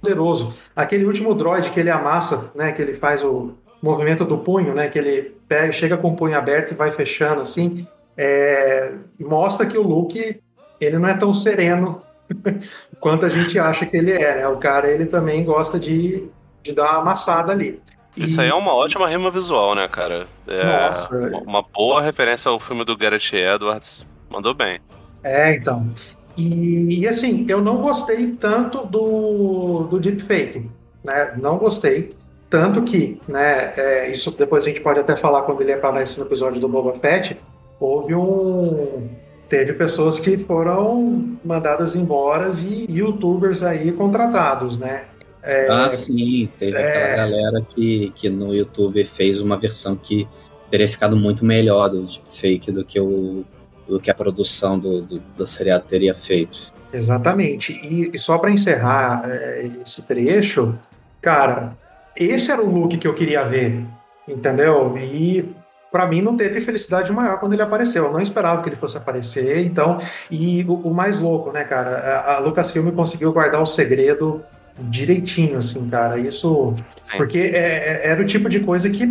poderoso. 0.00 0.52
Aquele 0.74 1.04
último 1.04 1.34
droid 1.34 1.70
que 1.70 1.78
ele 1.78 1.90
amassa, 1.90 2.50
né? 2.54 2.72
Que 2.72 2.82
ele 2.82 2.94
faz 2.94 3.22
o 3.22 3.52
movimento 3.80 4.24
do 4.24 4.38
punho, 4.38 4.74
né? 4.74 4.88
Que 4.88 4.98
ele 4.98 5.34
pega, 5.46 5.70
chega 5.70 5.96
com 5.96 6.08
o 6.08 6.16
punho 6.16 6.36
aberto 6.36 6.72
e 6.72 6.74
vai 6.74 6.90
fechando, 6.90 7.42
assim. 7.42 7.86
É, 8.16 8.92
mostra 9.20 9.64
que 9.64 9.78
o 9.78 9.82
Luke, 9.82 10.40
ele 10.80 10.98
não 10.98 11.08
é 11.08 11.14
tão 11.14 11.32
sereno 11.32 12.02
quanto 12.98 13.24
a 13.24 13.28
gente 13.28 13.58
acha 13.58 13.86
que 13.86 13.96
ele 13.96 14.12
é, 14.12 14.36
né? 14.36 14.48
O 14.48 14.56
cara, 14.56 14.88
ele 14.88 15.06
também 15.06 15.44
gosta 15.44 15.78
de, 15.78 16.28
de 16.64 16.72
dar 16.72 16.90
uma 16.90 17.00
amassada 17.02 17.52
ali. 17.52 17.80
Isso 18.24 18.40
aí 18.40 18.48
é 18.48 18.54
uma 18.54 18.74
ótima 18.74 19.08
rima 19.08 19.30
visual, 19.30 19.74
né, 19.74 19.86
cara? 19.88 20.26
É 20.46 20.64
Nossa. 20.64 21.08
uma 21.46 21.62
boa 21.62 22.02
referência 22.02 22.50
ao 22.50 22.58
filme 22.58 22.84
do 22.84 22.96
Gareth 22.96 23.32
Edwards. 23.32 24.06
Mandou 24.30 24.54
bem. 24.54 24.80
É, 25.22 25.54
então. 25.54 25.88
E, 26.36 27.00
e, 27.00 27.08
assim, 27.08 27.44
eu 27.48 27.60
não 27.60 27.78
gostei 27.78 28.32
tanto 28.32 28.86
do, 28.86 29.88
do 29.90 29.98
deepfake, 29.98 30.70
né? 31.04 31.34
Não 31.36 31.58
gostei. 31.58 32.14
Tanto 32.48 32.82
que, 32.82 33.20
né, 33.28 33.74
é, 33.76 34.10
isso 34.10 34.30
depois 34.30 34.64
a 34.64 34.68
gente 34.68 34.80
pode 34.80 35.00
até 35.00 35.16
falar 35.16 35.42
quando 35.42 35.60
ele 35.60 35.72
aparece 35.72 36.18
no 36.18 36.24
episódio 36.24 36.60
do 36.60 36.68
Boba 36.68 36.94
Fett, 36.98 37.36
houve 37.78 38.14
um... 38.14 39.08
Teve 39.48 39.72
pessoas 39.72 40.20
que 40.20 40.36
foram 40.36 41.38
mandadas 41.42 41.96
embora 41.96 42.50
e 42.60 42.86
youtubers 42.90 43.62
aí 43.62 43.92
contratados, 43.92 44.76
né? 44.76 45.04
É, 45.48 45.66
ah, 45.70 45.88
sim, 45.88 46.46
teve 46.58 46.76
é... 46.76 47.12
aquela 47.12 47.16
galera 47.16 47.62
que, 47.62 48.12
que 48.14 48.28
no 48.28 48.54
YouTube 48.54 49.02
fez 49.06 49.40
uma 49.40 49.56
versão 49.56 49.96
que 49.96 50.28
teria 50.70 50.86
ficado 50.86 51.16
muito 51.16 51.42
melhor 51.42 51.88
do 51.88 52.06
fake 52.06 52.70
do 52.70 52.84
que, 52.84 53.00
o, 53.00 53.46
do 53.88 53.98
que 53.98 54.10
a 54.10 54.14
produção 54.14 54.78
do, 54.78 55.00
do, 55.00 55.18
do 55.18 55.46
seriado 55.46 55.84
teria 55.88 56.14
feito. 56.14 56.70
Exatamente. 56.92 57.72
E, 57.82 58.10
e 58.12 58.18
só 58.18 58.36
para 58.36 58.50
encerrar 58.50 59.22
é, 59.24 59.70
esse 59.86 60.02
trecho, 60.02 60.78
cara, 61.22 61.74
esse 62.14 62.52
era 62.52 62.60
o 62.60 62.70
look 62.70 62.98
que 62.98 63.08
eu 63.08 63.14
queria 63.14 63.42
ver, 63.44 63.82
entendeu? 64.28 64.98
E 64.98 65.48
para 65.90 66.06
mim 66.06 66.20
não 66.20 66.36
teve 66.36 66.60
felicidade 66.60 67.10
maior 67.10 67.40
quando 67.40 67.54
ele 67.54 67.62
apareceu. 67.62 68.04
Eu 68.04 68.12
não 68.12 68.20
esperava 68.20 68.62
que 68.62 68.68
ele 68.68 68.76
fosse 68.76 68.98
aparecer. 68.98 69.64
Então, 69.64 69.98
e 70.30 70.62
o, 70.68 70.74
o 70.74 70.92
mais 70.92 71.18
louco, 71.18 71.50
né, 71.50 71.64
cara? 71.64 71.90
A, 71.96 72.36
a 72.36 72.38
Lucasfilm 72.38 72.90
conseguiu 72.90 73.32
guardar 73.32 73.62
o 73.62 73.66
segredo 73.66 74.44
direitinho, 74.80 75.58
assim, 75.58 75.88
cara. 75.88 76.18
Isso. 76.18 76.74
Porque 77.16 77.38
é, 77.38 78.02
é, 78.04 78.08
era 78.08 78.22
o 78.22 78.24
tipo 78.24 78.48
de 78.48 78.60
coisa 78.60 78.88
que 78.90 79.08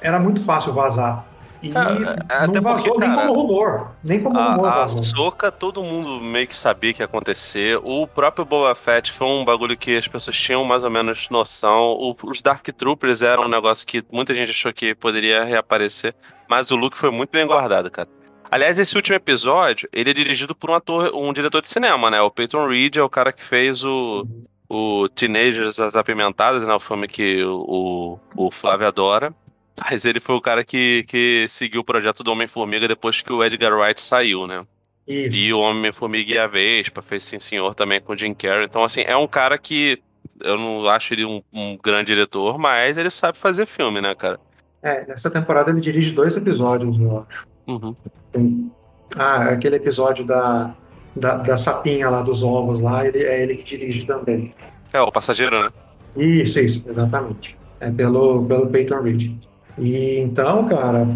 era 0.00 0.18
muito 0.18 0.42
fácil 0.42 0.72
vazar. 0.72 1.26
E 1.62 1.68
é, 1.68 2.46
não 2.46 2.62
vazou 2.62 2.94
porque, 2.94 3.06
nem 3.06 3.16
como 3.16 3.32
rumor. 3.34 3.90
Nem 4.02 4.22
como 4.22 4.38
a, 4.38 4.52
rumor. 4.52 4.66
A 4.66 4.88
Soca, 4.88 5.52
todo 5.52 5.82
mundo 5.82 6.18
meio 6.20 6.46
que 6.46 6.56
sabia 6.56 6.94
que 6.94 7.02
ia 7.02 7.04
acontecer. 7.04 7.78
O 7.82 8.06
próprio 8.06 8.46
Boba 8.46 8.74
Fett 8.74 9.12
foi 9.12 9.26
um 9.26 9.44
bagulho 9.44 9.76
que 9.76 9.96
as 9.96 10.08
pessoas 10.08 10.36
tinham 10.36 10.64
mais 10.64 10.82
ou 10.82 10.90
menos 10.90 11.28
noção. 11.28 11.92
O, 11.92 12.16
os 12.24 12.40
Dark 12.40 12.66
Troopers 12.66 13.20
eram 13.20 13.44
um 13.44 13.48
negócio 13.48 13.86
que 13.86 14.02
muita 14.10 14.34
gente 14.34 14.50
achou 14.50 14.72
que 14.72 14.94
poderia 14.94 15.44
reaparecer. 15.44 16.14
Mas 16.48 16.70
o 16.70 16.76
Luke 16.76 16.96
foi 16.96 17.10
muito 17.10 17.30
bem 17.30 17.46
guardado, 17.46 17.90
cara. 17.90 18.08
Aliás, 18.50 18.78
esse 18.78 18.96
último 18.96 19.14
episódio, 19.14 19.88
ele 19.92 20.10
é 20.10 20.14
dirigido 20.14 20.56
por 20.56 20.70
um 20.70 20.74
ator, 20.74 21.14
um 21.14 21.32
diretor 21.32 21.60
de 21.60 21.68
cinema, 21.68 22.10
né? 22.10 22.20
O 22.20 22.30
Peyton 22.30 22.66
Reed 22.66 22.96
é 22.96 23.02
o 23.02 23.08
cara 23.08 23.32
que 23.32 23.44
fez 23.44 23.84
o, 23.84 24.26
o 24.70 25.08
Teenagers 25.08 25.80
As 25.80 25.96
Apimentadas, 25.96 26.64
né? 26.64 26.72
O 26.72 26.78
filme 26.78 27.08
que 27.08 27.44
o, 27.44 28.20
o 28.36 28.50
Flávio 28.52 28.86
adora. 28.86 29.34
Mas 29.82 30.04
ele 30.04 30.20
foi 30.20 30.36
o 30.36 30.40
cara 30.40 30.62
que, 30.62 31.04
que 31.08 31.46
seguiu 31.48 31.80
o 31.80 31.84
projeto 31.84 32.22
do 32.22 32.30
Homem-Formiga 32.30 32.86
depois 32.86 33.20
que 33.20 33.32
o 33.32 33.42
Edgar 33.42 33.76
Wright 33.76 34.00
saiu, 34.00 34.46
né? 34.46 34.64
Isso. 35.08 35.36
E 35.36 35.52
o 35.52 35.58
Homem-Formiga 35.58 36.34
e 36.34 36.38
a 36.38 36.46
Vespa 36.46 37.02
fez 37.02 37.24
Sim 37.24 37.40
Senhor 37.40 37.74
também 37.74 38.00
com 38.00 38.12
o 38.12 38.16
Jim 38.16 38.32
Carrey. 38.32 38.64
Então, 38.64 38.84
assim, 38.84 39.00
é 39.00 39.16
um 39.16 39.26
cara 39.26 39.58
que 39.58 40.00
eu 40.40 40.56
não 40.56 40.88
acho 40.88 41.14
ele 41.14 41.24
um, 41.24 41.42
um 41.52 41.76
grande 41.82 42.12
diretor, 42.12 42.56
mas 42.56 42.96
ele 42.96 43.10
sabe 43.10 43.38
fazer 43.38 43.66
filme, 43.66 44.00
né, 44.00 44.14
cara? 44.14 44.38
É, 44.82 45.04
nessa 45.06 45.30
temporada 45.30 45.70
ele 45.70 45.80
dirige 45.80 46.12
dois 46.12 46.36
episódios, 46.36 46.98
eu 47.00 47.26
acho. 47.28 47.46
Uhum. 47.66 48.70
Ah, 49.16 49.44
aquele 49.48 49.76
episódio 49.76 50.24
da, 50.24 50.74
da, 51.14 51.36
da 51.36 51.56
sapinha 51.56 52.08
lá 52.08 52.22
dos 52.22 52.42
ovos 52.42 52.80
lá, 52.80 53.06
ele, 53.06 53.22
é 53.22 53.42
ele 53.42 53.56
que 53.56 53.76
dirige 53.76 54.06
também. 54.06 54.54
É, 54.92 55.00
o 55.00 55.10
passageiro, 55.10 55.64
né? 55.64 55.70
Isso, 56.16 56.58
isso, 56.60 56.84
exatamente. 56.88 57.56
É 57.78 57.90
pelo, 57.90 58.44
pelo 58.44 58.66
Peyton 58.66 59.00
Reed. 59.02 59.32
E 59.78 60.18
então, 60.18 60.68
cara, 60.68 61.06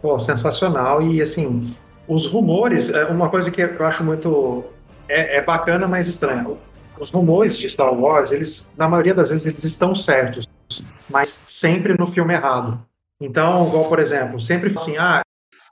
pô, 0.00 0.18
sensacional. 0.18 1.02
E 1.02 1.20
assim, 1.20 1.74
os 2.06 2.26
rumores, 2.26 2.88
é 2.88 3.04
uma 3.06 3.28
coisa 3.28 3.50
que 3.50 3.60
eu 3.60 3.86
acho 3.86 4.02
muito. 4.04 4.64
É, 5.08 5.36
é 5.36 5.42
bacana, 5.42 5.86
mas 5.86 6.08
estranha. 6.08 6.46
Os 6.98 7.10
rumores 7.10 7.56
de 7.56 7.68
Star 7.68 7.92
Wars, 7.92 8.32
eles, 8.32 8.70
na 8.76 8.88
maioria 8.88 9.14
das 9.14 9.30
vezes, 9.30 9.46
eles 9.46 9.64
estão 9.64 9.94
certos, 9.94 10.48
mas 11.08 11.42
sempre 11.46 11.96
no 11.96 12.06
filme 12.06 12.34
errado. 12.34 12.80
Então, 13.20 13.68
igual, 13.68 13.88
por 13.88 13.98
exemplo, 13.98 14.40
sempre 14.40 14.72
assim, 14.76 14.96
ah, 14.96 15.20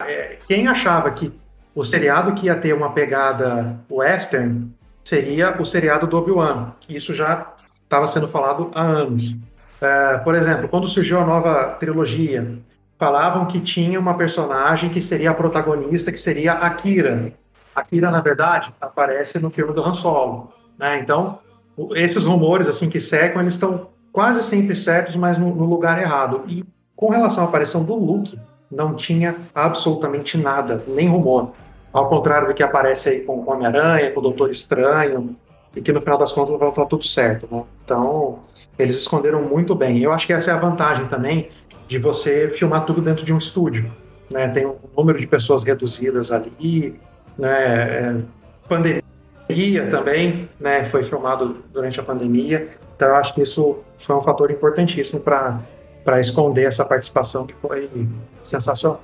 é, 0.01 0.39
quem 0.47 0.69
achava 0.69 1.11
que 1.11 1.33
o 1.77 1.85
seriado 1.85 2.33
que 2.33 2.47
ia 2.47 2.57
ter 2.57 2.73
uma 2.73 2.93
pegada 2.93 3.79
western 3.91 4.73
seria 5.05 5.55
o 5.61 5.65
seriado 5.67 6.07
do 6.07 6.17
Obi-Wan. 6.17 6.73
Isso 6.89 7.13
já 7.13 7.53
estava 7.85 8.07
sendo 8.07 8.27
falado 8.27 8.71
há 8.75 8.81
anos. 8.81 9.37
É, 9.79 10.17
por 10.17 10.35
exemplo, 10.35 10.69
quando 10.69 10.89
surgiu 10.89 11.21
a 11.21 11.27
nova 11.27 11.77
trilogia, 11.79 12.59
falavam 12.99 13.45
que 13.45 13.61
tinha 13.61 14.01
uma 14.01 14.15
personagem 14.15 14.89
que 14.89 15.03
seria 15.03 15.33
a 15.33 15.35
protagonista, 15.35 16.11
que 16.11 16.19
seria 16.19 16.55
a 16.55 16.71
Kira. 16.71 17.35
A 17.75 17.85
Kira, 17.85 18.11
na 18.11 18.23
verdade, 18.23 18.73
aparece 18.81 19.39
no 19.39 19.51
filme 19.51 19.75
do 19.75 19.83
Han 19.83 19.93
Solo. 19.93 20.51
Né? 20.79 20.99
Então, 20.99 21.41
esses 21.95 22.25
rumores 22.25 22.69
assim 22.69 22.89
que 22.89 23.01
secam, 23.01 23.43
eles 23.43 23.53
estão 23.53 23.89
quase 24.11 24.43
sempre 24.43 24.75
certos, 24.75 25.15
mas 25.15 25.37
no, 25.37 25.55
no 25.55 25.67
lugar 25.67 26.01
errado. 26.01 26.43
E 26.49 26.65
com 26.97 27.11
relação 27.11 27.45
à 27.45 27.47
aparição 27.47 27.85
do 27.85 27.95
Luke, 27.95 28.41
não 28.71 28.95
tinha 28.95 29.37
absolutamente 29.55 30.39
nada, 30.39 30.83
nem 30.89 31.07
rumor. 31.07 31.53
Ao 31.97 32.11
contrário 32.11 32.49
do 32.49 32.53
que 32.53 32.63
aparece 32.63 33.09
aí 33.09 33.21
com 33.23 33.39
o 33.39 33.51
Homem-Aranha, 33.51 34.11
com 34.11 34.21
o 34.21 34.23
Doutor 34.23 34.51
Estranho, 34.51 35.35
e 35.75 35.81
que 35.81 35.91
no 35.93 36.03
final 36.03 36.19
das 36.19 36.31
contas 36.31 36.55
vai 36.59 36.69
estar 36.69 36.85
tudo 36.85 37.07
certo, 37.07 37.49
né? 37.51 37.65
Então, 37.85 38.41
eles 38.79 38.99
esconderam 38.99 39.41
muito 39.41 39.75
bem. 39.75 40.03
Eu 40.03 40.13
acho 40.13 40.27
que 40.27 40.33
essa 40.35 40.51
é 40.51 40.55
a 40.55 40.59
vantagem 40.59 41.07
também 41.07 41.49
de 41.89 41.99
você 41.99 42.51
filmar 42.51 42.85
tudo 42.85 43.01
dentro 43.01 43.25
de 43.25 43.33
um 43.33 43.39
estúdio, 43.39 43.91
né? 44.31 44.47
Tem 44.49 44.67
um 44.67 44.77
número 44.95 45.19
de 45.19 45.27
pessoas 45.27 45.63
reduzidas 45.63 46.31
ali, 46.31 47.01
né? 47.39 47.49
É, 47.49 48.17
pandemia 48.69 49.89
também, 49.91 50.51
né? 50.61 50.85
Foi 50.85 51.03
filmado 51.03 51.65
durante 51.73 51.99
a 51.99 52.03
pandemia, 52.03 52.69
então 52.95 53.09
eu 53.09 53.15
acho 53.15 53.35
que 53.35 53.41
isso 53.41 53.79
foi 53.97 54.17
um 54.17 54.21
fator 54.21 54.51
importantíssimo 54.51 55.21
para 55.21 55.61
para 56.05 56.21
esconder 56.21 56.67
essa 56.67 56.85
participação 56.85 57.47
que 57.47 57.55
foi 57.55 57.91
sensacional. 58.45 59.03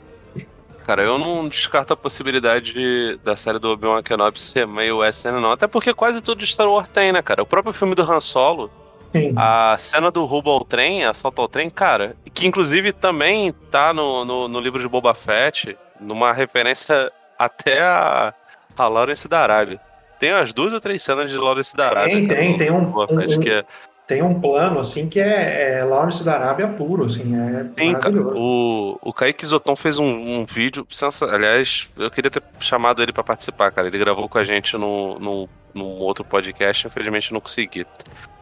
Cara, 0.82 1.02
eu 1.02 1.18
não 1.18 1.48
descarto 1.48 1.92
a 1.92 1.96
possibilidade 1.96 2.72
de, 2.72 3.18
da 3.24 3.34
série 3.36 3.58
do 3.58 3.70
Obi-Wan 3.70 4.02
Kenobi 4.02 4.40
ser 4.40 4.66
meio 4.66 4.98
western, 4.98 5.40
não. 5.40 5.50
Até 5.52 5.66
porque 5.66 5.94
quase 5.94 6.20
tudo 6.20 6.38
de 6.40 6.46
Star 6.46 6.68
Wars 6.68 6.88
tem, 6.88 7.12
né, 7.12 7.22
cara? 7.22 7.42
O 7.42 7.46
próprio 7.46 7.72
filme 7.72 7.94
do 7.94 8.02
Han 8.02 8.20
Solo, 8.20 8.70
Sim. 9.14 9.32
a 9.36 9.76
cena 9.78 10.10
do 10.10 10.24
roubo 10.24 10.50
ao 10.50 10.64
trem, 10.64 11.04
assalto 11.04 11.40
ao 11.40 11.48
trem, 11.48 11.68
cara, 11.70 12.16
que 12.34 12.46
inclusive 12.46 12.92
também 12.92 13.52
tá 13.70 13.92
no, 13.94 14.24
no, 14.24 14.48
no 14.48 14.60
livro 14.60 14.80
de 14.80 14.88
Boba 14.88 15.14
Fett, 15.14 15.76
numa 16.00 16.32
referência 16.32 17.10
até 17.38 17.80
a, 17.82 18.34
a 18.76 18.88
Lawrence 18.88 19.28
da 19.28 19.40
Arábia. 19.40 19.80
Tem 20.18 20.30
as 20.30 20.52
duas 20.54 20.72
ou 20.72 20.80
três 20.80 21.02
cenas 21.02 21.30
de 21.30 21.36
Lawrence 21.36 21.76
da 21.76 21.88
Arábia. 21.88 22.14
Tem, 22.14 22.28
tem, 22.28 22.56
tem 22.56 22.70
um- 22.70 22.84
Boba 22.84 23.14
Fett, 23.20 23.36
um- 23.36 23.40
que 23.40 23.50
é, 23.50 23.64
Tem 24.06 24.22
um 24.22 24.40
plano, 24.40 24.80
assim, 24.80 25.08
que 25.08 25.20
é, 25.20 25.78
é 25.78 25.84
Lawrence 25.84 26.24
da 26.24 26.34
Arábia 26.34 26.68
puro, 26.68 27.04
assim, 27.04 27.34
é 27.34 27.92
maravilhoso. 27.92 28.36
O, 28.36 28.98
o 29.00 29.12
Kaique 29.12 29.46
Zoton 29.46 29.76
fez 29.76 29.98
um, 29.98 30.04
um 30.04 30.44
vídeo. 30.44 30.86
Aliás, 31.30 31.88
eu 31.96 32.10
queria 32.10 32.30
ter 32.30 32.42
chamado 32.58 33.02
ele 33.02 33.12
pra 33.12 33.22
participar, 33.22 33.70
cara. 33.70 33.86
Ele 33.86 33.98
gravou 33.98 34.28
com 34.28 34.38
a 34.38 34.44
gente 34.44 34.76
no, 34.76 35.18
no, 35.18 35.48
num 35.72 35.98
outro 35.98 36.24
podcast, 36.24 36.86
infelizmente 36.86 37.32
não 37.32 37.40
consegui. 37.40 37.86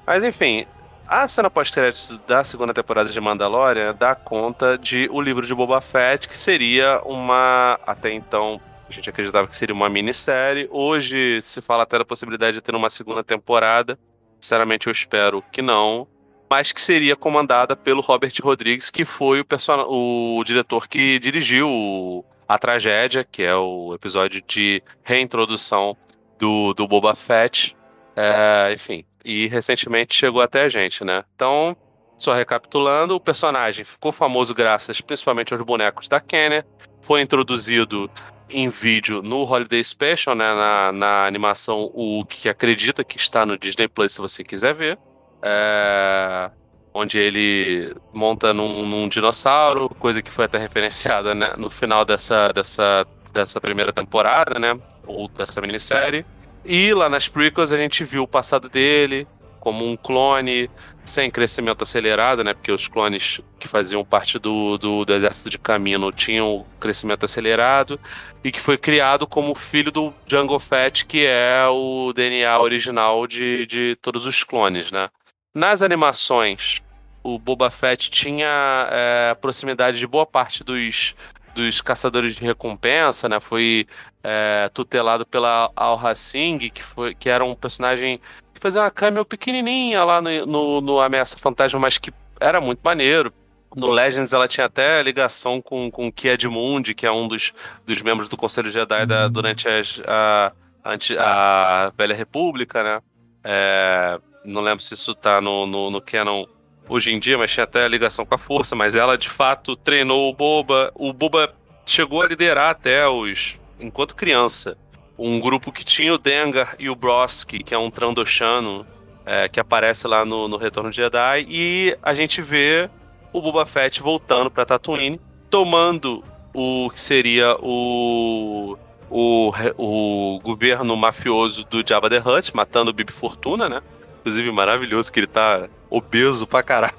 Mas 0.06 0.22
enfim, 0.22 0.66
a 1.06 1.26
cena 1.26 1.50
pós-crédito 1.50 2.20
da 2.26 2.44
segunda 2.44 2.72
temporada 2.72 3.10
de 3.10 3.20
Mandalorian 3.20 3.94
dá 3.98 4.14
conta 4.14 4.78
de 4.78 5.08
o 5.12 5.20
livro 5.20 5.44
de 5.44 5.54
Boba 5.54 5.80
Fett, 5.80 6.28
que 6.28 6.38
seria 6.38 7.02
uma. 7.04 7.78
Até 7.86 8.12
então. 8.12 8.60
A 8.88 8.92
gente 8.92 9.08
acreditava 9.08 9.46
que 9.46 9.56
seria 9.56 9.74
uma 9.74 9.88
minissérie. 9.88 10.68
Hoje 10.70 11.40
se 11.42 11.60
fala 11.60 11.84
até 11.84 11.98
da 11.98 12.04
possibilidade 12.04 12.56
de 12.56 12.60
ter 12.60 12.74
uma 12.74 12.90
segunda 12.90 13.22
temporada. 13.22 13.96
Sinceramente, 14.40 14.86
eu 14.86 14.92
espero 14.92 15.42
que 15.52 15.62
não 15.62 16.08
mas 16.50 16.72
que 16.72 16.80
seria 16.82 17.14
comandada 17.14 17.76
pelo 17.76 18.00
Robert 18.00 18.32
Rodrigues, 18.42 18.90
que 18.90 19.04
foi 19.04 19.38
o, 19.38 19.44
person... 19.44 19.86
o 19.88 20.42
diretor 20.44 20.88
que 20.88 21.16
dirigiu 21.20 22.24
a 22.48 22.58
tragédia, 22.58 23.22
que 23.22 23.44
é 23.44 23.54
o 23.54 23.94
episódio 23.94 24.42
de 24.42 24.82
reintrodução 25.04 25.96
do, 26.40 26.74
do 26.74 26.88
Boba 26.88 27.14
Fett. 27.14 27.76
É, 28.16 28.72
enfim, 28.72 29.04
e 29.24 29.46
recentemente 29.46 30.16
chegou 30.16 30.42
até 30.42 30.62
a 30.62 30.68
gente, 30.68 31.04
né? 31.04 31.22
Então, 31.36 31.76
só 32.16 32.34
recapitulando, 32.34 33.14
o 33.14 33.20
personagem 33.20 33.84
ficou 33.84 34.10
famoso 34.10 34.52
graças 34.52 35.00
principalmente 35.00 35.54
aos 35.54 35.62
bonecos 35.62 36.08
da 36.08 36.18
Kenner, 36.18 36.66
foi 37.00 37.20
introduzido 37.20 38.10
em 38.52 38.68
vídeo 38.68 39.22
no 39.22 39.42
Holiday 39.42 39.82
Special, 39.82 40.34
né, 40.34 40.54
na, 40.54 40.92
na 40.92 41.26
animação 41.26 41.90
o 41.94 42.24
que 42.24 42.48
acredita 42.48 43.04
que 43.04 43.16
está 43.16 43.44
no 43.46 43.58
Disney 43.58 43.88
Plus, 43.88 44.12
se 44.12 44.20
você 44.20 44.44
quiser 44.44 44.74
ver. 44.74 44.98
É, 45.42 46.50
onde 46.92 47.18
ele 47.18 47.94
monta 48.12 48.52
num, 48.52 48.86
num 48.86 49.08
dinossauro, 49.08 49.88
coisa 49.88 50.20
que 50.20 50.30
foi 50.30 50.44
até 50.44 50.58
referenciada 50.58 51.34
né, 51.34 51.54
no 51.56 51.70
final 51.70 52.04
dessa, 52.04 52.52
dessa, 52.52 53.06
dessa 53.32 53.60
primeira 53.60 53.92
temporada, 53.92 54.58
né? 54.58 54.78
Ou 55.06 55.28
dessa 55.28 55.60
minissérie. 55.60 56.24
E 56.64 56.92
lá 56.92 57.08
nas 57.08 57.28
prequels 57.28 57.72
a 57.72 57.76
gente 57.76 58.04
viu 58.04 58.24
o 58.24 58.28
passado 58.28 58.68
dele 58.68 59.26
como 59.60 59.84
um 59.86 59.96
clone 59.96 60.70
sem 61.04 61.30
crescimento 61.30 61.82
acelerado, 61.82 62.42
né? 62.42 62.54
Porque 62.54 62.72
os 62.72 62.88
clones 62.88 63.40
que 63.58 63.68
faziam 63.68 64.04
parte 64.04 64.38
do, 64.38 64.78
do, 64.78 65.04
do 65.04 65.14
exército 65.14 65.50
de 65.50 65.58
Camino 65.58 66.10
tinham 66.12 66.66
crescimento 66.78 67.24
acelerado 67.24 67.98
e 68.42 68.50
que 68.50 68.60
foi 68.60 68.78
criado 68.78 69.26
como 69.26 69.54
filho 69.54 69.92
do 69.92 70.14
Jango 70.26 70.58
Fett, 70.58 71.04
que 71.04 71.26
é 71.26 71.66
o 71.66 72.12
DNA 72.12 72.58
original 72.58 73.26
de, 73.26 73.66
de 73.66 73.96
todos 74.00 74.26
os 74.26 74.42
clones, 74.42 74.90
né? 74.90 75.10
Nas 75.54 75.82
animações, 75.82 76.80
o 77.22 77.38
Boba 77.38 77.70
Fett 77.70 78.10
tinha 78.10 78.88
é, 78.90 79.34
proximidade 79.34 79.98
de 79.98 80.06
boa 80.06 80.24
parte 80.24 80.64
dos, 80.64 81.14
dos 81.54 81.80
caçadores 81.80 82.36
de 82.36 82.44
recompensa, 82.44 83.28
né? 83.28 83.40
Foi 83.40 83.86
é, 84.22 84.70
tutelado 84.72 85.26
pela 85.26 85.70
Al 85.76 85.98
Hasing, 85.98 86.70
que, 86.70 86.82
foi, 86.82 87.14
que 87.14 87.28
era 87.28 87.44
um 87.44 87.54
personagem 87.54 88.20
que 88.54 88.60
fazia 88.60 88.80
uma 88.80 88.90
cameo 88.90 89.24
pequenininha 89.24 90.02
lá 90.04 90.22
no, 90.22 90.46
no, 90.46 90.80
no 90.80 91.00
Ameaça 91.00 91.38
Fantasma, 91.38 91.78
mas 91.78 91.98
que 91.98 92.12
era 92.40 92.60
muito 92.60 92.80
maneiro. 92.82 93.32
No 93.74 93.88
Legends 93.88 94.32
ela 94.32 94.48
tinha 94.48 94.66
até 94.66 95.02
ligação 95.02 95.62
com, 95.62 95.90
com 95.90 96.10
Ki 96.10 96.28
Edmund, 96.28 96.94
que 96.94 97.06
é 97.06 97.12
um 97.12 97.28
dos, 97.28 97.52
dos 97.86 98.02
membros 98.02 98.28
do 98.28 98.36
Conselho 98.36 98.72
Jedi 98.72 99.06
da, 99.06 99.28
durante 99.28 99.68
as, 99.68 100.00
a, 100.06 100.52
anti- 100.84 101.16
a 101.16 101.92
Velha 101.96 102.14
República, 102.14 102.82
né? 102.82 103.00
É, 103.44 104.18
não 104.44 104.60
lembro 104.60 104.82
se 104.82 104.94
isso 104.94 105.14
tá 105.14 105.40
no, 105.40 105.66
no, 105.66 105.90
no 105.90 106.00
canon 106.00 106.46
hoje 106.88 107.12
em 107.12 107.20
dia, 107.20 107.38
mas 107.38 107.52
tinha 107.52 107.64
até 107.64 107.86
ligação 107.86 108.26
com 108.26 108.34
a 108.34 108.38
força, 108.38 108.74
mas 108.74 108.94
ela 108.96 109.16
de 109.16 109.28
fato 109.28 109.76
treinou 109.76 110.28
o 110.28 110.34
Boba. 110.34 110.90
O 110.94 111.12
Boba 111.12 111.54
chegou 111.86 112.22
a 112.22 112.26
liderar 112.26 112.70
até 112.70 113.06
os. 113.08 113.56
enquanto 113.80 114.14
criança. 114.14 114.76
Um 115.18 115.38
grupo 115.38 115.70
que 115.70 115.84
tinha 115.84 116.14
o 116.14 116.18
Dengar 116.18 116.74
e 116.78 116.88
o 116.88 116.94
Broski, 116.94 117.62
que 117.62 117.74
é 117.74 117.78
um 117.78 117.90
Trandoshano, 117.90 118.86
é, 119.26 119.48
que 119.48 119.60
aparece 119.60 120.06
lá 120.06 120.24
no, 120.24 120.48
no 120.48 120.56
Retorno 120.56 120.90
de 120.90 120.96
Jedi, 120.96 121.46
e 121.48 121.96
a 122.02 122.14
gente 122.14 122.40
vê 122.40 122.88
o 123.32 123.40
Boba 123.40 123.66
Fett 123.66 124.00
voltando 124.00 124.50
pra 124.50 124.64
Tatooine, 124.64 125.20
tomando 125.48 126.24
o 126.54 126.90
que 126.90 127.00
seria 127.00 127.56
o. 127.60 128.76
O, 129.12 129.52
o 129.76 130.40
governo 130.40 130.96
mafioso 130.96 131.64
do 131.64 131.82
Jabba 131.84 132.08
the 132.08 132.18
Hutt, 132.18 132.54
matando 132.54 132.90
o 132.90 132.94
Bibi 132.94 133.12
Fortuna, 133.12 133.68
né? 133.68 133.82
Inclusive, 134.20 134.52
maravilhoso 134.52 135.12
que 135.12 135.18
ele 135.18 135.26
tá 135.26 135.68
obeso 135.90 136.46
pra 136.46 136.62
caralho 136.62 136.94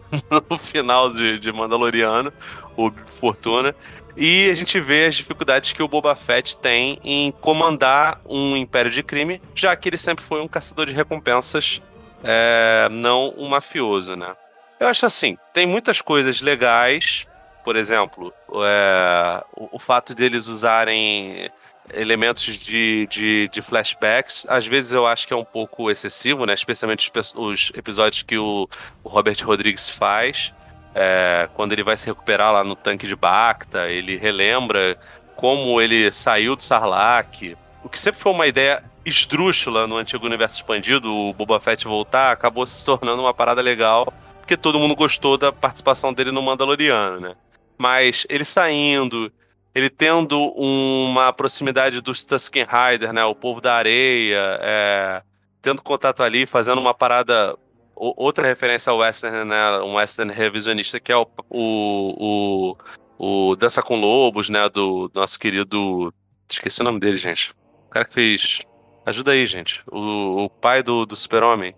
no 0.48 0.56
final 0.56 1.12
de, 1.12 1.38
de 1.38 1.52
Mandaloriano, 1.52 2.32
o 2.74 2.88
Bibi 2.88 3.10
Fortuna. 3.10 3.74
E 4.16 4.50
a 4.50 4.54
gente 4.54 4.78
vê 4.80 5.06
as 5.06 5.14
dificuldades 5.14 5.72
que 5.72 5.82
o 5.82 5.88
Boba 5.88 6.14
Fett 6.14 6.58
tem 6.58 6.98
em 7.02 7.32
comandar 7.32 8.20
um 8.26 8.56
império 8.56 8.90
de 8.90 9.02
crime, 9.02 9.40
já 9.54 9.74
que 9.74 9.88
ele 9.88 9.98
sempre 9.98 10.24
foi 10.24 10.40
um 10.40 10.48
caçador 10.48 10.86
de 10.86 10.92
recompensas, 10.92 11.82
é, 12.22 12.88
não 12.90 13.34
um 13.36 13.48
mafioso, 13.48 14.14
né? 14.14 14.34
Eu 14.82 14.88
acho 14.88 15.06
assim, 15.06 15.38
tem 15.52 15.64
muitas 15.64 16.00
coisas 16.00 16.40
legais, 16.40 17.24
por 17.64 17.76
exemplo, 17.76 18.34
é, 18.64 19.44
o, 19.56 19.76
o 19.76 19.78
fato 19.78 20.12
deles 20.12 20.48
usarem 20.48 21.48
elementos 21.94 22.56
de, 22.56 23.06
de, 23.06 23.48
de 23.52 23.62
flashbacks, 23.62 24.44
às 24.48 24.66
vezes 24.66 24.90
eu 24.90 25.06
acho 25.06 25.28
que 25.28 25.32
é 25.32 25.36
um 25.36 25.44
pouco 25.44 25.88
excessivo, 25.88 26.46
né? 26.46 26.54
Especialmente 26.54 27.12
os, 27.16 27.32
os 27.36 27.72
episódios 27.76 28.22
que 28.24 28.36
o, 28.36 28.68
o 29.04 29.08
Robert 29.08 29.36
Rodrigues 29.44 29.88
faz. 29.88 30.52
É, 30.96 31.48
quando 31.54 31.70
ele 31.70 31.84
vai 31.84 31.96
se 31.96 32.06
recuperar 32.06 32.52
lá 32.52 32.64
no 32.64 32.74
tanque 32.74 33.06
de 33.06 33.14
Bacta, 33.14 33.88
ele 33.88 34.16
relembra 34.16 34.98
como 35.36 35.80
ele 35.80 36.10
saiu 36.10 36.56
do 36.56 36.62
Sarlacc. 36.64 37.56
O 37.84 37.88
que 37.88 38.00
sempre 38.00 38.20
foi 38.20 38.32
uma 38.32 38.48
ideia 38.48 38.82
esdrúxula 39.04 39.86
no 39.86 39.96
antigo 39.96 40.26
universo 40.26 40.56
expandido, 40.56 41.08
o 41.08 41.32
Boba 41.32 41.60
Fett 41.60 41.84
voltar, 41.84 42.32
acabou 42.32 42.66
se 42.66 42.84
tornando 42.84 43.22
uma 43.22 43.32
parada 43.32 43.62
legal, 43.62 44.12
porque 44.52 44.56
todo 44.56 44.78
mundo 44.78 44.94
gostou 44.94 45.38
da 45.38 45.50
participação 45.50 46.12
dele 46.12 46.30
no 46.30 46.42
Mandaloriano, 46.42 47.20
né? 47.20 47.34
Mas 47.78 48.26
ele 48.28 48.44
saindo, 48.44 49.32
ele 49.74 49.88
tendo 49.88 50.38
uma 50.54 51.32
proximidade 51.32 52.02
dos 52.02 52.22
Tusken 52.22 52.66
Rider, 52.66 53.14
né? 53.14 53.24
O 53.24 53.34
povo 53.34 53.62
da 53.62 53.74
areia, 53.74 54.58
é, 54.60 55.22
tendo 55.62 55.80
contato 55.80 56.22
ali, 56.22 56.44
fazendo 56.44 56.80
uma 56.80 56.92
parada. 56.92 57.56
Outra 57.94 58.46
referência 58.46 58.90
ao 58.90 58.98
western, 58.98 59.44
né? 59.44 59.78
Um 59.80 59.94
western 59.94 60.30
revisionista, 60.32 61.00
que 61.00 61.12
é 61.12 61.16
o, 61.16 61.26
o, 61.48 62.76
o, 63.18 63.50
o 63.50 63.56
Dança 63.56 63.82
com 63.82 63.98
Lobos, 63.98 64.50
né? 64.50 64.68
Do 64.68 65.10
nosso 65.14 65.38
querido. 65.38 66.12
Esqueci 66.50 66.82
o 66.82 66.84
nome 66.84 67.00
dele, 67.00 67.16
gente. 67.16 67.52
O 67.86 67.90
cara 67.90 68.04
que 68.04 68.12
fez. 68.12 68.60
Ajuda 69.06 69.30
aí, 69.30 69.46
gente. 69.46 69.82
O, 69.90 70.44
o 70.44 70.50
pai 70.50 70.82
do, 70.82 71.06
do 71.06 71.16
Super-Homem. 71.16 71.74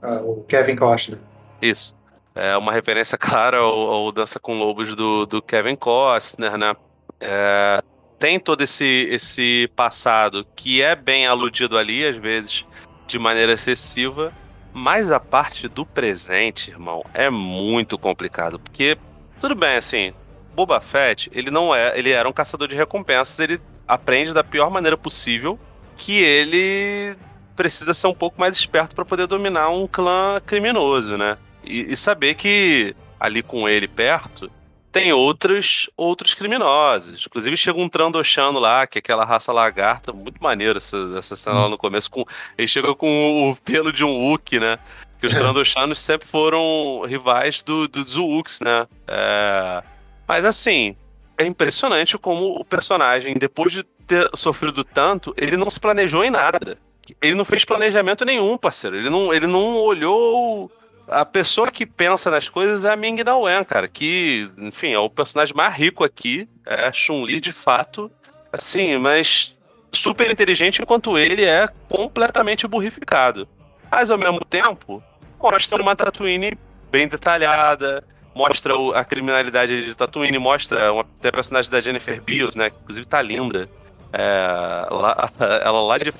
Ah, 0.00 0.20
o 0.22 0.44
Kevin 0.44 0.76
Costner. 0.76 1.18
Isso. 1.60 1.94
É 2.34 2.56
uma 2.56 2.72
referência 2.72 3.16
clara 3.18 3.58
ao, 3.58 3.78
ao 3.78 4.12
Dança 4.12 4.38
com 4.40 4.58
Lobos 4.58 4.94
do, 4.94 5.26
do 5.26 5.40
Kevin 5.40 5.76
Costner, 5.76 6.56
né? 6.58 6.74
É, 7.20 7.82
tem 8.18 8.40
todo 8.40 8.62
esse, 8.62 9.08
esse 9.10 9.70
passado 9.76 10.46
que 10.56 10.82
é 10.82 10.96
bem 10.96 11.26
aludido 11.26 11.76
ali, 11.78 12.04
às 12.04 12.16
vezes, 12.16 12.64
de 13.06 13.18
maneira 13.18 13.52
excessiva, 13.52 14.32
mas 14.72 15.10
a 15.10 15.20
parte 15.20 15.68
do 15.68 15.86
presente, 15.86 16.70
irmão, 16.70 17.04
é 17.14 17.30
muito 17.30 17.96
complicado, 17.96 18.58
porque, 18.58 18.98
tudo 19.40 19.54
bem, 19.54 19.76
assim, 19.76 20.12
Boba 20.54 20.80
Fett, 20.80 21.30
ele 21.32 21.50
não 21.50 21.74
é, 21.74 21.98
ele 21.98 22.10
era 22.10 22.28
um 22.28 22.32
caçador 22.32 22.66
de 22.66 22.74
recompensas, 22.74 23.38
ele 23.38 23.60
aprende 23.86 24.32
da 24.32 24.42
pior 24.42 24.70
maneira 24.70 24.96
possível 24.96 25.58
que 25.96 26.20
ele 26.20 27.16
precisa 27.56 27.94
ser 27.94 28.06
um 28.06 28.14
pouco 28.14 28.40
mais 28.40 28.56
esperto 28.56 28.94
para 28.94 29.04
poder 29.04 29.26
dominar 29.26 29.68
um 29.70 29.86
clã 29.86 30.40
criminoso, 30.44 31.16
né? 31.16 31.38
E, 31.62 31.92
e 31.92 31.96
saber 31.96 32.34
que 32.34 32.94
ali 33.18 33.42
com 33.42 33.68
ele 33.68 33.88
perto 33.88 34.50
tem 34.94 35.12
outros 35.12 35.90
outros 35.96 36.34
criminosos. 36.34 37.26
Inclusive 37.26 37.56
chega 37.56 37.80
um 37.80 37.88
Trandoshano 37.88 38.60
lá, 38.60 38.86
que 38.86 38.98
é 38.98 39.00
aquela 39.00 39.24
raça 39.24 39.52
lagarta, 39.52 40.12
muito 40.12 40.40
maneiro 40.40 40.78
essa, 40.78 40.96
essa 41.18 41.34
cena 41.34 41.62
lá 41.62 41.68
no 41.68 41.76
começo. 41.76 42.08
Com, 42.08 42.24
ele 42.56 42.68
chega 42.68 42.94
com 42.94 43.50
o 43.50 43.56
pelo 43.56 43.92
de 43.92 44.04
um 44.04 44.28
Wookie, 44.28 44.60
né? 44.60 44.78
Que 45.18 45.26
os 45.26 45.34
Trandoshanos 45.34 45.98
sempre 45.98 46.28
foram 46.28 47.02
rivais 47.06 47.60
do, 47.62 47.88
dos 47.88 48.16
Wooks, 48.16 48.60
né? 48.60 48.86
É, 49.08 49.82
mas 50.28 50.44
assim, 50.44 50.94
é 51.36 51.44
impressionante 51.44 52.16
como 52.16 52.60
o 52.60 52.64
personagem, 52.64 53.34
depois 53.36 53.72
de 53.72 53.82
ter 54.06 54.30
sofrido 54.34 54.84
tanto, 54.84 55.34
ele 55.36 55.56
não 55.56 55.68
se 55.68 55.80
planejou 55.80 56.24
em 56.24 56.30
nada. 56.30 56.78
Ele 57.20 57.34
não 57.34 57.44
fez 57.44 57.64
planejamento 57.64 58.24
nenhum, 58.24 58.56
parceiro. 58.56 58.96
Ele 58.96 59.10
não, 59.10 59.32
ele 59.32 59.46
não 59.46 59.76
olhou. 59.76 60.70
A 61.06 61.24
pessoa 61.24 61.70
que 61.70 61.84
pensa 61.84 62.30
nas 62.30 62.48
coisas 62.48 62.84
é 62.84 62.92
a 62.92 62.96
Ming 62.96 63.22
Na 63.22 63.36
Wen, 63.36 63.64
cara. 63.64 63.88
Que, 63.88 64.50
enfim, 64.58 64.92
é 64.92 64.98
o 64.98 65.10
personagem 65.10 65.54
mais 65.54 65.74
rico 65.74 66.04
aqui. 66.04 66.48
É 66.64 66.86
a 66.86 66.92
Chun-Li, 66.92 67.40
de 67.40 67.52
fato. 67.52 68.10
Assim, 68.52 68.96
mas 68.96 69.54
super 69.92 70.30
inteligente 70.30 70.80
enquanto 70.80 71.18
ele 71.18 71.44
é 71.44 71.68
completamente 71.88 72.66
burrificado. 72.66 73.48
Mas, 73.90 74.10
ao 74.10 74.18
mesmo 74.18 74.44
tempo, 74.44 75.02
mostra 75.40 75.80
uma 75.80 75.94
Tatooine 75.94 76.58
bem 76.90 77.06
detalhada, 77.06 78.04
mostra 78.34 78.74
a 78.94 79.04
criminalidade 79.04 79.84
de 79.84 79.94
Tatooine, 79.94 80.38
mostra 80.38 80.92
uma, 80.92 81.04
tem 81.20 81.28
a 81.28 81.32
personagem 81.32 81.70
da 81.70 81.80
Jennifer 81.80 82.20
Beals, 82.20 82.54
né? 82.54 82.70
Que 82.70 82.76
inclusive 82.82 83.06
tá 83.06 83.22
linda. 83.22 83.68
É, 84.16 84.86
lá, 84.90 85.30
ela 85.62 85.82
lá 85.82 85.98
de, 85.98 86.12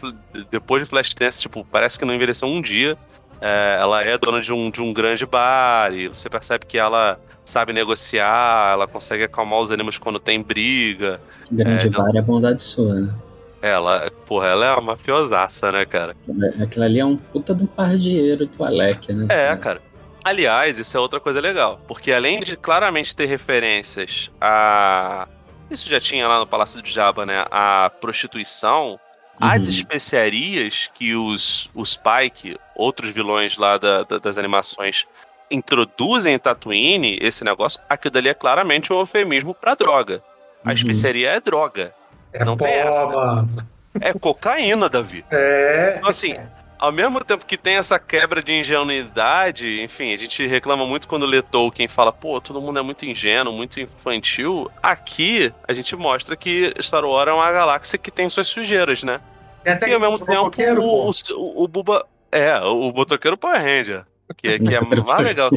depois 0.50 0.82
de 0.82 0.88
Flashdance, 0.88 1.40
tipo, 1.40 1.64
parece 1.70 1.98
que 1.98 2.04
não 2.04 2.14
envelheceu 2.14 2.48
um 2.48 2.60
dia. 2.60 2.98
É, 3.40 3.78
ela 3.80 4.02
é 4.02 4.18
dona 4.18 4.40
de 4.40 4.52
um, 4.52 4.70
de 4.70 4.82
um 4.82 4.92
grande 4.92 5.24
bar 5.24 5.92
e 5.92 6.08
você 6.08 6.28
percebe 6.28 6.66
que 6.66 6.78
ela 6.78 7.20
sabe 7.44 7.72
negociar, 7.72 8.72
ela 8.72 8.86
consegue 8.86 9.24
acalmar 9.24 9.60
os 9.60 9.70
ânimos 9.70 9.98
quando 9.98 10.18
tem 10.18 10.42
briga. 10.42 11.20
Grande 11.50 11.86
é, 11.86 11.90
bar 11.90 12.12
não... 12.12 12.18
é 12.18 12.22
bondade 12.22 12.62
sua, 12.62 12.94
né? 12.94 13.14
Ela, 13.60 14.10
porra, 14.26 14.48
ela 14.48 14.66
é 14.66 14.72
uma 14.72 14.82
mafiosaça, 14.82 15.72
né, 15.72 15.86
cara? 15.86 16.14
Aquilo 16.60 16.84
ali 16.84 17.00
é 17.00 17.04
um 17.04 17.16
puta 17.16 17.54
de 17.54 17.62
um 17.62 17.66
pardieiro 17.66 18.46
do 18.46 18.64
Alec, 18.64 19.12
né? 19.12 19.26
É, 19.30 19.56
cara. 19.56 19.80
Aliás, 20.22 20.78
isso 20.78 20.96
é 20.96 21.00
outra 21.00 21.20
coisa 21.20 21.40
legal, 21.40 21.80
porque 21.86 22.12
além 22.12 22.40
de 22.40 22.56
claramente 22.56 23.14
ter 23.14 23.26
referências 23.26 24.30
a. 24.40 25.28
Isso 25.70 25.88
já 25.88 26.00
tinha 26.00 26.28
lá 26.28 26.38
no 26.38 26.46
Palácio 26.46 26.80
do 26.80 26.88
Jabba, 26.88 27.24
né? 27.24 27.44
A 27.50 27.90
prostituição, 28.00 28.92
uhum. 29.40 29.48
as 29.48 29.66
especiarias 29.66 30.90
que 30.94 31.14
os, 31.14 31.70
os 31.74 31.96
Pike, 31.96 32.58
outros 32.74 33.12
vilões 33.14 33.56
lá 33.56 33.78
da, 33.78 34.02
da, 34.02 34.18
das 34.18 34.38
animações, 34.38 35.06
introduzem 35.50 36.34
em 36.34 36.38
Tatooine, 36.38 37.18
esse 37.20 37.44
negócio, 37.44 37.80
aquilo 37.88 38.12
dali 38.12 38.28
é 38.28 38.34
claramente 38.34 38.92
um 38.92 38.98
eufemismo 38.98 39.54
para 39.54 39.74
droga. 39.74 40.22
A 40.64 40.68
uhum. 40.68 40.74
especiaria 40.74 41.30
é 41.30 41.40
droga. 41.40 41.94
É 42.32 42.44
não 42.44 42.56
pó, 42.56 42.64
tem 42.64 42.74
essa. 42.74 43.06
Mano. 43.06 43.68
É 44.00 44.12
cocaína, 44.12 44.88
Davi. 44.88 45.24
É. 45.30 45.94
Então, 45.98 46.08
assim, 46.08 46.36
ao 46.84 46.92
mesmo 46.92 47.24
tempo 47.24 47.46
que 47.46 47.56
tem 47.56 47.76
essa 47.76 47.98
quebra 47.98 48.42
de 48.42 48.52
ingenuidade, 48.52 49.80
enfim, 49.80 50.12
a 50.12 50.18
gente 50.18 50.46
reclama 50.46 50.84
muito 50.84 51.08
quando 51.08 51.24
lê 51.24 51.40
Tolkien 51.40 51.88
fala, 51.88 52.12
pô, 52.12 52.38
todo 52.42 52.60
mundo 52.60 52.78
é 52.78 52.82
muito 52.82 53.06
ingênuo, 53.06 53.54
muito 53.54 53.80
infantil. 53.80 54.70
Aqui, 54.82 55.50
a 55.66 55.72
gente 55.72 55.96
mostra 55.96 56.36
que 56.36 56.74
Star 56.82 57.02
Wars 57.06 57.30
é 57.30 57.32
uma 57.32 57.50
galáxia 57.50 57.98
que 57.98 58.10
tem 58.10 58.28
suas 58.28 58.48
sujeiras, 58.48 59.02
né? 59.02 59.18
É 59.64 59.88
e 59.88 59.94
ao 59.94 60.00
mesmo 60.00 60.18
tempo, 60.18 60.82
o, 60.82 61.10
o, 61.10 61.64
o, 61.64 61.68
Buba. 61.68 62.06
É, 62.30 62.58
o 62.58 62.92
motoqueiro 62.92 63.38
Power 63.38 63.62
Ranger. 63.62 64.04
Que, 64.36 64.58
que 64.58 64.74
é 64.74 64.80
mais 64.82 65.24
legal. 65.24 65.50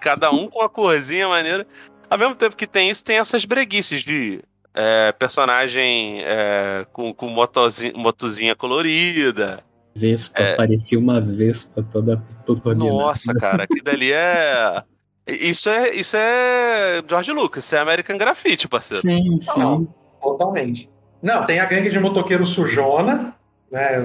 Cada 0.00 0.32
um 0.32 0.48
com 0.48 0.58
uma 0.58 0.68
corzinha 0.68 1.28
maneira. 1.28 1.64
Ao 2.10 2.18
mesmo 2.18 2.34
tempo 2.34 2.56
que 2.56 2.66
tem 2.66 2.90
isso, 2.90 3.04
tem 3.04 3.18
essas 3.18 3.44
breguices 3.44 4.02
de 4.02 4.42
é, 4.74 5.12
personagem 5.12 6.22
é, 6.24 6.84
com, 6.92 7.14
com 7.14 7.28
motozinha, 7.28 7.92
motozinha 7.94 8.56
colorida. 8.56 9.62
Vespa, 9.96 10.42
é... 10.42 10.56
parecia 10.56 10.98
uma 10.98 11.20
Vespa 11.20 11.82
toda, 11.82 12.22
toda 12.44 12.60
coordenada. 12.60 12.96
Nossa, 12.96 13.32
cara, 13.34 13.64
aquilo 13.64 13.82
dali 13.82 14.12
é. 14.12 14.82
Isso 15.28 15.68
é, 15.68 15.92
isso 15.92 16.16
é 16.16 17.02
George 17.08 17.32
Lucas, 17.32 17.64
isso 17.64 17.74
é 17.74 17.80
American 17.80 18.16
Graffiti, 18.16 18.68
parceiro. 18.68 19.02
Sim, 19.02 19.40
sim. 19.40 19.58
Não, 19.58 19.92
totalmente. 20.22 20.88
Não, 21.20 21.44
tem 21.44 21.58
a 21.58 21.64
gangue 21.64 21.90
de 21.90 21.98
motoqueiro 21.98 22.46
sujona, 22.46 23.34
né? 23.68 24.04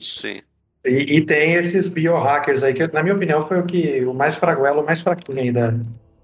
Sim. 0.00 0.42
E, 0.84 1.18
e, 1.18 1.20
tem 1.24 1.54
esses 1.54 1.86
biohackers 1.86 2.64
aí, 2.64 2.74
que 2.74 2.84
na 2.88 3.00
minha 3.00 3.14
opinião 3.14 3.46
foi 3.46 3.60
o 3.60 3.64
que 3.64 4.04
o 4.04 4.12
mais 4.12 4.34
fraguelo, 4.34 4.80
o 4.80 4.84
mais 4.84 5.00
fraquinho 5.00 5.38
aí 5.38 5.52
da, 5.52 5.72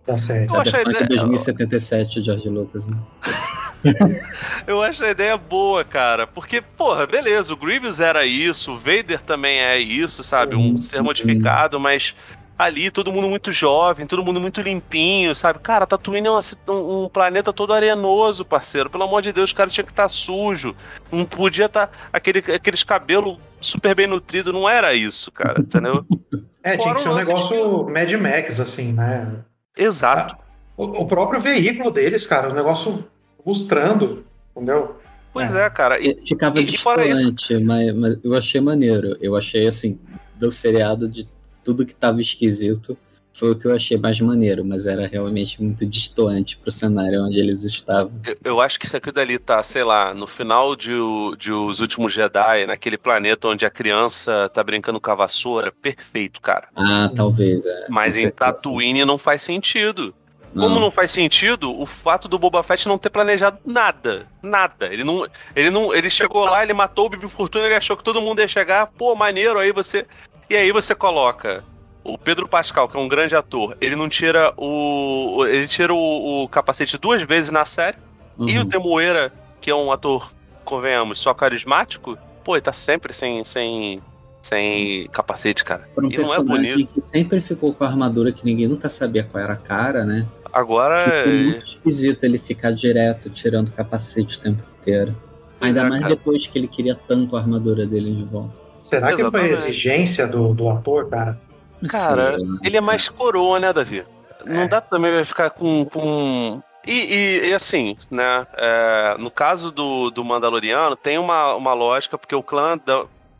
da 0.05 0.18
série. 0.18 0.52
Eu 0.52 0.60
acho 0.60 0.77
a 0.77 0.82
ideia... 0.82 1.06
2077, 1.06 2.20
George 2.20 2.48
Lucas. 2.48 2.85
Né? 2.89 2.97
eu 4.66 4.82
acho 4.82 5.04
a 5.04 5.10
ideia 5.10 5.36
boa, 5.36 5.84
cara. 5.84 6.26
Porque, 6.26 6.60
porra, 6.60 7.06
beleza, 7.06 7.52
o 7.52 7.56
Grievous 7.56 8.00
era 8.00 8.24
isso, 8.24 8.72
o 8.72 8.76
Vader 8.76 9.20
também 9.22 9.58
é 9.58 9.78
isso, 9.78 10.22
sabe? 10.22 10.56
Um 10.56 10.76
ser 10.78 11.02
modificado, 11.02 11.78
mas 11.78 12.14
ali 12.58 12.90
todo 12.90 13.12
mundo 13.12 13.28
muito 13.28 13.52
jovem, 13.52 14.06
todo 14.06 14.24
mundo 14.24 14.40
muito 14.40 14.60
limpinho, 14.62 15.34
sabe? 15.34 15.58
Cara, 15.58 15.86
Tatooine 15.86 16.26
é 16.26 16.30
um, 16.30 17.04
um 17.04 17.08
planeta 17.08 17.52
todo 17.52 17.72
arenoso, 17.72 18.44
parceiro. 18.44 18.88
Pelo 18.88 19.04
amor 19.04 19.22
de 19.22 19.32
Deus, 19.32 19.50
o 19.50 19.54
cara 19.54 19.70
tinha 19.70 19.84
que 19.84 19.92
estar 19.92 20.04
tá 20.04 20.08
sujo. 20.08 20.74
Não 21.12 21.24
podia 21.24 21.66
estar. 21.66 21.88
Tá, 21.88 21.92
aquele, 22.12 22.38
aqueles 22.38 22.82
cabelos 22.82 23.38
super 23.60 23.94
bem 23.94 24.06
nutridos, 24.06 24.52
não 24.52 24.68
era 24.68 24.94
isso, 24.94 25.30
cara, 25.30 25.60
entendeu? 25.60 26.04
É, 26.66 26.76
tinha 26.76 26.96
que 26.96 27.00
ser 27.00 27.10
um 27.10 27.14
negócio 27.14 27.84
de... 27.84 27.92
Mad 27.92 28.12
Max, 28.14 28.58
assim, 28.58 28.92
né? 28.92 29.36
Exato. 29.78 30.34
Ah, 30.34 30.44
o, 30.76 31.02
o 31.02 31.06
próprio 31.06 31.40
veículo 31.40 31.92
deles, 31.92 32.26
cara, 32.26 32.50
um 32.50 32.54
negócio 32.54 33.06
lustrando, 33.47 34.24
entendeu? 34.51 34.97
Pois 35.32 35.55
é, 35.55 35.66
é 35.66 35.70
cara. 35.70 36.01
E, 36.01 36.20
Ficava 36.20 36.60
e, 36.60 36.64
distante, 36.64 37.52
e 37.52 37.62
mas, 37.62 37.94
mas 37.94 38.18
eu 38.24 38.35
achei 38.35 38.60
maneiro. 38.60 39.16
Eu 39.20 39.36
achei, 39.36 39.66
assim, 39.66 39.98
do 40.35 40.51
seriado 40.51 41.09
de 41.09 41.28
tudo 41.62 41.85
que 41.85 41.94
tava 41.94 42.20
esquisito, 42.20 42.97
foi 43.36 43.51
o 43.51 43.55
que 43.55 43.66
eu 43.66 43.74
achei 43.74 43.98
mais 43.98 44.18
maneiro, 44.18 44.64
mas 44.64 44.86
era 44.86 45.06
realmente 45.06 45.62
muito 45.62 45.85
distoante 45.85 46.56
pro 46.56 46.73
cenário 46.73 47.23
onde 47.23 47.39
eles 47.39 47.62
estavam. 47.64 48.10
Eu, 48.24 48.36
eu 48.43 48.60
acho 48.62 48.81
que 48.81 48.86
isso 48.86 48.97
aqui 48.97 49.12
dali 49.12 49.39
tá, 49.39 49.62
sei 49.62 49.85
lá, 49.85 50.14
no 50.14 50.27
final 50.27 50.74
de, 50.74 50.93
de 51.39 51.52
Os 51.52 51.81
Últimos 51.81 52.14
Jedi, 52.14 52.64
naquele 52.66 52.97
planeta 52.97 53.48
onde 53.48 53.66
a 53.66 53.70
criança 53.70 54.48
tá 54.55 54.64
brincando 54.64 54.98
com 54.98 55.10
a 55.10 55.14
vassoura, 55.14 55.70
perfeito, 55.70 56.40
cara. 56.40 56.68
Ah, 56.74 57.10
talvez, 57.14 57.66
é. 57.66 57.86
Mas 57.90 58.16
em 58.16 58.31
Tatooine 58.31 59.05
não 59.05 59.18
faz 59.18 59.43
sentido. 59.43 60.14
Como 60.55 60.81
não 60.81 60.90
faz 60.90 61.10
sentido 61.10 61.78
o 61.78 61.85
fato 61.85 62.28
do 62.28 62.39
Boba 62.39 62.62
Fett 62.62 62.89
não 62.89 62.97
ter 62.97 63.10
planejado 63.10 63.59
nada. 63.64 64.27
Nada. 64.43 64.86
Ele 64.93 65.05
não. 65.05 65.27
Ele 65.55 65.70
não. 65.70 65.94
Ele 65.94 66.09
chegou 66.09 66.44
lá, 66.44 66.62
ele 66.62 66.73
matou 66.73 67.06
o 67.06 67.09
Bibi 67.10 67.28
Fortuna, 67.28 67.66
ele 67.66 67.74
achou 67.74 67.97
que 67.97 68.05
todo 68.05 68.23
mundo 68.23 68.40
ia 68.40 68.48
chegar. 68.48 68.86
Pô, 68.86 69.14
maneiro, 69.14 69.59
aí 69.59 69.73
você. 69.73 70.06
E 70.48 70.56
aí 70.56 70.73
você 70.73 70.94
coloca. 70.94 71.64
O 72.02 72.16
Pedro 72.16 72.47
Pascal, 72.47 72.89
que 72.89 72.97
é 72.97 73.01
um 73.01 73.09
grande 73.09 73.35
ator, 73.35 73.77
ele 73.81 73.97
não 73.97 74.09
tira 74.09 74.55
o. 74.56 75.44
Ele 75.44 75.66
tira 75.66 75.93
o, 75.93 76.44
o 76.44 76.48
capacete 76.48 76.97
duas 76.97 77.20
vezes 77.23 77.51
na 77.51 77.64
série. 77.64 77.98
Uhum. 78.39 78.48
E 78.48 78.59
o 78.59 78.64
Temuera, 78.64 79.32
que 79.60 79.70
é 79.70 79.74
um 79.74 79.90
ator, 79.90 80.31
convenhamos, 80.64 81.18
só 81.18 81.35
carismático, 81.35 82.18
pô, 82.44 82.55
ele 82.55 82.62
tá 82.62 82.73
sempre 82.73 83.12
sem, 83.12 83.43
sem, 83.43 84.02
sem 84.47 85.09
capacete, 85.09 85.64
cara. 85.64 85.89
um 85.98 86.10
e 86.10 86.16
não 86.16 86.32
é 86.32 86.43
bonito. 86.43 86.86
que 86.86 87.01
sempre 87.01 87.40
ficou 87.40 87.73
com 87.74 87.85
a 87.85 87.89
armadura 87.89 88.31
que 88.31 88.44
ninguém 88.44 88.68
nunca 88.68 88.89
sabia 88.89 89.24
qual 89.24 89.43
era 89.43 89.55
a 89.55 89.56
cara, 89.56 90.05
né? 90.05 90.27
Agora 90.52 91.01
Ficou 91.01 91.20
é 91.20 91.27
muito 91.27 91.64
esquisito 91.64 92.24
ele 92.24 92.39
ficar 92.39 92.70
direto 92.70 93.28
tirando 93.28 93.68
o 93.68 93.73
capacete 93.73 94.39
o 94.39 94.40
tempo 94.40 94.62
inteiro. 94.78 95.14
Ainda 95.60 95.81
é, 95.81 95.89
mais 95.89 96.02
cara. 96.02 96.14
depois 96.14 96.47
que 96.47 96.59
ele 96.59 96.68
queria 96.68 96.94
tanto 96.94 97.36
a 97.36 97.40
armadura 97.40 97.86
dele 97.86 98.14
de 98.14 98.24
volta. 98.24 98.55
Será 98.82 99.12
Exatamente. 99.12 99.32
que 99.32 99.56
foi 99.56 99.68
exigência 99.68 100.27
do, 100.27 100.55
do 100.55 100.68
ator, 100.68 101.09
cara? 101.09 101.40
Cara, 101.89 102.39
Sim, 102.39 102.59
ele 102.64 102.77
é 102.77 102.81
mais 102.81 103.09
coroa, 103.09 103.59
né, 103.59 103.73
Davi? 103.73 104.05
É. 104.47 104.52
Não 104.55 104.68
dá 104.68 104.81
também 104.81 105.24
ficar 105.24 105.51
com. 105.51 105.85
com... 105.85 106.62
E, 106.86 106.93
e, 106.93 107.48
e, 107.48 107.52
assim, 107.52 107.97
né? 108.10 108.47
É, 108.56 109.16
no 109.18 109.31
caso 109.31 109.73
do, 109.73 110.09
do 110.10 110.24
Mandaloriano, 110.24 110.94
tem 110.94 111.18
uma, 111.18 111.55
uma 111.55 111.74
lógica, 111.74 112.16
porque 112.16 112.35
o 112.35 112.43
clã 112.43 112.78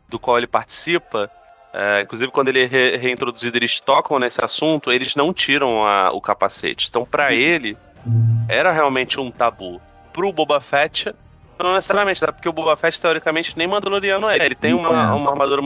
do 0.07 0.17
qual 0.19 0.37
ele 0.37 0.47
participa 0.47 1.29
é, 1.73 2.01
inclusive, 2.01 2.31
quando 2.31 2.47
ele 2.47 2.63
é 2.63 2.65
re 2.65 2.97
reintroduzido, 2.97 3.55
eles 3.55 3.79
tocam 3.79 4.17
nesse 4.17 4.43
assunto, 4.43 4.91
eles 4.91 5.15
não 5.15 5.31
tiram 5.31 5.85
a, 5.85 6.11
o 6.11 6.19
capacete. 6.19 6.87
Então, 6.89 7.05
para 7.05 7.25
uhum. 7.25 7.33
ele, 7.33 7.77
era 8.49 8.71
realmente 8.71 9.19
um 9.19 9.29
tabu. 9.29 9.79
Pro 10.11 10.31
Boba 10.31 10.59
Fett, 10.59 11.13
não 11.59 11.73
necessariamente, 11.73 12.19
tá? 12.19 12.31
porque 12.31 12.49
o 12.49 12.53
Boba 12.53 12.75
Fett, 12.75 12.99
teoricamente, 12.99 13.55
nem 13.55 13.67
Mandaloriano 13.67 14.27
é. 14.27 14.43
Ele 14.43 14.55
tem 14.55 14.73
uma, 14.73 15.13
uma 15.13 15.29
armadura 15.29 15.61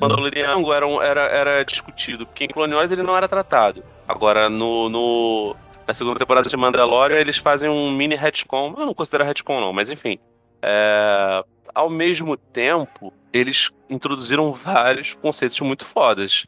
Mandaloriano 0.00 0.72
era, 0.72 0.86
um, 0.86 1.02
era, 1.02 1.22
era 1.22 1.64
discutido, 1.64 2.24
porque 2.24 2.44
em 2.44 2.48
Clone 2.48 2.74
Wars 2.74 2.92
ele 2.92 3.02
não 3.02 3.16
era 3.16 3.26
tratado. 3.26 3.82
Agora, 4.06 4.48
no, 4.48 4.88
no, 4.88 5.56
na 5.88 5.92
segunda 5.92 6.20
temporada 6.20 6.48
de 6.48 6.56
Mandalorian, 6.56 7.18
eles 7.18 7.38
fazem 7.38 7.68
um 7.68 7.90
mini 7.90 8.14
retcon. 8.14 8.74
Eu 8.78 8.86
não 8.86 8.94
considero 8.94 9.24
retcon, 9.24 9.60
não, 9.60 9.72
mas 9.72 9.90
enfim. 9.90 10.20
É, 10.62 11.42
ao 11.74 11.88
mesmo 11.88 12.36
tempo, 12.36 13.12
eles 13.32 13.70
introduziram 13.88 14.52
vários 14.52 15.14
conceitos 15.14 15.60
muito 15.60 15.84
fodas. 15.84 16.46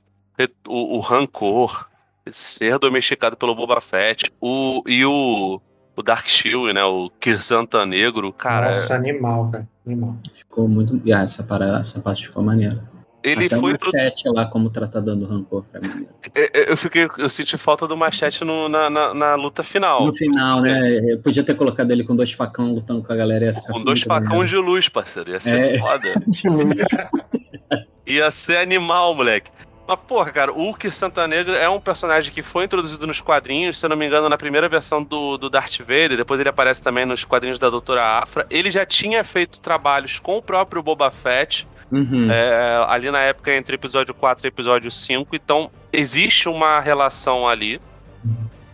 O, 0.66 0.96
o 0.96 1.00
rancor, 1.00 1.88
ser 2.30 2.78
domesticado 2.78 3.36
pelo 3.36 3.54
Boba 3.54 3.80
Fett, 3.80 4.32
o, 4.40 4.82
e 4.86 5.04
o, 5.04 5.60
o 5.96 6.02
Dark 6.02 6.26
Shield, 6.26 6.72
né? 6.72 6.84
O 6.84 7.10
Kirsanta 7.20 7.84
Negro, 7.86 8.32
cara. 8.32 8.68
Nossa, 8.68 8.94
animal, 8.94 9.50
cara. 9.50 9.68
Animal. 9.86 10.16
Ficou 10.32 10.68
muito. 10.68 11.00
Ah, 11.12 11.22
essa, 11.22 11.42
para... 11.42 11.78
essa 11.78 12.00
parte 12.00 12.26
ficou 12.26 12.42
maneira. 12.42 12.82
Ele 13.24 13.46
Até 13.46 13.58
foi. 13.58 13.72
o 13.72 13.78
Machete 13.82 14.28
lá 14.28 14.46
como 14.46 14.68
tratador 14.70 15.16
do 15.16 15.24
rancor 15.26 15.64
pra 15.64 15.80
mim. 15.80 16.06
É, 16.34 16.60
é, 16.60 16.70
Eu, 16.70 16.76
fiquei, 16.76 17.08
eu 17.18 17.28
senti 17.30 17.56
falta 17.58 17.86
do 17.88 17.96
machete 17.96 18.44
no- 18.44 18.68
na, 18.68 18.88
na, 18.90 19.14
na 19.14 19.34
luta 19.34 19.62
final. 19.64 20.04
No 20.04 20.12
final, 20.14 20.60
né? 20.60 21.00
Eu 21.12 21.18
podia 21.20 21.42
ter 21.42 21.54
colocado 21.54 21.90
ele 21.90 22.04
com 22.04 22.14
dois 22.14 22.30
facão 22.32 22.72
lutando 22.72 23.02
com 23.02 23.12
a 23.12 23.16
galera, 23.16 23.46
ia 23.46 23.54
ficar 23.54 23.72
Com 23.72 23.82
dois 23.82 24.00
muito 24.00 24.06
facão 24.06 24.44
de 24.44 24.56
luz, 24.56 24.88
parceiro. 24.88 25.30
Ia 25.30 25.40
ser 25.40 25.76
É. 25.76 25.78
foda. 25.78 26.14
Ia 28.06 28.30
ser 28.30 28.58
animal, 28.58 29.14
moleque. 29.14 29.50
Mas, 29.86 29.98
porra, 30.06 30.30
cara, 30.30 30.50
o 30.52 30.56
Hulk 30.56 30.90
Santanegra 30.90 31.56
é 31.58 31.68
um 31.68 31.80
personagem 31.80 32.32
que 32.32 32.42
foi 32.42 32.64
introduzido 32.64 33.06
nos 33.06 33.20
quadrinhos, 33.20 33.78
se 33.78 33.84
eu 33.84 33.90
não 33.90 33.96
me 33.96 34.06
engano, 34.06 34.28
na 34.30 34.36
primeira 34.38 34.66
versão 34.68 35.02
do, 35.02 35.36
do 35.36 35.50
Darth 35.50 35.78
Vader, 35.80 36.16
depois 36.16 36.40
ele 36.40 36.48
aparece 36.48 36.80
também 36.80 37.04
nos 37.04 37.22
quadrinhos 37.24 37.58
da 37.58 37.68
Doutora 37.68 38.02
Afra. 38.02 38.46
Ele 38.50 38.70
já 38.70 38.86
tinha 38.86 39.22
feito 39.24 39.60
trabalhos 39.60 40.18
com 40.18 40.38
o 40.38 40.42
próprio 40.42 40.82
Boba 40.82 41.10
Fett, 41.10 41.66
Uhum. 41.92 42.30
é, 42.30 42.84
ali 42.88 43.10
na 43.10 43.20
época 43.20 43.54
entre 43.54 43.74
episódio 43.76 44.12
4 44.14 44.46
e 44.46 44.48
episódio 44.48 44.90
5, 44.90 45.34
então 45.36 45.70
existe 45.92 46.48
uma 46.48 46.80
relação 46.80 47.46
ali. 47.46 47.80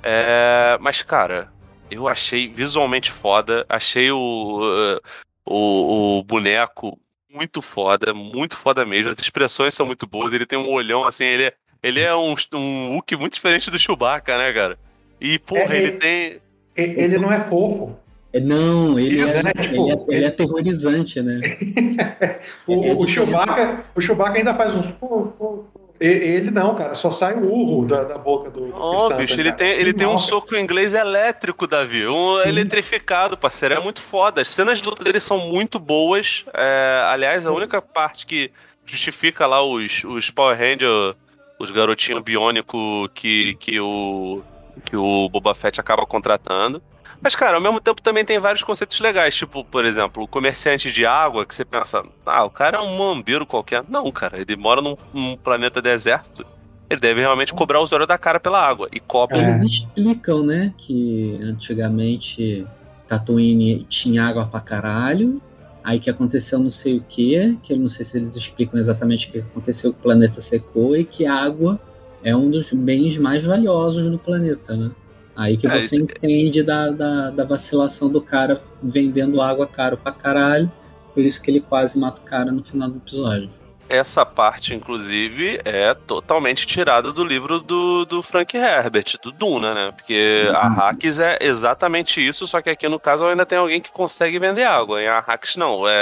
É, 0.03 0.79
mas, 0.81 1.03
cara, 1.03 1.49
eu 1.91 2.09
achei 2.09 2.49
visualmente 2.49 3.11
foda, 3.13 3.67
achei 3.69 4.11
o, 4.11 5.01
o, 5.45 6.19
o 6.19 6.23
boneco 6.25 6.99
muito 7.33 7.61
foda, 7.61 8.15
muito 8.15 8.57
foda 8.57 8.85
mesmo. 8.85 9.11
As 9.11 9.19
expressões 9.21 9.75
são 9.75 9.87
muito 9.87 10.07
boas, 10.07 10.33
ele 10.33 10.47
tem 10.47 10.59
um 10.59 10.71
olhão 10.71 11.05
assim, 11.05 11.25
ele 11.25 11.45
é, 11.45 11.53
ele 11.83 12.01
é 12.01 12.15
um, 12.15 12.35
um 12.55 12.89
Hulk 12.95 13.17
muito 13.17 13.35
diferente 13.35 13.71
do 13.71 13.79
Chewbacca, 13.79 14.37
né, 14.39 14.53
cara? 14.53 14.79
E, 15.21 15.39
porra, 15.39 15.75
É, 15.75 15.77
ele 15.77 15.87
ele- 15.89 15.97
tem. 15.99 16.39
Ele 16.77 17.19
não 17.19 17.31
é 17.31 17.41
fofo. 17.41 17.99
Não, 18.43 18.99
ele, 18.99 19.19
Isso, 19.21 19.39
é, 19.39 19.43
né? 19.43 19.53
ele, 19.59 19.69
Tipo, 19.69 20.13
é, 20.13 20.17
ele 20.17 20.25
é 20.25 20.29
aterrorizante, 20.29 21.21
né? 21.21 21.41
O, 22.67 22.75
É 22.85 22.93
o 22.93 22.97
diferente. 22.99 23.11
Chewbacca, 23.13 23.85
o 23.95 24.01
Chewbacca 24.01 24.39
ainda 24.39 24.55
faz 24.55 24.73
um. 24.75 24.83
pô. 24.93 25.65
E- 26.01 26.07
Ele 26.07 26.51
não, 26.51 26.75
cara, 26.75 26.95
só 26.95 27.11
sai 27.11 27.35
o 27.35 27.51
urro 27.53 27.87
da, 27.87 28.05
da 28.05 28.17
boca 28.17 28.49
do. 28.51 28.73
Ó, 28.75 28.99
Santa, 29.01 29.17
bicho, 29.17 29.35
ele 29.35 29.45
cara. 29.45 29.57
tem, 29.57 29.69
ele 29.73 29.93
tem 29.93 30.07
um 30.07 30.17
soco 30.17 30.55
inglês 30.57 30.95
elétrico, 30.95 31.67
Davi. 31.67 32.07
Um 32.07 32.41
Sim. 32.43 32.49
eletrificado, 32.49 33.37
parceiro. 33.37 33.75
É 33.75 33.81
muito 33.81 34.01
foda. 34.01 34.41
As 34.41 34.49
cenas 34.49 34.79
de 34.81 34.89
luta 34.89 35.03
dele 35.05 35.21
são 35.21 35.39
muito 35.39 35.79
boas. 35.79 36.45
É, 36.55 37.03
aliás, 37.09 37.45
a 37.45 37.53
única 37.53 37.83
parte 37.83 38.25
que 38.27 38.51
justifica 38.87 39.47
lá 39.47 39.63
os, 39.63 40.03
os 40.05 40.31
Power 40.31 40.57
Rangers, 40.57 41.15
os 41.59 41.71
garotinhos 41.71 42.23
biônicos 42.23 43.11
que, 43.15 43.55
que, 43.61 43.79
o, 43.81 44.41
que 44.85 44.97
o 44.97 45.29
Boba 45.29 45.55
Fett 45.55 45.79
acaba 45.81 46.07
contratando. 46.07 46.81
Mas, 47.21 47.35
cara, 47.35 47.57
ao 47.57 47.61
mesmo 47.61 47.81
tempo 47.81 48.01
também 48.01 48.25
tem 48.25 48.39
vários 48.39 48.63
conceitos 48.65 48.99
legais. 49.01 49.35
Tipo, 49.35 49.65
por 49.65 49.85
exemplo, 49.85 50.23
o 50.23 50.29
comerciante 50.29 50.91
de 50.91 51.05
água, 51.05 51.45
que 51.45 51.55
você 51.55 51.65
pensa, 51.65 52.03
ah, 52.25 52.45
o 52.45 52.51
cara 52.51 52.79
é 52.79 52.81
um 52.81 52.97
mambeiro 52.97 53.45
qualquer. 53.45 53.85
Não, 53.89 54.11
cara, 54.11 54.41
ele 54.41 54.57
mora 54.57 54.81
num, 54.81 54.97
num 55.13 55.37
planeta 55.37 55.83
deserto. 55.83 56.45
Ele 56.89 57.01
deve 57.01 57.21
realmente 57.21 57.53
cobrar 57.53 57.81
os 57.81 57.93
olhos 57.93 58.09
da 58.09 58.19
cara 58.19 58.41
pela 58.41 58.61
água. 58.67 58.89
E 58.93 58.99
cobra 58.99 59.39
É. 59.39 59.43
Eles 59.43 59.63
explicam, 59.63 60.43
né, 60.43 60.75
que 60.77 61.39
antigamente 61.43 62.67
Tatooine 63.07 63.85
tinha 63.89 64.25
água 64.25 64.47
pra 64.47 64.61
caralho, 64.61 65.41
aí 65.85 66.01
que 66.01 66.09
aconteceu 66.09 66.59
não 66.59 66.71
sei 66.71 66.97
o 66.99 67.05
que, 67.09 67.59
que 67.63 67.73
eu 67.73 67.77
não 67.77 67.89
sei 67.89 68.05
se 68.05 68.17
eles 68.17 68.35
explicam 68.35 68.79
exatamente 68.79 69.29
o 69.29 69.33
que 69.33 69.39
aconteceu, 69.39 69.93
que 69.93 69.99
o 69.99 70.03
planeta 70.03 70.41
secou 70.41 70.97
e 70.97 71.05
que 71.05 71.27
a 71.27 71.35
água 71.35 71.79
é 72.23 72.35
um 72.35 72.51
dos 72.51 72.73
bens 72.73 73.19
mais 73.19 73.45
valiosos 73.45 74.11
do 74.11 74.19
planeta, 74.19 74.77
né? 74.77 74.91
Aí 75.37 75.57
que 75.57 75.67
É, 75.67 75.81
você 75.81 75.97
entende 75.97 76.63
da, 76.63 76.91
da, 76.91 77.31
da 77.31 77.45
vacilação 77.45 78.09
do 78.09 78.21
cara 78.21 78.61
vendendo 78.83 79.41
água 79.41 79.67
caro 79.67 79.97
pra 79.97 80.13
caralho, 80.13 80.71
por 81.15 81.25
isso 81.25 81.41
que 81.43 81.51
ele 81.51 81.61
quase 81.61 81.99
mata 81.99 82.21
o 82.21 82.25
cara 82.25 82.53
no 82.53 82.63
final 82.63 82.89
do 82.91 82.99
episódio. 82.99 83.51
Essa 83.89 84.25
parte, 84.25 84.73
inclusive, 84.73 85.61
é 85.65 85.93
totalmente 85.95 86.65
tirada 86.65 87.13
do 87.13 87.25
livro 87.25 87.59
do, 87.59 88.05
do 88.05 88.23
Frank 88.23 88.57
Herbert, 88.57 89.17
do 89.21 89.33
Duna, 89.33 89.75
né? 89.75 89.91
Porque 89.97 90.49
a 90.55 90.69
Uhum. 90.69 90.75
Hacks 90.75 91.19
é 91.19 91.39
exatamente 91.41 92.25
isso, 92.25 92.47
só 92.47 92.63
que 92.63 92.71
aqui 92.71 92.89
no 92.89 93.01
caso 93.01 93.25
ainda 93.25 93.45
tem 93.45 93.59
alguém 93.59 93.81
que 93.81 93.91
consegue 93.91 94.39
vender 94.39 94.63
água. 94.63 95.03
E 95.03 95.09
a 95.09 95.19
Hacks 95.19 95.57
não. 95.57 95.89
É, 95.89 95.93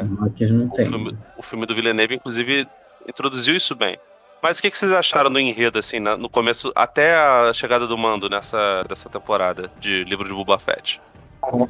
é- 0.00 0.24
Aqui 0.24 0.46
não 0.46 0.66
o, 0.68 0.70
tem. 0.70 0.86
filme, 0.88 1.18
o 1.36 1.42
filme 1.42 1.66
do 1.66 1.74
Villeneuve, 1.74 2.14
inclusive, 2.14 2.66
introduziu 3.06 3.54
isso 3.54 3.74
bem. 3.74 3.98
Mas 4.44 4.58
o 4.58 4.62
que, 4.62 4.70
que 4.70 4.76
vocês 4.76 4.92
acharam 4.92 5.30
do 5.32 5.40
enredo, 5.40 5.78
assim, 5.78 5.98
na- 5.98 6.18
no 6.18 6.28
começo, 6.28 6.70
até 6.76 7.14
a 7.16 7.50
chegada 7.54 7.86
do 7.86 7.96
Mando 7.96 8.28
nessa 8.28 8.84
dessa 8.86 9.08
temporada 9.08 9.70
de 9.80 10.04
livro 10.04 10.24
de 10.28 10.34
Boba 10.34 10.58
Fett? 10.58 11.00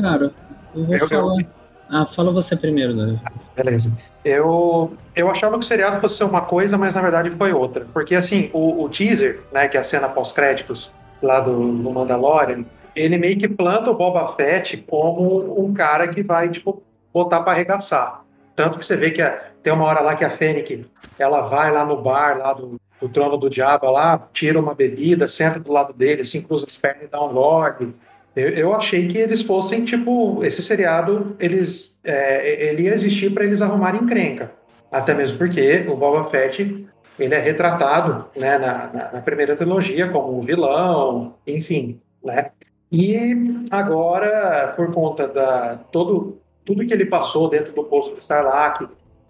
Cara, 0.00 0.32
eu 0.74 0.82
vou 0.82 0.94
Eu- 0.96 0.98
eu- 1.00 1.08
falar. 1.08 1.44
Ah, 1.88 2.04
fala 2.04 2.32
você 2.32 2.56
primeiro, 2.56 2.96
Davi. 2.96 3.20
Beleza. 3.54 3.96
Eu, 4.24 4.92
eu 5.14 5.30
achava 5.30 5.52
que 5.56 5.60
o 5.60 5.68
seriado 5.68 6.00
fosse 6.00 6.16
ser 6.16 6.24
uma 6.24 6.40
coisa, 6.40 6.76
mas 6.76 6.96
na 6.96 7.00
verdade 7.00 7.30
foi 7.30 7.52
outra. 7.52 7.86
Porque, 7.94 8.16
assim, 8.16 8.50
o, 8.52 8.82
o 8.82 8.88
teaser, 8.88 9.42
né, 9.52 9.68
que 9.68 9.76
é 9.76 9.80
a 9.80 9.84
cena 9.84 10.08
pós-créditos 10.08 10.92
lá 11.22 11.38
do, 11.38 11.52
do 11.52 11.90
Mandalorian, 11.92 12.64
ele 12.96 13.16
meio 13.18 13.38
que 13.38 13.46
planta 13.46 13.88
o 13.88 13.94
Boba 13.94 14.26
Fett 14.34 14.78
como 14.78 15.64
um 15.64 15.72
cara 15.72 16.08
que 16.08 16.24
vai, 16.24 16.48
tipo, 16.48 16.82
botar 17.12 17.40
pra 17.44 17.52
arregaçar. 17.52 18.22
Tanto 18.56 18.80
que 18.80 18.84
você 18.84 18.96
vê 18.96 19.12
que 19.12 19.22
a- 19.22 19.53
tem 19.64 19.72
uma 19.72 19.86
hora 19.86 20.00
lá 20.00 20.14
que 20.14 20.24
a 20.24 20.30
Fennec, 20.30 20.84
ela 21.18 21.40
vai 21.40 21.72
lá 21.72 21.86
no 21.86 21.96
bar, 21.96 22.36
lá 22.36 22.52
do, 22.52 22.78
do 23.00 23.08
trono 23.08 23.38
do 23.38 23.48
diabo, 23.48 23.90
lá, 23.90 24.28
tira 24.30 24.60
uma 24.60 24.74
bebida, 24.74 25.26
senta 25.26 25.58
do 25.58 25.72
lado 25.72 25.94
dele, 25.94 26.20
assim, 26.20 26.42
cruza 26.42 26.66
as 26.68 26.76
pernas 26.76 27.04
e 27.04 27.06
dá 27.06 27.24
um 27.24 27.32
lorde. 27.32 27.94
Eu, 28.36 28.50
eu 28.50 28.74
achei 28.74 29.08
que 29.08 29.16
eles 29.16 29.40
fossem, 29.40 29.82
tipo, 29.82 30.44
esse 30.44 30.62
seriado, 30.62 31.34
eles, 31.40 31.98
é, 32.04 32.68
ele 32.68 32.82
ia 32.82 32.92
existir 32.92 33.32
para 33.32 33.44
eles 33.44 33.62
arrumarem 33.62 34.02
encrenca. 34.02 34.52
Até 34.92 35.14
mesmo 35.14 35.38
porque 35.38 35.86
o 35.88 35.96
Boba 35.96 36.24
Fett, 36.24 36.86
ele 37.18 37.34
é 37.34 37.38
retratado 37.38 38.26
né, 38.36 38.58
na, 38.58 38.90
na, 38.92 39.12
na 39.12 39.20
primeira 39.22 39.56
trilogia 39.56 40.08
como 40.08 40.38
um 40.38 40.42
vilão, 40.42 41.36
enfim, 41.46 41.98
né? 42.22 42.50
E 42.92 43.64
agora, 43.70 44.74
por 44.76 44.92
conta 44.92 45.26
da 45.26 45.78
todo, 45.90 46.38
tudo 46.66 46.86
que 46.86 46.92
ele 46.92 47.06
passou 47.06 47.48
dentro 47.48 47.72
do 47.72 47.82
poço 47.84 48.14
de 48.14 48.22
Sarlacc, 48.22 48.86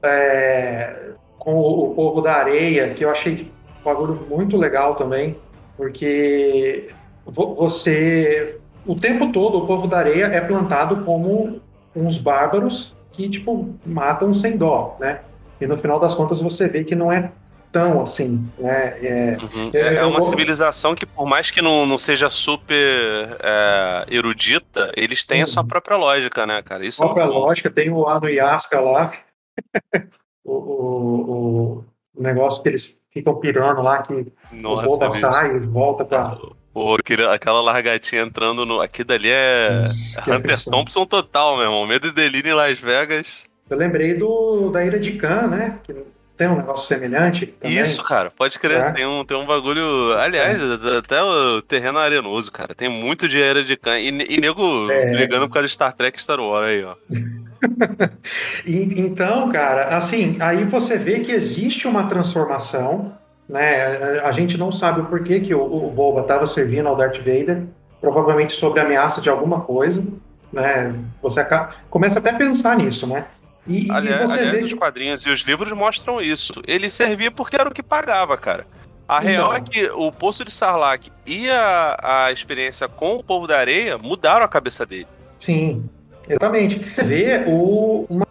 é, 0.07 1.13
com 1.39 1.55
o, 1.55 1.91
o 1.91 1.95
povo 1.95 2.21
da 2.21 2.35
areia, 2.35 2.95
que 2.95 3.05
eu 3.05 3.11
achei 3.11 3.53
um 3.81 3.83
bagulho 3.85 4.27
muito 4.29 4.57
legal 4.57 4.95
também, 4.97 5.37
porque 5.77 6.89
vo- 7.27 7.55
você 7.55 8.59
o 8.87 8.95
tempo 8.95 9.33
todo 9.33 9.59
o 9.59 9.67
povo 9.67 9.87
da 9.87 9.99
areia 9.99 10.27
é 10.27 10.41
plantado 10.41 11.05
como 11.05 11.61
uns 11.97 12.19
bárbaros 12.19 12.93
que 13.13 13.29
tipo 13.31 13.75
matam 13.87 14.35
sem 14.35 14.57
dó, 14.57 14.97
né? 15.01 15.21
E 15.61 15.67
no 15.67 15.79
final 15.79 15.99
das 16.01 16.15
contas 16.15 16.41
você 16.41 16.69
vê 16.69 16.85
que 16.85 16.95
não 16.95 17.11
é 17.13 17.31
tão 17.73 18.01
assim, 18.03 18.47
né? 18.59 18.99
É, 19.03 19.39
Uhum. 19.43 19.71
É, 19.73 19.95
é 19.97 20.03
eu 20.03 20.09
uma 20.09 20.21
vou- 20.21 20.29
civilização 20.29 20.95
que, 20.95 21.05
por 21.07 21.27
mais 21.27 21.51
que 21.51 21.61
não, 21.63 21.87
não 21.87 21.97
seja 21.99 22.29
super 22.31 22.77
é, 23.43 24.05
erudita, 24.11 24.93
eles 24.97 25.25
têm 25.25 25.43
a 25.43 25.47
sua 25.47 25.63
Uhum. 25.63 25.69
própria 25.69 25.97
lógica, 25.97 26.47
né, 26.47 26.63
cara? 26.63 26.85
Isso 26.85 27.03
própria 27.03 27.23
é 27.25 27.27
bom. 27.27 27.33
lógica, 27.39 27.71
tem 27.71 27.91
o 27.91 28.07
Ano 28.07 28.29
Yaska 28.29 28.81
lá, 28.81 29.13
o, 30.45 30.53
o, 30.53 31.31
o- 31.79 31.85
o 32.17 32.23
negócio 32.23 32.63
que 32.63 32.69
eles 32.69 33.01
ficam 33.11 33.35
pirando 33.41 33.83
lá, 33.83 34.03
que 34.03 34.13
o 34.13 34.33
Nossa, 34.53 34.87
Boba 34.87 35.07
bicho. 35.09 35.21
sai 35.21 35.57
e 35.57 35.61
volta 35.61 36.05
pra. 36.05 36.39
Pô, 36.73 36.97
aquela 37.33 37.61
largatinha 37.61 38.23
entrando 38.23 38.65
no. 38.67 38.81
Aqui 38.81 39.05
dali 39.05 39.31
é. 39.31 39.85
É 40.19 40.23
que 40.23 40.31
Hunter 40.31 40.53
absurdo. 40.55 40.77
Thompson 40.77 41.07
total, 41.07 41.57
meu 41.57 41.67
irmão. 41.67 41.87
Medo 41.87 42.09
e 42.09 42.13
delírio 42.13 42.51
em 42.51 42.55
Las 42.55 42.79
Vegas. 42.79 43.45
Eu 43.71 43.77
lembrei 43.77 44.15
do, 44.15 44.71
da 44.71 44.85
Ira 44.85 44.99
de 44.99 45.13
Khan, 45.13 45.47
né? 45.49 45.79
Que 45.85 45.95
tem 46.37 46.49
um 46.49 46.57
negócio 46.57 46.87
semelhante. 46.89 47.47
Também. 47.47 47.77
Isso, 47.79 48.03
cara, 48.03 48.31
pode 48.31 48.59
crer. 48.59 48.79
É. 48.79 48.93
Tem, 48.93 49.07
um, 49.07 49.25
tem 49.25 49.37
um 49.37 49.47
bagulho. 49.47 50.13
Aliás, 50.19 50.61
até 50.99 51.23
o 51.23 51.63
terreno 51.63 51.99
arenoso, 51.99 52.51
cara. 52.51 52.75
Tem 52.75 52.89
muito 52.89 53.29
de 53.29 53.41
era 53.41 53.63
de 53.63 53.77
can. 53.77 53.99
E, 53.99 54.09
e 54.09 54.41
nego 54.41 54.91
É. 54.91 55.13
brigando 55.13 55.47
por 55.49 55.55
causa 55.55 55.69
de 55.69 55.75
Star 55.75 55.93
Trek 55.93 56.19
e 56.19 56.23
Star 56.23 56.41
Wars 56.41 56.67
aí, 56.69 56.85
ó. 56.85 56.95
E- 58.67 59.01
então, 59.01 59.49
cara, 59.51 59.97
assim, 59.97 60.37
aí 60.41 60.65
você 60.65 60.97
vê 60.99 61.21
que 61.21 61.33
existe 61.33 61.87
uma 61.87 62.05
transformação, 62.09 63.13
né? 63.49 64.21
A 64.23 64.33
gente 64.33 64.57
não 64.59 64.73
sabe 64.73 65.01
o 65.01 65.05
porquê 65.07 65.41
que 65.41 65.55
o, 65.55 65.63
o 65.63 65.91
Boba 65.91 66.21
estava 66.23 66.47
servindo 66.47 66.89
ao 66.89 66.97
Darth 66.97 67.19
Vader, 67.19 67.63
provavelmente 68.01 68.53
sob 68.55 68.79
ameaça 68.81 69.21
de 69.21 69.29
alguma 69.31 69.61
coisa, 69.63 70.05
né? 70.53 70.95
Você 71.23 71.41
aca- 71.41 71.71
começa 71.89 72.19
até 72.19 72.31
a 72.31 72.35
pensar 72.35 72.77
nisso, 72.77 73.07
né? 73.07 73.27
E, 73.67 73.87
e 73.87 73.91
Aliás, 73.91 74.31
você 74.31 74.39
aliás, 74.41 74.65
os 74.65 74.75
quadrinhos 74.75 75.25
e 75.27 75.31
os 75.31 75.41
livros 75.41 75.73
mostram 75.73 76.21
isso. 76.21 76.53
Ele 76.67 76.91
servia 76.91 77.31
porque 77.31 77.57
era 77.57 77.69
o 77.69 77.73
que 77.73 77.83
pagava, 77.83 78.37
cara. 78.37 78.67
A 79.07 79.21
real 79.21 79.55
é 79.55 79.61
que 79.61 79.87
o 79.91 80.11
Poço 80.11 80.45
de 80.45 80.51
Sarlacc 80.51 81.11
e 81.27 81.51
a, 81.51 82.25
a 82.27 82.33
experiência 82.33 82.89
com 82.89 83.17
o 83.17 83.23
Povo 83.23 83.47
da 83.47 83.59
Areia 83.59 83.99
mudaram 83.99 84.45
a 84.45 84.49
cabeça 84.49 84.87
dele. 84.87 85.07
Sim, 85.39 85.85
exatamente. 86.27 86.79
Você 86.79 87.05
vê 87.05 87.45
o, 87.47 88.07
uma 88.09 88.27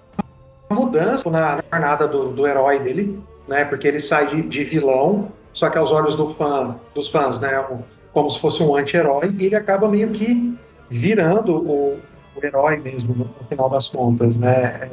mudança 0.72 1.30
na, 1.30 1.58
na 1.58 1.64
jornada 1.72 2.08
do, 2.08 2.32
do 2.32 2.48
herói 2.48 2.80
dele, 2.80 3.20
né? 3.48 3.66
Porque 3.66 3.88
ele 3.88 4.00
sai 4.00 4.26
de, 4.28 4.42
de 4.42 4.64
vilão, 4.64 5.32
só 5.52 5.70
que 5.70 5.78
aos 5.78 5.92
olhos 5.92 6.16
do 6.16 6.34
fã, 6.34 6.76
dos 6.96 7.08
fãs, 7.08 7.40
né? 7.40 7.64
Como 8.12 8.30
se 8.32 8.40
fosse 8.40 8.64
um 8.64 8.76
anti-herói, 8.76 9.34
e 9.38 9.46
ele 9.46 9.56
acaba 9.56 9.88
meio 9.88 10.10
que 10.10 10.58
virando 10.90 11.56
o, 11.56 12.00
o 12.36 12.46
herói 12.46 12.78
mesmo, 12.78 13.14
no, 13.16 13.26
no 13.26 13.48
final 13.48 13.70
das 13.70 13.88
contas, 13.88 14.38
né? 14.38 14.54
É, 14.54 14.90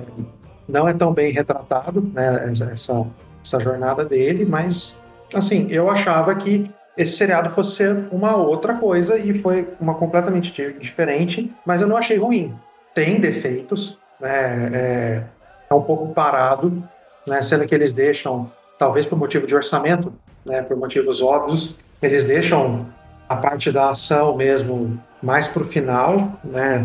Não 0.68 0.88
é 0.88 0.94
tão 0.94 1.12
bem 1.12 1.32
retratado, 1.32 2.00
né? 2.12 2.52
Essa, 2.72 3.06
essa 3.44 3.60
jornada 3.60 4.04
dele, 4.04 4.44
mas 4.44 5.02
assim, 5.34 5.66
eu 5.70 5.88
achava 5.88 6.34
que 6.34 6.70
esse 6.96 7.16
seriado 7.16 7.50
fosse 7.50 7.76
ser 7.76 7.96
uma 8.10 8.36
outra 8.36 8.74
coisa 8.74 9.16
e 9.16 9.32
foi 9.38 9.68
uma 9.80 9.94
completamente 9.94 10.52
diferente, 10.78 11.50
mas 11.64 11.80
eu 11.80 11.88
não 11.88 11.96
achei 11.96 12.18
ruim. 12.18 12.54
Tem 12.94 13.20
defeitos, 13.20 13.96
né? 14.20 14.70
É, 14.72 15.22
é 15.70 15.74
um 15.74 15.82
pouco 15.82 16.12
parado, 16.12 16.82
né? 17.26 17.40
Sendo 17.42 17.66
que 17.66 17.74
eles 17.74 17.92
deixam, 17.92 18.50
talvez 18.78 19.06
por 19.06 19.16
motivo 19.16 19.46
de 19.46 19.54
orçamento, 19.54 20.12
né? 20.44 20.62
Por 20.62 20.76
motivos 20.76 21.22
óbvios, 21.22 21.74
eles 22.02 22.24
deixam 22.24 22.86
a 23.28 23.36
parte 23.36 23.70
da 23.70 23.90
ação 23.90 24.36
mesmo 24.36 25.00
mais 25.22 25.46
para 25.46 25.62
o 25.62 25.66
final, 25.66 26.40
né? 26.42 26.84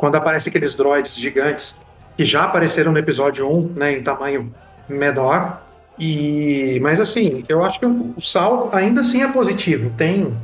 Quando 0.00 0.14
aparecem 0.14 0.50
aqueles 0.50 0.74
droids 0.74 1.14
gigantes 1.14 1.78
que 2.16 2.24
já 2.24 2.44
apareceram 2.44 2.90
no 2.90 2.98
episódio 2.98 3.46
1, 3.46 3.74
né? 3.76 3.92
Em 3.92 4.02
tamanho 4.02 4.50
menor, 4.88 5.62
e, 5.98 6.80
mas 6.80 6.98
assim, 6.98 7.44
eu 7.50 7.62
acho 7.62 7.78
que 7.78 7.84
o 7.84 8.18
saldo 8.18 8.74
ainda 8.74 9.02
assim 9.02 9.22
é 9.22 9.30
positivo. 9.30 9.92
Tem 9.98 10.34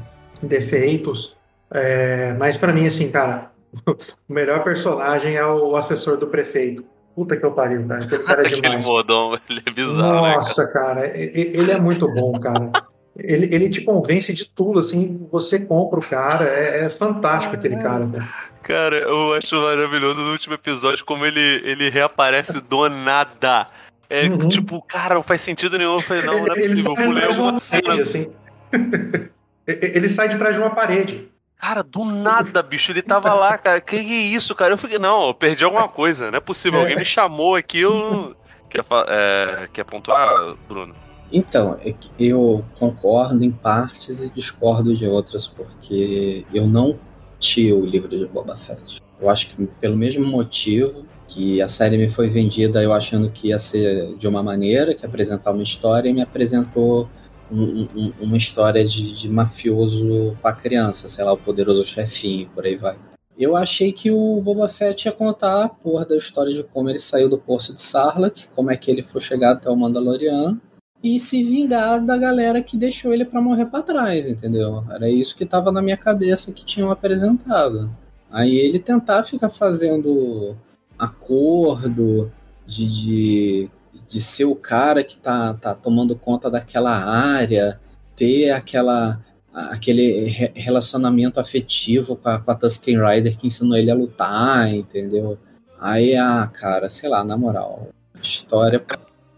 defeitos, 0.43 1.35
é, 1.71 2.35
mas 2.39 2.59
para 2.59 2.71
mim, 2.71 2.87
assim, 2.87 3.11
cara, 3.11 3.51
o 4.29 4.33
melhor 4.33 4.63
personagem 4.63 5.37
é 5.37 5.47
o 5.47 5.75
assessor 5.75 6.19
do 6.19 6.27
prefeito. 6.27 6.85
Puta 7.15 7.35
que 7.35 7.47
eu 7.47 7.53
pariu, 7.53 7.89
cara. 7.89 8.05
Aquele 8.05 8.23
cara 8.25 8.43
é 8.43 8.45
demais. 8.53 8.75
Aquele 8.75 8.85
modão, 8.85 9.39
ele 9.49 9.63
é 9.65 9.71
bizarro. 9.71 10.27
Né, 10.27 10.35
Nossa, 10.35 10.67
né, 10.67 10.71
cara? 10.71 10.95
cara, 10.97 11.17
ele 11.17 11.71
é 11.71 11.81
muito 11.81 12.07
bom, 12.13 12.39
cara. 12.39 12.71
Ele, 13.19 13.55
ele 13.55 13.71
te 13.71 13.81
convence 13.81 14.33
de 14.33 14.45
tudo, 14.45 14.79
assim, 14.79 15.27
você 15.31 15.61
compra 15.61 15.99
o 15.99 16.03
cara, 16.03 16.45
é, 16.45 16.87
é 16.87 16.91
fantástico 16.91 17.55
aquele 17.55 17.77
cara. 17.77 18.07
Cara. 18.07 18.29
cara, 18.63 18.97
eu 18.97 19.35
acho 19.35 19.57
maravilhoso 19.57 20.21
no 20.21 20.33
último 20.33 20.55
episódio 20.55 21.05
como 21.05 21.25
ele, 21.25 21.63
ele 21.65 21.89
reaparece 21.89 22.61
do 22.61 22.89
nada. 22.89 23.67
É 24.09 24.27
uhum. 24.29 24.49
tipo, 24.49 24.81
cara, 24.83 25.15
não 25.15 25.23
faz 25.23 25.41
sentido 25.41 25.79
nenhum. 25.79 25.95
Eu 25.95 26.01
falei, 26.01 26.23
não, 26.23 26.45
não 26.45 26.53
é 26.53 26.61
possível. 26.61 26.95
Eu 26.97 27.05
pulei 27.05 27.25
alguma 27.25 27.61
cena. 27.61 28.03
Assim. 28.03 28.33
ele 29.67 30.09
sai 30.09 30.29
de 30.29 30.39
trás 30.39 30.55
de 30.55 30.63
uma 30.63 30.71
parede. 30.71 31.29
Cara, 31.59 31.83
do 31.83 32.05
nada, 32.05 32.63
bicho, 32.63 32.93
ele 32.93 33.03
tava 33.03 33.33
lá, 33.35 33.57
cara. 33.59 33.81
Que 33.81 33.97
é 33.97 34.01
isso, 34.03 34.55
cara? 34.55 34.75
Eu 34.75 34.79
fiquei, 34.79 34.99
não, 34.99 35.29
eu 35.29 35.35
perdi 35.35 35.65
alguma 35.65 35.89
coisa, 35.89 36.31
não 36.31 36.39
é 36.39 36.41
possível. 36.41 36.81
Alguém 36.81 36.97
me 36.97 37.05
chamou 37.05 37.57
aqui, 37.57 37.81
eu. 37.81 38.37
Quer, 38.69 38.85
é, 39.09 39.69
quer 39.73 39.85
pontuar, 39.85 40.57
Bruno? 40.69 40.93
Então, 41.33 41.79
é 41.85 41.95
eu 42.19 42.65
concordo 42.79 43.43
em 43.45 43.51
partes 43.51 44.25
e 44.25 44.31
discordo 44.31 44.95
de 44.95 45.07
outras, 45.07 45.47
porque 45.47 46.45
eu 46.55 46.67
não 46.67 46.99
tinha 47.39 47.75
o 47.75 47.85
livro 47.85 48.09
de 48.09 48.27
Boba 48.27 48.57
Fett. 48.57 49.01
Eu 49.21 49.29
acho 49.29 49.51
que 49.51 49.67
pelo 49.81 49.97
mesmo 49.97 50.27
motivo 50.27 51.05
que 51.27 51.61
a 51.61 51.69
série 51.69 51.99
me 51.99 52.09
foi 52.09 52.29
vendida 52.29 52.83
eu 52.83 52.93
achando 52.93 53.31
que 53.31 53.49
ia 53.49 53.59
ser 53.59 54.15
de 54.17 54.29
uma 54.29 54.43
maneira, 54.43 54.95
que 54.95 55.05
apresentar 55.05 55.51
uma 55.51 55.63
história, 55.63 56.09
e 56.09 56.13
me 56.13 56.23
apresentou 56.23 57.09
um, 57.51 57.89
um, 57.95 58.13
uma 58.21 58.37
história 58.37 58.85
de, 58.85 59.15
de 59.15 59.29
mafioso 59.29 60.37
para 60.41 60.55
criança, 60.55 61.09
sei 61.09 61.25
lá, 61.25 61.33
o 61.33 61.37
poderoso 61.37 61.85
chefinho, 61.85 62.49
por 62.55 62.65
aí 62.65 62.77
vai. 62.77 62.97
Eu 63.39 63.55
achei 63.55 63.93
que 63.93 64.11
o 64.11 64.41
Boba 64.41 64.67
Fett 64.67 65.07
ia 65.07 65.13
contar 65.13 65.65
a 65.65 65.69
porra 65.69 66.07
da 66.07 66.17
história 66.17 66.55
de 66.55 66.65
como 66.65 66.89
ele 66.89 66.99
saiu 66.99 67.29
do 67.29 67.39
poço 67.39 67.75
de 67.75 67.83
Sarlacc, 67.83 68.49
como 68.55 68.71
é 68.71 68.77
que 68.77 68.91
ele 68.91 69.03
foi 69.03 69.21
chegar 69.21 69.53
até 69.53 69.69
o 69.69 69.77
Mandaloriano, 69.77 70.61
e 71.03 71.21
se 71.21 71.43
vingar 71.43 72.05
da 72.05 72.17
galera 72.17 72.63
que 72.63 72.77
deixou 72.77 73.13
ele 73.13 73.25
para 73.25 73.41
morrer 73.41 73.67
para 73.67 73.83
trás, 73.83 74.27
entendeu? 74.27 74.85
Era 74.91 75.09
isso 75.09 75.37
que 75.37 75.47
tava 75.47 75.71
na 75.71 75.83
minha 75.83 75.97
cabeça 75.97 76.53
que 76.53 76.65
tinham 76.65 76.91
apresentado. 76.91 77.91
Aí 78.31 78.57
ele 78.57 78.79
tentar 78.79 79.23
ficar 79.23 79.51
fazendo 79.51 80.57
acordo, 80.99 82.31
de, 82.67 82.87
de, 82.87 83.71
de 84.09 84.21
ser 84.21 84.45
o 84.45 84.57
cara 84.57 85.05
que 85.05 85.17
tá, 85.17 85.55
tá 85.55 85.75
tomando 85.75 86.17
conta 86.17 86.51
daquela 86.51 86.91
área, 86.91 87.81
ter 88.17 88.51
aquela 88.51 89.21
aquele 89.57 90.29
relacionamento 90.55 91.41
afetivo 91.41 92.15
com 92.15 92.29
a, 92.29 92.39
com 92.39 92.51
a 92.51 92.55
Tusken 92.55 92.99
Rider 93.03 93.39
que 93.39 93.47
ensinou 93.47 93.75
ele 93.75 93.91
a 93.91 93.95
lutar, 93.95 94.69
entendeu? 94.69 95.39
Aí, 95.81 96.15
ah, 96.15 96.51
cara, 96.53 96.91
sei 96.91 97.09
lá, 97.09 97.25
na 97.25 97.39
moral, 97.39 97.89
história. 98.23 98.85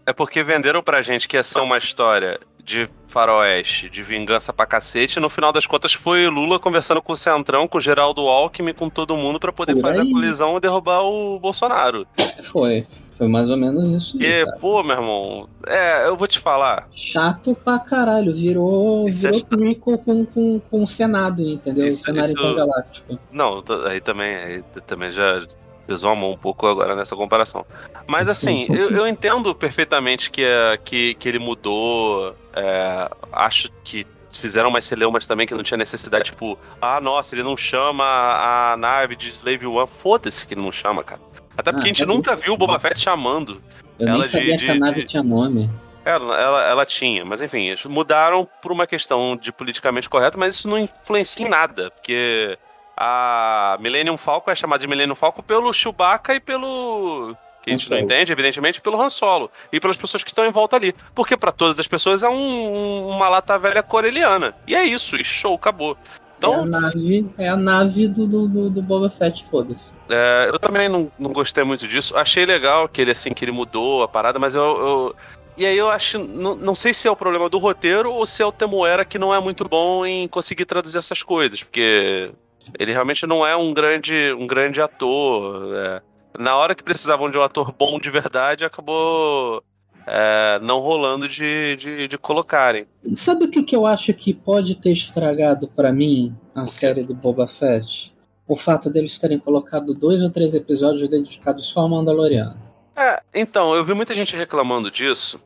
É 0.09 0.13
porque 0.13 0.43
venderam 0.43 0.81
pra 0.81 1.03
gente 1.03 1.27
que 1.27 1.37
ia 1.37 1.43
ser 1.43 1.59
uma 1.59 1.77
história 1.77 2.39
de 2.63 2.89
faroeste, 3.05 3.91
de 3.91 4.01
vingança 4.01 4.51
pra 4.51 4.65
cacete, 4.65 5.19
e 5.19 5.21
no 5.21 5.29
final 5.29 5.53
das 5.53 5.67
contas 5.67 5.93
foi 5.93 6.27
Lula 6.27 6.57
conversando 6.57 6.99
com 6.99 7.13
o 7.13 7.15
Centrão, 7.15 7.67
com 7.67 7.77
o 7.77 7.81
Geraldo 7.81 8.21
Alckmin, 8.21 8.73
com 8.73 8.89
todo 8.89 9.15
mundo 9.15 9.39
para 9.39 9.53
poder 9.53 9.75
Por 9.75 9.81
fazer 9.83 10.01
aí. 10.01 10.09
a 10.09 10.11
colisão 10.11 10.57
e 10.57 10.59
derrubar 10.59 11.03
o 11.03 11.39
Bolsonaro. 11.39 12.07
Foi. 12.41 12.87
Foi 13.11 13.27
mais 13.27 13.51
ou 13.51 13.57
menos 13.57 13.87
isso. 13.89 14.17
E, 14.19 14.45
cara. 14.45 14.57
pô, 14.59 14.81
meu 14.81 14.95
irmão, 14.95 15.47
é, 15.67 16.07
eu 16.07 16.17
vou 16.17 16.27
te 16.27 16.39
falar. 16.39 16.87
Chato 16.89 17.55
pra 17.63 17.77
caralho. 17.77 18.33
Virou, 18.33 19.07
isso 19.07 19.27
virou 19.27 19.71
é 19.71 19.75
com, 19.75 19.97
com, 19.97 20.25
com, 20.25 20.59
com 20.59 20.83
o 20.83 20.87
Senado, 20.87 21.43
entendeu? 21.43 21.85
Isso, 21.85 22.01
o 22.01 22.05
Cenário 22.05 22.33
isso... 22.33 22.43
Intergaláctico. 22.43 23.19
Não, 23.31 23.63
aí 23.85 24.01
também, 24.01 24.35
aí 24.35 24.63
também 24.87 25.11
já 25.11 25.45
pesou 25.89 26.11
a 26.11 26.15
mão 26.15 26.33
um 26.33 26.37
pouco 26.37 26.67
agora 26.67 26.95
nessa 26.95 27.15
comparação. 27.15 27.65
Mas 28.05 28.29
assim, 28.29 28.67
eu, 28.69 28.91
eu 28.91 29.07
entendo 29.07 29.55
perfeitamente 29.55 30.29
que, 30.29 30.43
é, 30.43 30.77
que, 30.77 31.15
que 31.15 31.27
ele 31.27 31.39
mudou. 31.39 32.35
É, 32.53 33.09
acho 33.31 33.71
que 33.83 34.05
fizeram 34.31 34.69
umas 34.69 34.85
celeumas 34.85 35.25
também 35.25 35.47
que 35.47 35.55
não 35.55 35.63
tinha 35.63 35.77
necessidade, 35.77 36.25
tipo, 36.25 36.59
ah, 36.79 37.01
nossa, 37.01 37.33
ele 37.33 37.41
não 37.41 37.57
chama 37.57 38.03
a 38.05 38.77
nave 38.77 39.15
de 39.15 39.29
Slave 39.29 39.65
One. 39.65 39.89
Foda-se 40.01 40.45
que 40.45 40.53
ele 40.53 40.61
não 40.61 40.71
chama, 40.71 41.03
cara. 41.03 41.21
Até 41.57 41.71
porque 41.71 41.87
ah, 41.87 41.91
a 41.91 41.93
gente 41.93 42.05
nunca 42.05 42.35
viu 42.35 42.53
o 42.53 42.57
Boba 42.57 42.79
Fett 42.79 42.99
chamando. 42.99 43.61
Eu 43.97 44.13
nem 44.13 44.23
sabia 44.23 44.57
de, 44.57 44.65
que 44.65 44.71
a 44.71 44.75
nave 44.75 45.01
de... 45.01 45.07
tinha 45.07 45.23
nome. 45.23 45.67
Ela, 46.05 46.39
ela, 46.39 46.63
ela, 46.63 46.85
tinha, 46.85 47.25
mas 47.25 47.41
enfim, 47.41 47.67
eles 47.67 47.83
mudaram 47.85 48.47
por 48.61 48.71
uma 48.71 48.87
questão 48.87 49.35
de 49.35 49.51
politicamente 49.51 50.09
correto, 50.09 50.39
mas 50.39 50.55
isso 50.55 50.67
não 50.67 50.79
influencia 50.79 51.45
em 51.45 51.49
nada, 51.49 51.91
porque 51.91 52.57
a 53.01 53.77
Millennium 53.79 54.17
Falcon 54.17 54.51
é 54.51 54.55
chamada 54.55 54.81
de 54.81 54.87
Millennium 54.87 55.15
Falcon 55.15 55.41
pelo 55.41 55.71
Chewbacca 55.71 56.35
e 56.35 56.39
pelo 56.41 57.33
que 57.61 57.69
a 57.69 57.77
gente 57.77 57.89
não 57.89 57.97
entende, 57.97 58.31
evidentemente, 58.31 58.81
pelo 58.81 59.01
Han 59.01 59.09
Solo 59.09 59.49
e 59.71 59.79
pelas 59.79 59.95
pessoas 59.95 60.21
que 60.21 60.31
estão 60.31 60.45
em 60.45 60.51
volta 60.51 60.75
ali. 60.75 60.93
Porque 61.15 61.37
para 61.37 61.53
todas 61.53 61.79
as 61.79 61.87
pessoas 61.87 62.23
é 62.23 62.29
um, 62.29 63.07
uma 63.07 63.29
lata 63.29 63.57
velha 63.57 63.81
coreliana. 63.81 64.53
E 64.67 64.75
é 64.75 64.83
isso, 64.83 65.15
e 65.15 65.23
show, 65.23 65.55
acabou. 65.55 65.97
Então, 66.37 66.53
é 66.53 66.57
a 66.57 66.65
nave, 66.65 67.29
é 67.37 67.49
a 67.49 67.57
nave 67.57 68.07
do, 68.07 68.27
do, 68.27 68.69
do 68.69 68.81
Boba 68.81 69.09
Fett, 69.09 69.45
foda-se. 69.45 69.93
É, 70.09 70.49
eu 70.51 70.59
também 70.59 70.89
não, 70.89 71.09
não 71.17 71.31
gostei 71.31 71.63
muito 71.63 71.87
disso. 71.87 72.15
Achei 72.17 72.45
legal 72.45 72.87
que 72.87 73.01
ele 73.01 73.11
assim 73.11 73.33
que 73.33 73.45
ele 73.45 73.51
mudou 73.51 74.03
a 74.03 74.07
parada, 74.07 74.39
mas 74.39 74.55
eu, 74.55 74.63
eu 74.63 75.15
e 75.57 75.65
aí 75.65 75.77
eu 75.77 75.89
acho, 75.89 76.17
não, 76.19 76.55
não 76.55 76.73
sei 76.75 76.93
se 76.93 77.07
é 77.07 77.11
o 77.11 77.15
problema 77.15 77.49
do 77.49 77.57
roteiro 77.57 78.13
ou 78.13 78.25
se 78.25 78.41
é 78.41 78.45
o 78.45 78.51
Temuera 78.51 79.03
que 79.03 79.19
não 79.19 79.35
é 79.35 79.39
muito 79.41 79.67
bom 79.67 80.05
em 80.05 80.25
conseguir 80.29 80.63
traduzir 80.63 80.97
essas 80.97 81.21
coisas, 81.21 81.61
porque 81.61 82.31
ele 82.77 82.91
realmente 82.91 83.25
não 83.25 83.45
é 83.45 83.55
um 83.55 83.73
grande, 83.73 84.33
um 84.37 84.47
grande 84.47 84.81
ator. 84.81 85.75
É. 85.75 86.01
Na 86.37 86.55
hora 86.55 86.75
que 86.75 86.83
precisavam 86.83 87.29
de 87.29 87.37
um 87.37 87.41
ator 87.41 87.71
bom 87.71 87.99
de 87.99 88.09
verdade, 88.09 88.63
acabou 88.63 89.63
é, 90.05 90.59
não 90.61 90.79
rolando 90.79 91.27
de, 91.27 91.75
de, 91.75 92.07
de, 92.07 92.17
colocarem. 92.17 92.87
Sabe 93.13 93.45
o 93.45 93.49
que, 93.49 93.63
que 93.63 93.75
eu 93.75 93.85
acho 93.85 94.13
que 94.13 94.33
pode 94.33 94.75
ter 94.75 94.91
estragado 94.91 95.67
para 95.67 95.91
mim 95.91 96.35
a 96.55 96.65
série 96.67 97.03
do 97.03 97.13
Boba 97.13 97.47
Fett? 97.47 98.15
O 98.47 98.55
fato 98.55 98.89
deles 98.89 99.19
terem 99.19 99.37
colocado 99.37 99.93
dois 99.93 100.23
ou 100.23 100.29
três 100.29 100.55
episódios 100.55 101.07
dedicados 101.07 101.67
só 101.67 101.81
ao 101.81 101.89
Mandaloriano. 101.89 102.57
É, 102.95 103.21
então, 103.33 103.75
eu 103.75 103.85
vi 103.85 103.93
muita 103.93 104.15
gente 104.15 104.35
reclamando 104.35 104.89
disso, 104.89 105.39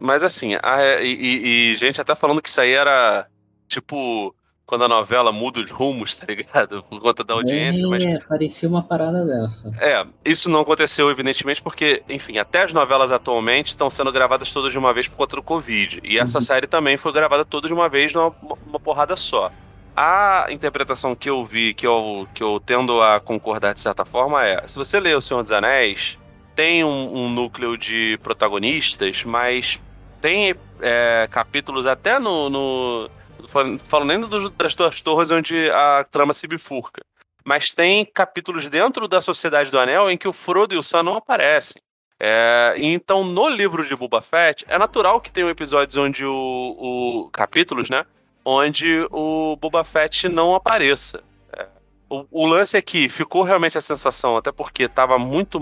mas 0.00 0.22
assim, 0.22 0.54
a, 0.62 1.02
e, 1.02 1.12
e, 1.12 1.72
e 1.72 1.76
gente 1.76 2.00
até 2.00 2.14
falando 2.14 2.40
que 2.40 2.48
isso 2.48 2.60
aí 2.60 2.72
era 2.72 3.28
tipo 3.68 4.34
quando 4.70 4.84
a 4.84 4.88
novela 4.88 5.32
muda 5.32 5.58
os 5.58 5.68
rumos, 5.68 6.14
tá 6.14 6.24
ligado? 6.28 6.84
Por 6.84 7.00
conta 7.00 7.24
da 7.24 7.34
audiência. 7.34 7.84
É, 7.84 7.88
mas... 7.88 8.24
parecia 8.24 8.68
uma 8.68 8.84
parada 8.84 9.26
dessa. 9.26 9.68
É, 9.80 10.06
isso 10.24 10.48
não 10.48 10.60
aconteceu, 10.60 11.10
evidentemente, 11.10 11.60
porque, 11.60 12.04
enfim, 12.08 12.38
até 12.38 12.62
as 12.62 12.72
novelas 12.72 13.10
atualmente 13.10 13.70
estão 13.70 13.90
sendo 13.90 14.12
gravadas 14.12 14.52
todas 14.52 14.70
de 14.70 14.78
uma 14.78 14.94
vez 14.94 15.08
por 15.08 15.16
conta 15.16 15.34
do 15.34 15.42
Covid. 15.42 16.00
E 16.04 16.20
essa 16.20 16.38
uhum. 16.38 16.44
série 16.44 16.68
também 16.68 16.96
foi 16.96 17.12
gravada 17.12 17.44
toda 17.44 17.66
de 17.66 17.74
uma 17.74 17.88
vez 17.88 18.12
numa 18.12 18.32
uma 18.64 18.78
porrada 18.78 19.16
só. 19.16 19.50
A 19.96 20.46
interpretação 20.50 21.16
que 21.16 21.28
eu 21.28 21.44
vi, 21.44 21.74
que 21.74 21.84
eu, 21.84 22.28
que 22.32 22.40
eu 22.40 22.62
tendo 22.64 23.02
a 23.02 23.18
concordar 23.18 23.74
de 23.74 23.80
certa 23.80 24.04
forma, 24.04 24.46
é: 24.46 24.68
se 24.68 24.78
você 24.78 25.00
lê 25.00 25.12
O 25.16 25.20
Senhor 25.20 25.42
dos 25.42 25.50
Anéis, 25.50 26.16
tem 26.54 26.84
um, 26.84 27.24
um 27.24 27.28
núcleo 27.28 27.76
de 27.76 28.20
protagonistas, 28.22 29.24
mas 29.24 29.80
tem 30.20 30.54
é, 30.80 31.28
capítulos 31.28 31.86
até 31.86 32.20
no, 32.20 32.48
no 32.48 33.10
falo 33.50 34.04
nem 34.04 34.20
das 34.56 34.74
duas 34.74 35.00
torres 35.00 35.30
onde 35.30 35.70
a 35.70 36.04
trama 36.10 36.32
se 36.32 36.46
bifurca. 36.46 37.02
Mas 37.44 37.72
tem 37.72 38.04
capítulos 38.04 38.68
dentro 38.68 39.08
da 39.08 39.20
Sociedade 39.20 39.70
do 39.70 39.78
Anel 39.78 40.10
em 40.10 40.16
que 40.16 40.28
o 40.28 40.32
Frodo 40.32 40.74
e 40.74 40.78
o 40.78 40.82
Sam 40.82 41.02
não 41.04 41.16
aparecem. 41.16 41.82
É, 42.22 42.74
então, 42.76 43.24
no 43.24 43.48
livro 43.48 43.86
de 43.86 43.96
Boba 43.96 44.20
Fett, 44.20 44.66
é 44.68 44.78
natural 44.78 45.22
que 45.22 45.32
tenham 45.32 45.48
episódios 45.48 45.96
onde 45.96 46.24
o, 46.24 46.76
o 46.78 47.30
capítulos, 47.32 47.88
né? 47.88 48.04
Onde 48.44 49.06
o 49.10 49.56
Boba 49.56 49.82
Fett 49.84 50.28
não 50.28 50.54
apareça. 50.54 51.24
É, 51.50 51.66
o, 52.10 52.26
o, 52.30 52.46
lance 52.46 52.76
é 52.76 52.82
que 52.82 53.08
ficou 53.08 53.42
realmente 53.42 53.78
a 53.78 53.80
sensação, 53.80 54.36
até 54.36 54.52
porque 54.52 54.82
estava 54.82 55.18
muito, 55.18 55.58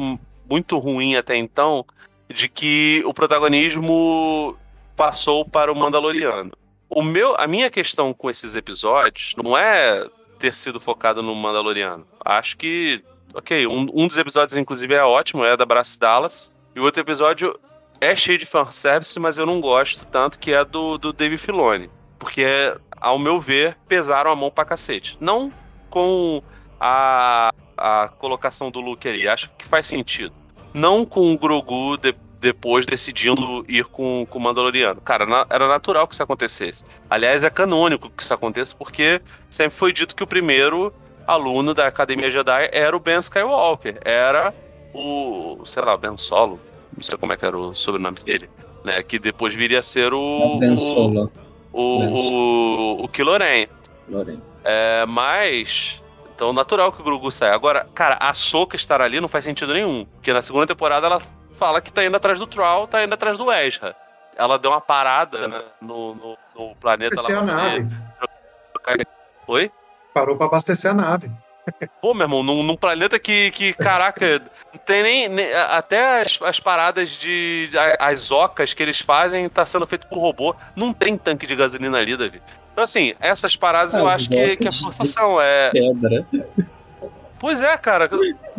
muito 0.50 0.78
ruim 0.78 1.14
até 1.14 1.36
então, 1.36 1.86
de 2.28 2.48
que 2.48 3.04
o 3.06 3.14
protagonismo 3.14 4.58
passou 4.96 5.44
para 5.44 5.72
o 5.72 5.76
Mandaloriano. 5.76 6.50
O 6.88 7.02
meu, 7.02 7.34
a 7.38 7.46
minha 7.46 7.70
questão 7.70 8.14
com 8.14 8.30
esses 8.30 8.54
episódios 8.54 9.34
não 9.36 9.56
é 9.56 10.08
ter 10.38 10.54
sido 10.54 10.80
focado 10.80 11.22
no 11.22 11.34
Mandaloriano. 11.34 12.06
Acho 12.24 12.56
que, 12.56 13.02
ok, 13.34 13.66
um, 13.66 13.88
um 13.92 14.06
dos 14.06 14.16
episódios, 14.16 14.56
inclusive, 14.56 14.94
é 14.94 15.02
ótimo, 15.02 15.44
é 15.44 15.56
da 15.56 15.66
Brass 15.66 15.96
Dallas. 15.96 16.50
E 16.74 16.80
o 16.80 16.84
outro 16.84 17.02
episódio 17.02 17.58
é 18.00 18.14
cheio 18.14 18.38
de 18.38 18.46
fanservice, 18.46 19.18
mas 19.18 19.36
eu 19.36 19.44
não 19.44 19.60
gosto 19.60 20.06
tanto, 20.06 20.38
que 20.38 20.52
é 20.52 20.64
do, 20.64 20.96
do 20.96 21.12
Dave 21.12 21.36
Filoni. 21.36 21.90
Porque, 22.18 22.44
ao 22.96 23.18
meu 23.18 23.38
ver, 23.38 23.76
pesaram 23.86 24.30
a 24.30 24.36
mão 24.36 24.50
pra 24.50 24.64
cacete. 24.64 25.16
Não 25.20 25.52
com 25.90 26.42
a, 26.80 27.52
a 27.76 28.08
colocação 28.18 28.70
do 28.70 28.80
Luke 28.80 29.08
ali, 29.08 29.28
acho 29.28 29.50
que 29.58 29.64
faz 29.64 29.86
sentido. 29.86 30.32
Não 30.72 31.04
com 31.04 31.32
o 31.32 31.38
Grogu 31.38 31.96
de, 31.96 32.14
depois 32.40 32.86
decidindo 32.86 33.64
ir 33.68 33.84
com, 33.84 34.26
com 34.28 34.38
o 34.38 34.42
Mandaloriano. 34.42 35.00
Cara, 35.00 35.26
na, 35.26 35.46
era 35.50 35.66
natural 35.68 36.06
que 36.06 36.14
isso 36.14 36.22
acontecesse. 36.22 36.84
Aliás, 37.08 37.44
é 37.44 37.50
canônico 37.50 38.10
que 38.10 38.22
isso 38.22 38.32
aconteça, 38.32 38.74
porque 38.76 39.20
sempre 39.50 39.76
foi 39.76 39.92
dito 39.92 40.14
que 40.14 40.22
o 40.22 40.26
primeiro 40.26 40.92
aluno 41.26 41.74
da 41.74 41.86
Academia 41.86 42.30
Jedi 42.30 42.70
era 42.72 42.96
o 42.96 43.00
Ben 43.00 43.18
Skywalker. 43.18 43.98
Era 44.04 44.54
o, 44.94 45.60
sei 45.64 45.82
lá, 45.82 45.96
Ben 45.96 46.16
Solo. 46.16 46.60
Não 46.96 47.02
sei 47.02 47.18
como 47.18 47.32
é 47.32 47.36
que 47.36 47.44
era 47.44 47.56
o 47.56 47.74
sobrenome 47.74 48.16
dele. 48.24 48.48
Né, 48.84 49.02
que 49.02 49.18
depois 49.18 49.54
viria 49.54 49.80
a 49.80 49.82
ser 49.82 50.14
o. 50.14 50.58
Ben 50.58 50.78
Solo. 50.78 51.30
O, 51.72 51.98
Ben 51.98 52.12
o, 52.12 53.04
o 53.04 53.08
Kylo 53.08 53.36
Ren. 53.36 53.66
Lorena. 54.08 54.42
É, 54.64 55.04
mas. 55.06 56.00
Então, 56.34 56.52
natural 56.52 56.92
que 56.92 57.00
o 57.00 57.04
Grogu 57.04 57.30
saia. 57.32 57.52
Agora, 57.52 57.88
cara, 57.92 58.16
a 58.20 58.32
Soka 58.32 58.76
estar 58.76 59.00
ali 59.00 59.20
não 59.20 59.26
faz 59.26 59.44
sentido 59.44 59.74
nenhum. 59.74 60.04
Porque 60.04 60.32
na 60.32 60.40
segunda 60.40 60.66
temporada 60.68 61.06
ela 61.06 61.20
fala 61.58 61.80
que 61.80 61.92
tá 61.92 62.04
indo 62.04 62.16
atrás 62.16 62.38
do 62.38 62.46
Troll, 62.46 62.86
tá 62.86 63.02
indo 63.04 63.12
atrás 63.12 63.36
do 63.36 63.52
Ezra. 63.52 63.94
Ela 64.36 64.58
deu 64.58 64.70
uma 64.70 64.80
parada 64.80 65.48
né, 65.48 65.62
no, 65.82 66.14
no, 66.14 66.38
no 66.54 66.76
planeta 66.76 67.14
Abastecer 67.14 67.36
a 67.36 67.40
lá. 67.42 67.46
pra 67.46 67.56
nave. 68.96 69.06
Oi? 69.48 69.70
Parou 70.14 70.36
pra 70.36 70.46
abastecer 70.46 70.90
a 70.90 70.94
nave. 70.94 71.30
Pô, 72.00 72.14
meu 72.14 72.24
irmão, 72.24 72.42
num, 72.42 72.62
num 72.62 72.76
planeta 72.76 73.18
que, 73.18 73.50
que, 73.50 73.74
caraca, 73.74 74.40
não 74.72 74.80
tem 74.86 75.02
nem. 75.02 75.28
nem- 75.28 75.52
até 75.52 76.22
as, 76.22 76.38
as 76.40 76.58
paradas 76.60 77.10
de. 77.10 77.68
a- 77.76 78.06
As 78.08 78.30
ocas 78.30 78.72
que 78.72 78.82
eles 78.82 79.00
fazem 79.00 79.48
tá 79.50 79.66
sendo 79.66 79.86
feito 79.86 80.06
por 80.06 80.18
robô. 80.18 80.54
Não 80.74 80.94
tem 80.94 81.18
tanque 81.18 81.46
de 81.46 81.54
gasolina 81.54 81.98
ali, 81.98 82.16
Davi. 82.16 82.40
Então, 82.72 82.82
assim, 82.84 83.14
essas 83.20 83.54
paradas 83.54 83.94
eu 83.94 84.06
As 84.08 84.14
acho 84.20 84.30
que, 84.30 84.56
que 84.56 84.68
é 84.68 84.72
forçação. 84.72 85.38
É, 85.42 85.70
Pedra. 85.70 86.26
Pois 87.38 87.60
é, 87.60 87.76
cara, 87.76 88.08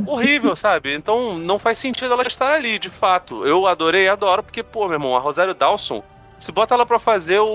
horrível, 0.08 0.56
sabe? 0.56 0.94
Então 0.96 1.38
não 1.38 1.60
faz 1.60 1.78
sentido 1.78 2.14
ela 2.14 2.24
estar 2.26 2.54
ali, 2.54 2.80
de 2.80 2.90
fato. 2.90 3.46
Eu 3.46 3.68
adorei, 3.68 4.08
adoro, 4.08 4.42
porque, 4.44 4.64
pô, 4.64 4.86
meu 4.86 4.94
irmão, 4.94 5.16
a 5.16 5.20
Rosário 5.20 5.54
Dawson, 5.54 6.02
se 6.40 6.52
bota 6.52 6.74
ela 6.76 6.86
pra 6.86 6.98
fazer 7.00 7.40
o, 7.40 7.46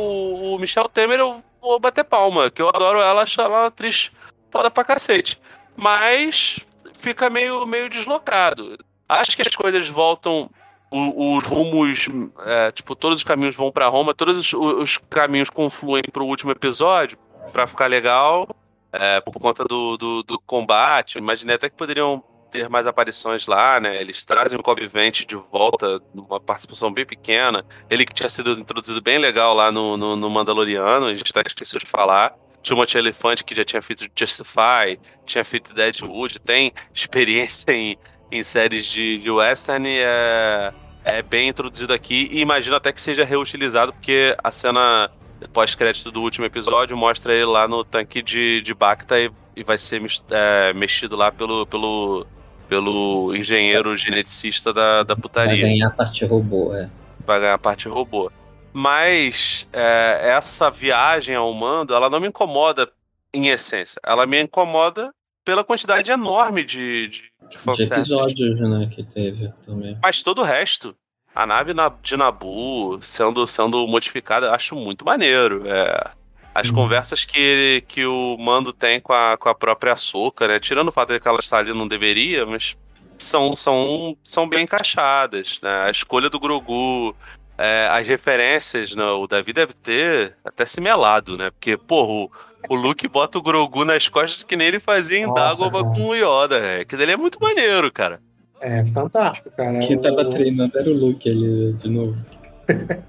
o 0.54 0.58
Michel 0.58 0.88
Temer, 0.88 1.18
eu 1.18 1.42
vou 1.62 1.80
bater 1.80 2.04
palma, 2.04 2.50
que 2.50 2.60
eu 2.60 2.68
adoro 2.68 3.00
ela, 3.00 3.22
acho 3.22 3.40
ela 3.40 3.48
uma 3.60 3.66
atriz 3.66 4.10
foda 4.50 4.70
pra 4.70 4.84
cacete. 4.84 5.40
Mas 5.76 6.60
fica 6.94 7.28
meio, 7.30 7.64
meio 7.66 7.88
deslocado. 7.88 8.76
Acho 9.08 9.34
que 9.36 9.42
as 9.42 9.56
coisas 9.56 9.88
voltam. 9.88 10.50
o- 10.90 11.36
Os 11.36 11.44
rumos, 11.44 12.06
é, 12.46 12.70
tipo, 12.70 12.94
todos 12.94 13.18
os 13.18 13.24
caminhos 13.24 13.56
vão 13.56 13.72
pra 13.72 13.88
Roma, 13.88 14.14
todos 14.14 14.36
os, 14.38 14.52
os 14.52 14.96
caminhos 15.10 15.50
confluem 15.50 16.04
pro 16.12 16.24
último 16.24 16.52
episódio 16.52 17.18
pra 17.52 17.66
ficar 17.66 17.86
legal 17.88 18.48
é, 18.94 19.20
por 19.20 19.34
conta 19.34 19.64
do, 19.64 19.96
do, 19.96 20.22
do 20.22 20.38
combate. 20.40 21.16
Eu 21.16 21.22
Imaginei 21.22 21.56
até 21.56 21.68
que 21.68 21.76
poderiam 21.76 22.22
ter 22.50 22.68
mais 22.68 22.86
aparições 22.86 23.46
lá, 23.48 23.80
né? 23.80 24.00
Eles 24.00 24.24
trazem 24.24 24.56
o 24.56 24.62
Cobb 24.62 24.86
Vent 24.86 25.26
de 25.26 25.34
volta, 25.34 26.00
numa 26.14 26.38
participação 26.38 26.92
bem 26.92 27.04
pequena. 27.04 27.64
Ele 27.90 28.06
que 28.06 28.14
tinha 28.14 28.28
sido 28.28 28.52
introduzido 28.52 29.02
bem 29.02 29.18
legal 29.18 29.54
lá 29.54 29.72
no, 29.72 29.96
no, 29.96 30.14
no 30.14 30.30
Mandaloriano, 30.30 31.06
a 31.06 31.14
gente 31.14 31.32
até 31.36 31.48
esqueceu 31.48 31.80
de 31.80 31.86
falar. 31.86 32.32
Timothy 32.62 32.96
Elefante, 32.96 33.44
que 33.44 33.54
já 33.54 33.64
tinha 33.64 33.82
feito 33.82 34.06
Justify, 34.16 34.98
tinha 35.26 35.44
feito 35.44 35.74
Deadwood, 35.74 36.38
tem 36.38 36.72
experiência 36.94 37.72
em, 37.72 37.98
em 38.30 38.42
séries 38.42 38.86
de, 38.86 39.18
de 39.18 39.30
western, 39.30 39.86
e 39.86 39.98
é, 39.98 40.72
é 41.04 41.22
bem 41.22 41.48
introduzido 41.48 41.92
aqui. 41.92 42.28
E 42.30 42.40
imagino 42.40 42.76
até 42.76 42.92
que 42.92 43.02
seja 43.02 43.24
reutilizado, 43.24 43.92
porque 43.92 44.34
a 44.42 44.52
cena 44.52 45.10
pós-crédito 45.52 46.10
do 46.10 46.22
último 46.22 46.46
episódio 46.46 46.96
mostra 46.96 47.32
ele 47.32 47.46
lá 47.46 47.66
no 47.68 47.84
tanque 47.84 48.22
de, 48.22 48.60
de 48.62 48.74
Bacta 48.74 49.20
e, 49.20 49.30
e 49.56 49.62
vai 49.62 49.78
ser 49.78 50.02
é, 50.30 50.72
mexido 50.72 51.16
lá 51.16 51.30
pelo, 51.30 51.66
pelo, 51.66 52.26
pelo 52.68 53.34
engenheiro 53.36 53.96
geneticista 53.96 54.72
da, 54.72 55.02
da 55.02 55.14
Vai 55.14 55.22
putaria. 55.22 55.62
ganhar 55.62 55.88
a 55.88 55.90
parte 55.90 56.24
robô, 56.24 56.74
é. 56.74 56.90
Vai 57.26 57.40
ganhar 57.40 57.54
a 57.54 57.58
parte 57.58 57.88
robô. 57.88 58.30
Mas 58.72 59.66
é, 59.72 60.32
essa 60.36 60.70
viagem 60.70 61.34
ao 61.34 61.52
mando, 61.54 61.94
ela 61.94 62.10
não 62.10 62.18
me 62.18 62.28
incomoda 62.28 62.90
em 63.32 63.48
essência. 63.48 64.00
Ela 64.04 64.26
me 64.26 64.42
incomoda 64.42 65.12
pela 65.44 65.62
quantidade 65.62 66.10
enorme 66.10 66.64
de, 66.64 67.08
de, 67.08 67.22
de 67.50 67.76
De 67.76 67.82
episódios, 67.84 68.60
né, 68.60 68.88
que 68.90 69.02
teve 69.04 69.52
também. 69.64 69.96
Mas 70.02 70.22
todo 70.22 70.40
o 70.40 70.44
resto, 70.44 70.96
a 71.34 71.46
nave 71.46 71.74
na- 71.74 71.92
de 72.02 72.16
Nabu 72.16 72.98
sendo, 73.02 73.46
sendo 73.46 73.86
modificada, 73.86 74.46
eu 74.46 74.52
acho 74.54 74.74
muito 74.76 75.04
maneiro. 75.04 75.62
É, 75.66 76.10
as 76.54 76.68
Uhum. 76.68 76.74
conversas 76.76 77.24
que, 77.24 77.38
ele- 77.38 77.80
que 77.82 78.06
o 78.06 78.36
Mando 78.38 78.72
tem 78.72 79.00
com 79.00 79.12
a, 79.12 79.36
com 79.36 79.48
a 79.48 79.54
própria 79.54 79.92
Açúcar, 79.94 80.48
né? 80.48 80.60
Tirando 80.60 80.88
o 80.88 80.92
fato 80.92 81.12
de 81.12 81.18
que 81.20 81.26
ela 81.28 81.40
está 81.40 81.58
ali 81.58 81.72
não 81.74 81.88
deveria, 81.88 82.46
mas 82.46 82.76
são, 83.18 83.54
são, 83.54 84.16
são 84.22 84.48
bem 84.48 84.62
encaixadas. 84.64 85.58
Né? 85.62 85.84
A 85.86 85.90
escolha 85.90 86.30
do 86.30 86.38
Grogu, 86.38 87.14
é, 87.58 87.88
as 87.90 88.06
referências, 88.06 88.94
né? 88.94 89.04
o 89.04 89.26
Davi 89.26 89.52
deve 89.52 89.72
ter 89.72 90.36
até 90.44 90.64
se 90.64 90.80
melado, 90.80 91.36
né? 91.36 91.50
Porque, 91.50 91.76
porra, 91.76 92.10
o, 92.12 92.30
o 92.68 92.74
Luke 92.76 93.06
bota 93.08 93.38
o 93.38 93.42
Grogu 93.42 93.84
nas 93.84 94.08
costas 94.08 94.42
que 94.44 94.56
nem 94.56 94.68
ele 94.68 94.78
fazia 94.80 95.18
em 95.18 95.26
Nossa, 95.26 95.40
Dagobah 95.56 95.82
cara. 95.82 95.94
com 95.94 96.08
o 96.08 96.14
Yoda. 96.14 96.58
É. 96.58 96.84
Que 96.84 96.96
dele 96.96 97.12
é 97.12 97.16
muito 97.16 97.40
maneiro, 97.40 97.90
cara. 97.92 98.20
É 98.60 98.84
fantástico, 98.86 99.50
cara. 99.56 99.78
Quem 99.80 99.98
tava 99.98 100.22
O- 100.22 100.30
treinando 100.30 100.78
era 100.78 100.88
o 100.88 100.94
Luke 100.94 101.28
ali, 101.28 101.72
de 101.74 101.88
novo. 101.90 102.16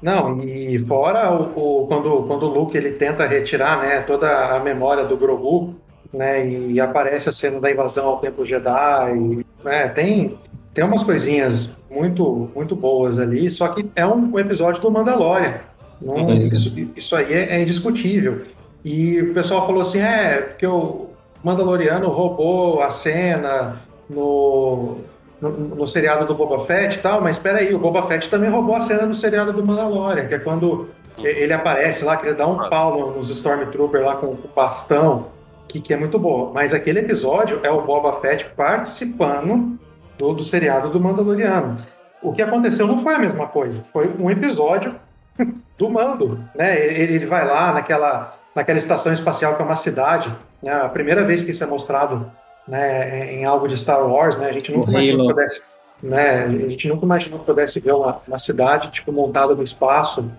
Não, 0.00 0.42
e 0.42 0.78
fora 0.80 1.32
o, 1.32 1.82
o- 1.82 1.86
quando, 1.86 2.22
quando 2.24 2.42
o 2.44 2.48
Luke 2.60 2.76
ele 2.76 2.92
tenta 2.92 3.26
retirar 3.26 3.80
né, 3.80 4.00
toda 4.02 4.54
a 4.54 4.60
memória 4.60 5.04
do 5.04 5.16
Grogu, 5.16 5.74
né, 6.12 6.46
e 6.46 6.78
aparece 6.80 7.28
a 7.28 7.32
cena 7.32 7.58
da 7.58 7.70
invasão 7.70 8.06
ao 8.06 8.18
Templo 8.18 8.44
Jedi, 8.44 9.44
né, 9.64 9.88
tem, 9.88 10.38
tem 10.74 10.84
umas 10.84 11.02
coisinhas 11.02 11.74
muito, 11.90 12.50
muito 12.54 12.76
boas 12.76 13.18
ali, 13.18 13.50
só 13.50 13.68
que 13.68 13.86
é 13.96 14.06
um, 14.06 14.38
episódio 14.38 14.80
do 14.82 14.90
Mandalorian. 14.90 15.54
Não, 16.02 16.14
Uhum. 16.16 16.34
isso, 16.36 16.74
isso 16.96 17.16
aí 17.16 17.32
é, 17.32 17.56
é 17.56 17.62
indiscutível. 17.62 18.42
E 18.84 19.20
o 19.22 19.32
pessoal 19.32 19.64
falou 19.66 19.80
assim, 19.80 20.00
é, 20.00 20.38
porque 20.42 20.66
o 20.66 21.06
Mandaloriano 21.42 22.08
roubou 22.10 22.82
a 22.82 22.90
cena 22.90 23.80
no, 24.14 24.96
no, 25.40 25.50
no 25.50 25.86
seriado 25.86 26.24
do 26.26 26.34
Boba 26.34 26.64
Fett 26.64 26.98
e 26.98 27.02
tal, 27.02 27.20
mas 27.20 27.36
espera 27.36 27.58
aí, 27.58 27.74
o 27.74 27.78
Boba 27.78 28.02
Fett 28.04 28.30
também 28.30 28.48
roubou 28.50 28.76
a 28.76 28.80
cena 28.80 29.06
do 29.06 29.14
seriado 29.14 29.52
do 29.52 29.64
Mandalorian, 29.64 30.26
que 30.26 30.34
é 30.34 30.38
quando 30.38 30.88
ele 31.18 31.52
aparece 31.52 32.04
lá, 32.04 32.16
que 32.16 32.26
ele 32.26 32.34
dá 32.34 32.46
um 32.46 32.68
pau 32.68 32.98
no- 32.98 33.16
nos 33.16 33.30
Stormtroopers 33.30 34.04
lá 34.04 34.16
com, 34.16 34.28
com 34.36 34.48
o 34.48 34.50
bastão, 34.54 35.26
que, 35.68 35.80
que 35.80 35.92
é 35.92 35.96
muito 35.96 36.18
boa. 36.18 36.50
Mas 36.52 36.72
aquele 36.74 37.00
episódio 37.00 37.60
é 37.62 37.70
o 37.70 37.82
Boba 37.82 38.14
Fett 38.20 38.44
participando 38.56 39.78
do, 40.18 40.32
do 40.32 40.44
seriado 40.44 40.90
do 40.90 41.00
Mandaloriano. 41.00 41.78
O 42.22 42.32
que 42.32 42.42
aconteceu 42.42 42.86
não 42.86 42.98
foi 43.02 43.14
a 43.14 43.18
mesma 43.18 43.46
coisa, 43.46 43.84
foi 43.92 44.10
um 44.18 44.30
episódio 44.30 44.94
do 45.78 45.90
Mando, 45.90 46.40
né? 46.54 46.78
Ele, 46.80 47.14
ele 47.14 47.26
vai 47.26 47.46
lá 47.46 47.72
naquela, 47.72 48.34
naquela 48.54 48.78
estação 48.78 49.12
espacial 49.12 49.56
que 49.56 49.62
é 49.62 49.64
uma 49.64 49.76
cidade, 49.76 50.34
né? 50.62 50.72
A 50.72 50.88
primeira 50.88 51.22
vez 51.22 51.42
que 51.42 51.50
isso 51.50 51.62
é 51.62 51.66
mostrado 51.66 52.30
né, 52.66 53.32
em 53.32 53.44
algo 53.44 53.68
de 53.68 53.76
Star 53.76 54.06
Wars, 54.06 54.38
né? 54.38 54.48
A 54.48 54.52
gente 54.52 54.72
nunca 54.72 54.90
imaginou 54.90 55.26
que 55.26 55.34
pudesse, 55.34 55.62
né? 56.02 56.44
A 56.44 56.68
gente 56.68 56.88
nunca 56.88 57.04
imaginou 57.04 57.38
que 57.38 57.46
pudesse 57.46 57.80
ver 57.80 57.92
uma, 57.92 58.20
uma 58.26 58.38
cidade 58.38 58.90
tipo 58.90 59.12
montada 59.12 59.54
no 59.54 59.62
espaço, 59.62 60.30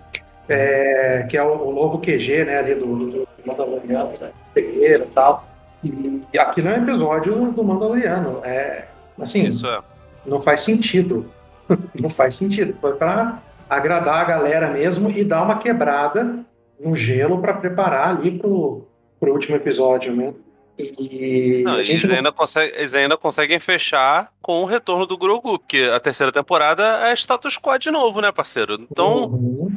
é, 0.48 1.26
que 1.28 1.36
é 1.36 1.42
o, 1.42 1.68
o 1.68 1.72
novo 1.72 1.98
QG, 1.98 2.44
né? 2.44 2.58
Ali 2.58 2.74
do, 2.74 2.86
do, 3.10 3.28
Mandaloriano, 3.44 4.12
né? 4.20 4.30
Pegueira 4.52 5.04
e 5.04 5.14
tal. 5.14 5.46
E, 5.84 6.22
e 6.32 6.38
aquilo 6.38 6.68
é 6.68 6.78
um 6.78 6.82
episódio 6.82 7.52
do 7.52 7.64
Mandaloriano. 7.64 8.40
É, 8.44 8.86
assim, 9.20 9.46
Isso 9.46 9.66
é. 9.66 9.80
não 10.26 10.40
faz 10.40 10.62
sentido. 10.62 11.30
não 11.94 12.10
faz 12.10 12.34
sentido. 12.34 12.76
Foi 12.80 12.94
para 12.94 13.40
agradar 13.68 14.20
a 14.20 14.24
galera 14.24 14.68
mesmo 14.68 15.10
e 15.10 15.24
dar 15.24 15.42
uma 15.42 15.58
quebrada 15.58 16.40
no 16.78 16.94
gelo 16.94 17.40
para 17.40 17.54
preparar 17.54 18.10
ali 18.10 18.38
pro, 18.38 18.86
pro 19.18 19.32
último 19.32 19.56
episódio, 19.56 20.14
né? 20.14 20.34
E 20.78 21.62
Não, 21.64 21.74
a 21.76 21.78
eles, 21.80 22.04
não- 22.04 22.14
ainda 22.14 22.32
consegue- 22.32 22.74
eles 22.76 22.94
ainda 22.94 23.16
conseguem 23.16 23.58
fechar 23.58 24.30
com 24.42 24.62
o 24.62 24.66
retorno 24.66 25.06
do 25.06 25.16
Grogu, 25.16 25.58
porque 25.58 25.90
a 25.94 25.98
terceira 25.98 26.30
temporada 26.30 27.08
é 27.08 27.12
status 27.14 27.56
quo 27.58 27.78
de 27.78 27.90
novo, 27.90 28.20
né, 28.20 28.30
parceiro? 28.30 28.74
Então, 28.90 29.24
Uhum. 29.24 29.70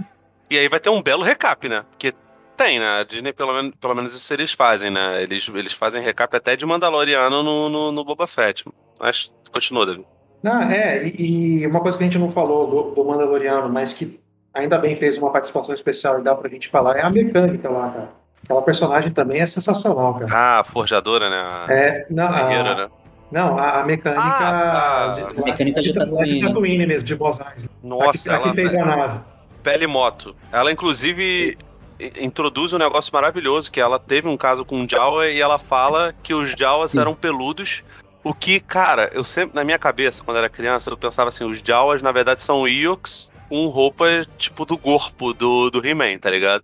e 0.49 0.57
aí 0.57 0.67
vai 0.67 0.79
ter 0.79 0.89
um 0.89 1.01
belo 1.01 1.23
recap, 1.23 1.67
né? 1.69 1.85
Porque 1.89 2.13
tem, 2.57 2.79
né? 2.79 2.99
A 2.99 3.03
Disney, 3.03 3.31
pelo 3.31 3.53
menos, 3.53 3.73
pelo 3.79 3.95
menos 3.95 4.13
isso 4.13 4.33
eles 4.33 4.51
fazem, 4.51 4.89
né? 4.91 5.23
Eles, 5.23 5.47
eles 5.53 5.71
fazem 5.73 6.01
recap 6.03 6.35
até 6.35 6.55
de 6.57 6.65
Mandaloriano 6.65 7.41
no, 7.41 7.69
no, 7.69 7.91
no 7.91 8.03
Boba 8.03 8.27
Fett. 8.27 8.65
Mas 8.99 9.31
continua, 9.53 9.85
Davi. 9.85 10.05
Não, 10.43 10.61
é, 10.63 11.07
e, 11.07 11.61
e 11.61 11.67
uma 11.67 11.79
coisa 11.79 11.97
que 11.97 12.03
a 12.03 12.07
gente 12.07 12.17
não 12.19 12.31
falou 12.31 12.67
do, 12.69 12.95
do 12.95 13.03
Mandaloriano, 13.05 13.69
mas 13.69 13.93
que 13.93 14.19
ainda 14.53 14.77
bem 14.77 14.95
fez 14.95 15.17
uma 15.17 15.31
participação 15.31 15.73
especial 15.73 16.19
e 16.19 16.23
dá 16.23 16.35
pra 16.35 16.49
gente 16.49 16.67
falar, 16.69 16.97
é 16.97 17.01
a 17.01 17.09
mecânica 17.09 17.69
lá, 17.69 17.89
cara. 17.89 18.18
Aquela 18.43 18.61
personagem 18.61 19.11
também 19.11 19.41
é 19.41 19.45
sensacional, 19.47 20.15
cara. 20.15 20.31
Ah, 20.33 20.59
a 20.59 20.63
forjadora, 20.63 21.29
né? 21.29 21.65
É, 21.69 22.05
não, 22.09 22.25
a, 22.27 22.43
guerreira, 22.43 22.75
né? 22.75 22.89
não, 23.31 23.57
a, 23.59 23.81
a 23.81 23.83
mecânica. 23.83 24.21
Ah, 24.23 25.13
de, 25.15 25.39
a 25.41 25.45
mecânica 25.45 25.81
de 25.81 25.93
lá 25.93 26.05
Tatooine. 26.05 26.41
Tatooine 26.41 26.85
mesmo, 26.87 27.05
de 27.05 27.15
Mos 27.17 27.39
Eisley. 27.39 27.69
Nossa, 27.83 28.33
aqui, 28.33 28.45
ela 28.45 28.53
fez 28.55 28.75
a 28.75 28.85
nave. 28.85 29.19
pele 29.61 29.85
moto. 29.87 30.35
Ela, 30.51 30.71
inclusive, 30.71 31.57
i- 31.99 32.13
introduz 32.25 32.73
um 32.73 32.77
negócio 32.79 33.11
maravilhoso, 33.13 33.71
que 33.71 33.79
ela 33.79 33.99
teve 33.99 34.27
um 34.27 34.37
caso 34.37 34.65
com 34.65 34.83
o 34.83 34.89
Jawa 34.89 35.27
e 35.27 35.39
ela 35.39 35.59
fala 35.59 36.13
que 36.23 36.33
os 36.33 36.51
Jawas 36.57 36.91
Sim. 36.91 36.99
eram 37.01 37.13
peludos. 37.13 37.83
O 38.23 38.33
que, 38.33 38.59
cara, 38.59 39.09
eu 39.13 39.23
sempre, 39.23 39.55
na 39.55 39.63
minha 39.63 39.77
cabeça, 39.79 40.23
quando 40.23 40.37
era 40.37 40.49
criança, 40.49 40.89
eu 40.89 40.97
pensava 40.97 41.29
assim, 41.29 41.43
os 41.49 41.59
Jawas, 41.63 42.01
na 42.01 42.11
verdade, 42.11 42.41
são 42.43 42.67
Ewoks 42.67 43.29
com 43.47 43.67
roupa, 43.67 44.05
tipo, 44.37 44.65
do 44.65 44.77
corpo 44.77 45.33
do, 45.33 45.69
do 45.69 45.85
He-Man, 45.85 46.17
tá 46.19 46.29
ligado? 46.29 46.63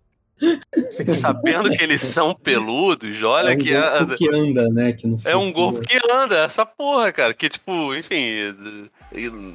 Sabendo 1.14 1.70
que 1.70 1.82
eles 1.82 2.02
são 2.02 2.34
peludos, 2.36 3.22
olha 3.24 3.52
é 3.52 3.56
um 3.56 3.58
que... 3.58 3.74
golpe 3.74 4.16
que 4.18 4.30
anda, 4.30 4.70
né? 4.70 4.92
Que 4.92 5.08
É 5.26 5.36
um 5.36 5.52
golpe 5.52 5.88
que 5.88 6.00
anda, 6.12 6.40
essa 6.44 6.66
porra, 6.66 7.12
cara. 7.12 7.34
Que, 7.34 7.48
tipo, 7.48 7.96
enfim. 7.96 8.54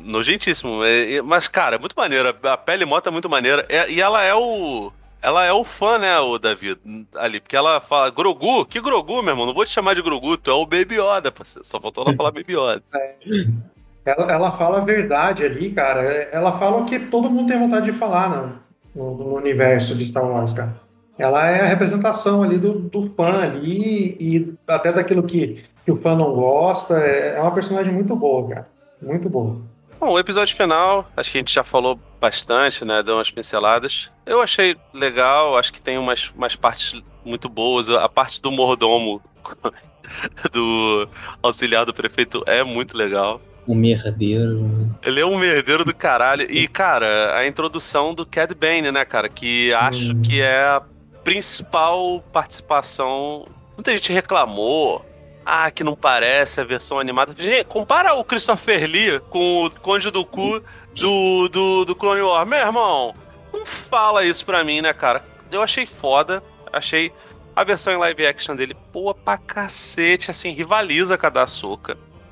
Nojentíssimo. 0.05 0.83
É, 0.85 1.17
é, 1.17 1.23
Mas, 1.23 1.47
cara, 1.49 1.77
é 1.77 1.79
muito 1.79 1.95
maneira. 1.95 2.35
A 2.45 2.57
pele 2.57 2.85
mota 2.85 3.11
é 3.11 3.13
muito 3.13 3.29
maneira. 3.29 3.67
É- 3.69 3.91
E 3.91 4.01
ela 4.01 4.23
é 4.23 4.35
o. 4.35 4.91
Ela 5.23 5.45
é 5.45 5.53
o 5.53 5.65
fã, 5.65 5.99
né, 5.99 6.19
o 6.19 6.39
Davi, 6.39 6.79
ali. 7.15 7.41
Porque 7.41 7.55
ela 7.55 7.79
fala, 7.83 8.09
Grogu? 8.09 8.65
Que 8.65 8.81
Grogu, 8.81 9.23
meu 9.23 9.33
irmão? 9.33 9.45
Não 9.45 9.53
vou 9.53 9.67
te 9.67 9.71
chamar 9.71 9.95
de 9.95 10.01
Grogu, 10.01 10.39
tu 10.39 10.51
é 10.51 10.55
o 10.55 10.65
Baby 10.65 10.95
Yoda. 10.95 11.31
Só 11.45 11.79
faltou 11.79 12.05
ela 12.07 12.17
falar 12.17 12.31
Baby 12.31 12.55
Yoda. 12.55 12.83
Ela, 14.03 14.33
ela 14.33 14.53
fala 14.53 14.79
a 14.79 14.85
verdade 14.85 15.45
ali, 15.45 15.73
cara. 15.73 16.01
Ela 16.33 16.59
fala 16.59 16.79
o 16.79 16.87
que 16.87 16.99
todo 16.99 17.29
mundo 17.29 17.49
tem 17.49 17.59
vontade 17.59 17.93
de 17.93 17.99
falar 17.99 18.31
no, 18.31 18.59
no- 18.95 19.15
no 19.17 19.35
universo 19.37 19.95
de 19.95 20.05
Star 20.07 20.25
Wars, 20.25 20.53
cara. 20.53 20.75
Ela 21.19 21.49
é 21.51 21.61
a 21.63 21.67
representação 21.67 22.43
ali 22.43 22.57
do, 22.59 22.79
do 22.79 23.11
fã 23.15 23.43
ali 23.43 24.17
e 24.19 24.55
até 24.67 24.91
daquilo 24.93 25.23
que, 25.23 25.65
que 25.85 25.93
o 25.93 25.97
fã 26.01 26.17
não 26.17 26.33
gosta. 26.33 26.95
É 26.99 27.37
é 27.37 27.41
uma 27.41 27.53
personagem 27.53 27.93
muito 27.93 28.17
boa, 28.17 28.49
cara. 28.49 28.69
Muito 29.03 29.29
boa. 29.29 29.61
Bom, 30.01 30.13
o 30.13 30.19
episódio 30.19 30.57
final, 30.57 31.07
acho 31.15 31.31
que 31.31 31.37
a 31.37 31.41
gente 31.43 31.53
já 31.53 31.63
falou 31.63 31.99
bastante, 32.19 32.85
né? 32.87 33.03
Deu 33.03 33.17
umas 33.17 33.31
pinceladas. 33.31 34.11
Eu 34.25 34.41
achei 34.41 34.75
legal, 34.95 35.59
acho 35.59 35.73
que 35.75 35.83
tem 35.83 35.99
umas, 35.99 36.31
umas 36.35 36.57
partes 36.57 36.99
muito 37.23 37.51
boas. 37.51 37.91
A 37.91 38.09
parte 38.09 38.41
do 38.41 38.51
mordomo 38.51 39.21
do 40.53 41.07
auxiliar 41.43 41.85
do 41.85 41.93
prefeito 41.95 42.43
é 42.47 42.65
muito 42.65 42.97
legal. 42.97 43.41
Um 43.69 43.75
merdeiro. 43.75 44.91
Ele 45.03 45.21
é 45.21 45.27
um 45.27 45.39
merdeiro 45.39 45.85
do 45.85 45.95
caralho. 45.95 46.51
E, 46.51 46.67
cara, 46.67 47.37
a 47.37 47.47
introdução 47.47 48.13
do 48.15 48.25
Cad 48.27 48.55
Bane, 48.55 48.91
né, 48.91 49.05
cara? 49.05 49.29
Que 49.29 49.73
acho 49.75 50.13
Hum. 50.13 50.23
que 50.23 50.41
é 50.41 50.61
a 50.63 50.83
principal 51.23 52.23
participação. 52.33 53.47
Muita 53.77 53.93
gente 53.93 54.13
reclamou. 54.13 55.05
Ah, 55.45 55.71
que 55.71 55.83
não 55.83 55.97
parece 55.97 56.61
a 56.61 56.65
versão 56.65 56.99
animada. 56.99 57.35
Gente, 57.37 57.65
compara 57.65 58.15
o 58.15 58.23
Christopher 58.25 58.85
Lee 58.89 59.21
com 59.31 59.65
o 59.67 59.71
Conde 59.81 60.11
do 60.11 60.25
Cu 60.25 60.63
do, 60.99 61.49
do, 61.49 61.85
do 61.87 61.95
Clone 61.97 62.21
Wars. 62.21 62.47
Meu 62.49 62.59
irmão, 62.59 63.15
não 63.53 63.65
fala 63.65 64.25
isso 64.25 64.45
pra 64.45 64.63
mim, 64.63 64.81
né, 64.81 64.93
cara? 64.93 65.25
Eu 65.51 65.63
achei 65.63 65.87
foda. 65.87 66.43
Achei 66.73 67.11
a 67.57 67.65
versão 67.65 67.93
em 67.93 67.97
live 67.97 68.27
action 68.27 68.55
dele 68.55 68.77
boa 68.93 69.15
pra 69.15 69.39
cacete. 69.39 70.31
Assim, 70.31 70.51
rivaliza 70.53 71.17
com 71.17 71.27
a 71.27 71.31
da 71.31 71.47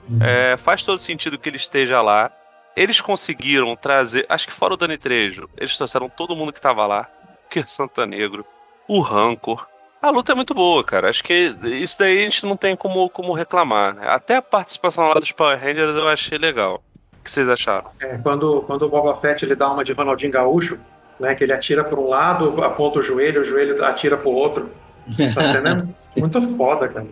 Ahsoka. 0.08 0.26
É, 0.26 0.56
faz 0.56 0.84
todo 0.84 0.98
sentido 0.98 1.38
que 1.38 1.48
ele 1.48 1.56
esteja 1.56 2.00
lá. 2.02 2.30
Eles 2.76 3.00
conseguiram 3.00 3.74
trazer, 3.74 4.24
acho 4.28 4.46
que 4.46 4.52
fora 4.52 4.74
o 4.74 4.76
Dani 4.76 4.96
Trejo, 4.96 5.48
eles 5.56 5.76
trouxeram 5.76 6.08
todo 6.08 6.36
mundo 6.36 6.52
que 6.52 6.60
tava 6.60 6.86
lá. 6.86 7.08
O 7.46 7.50
Kier 7.50 7.66
Santa 7.66 8.04
Negro, 8.04 8.44
o 8.86 9.00
Rancor. 9.00 9.66
A 10.02 10.10
luta 10.10 10.32
é 10.32 10.34
muito 10.34 10.52
boa, 10.52 10.84
cara. 10.84 11.08
Acho 11.08 11.24
que 11.24 11.56
isso 11.64 11.98
daí 11.98 12.18
a 12.18 12.24
gente 12.24 12.44
não 12.44 12.58
tem 12.58 12.76
como, 12.76 13.08
como 13.08 13.32
reclamar. 13.32 13.94
né? 13.94 14.02
Até 14.06 14.36
a 14.36 14.42
participação 14.42 15.08
lá 15.08 15.14
dos 15.14 15.32
Power 15.32 15.58
Rangers 15.58 15.94
eu 15.94 16.06
achei 16.06 16.36
legal. 16.36 16.82
O 17.18 17.24
que 17.24 17.30
vocês 17.30 17.48
acharam? 17.48 17.90
É, 18.00 18.18
quando, 18.18 18.62
quando 18.66 18.82
o 18.82 18.88
Boba 18.90 19.18
Fett 19.18 19.44
ele 19.44 19.54
dá 19.54 19.70
uma 19.72 19.82
de 19.82 19.94
Ronaldinho 19.94 20.30
Gaúcho, 20.30 20.78
né, 21.18 21.34
que 21.34 21.42
ele 21.42 21.52
atira 21.54 21.82
para 21.82 21.98
um 21.98 22.06
lado, 22.06 22.62
aponta 22.62 22.98
o 22.98 23.02
joelho, 23.02 23.40
o 23.40 23.44
joelho 23.44 23.82
atira 23.84 24.16
para 24.18 24.28
o 24.28 24.34
outro. 24.34 24.70
Essa 25.18 25.40
cena 25.52 25.88
é 26.16 26.20
muito 26.20 26.56
foda, 26.56 26.86
cara. 26.86 27.06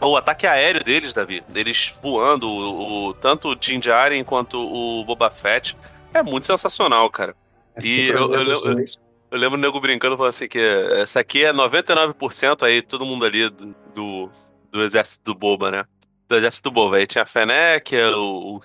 O 0.00 0.16
ataque 0.16 0.46
aéreo 0.46 0.82
deles, 0.84 1.12
Davi, 1.12 1.40
deles 1.48 1.92
voando, 2.02 2.48
o, 2.48 3.08
o- 3.08 3.14
tanto 3.14 3.48
o 3.48 3.56
Din 3.56 3.80
Djarin 3.80 4.22
quanto 4.22 4.56
o 4.58 5.04
Boba 5.04 5.30
Fett, 5.30 5.76
é 6.14 6.22
muito 6.22 6.46
sensacional, 6.46 7.10
cara. 7.10 7.34
É 7.74 7.80
E 7.84 8.08
eu- 8.08 8.32
eu- 8.32 8.42
eu- 8.44 8.74
dois. 8.74 9.00
Eu 9.30 9.38
lembro 9.38 9.58
o 9.58 9.60
nego 9.60 9.78
brincando, 9.80 10.16
falando 10.16 10.30
assim, 10.30 10.48
que 10.48 10.58
essa 10.58 11.20
aqui 11.20 11.44
é 11.44 11.52
99% 11.52 12.64
aí, 12.64 12.80
todo 12.80 13.04
mundo 13.04 13.24
ali 13.26 13.50
do, 13.50 13.74
do, 13.94 14.30
exército 14.82 15.22
do 15.24 15.34
Boba, 15.34 15.70
né? 15.70 15.84
Do 16.28 16.36
exército 16.36 16.70
do 16.70 16.72
Boba. 16.74 16.96
Aí 16.96 17.06
tinha 17.06 17.22
a 17.24 17.26
Fennec, 17.26 17.94
o, 18.16 18.56
o 18.56 18.60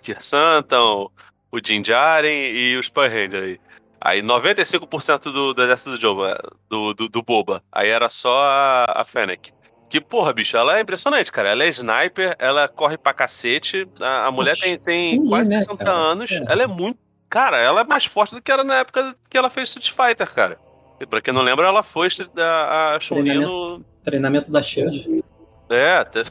o, 1.51 1.59
Din 1.59 1.81
Djarin 1.81 2.29
e 2.29 2.77
os 2.77 2.87
Power 2.87 3.11
aí. 3.43 3.59
Aí 3.99 4.21
95% 4.21 5.31
do, 5.31 5.53
do 5.53 5.63
exército 5.63 5.91
do, 5.91 6.01
Joba, 6.01 6.37
do, 6.69 6.93
do, 6.93 7.09
do 7.09 7.21
Boba. 7.21 7.61
Aí 7.71 7.89
era 7.89 8.07
só 8.07 8.41
a, 8.43 9.01
a 9.01 9.03
Fennec. 9.03 9.51
Que, 9.93 10.01
porra, 10.01 10.33
bicho, 10.33 10.57
ela 10.57 10.79
é 10.79 10.81
impressionante, 10.81 11.31
cara. 11.31 11.49
Ela 11.49 11.65
é 11.65 11.69
sniper, 11.69 12.35
ela 12.39 12.67
corre 12.67 12.97
pra 12.97 13.13
cacete. 13.13 13.87
A, 14.01 14.25
a 14.25 14.31
mulher 14.31 14.55
tem, 14.57 14.75
tem 14.75 15.11
Sim, 15.21 15.27
quase 15.29 15.51
né, 15.51 15.59
60 15.59 15.85
cara? 15.85 15.95
anos. 15.95 16.31
É. 16.31 16.43
Ela 16.49 16.63
é 16.63 16.65
muito. 16.67 16.97
Cara, 17.29 17.57
ela 17.59 17.81
é 17.81 17.83
mais 17.83 18.03
forte 18.03 18.33
do 18.33 18.41
que 18.41 18.51
era 18.51 18.63
na 18.63 18.77
época 18.77 19.15
que 19.29 19.37
ela 19.37 19.51
fez 19.51 19.69
Street 19.69 19.91
Fighter, 19.91 20.27
cara. 20.33 20.57
E 20.99 21.05
pra 21.05 21.21
quem 21.21 21.31
não 21.31 21.43
lembra, 21.43 21.67
ela 21.67 21.83
foi 21.83 22.07
a, 22.39 22.95
a 22.95 22.99
Chun-Li 22.99 23.35
no. 23.35 23.85
Treinamento 24.03 24.51
da 24.51 24.63
Shield. 24.63 25.23
É, 25.69 25.97
até. 25.97 26.23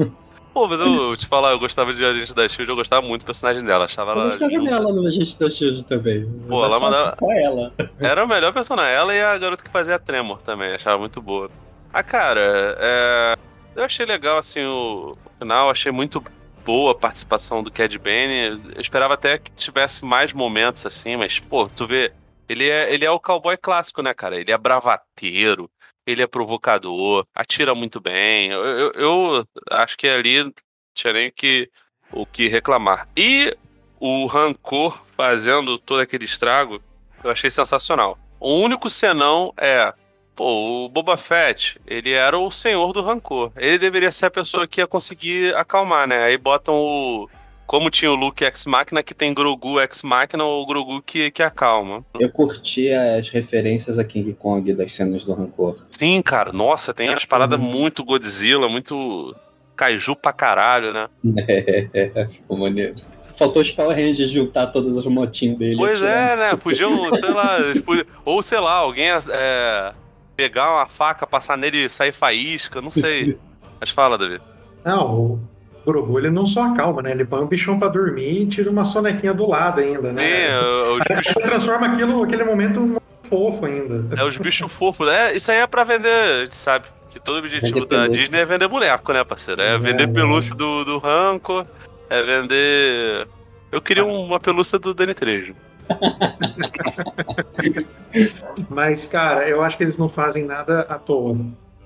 Pô, 0.54 0.66
mas 0.66 0.80
eu 0.80 1.14
te 1.14 1.26
falar, 1.26 1.50
eu 1.50 1.58
gostava 1.58 1.92
de 1.92 2.02
Agente 2.02 2.34
da 2.34 2.48
Shield, 2.48 2.70
eu 2.70 2.76
gostava 2.76 3.06
muito 3.06 3.20
do 3.20 3.26
personagem 3.26 3.62
dela. 3.62 3.84
Achava 3.84 4.12
Eu 4.12 4.16
ela. 4.16 4.24
gostava 4.30 4.50
junta. 4.50 4.70
dela 4.70 4.92
no 4.94 5.06
Agente 5.06 5.38
da 5.38 5.50
Shield 5.50 5.84
também. 5.84 6.26
Pô, 6.48 6.64
ela 6.64 6.78
só, 6.78 6.84
mandava- 6.86 7.08
só 7.08 7.30
ela. 7.32 7.70
Era 7.98 8.24
o 8.24 8.28
melhor 8.28 8.54
personagem. 8.54 8.94
Ela 8.94 9.14
e 9.14 9.20
a 9.22 9.36
garota 9.36 9.62
que 9.62 9.68
fazia 9.70 9.98
Tremor 9.98 10.40
também, 10.40 10.72
achava 10.72 10.96
muito 10.98 11.20
boa. 11.20 11.50
Ah, 11.92 12.02
cara, 12.02 12.76
é, 12.78 13.38
eu 13.74 13.82
achei 13.82 14.06
legal, 14.06 14.38
assim, 14.38 14.64
o, 14.64 15.16
final, 15.38 15.70
achei 15.70 15.90
muito 15.90 16.22
boa 16.64 16.92
a 16.92 16.94
participação 16.94 17.62
do 17.62 17.70
Cad 17.70 17.96
Bane. 17.98 18.60
Eu 18.74 18.80
esperava 18.80 19.14
até 19.14 19.38
que 19.38 19.50
tivesse 19.52 20.04
mais 20.04 20.32
momentos, 20.32 20.86
assim, 20.86 21.16
mas, 21.16 21.38
pô, 21.38 21.66
tu 21.68 21.86
vê, 21.86 22.12
ele 22.48 22.68
é, 22.68 22.92
ele 22.92 23.04
é 23.04 23.10
o 23.10 23.18
cowboy 23.18 23.56
clássico, 23.56 24.02
né, 24.02 24.14
cara? 24.14 24.38
Ele 24.38 24.52
é 24.52 24.58
bravateiro, 24.58 25.70
ele 26.06 26.22
é 26.22 26.26
provocador, 26.26 27.26
atira 27.34 27.74
muito 27.74 28.00
bem. 28.00 28.50
Eu, 28.50 28.64
eu, 28.64 28.92
eu 28.94 29.46
acho 29.70 29.96
que 29.96 30.08
ali 30.08 30.44
não 30.44 30.52
tinha 30.94 31.12
nem 31.12 31.32
que, 31.32 31.70
o 32.12 32.26
que 32.26 32.48
reclamar. 32.48 33.08
E 33.16 33.56
o 33.98 34.26
Rancor 34.26 35.02
fazendo 35.16 35.78
todo 35.78 36.00
aquele 36.00 36.24
estrago, 36.24 36.82
eu 37.22 37.30
achei 37.30 37.50
sensacional. 37.50 38.18
O 38.38 38.54
único 38.54 38.88
senão 38.88 39.52
é. 39.56 39.92
Pô, 40.40 40.86
o 40.86 40.88
Boba 40.88 41.18
Fett, 41.18 41.78
ele 41.86 42.12
era 42.12 42.38
o 42.38 42.50
senhor 42.50 42.94
do 42.94 43.02
rancor. 43.02 43.52
Ele 43.58 43.76
deveria 43.76 44.10
ser 44.10 44.24
a 44.24 44.30
pessoa 44.30 44.66
que 44.66 44.80
ia 44.80 44.86
conseguir 44.86 45.54
acalmar, 45.54 46.08
né? 46.08 46.22
Aí 46.22 46.38
botam 46.38 46.76
o. 46.76 47.28
Como 47.66 47.90
tinha 47.90 48.10
o 48.10 48.14
Luke 48.14 48.42
Ex 48.42 48.64
Machina, 48.64 49.02
que 49.02 49.12
tem 49.12 49.34
Grogu 49.34 49.78
Ex 49.78 50.02
Machina, 50.02 50.42
ou 50.42 50.62
o 50.62 50.66
Grogu 50.66 51.02
que, 51.02 51.30
que 51.30 51.42
acalma. 51.42 52.02
Eu 52.18 52.30
curti 52.30 52.90
as 52.90 53.28
referências 53.28 53.98
a 53.98 54.02
King 54.02 54.32
Kong 54.32 54.72
das 54.72 54.92
cenas 54.92 55.26
do 55.26 55.34
Rancor. 55.34 55.76
Sim, 55.90 56.22
cara, 56.22 56.54
nossa, 56.54 56.94
tem 56.94 57.10
umas 57.10 57.26
paradas 57.26 57.60
muito 57.60 58.02
Godzilla, 58.02 58.66
muito 58.66 59.36
Kaiju 59.76 60.16
pra 60.16 60.32
caralho, 60.32 60.90
né? 60.90 61.08
É, 61.46 62.26
ficou 62.32 62.56
maneiro. 62.56 62.94
Faltou 63.36 63.60
os 63.60 63.70
Power 63.70 63.94
Rangers 63.94 64.30
juntar 64.30 64.68
todas 64.68 64.96
as 64.96 65.04
motinhas 65.04 65.58
dele. 65.58 65.76
Pois 65.76 66.00
é, 66.00 66.34
né? 66.34 66.56
Podiam, 66.56 67.12
sei 67.12 67.30
lá, 67.30 67.58
ou 68.24 68.42
sei 68.42 68.58
lá, 68.58 68.72
alguém 68.76 69.08
é, 69.10 69.92
pegar 70.40 70.72
uma 70.74 70.86
faca, 70.86 71.26
passar 71.26 71.58
nele 71.58 71.84
e 71.84 71.88
sair 71.88 72.12
faísca, 72.12 72.80
não 72.80 72.90
sei. 72.90 73.38
Mas 73.78 73.90
fala, 73.90 74.16
Davi. 74.16 74.40
Não, 74.84 75.14
o 75.14 75.40
Grogu 75.84 76.18
ele 76.18 76.30
não 76.30 76.46
só 76.46 76.62
acalma, 76.62 77.02
né? 77.02 77.10
Ele 77.10 77.26
põe 77.26 77.40
o 77.42 77.46
bichão 77.46 77.78
pra 77.78 77.88
dormir 77.88 78.42
e 78.42 78.46
tira 78.46 78.70
uma 78.70 78.84
sonequinha 78.86 79.34
do 79.34 79.46
lado 79.46 79.80
ainda, 79.80 80.12
né? 80.14 80.48
é, 80.48 80.58
os 80.92 81.00
bichos, 81.16 81.36
Ele 81.36 81.44
transforma 81.46 81.86
aquilo, 81.88 82.22
aquele 82.22 82.44
momento 82.44 82.80
muito 82.80 83.02
fofo 83.28 83.66
ainda. 83.66 84.16
é 84.18 84.24
os 84.24 84.36
bichos 84.38 84.72
fofos. 84.72 85.08
É, 85.08 85.36
isso 85.36 85.50
aí 85.50 85.58
é 85.58 85.66
pra 85.66 85.84
vender, 85.84 86.08
a 86.08 86.40
gente 86.44 86.56
sabe. 86.56 86.86
Que 87.10 87.18
todo 87.20 87.38
objetivo 87.38 87.80
Vender 87.80 87.88
da. 87.88 88.06
Disney 88.08 88.38
é 88.38 88.46
vender 88.46 88.68
boneco, 88.68 89.12
né, 89.12 89.22
parceiro? 89.24 89.60
É, 89.60 89.74
É, 89.74 89.78
vender 89.78 90.06
né? 90.06 90.14
pelúcia 90.14 90.54
do, 90.54 90.84
do 90.84 90.98
Ranco, 90.98 91.66
é 92.08 92.22
vender. 92.22 93.26
Eu 93.72 93.82
queria 93.82 94.04
uma 94.06 94.38
pelúcia 94.40 94.78
do 94.78 94.94
Danny 94.94 95.12
Trejo. 95.12 95.54
Mas, 98.68 99.06
cara, 99.06 99.48
eu 99.48 99.62
acho 99.62 99.76
que 99.76 99.84
eles 99.84 99.96
não 99.96 100.08
fazem 100.08 100.44
nada 100.44 100.80
à 100.82 100.98
toa. 100.98 101.36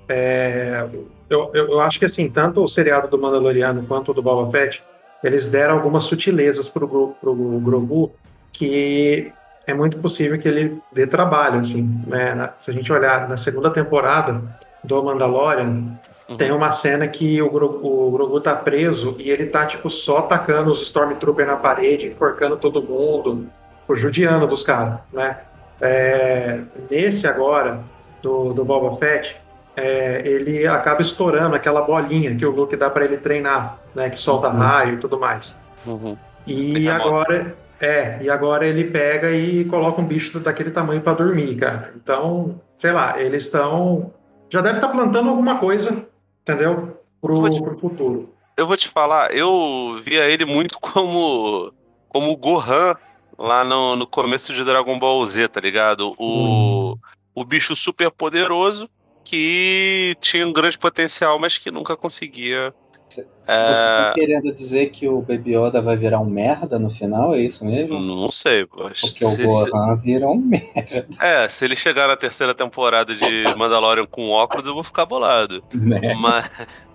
É, 0.09 0.87
eu, 1.29 1.51
eu, 1.55 1.81
acho 1.81 1.99
que, 1.99 2.05
assim, 2.05 2.31
tanto 2.31 2.63
o 2.63 2.69
seriado 2.69 3.09
do 3.09 3.19
Mandaloriano 3.19 3.85
quanto 3.87 4.11
o 4.11 4.15
do 4.15 4.23
Boba 4.23 4.51
Fett, 4.51 4.83
eles 5.23 5.49
deram 5.49 5.75
algumas 5.75 6.05
sutilezas 6.05 6.69
pro, 6.69 7.15
pro 7.21 7.35
Grogu 7.61 8.13
que 8.53 9.33
é 9.67 9.75
muito 9.75 9.99
possível 9.99 10.39
que 10.39 10.47
ele 10.47 10.79
dê 10.93 11.07
trabalho, 11.07 11.61
assim, 11.61 11.83
né? 12.07 12.53
Se 12.59 12.71
a 12.71 12.75
gente 12.75 12.93
olhar 12.93 13.29
na 13.29 13.37
segunda 13.37 13.71
temporada 13.71 14.43
do 14.85 15.03
Mandalorian, 15.03 15.99
Uhum. 16.29 16.37
tem 16.39 16.53
uma 16.53 16.73
cena 16.73 17.07
que 17.07 17.41
o 17.43 17.51
Grogu, 17.51 17.87
o 17.87 18.11
Grogu 18.11 18.41
tá 18.41 18.55
preso 18.55 19.15
e 19.19 19.31
ele 19.31 19.47
tá, 19.47 19.67
tipo, 19.67 19.91
só 19.91 20.19
atacando 20.19 20.73
os 20.73 20.81
Stormtroopers 20.81 21.47
na 21.47 21.57
parede, 21.57 22.07
enforcando 22.07 22.57
todo 22.57 22.83
mundo, 22.83 23.47
judiando 23.93 24.47
dos 24.47 24.63
caras, 24.63 24.99
né? 25.13 25.39
É, 25.81 26.61
nesse 26.91 27.27
agora, 27.27 27.81
do, 28.23 28.53
do 28.53 28.65
Boba 28.65 28.97
Fett, 28.97 29.37
é, 29.77 30.23
ele 30.25 30.67
acaba 30.67 31.03
estourando 31.03 31.55
aquela 31.57 31.83
bolinha 31.83 32.35
que 32.35 32.47
o 32.47 32.51
Luke 32.51 32.77
dá 32.77 32.89
para 32.89 33.05
ele 33.05 33.19
treinar, 33.19 33.79
né? 33.95 34.09
Que 34.09 34.19
solta 34.21 34.49
Uhum. 34.49 34.57
raio 34.57 34.95
e 34.95 34.99
tudo 34.99 35.19
mais. 35.19 35.55
Uhum. 35.85 36.17
E 36.47 36.89
agora, 36.89 37.55
é, 37.81 38.19
e 38.23 38.31
agora 38.31 38.67
ele 38.67 38.85
pega 38.85 39.31
e 39.33 39.65
coloca 39.65 40.01
um 40.01 40.05
bicho 40.07 40.39
daquele 40.41 40.71
tamanho 40.71 41.01
para 41.01 41.15
dormir, 41.15 41.57
cara. 41.57 41.93
Então, 41.97 42.61
sei 42.77 42.93
lá, 42.93 43.21
eles 43.21 43.45
estão. 43.45 44.13
Já 44.49 44.61
deve 44.61 44.77
estar 44.77 44.89
plantando 44.89 45.29
alguma 45.29 45.59
coisa, 45.59 46.07
entendeu? 46.43 46.99
Pro, 47.21 47.41
Pode- 47.41 47.61
pro 47.63 47.79
futuro. 47.79 48.31
Eu 48.57 48.67
vou 48.69 48.77
te 48.77 48.89
falar, 48.89 49.35
eu 49.35 49.99
via 50.05 50.27
ele 50.29 50.45
muito 50.45 50.79
como 50.81 51.73
como 52.09 52.31
o 52.31 52.37
Gohan 52.37 52.95
lá 53.39 53.65
no, 53.65 53.97
no 53.97 54.07
começo 54.07 54.53
de 54.53 54.65
Dragon 54.65 54.99
Ball 54.99 55.25
Z, 55.27 55.49
tá 55.49 55.61
ligado? 55.61 56.15
O, 56.19 56.97
o 57.35 57.45
bicho 57.45 57.75
super 57.75 58.11
poderoso 58.11 58.89
que 59.25 60.17
tinha 60.21 60.47
um 60.47 60.53
grande 60.53 60.79
potencial, 60.79 61.39
mas 61.39 61.57
que 61.59 61.71
nunca 61.71 61.97
conseguia. 61.97 62.75
Você 63.09 63.23
É, 63.47 63.47
tá 63.47 64.13
querendo 64.15 64.55
dizer 64.55 64.87
que 64.91 65.09
o 65.09 65.21
Baby 65.21 65.57
Yoda 65.57 65.81
vai 65.81 65.97
virar 65.97 66.21
um 66.21 66.29
merda 66.29 66.79
no 66.79 66.91
final? 66.91 67.35
É 67.35 67.41
isso 67.41 67.65
mesmo? 67.65 67.99
não 67.99 68.31
sei, 68.31 68.67
mas 68.77 69.01
Porque 69.01 69.25
o 69.25 69.31
se, 69.31 69.49
se- 69.49 69.71
Gohan 69.71 69.97
vira 69.97 70.27
um 70.27 70.37
merda, 70.37 71.07
é, 71.21 71.49
se 71.49 71.65
ele 71.65 71.77
chegar 71.77 72.09
na 72.09 72.17
terceira 72.17 72.55
temporada 72.55 73.15
de 73.15 73.55
Mandalorian 73.57 74.07
com 74.07 74.29
óculos, 74.31 74.67
eu 74.67 74.75
vou 74.75 74.85
ficar 74.85 75.07
bolado. 75.07 75.63
né? 75.75 76.15
Mas, 76.21 76.51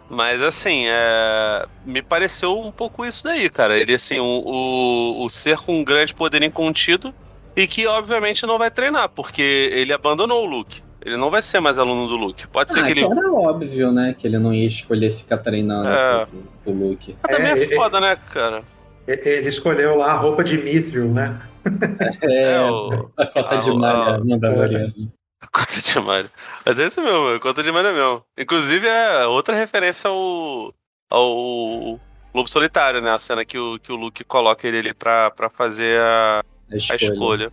mas 0.10 0.42
assim, 0.42 0.86
é, 0.88 1.66
me 1.86 2.02
pareceu 2.02 2.60
um 2.60 2.72
pouco 2.72 3.06
isso 3.06 3.24
daí, 3.24 3.50
cara. 3.50 3.78
Ele, 3.78 3.94
assim, 3.94 4.20
o, 4.20 4.24
o, 4.26 5.26
o 5.26 5.30
ser 5.30 5.58
com 5.60 5.80
um 5.80 5.84
grande 5.84 6.14
poder 6.14 6.42
incontido 6.42 7.14
e 7.56 7.68
que, 7.68 7.86
obviamente, 7.88 8.46
não 8.46 8.58
vai 8.58 8.72
treinar, 8.72 9.10
porque 9.10 9.70
ele 9.74 9.94
abandonou 9.94 10.44
o 10.44 10.50
Luke. 10.50 10.82
Ele 11.06 11.16
não 11.16 11.30
vai 11.30 11.42
ser 11.42 11.60
mais 11.62 11.78
aluno 11.78 12.08
do 12.08 12.16
Luke. 12.18 12.46
Pode 12.48 12.74
ser 12.74 12.80
Ah, 12.82 12.86
que 12.86 12.92
ele. 12.92 13.02
então 13.04 13.18
era 13.18 13.32
óbvio, 13.32 13.92
né? 13.92 14.14
Que 14.18 14.28
ele 14.28 14.38
não 14.38 14.54
ia 14.54 14.68
escolher 14.68 15.12
ficar 15.12 15.38
treinando 15.38 15.88
É. 15.88 16.28
com, 16.66 16.72
o 16.72 16.74
Luke. 16.74 17.16
Mas 17.24 17.36
também 17.38 17.52
é, 17.54 17.58
É, 17.60 17.64
é- 17.64 17.76
foda, 17.76 18.02
né, 18.02 18.18
cara? 18.34 18.64
E- 19.08 19.12
Ele 19.30 19.48
escolheu 19.50 19.96
lá 19.96 20.12
a 20.12 20.18
roupa 20.18 20.44
de 20.44 20.58
Mithril, 20.58 21.06
né? 21.08 21.40
É, 22.22 22.54
É, 22.54 22.62
o. 22.62 23.10
a 23.18 23.26
cota 23.26 23.58
de 23.58 23.70
ah, 23.70 23.74
malha 23.76 24.16
ah, 24.16 24.20
mandaloriana. 24.24 24.94
Conta 25.52 25.80
de 25.82 26.00
Mario. 26.00 26.30
Mas 26.66 26.80
é 26.80 26.86
isso 26.86 27.02
mesmo, 27.02 27.36
é 27.36 27.40
Conta 27.40 27.64
de 27.64 27.72
Mario 27.72 27.94
mesmo. 27.94 28.24
Inclusive 28.38 28.88
é 28.88 29.26
outra 29.28 29.56
referência 29.56 30.10
ao. 30.10 30.74
ao 31.10 32.00
Lobo 32.34 32.48
Solitário, 32.48 33.02
né? 33.02 33.12
A 33.12 33.18
cena 33.18 33.44
que 33.44 33.58
o, 33.58 33.80
que 33.80 33.92
o 33.92 33.96
Luke 33.96 34.24
coloca 34.24 34.68
ele 34.68 34.78
ali 34.78 34.94
pra, 34.94 35.32
pra 35.32 35.50
fazer 35.50 36.00
a, 36.00 36.44
A 36.72 36.74
a 36.74 36.78
escolha. 36.78 37.04
escolha. 37.12 37.52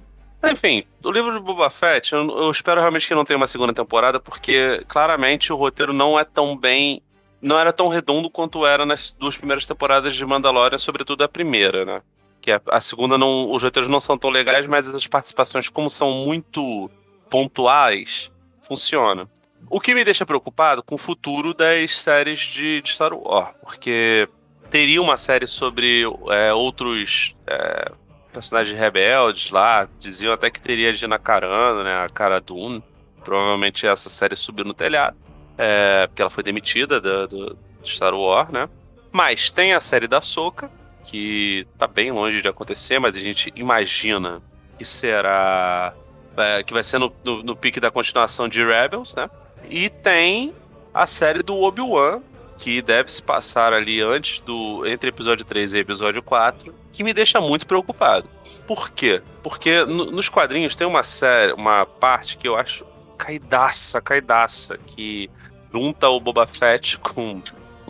Enfim, 0.53 0.85
o 1.03 1.11
livro 1.11 1.33
de 1.33 1.41
Boba 1.41 1.71
Fett, 1.71 2.13
eu, 2.13 2.21
eu 2.39 2.51
espero 2.51 2.81
realmente 2.81 3.09
que 3.09 3.15
não 3.15 3.25
tenha 3.25 3.39
uma 3.39 3.47
segunda 3.47 3.73
temporada, 3.73 4.21
porque 4.21 4.85
claramente 4.87 5.53
o 5.53 5.57
roteiro 5.57 5.93
não 5.93 6.19
é 6.19 6.25
tão 6.25 6.57
bem. 6.57 7.03
Não 7.41 7.59
era 7.59 7.73
tão 7.73 7.89
redondo 7.89 8.29
quanto 8.31 8.67
era 8.67 8.85
nas 8.85 9.11
duas 9.19 9.37
primeiras 9.37 9.67
temporadas 9.67 10.15
de 10.15 10.25
Mandalorian, 10.27 10.79
sobretudo 10.79 11.23
a 11.23 11.29
primeira, 11.29 11.85
né? 11.85 12.03
Que 12.41 12.53
a, 12.53 12.61
a 12.69 12.81
segunda 12.81 13.17
não. 13.17 13.51
Os 13.51 13.63
roteiros 13.63 13.91
não 13.91 14.01
são 14.01 14.19
tão 14.19 14.31
legais, 14.31 14.67
mas 14.67 14.95
as 14.95 15.07
participações, 15.07 15.69
como 15.69 15.89
são 15.89 16.11
muito 16.13 16.91
pontuais, 17.31 18.31
funciona. 18.63 19.29
O 19.69 19.81
que 19.81 19.95
me 19.95 20.05
deixa 20.05 20.25
preocupado 20.25 20.83
com 20.83 20.95
o 20.95 20.99
futuro 20.99 21.53
das 21.53 21.99
séries 21.99 22.41
de, 22.41 22.81
de 22.83 22.93
Star 22.93 23.13
Wars, 23.13 23.55
porque 23.61 24.29
teria 24.71 25.03
uma 25.03 25.17
série 25.17 25.47
sobre 25.47 26.03
é, 26.31 26.53
outros 26.53 27.35
é, 27.47 27.91
personagens 28.33 28.79
rebeldes 28.79 29.51
lá, 29.51 29.89
diziam 29.99 30.33
até 30.33 30.51
que 30.51 30.61
teria 30.61 30.91
a 30.91 30.95
Gina 30.95 31.19
Carano, 31.19 31.83
né, 31.83 32.05
a 32.05 32.09
Cara 32.09 32.41
Dune. 32.41 32.83
Provavelmente 33.25 33.87
essa 33.87 34.09
série 34.09 34.37
subiu 34.37 34.65
no 34.65 34.75
telhado, 34.75 35.17
é, 35.59 36.07
porque 36.07 36.23
ela 36.23 36.31
foi 36.31 36.45
demitida 36.45 37.01
do, 37.01 37.27
do 37.27 37.59
Star 37.83 38.15
Wars, 38.15 38.51
né? 38.51 38.69
Mas 39.11 39.51
tem 39.51 39.73
a 39.73 39.81
série 39.81 40.07
da 40.07 40.21
Soca, 40.21 40.71
que 41.03 41.67
tá 41.79 41.87
bem 41.87 42.13
longe 42.13 42.43
de 42.43 42.49
acontecer, 42.49 42.99
mas 42.99 43.17
a 43.17 43.21
gente 43.21 43.53
imagina 43.57 44.43
que 44.79 44.85
será. 44.85 45.95
É, 46.37 46.63
que 46.63 46.73
vai 46.73 46.85
ser 46.85 46.99
no, 46.99 47.13
no, 47.25 47.43
no 47.43 47.57
pique 47.57 47.81
da 47.81 47.91
continuação 47.91 48.49
de 48.49 48.65
Rebels, 48.65 49.15
né? 49.15 49.29
E 49.69 49.89
tem 49.89 50.55
a 50.95 51.07
série 51.07 51.43
do 51.43 51.57
Obi-Wan, 51.61 52.21
que 52.59 52.81
deve 52.81 53.13
se 53.13 53.23
passar 53.23 53.73
ali 53.73 54.01
antes 54.01 54.41
do. 54.41 54.87
entre 54.87 55.11
episódio 55.11 55.45
3 55.45 55.75
e 55.75 55.79
episódio 55.79 56.23
4, 56.23 56.75
que 56.93 57.05
me 57.05 57.13
deixa 57.13 57.41
muito 57.41 57.67
preocupado. 57.67 58.29
Por 58.67 58.91
quê? 58.91 59.23
Porque 59.43 59.85
no- 59.85 60.11
nos 60.11 60.29
quadrinhos 60.29 60.75
tem 60.75 60.87
uma 60.87 61.03
série, 61.03 61.53
uma 61.53 61.85
parte 61.85 62.37
que 62.37 62.49
eu 62.49 62.57
acho 62.57 62.85
caidaça, 63.19 64.01
caidaça, 64.01 64.79
que 64.79 65.31
junta 65.73 66.09
o 66.09 66.19
Boba 66.21 66.47
Fett 66.47 66.99
com, 66.99 67.43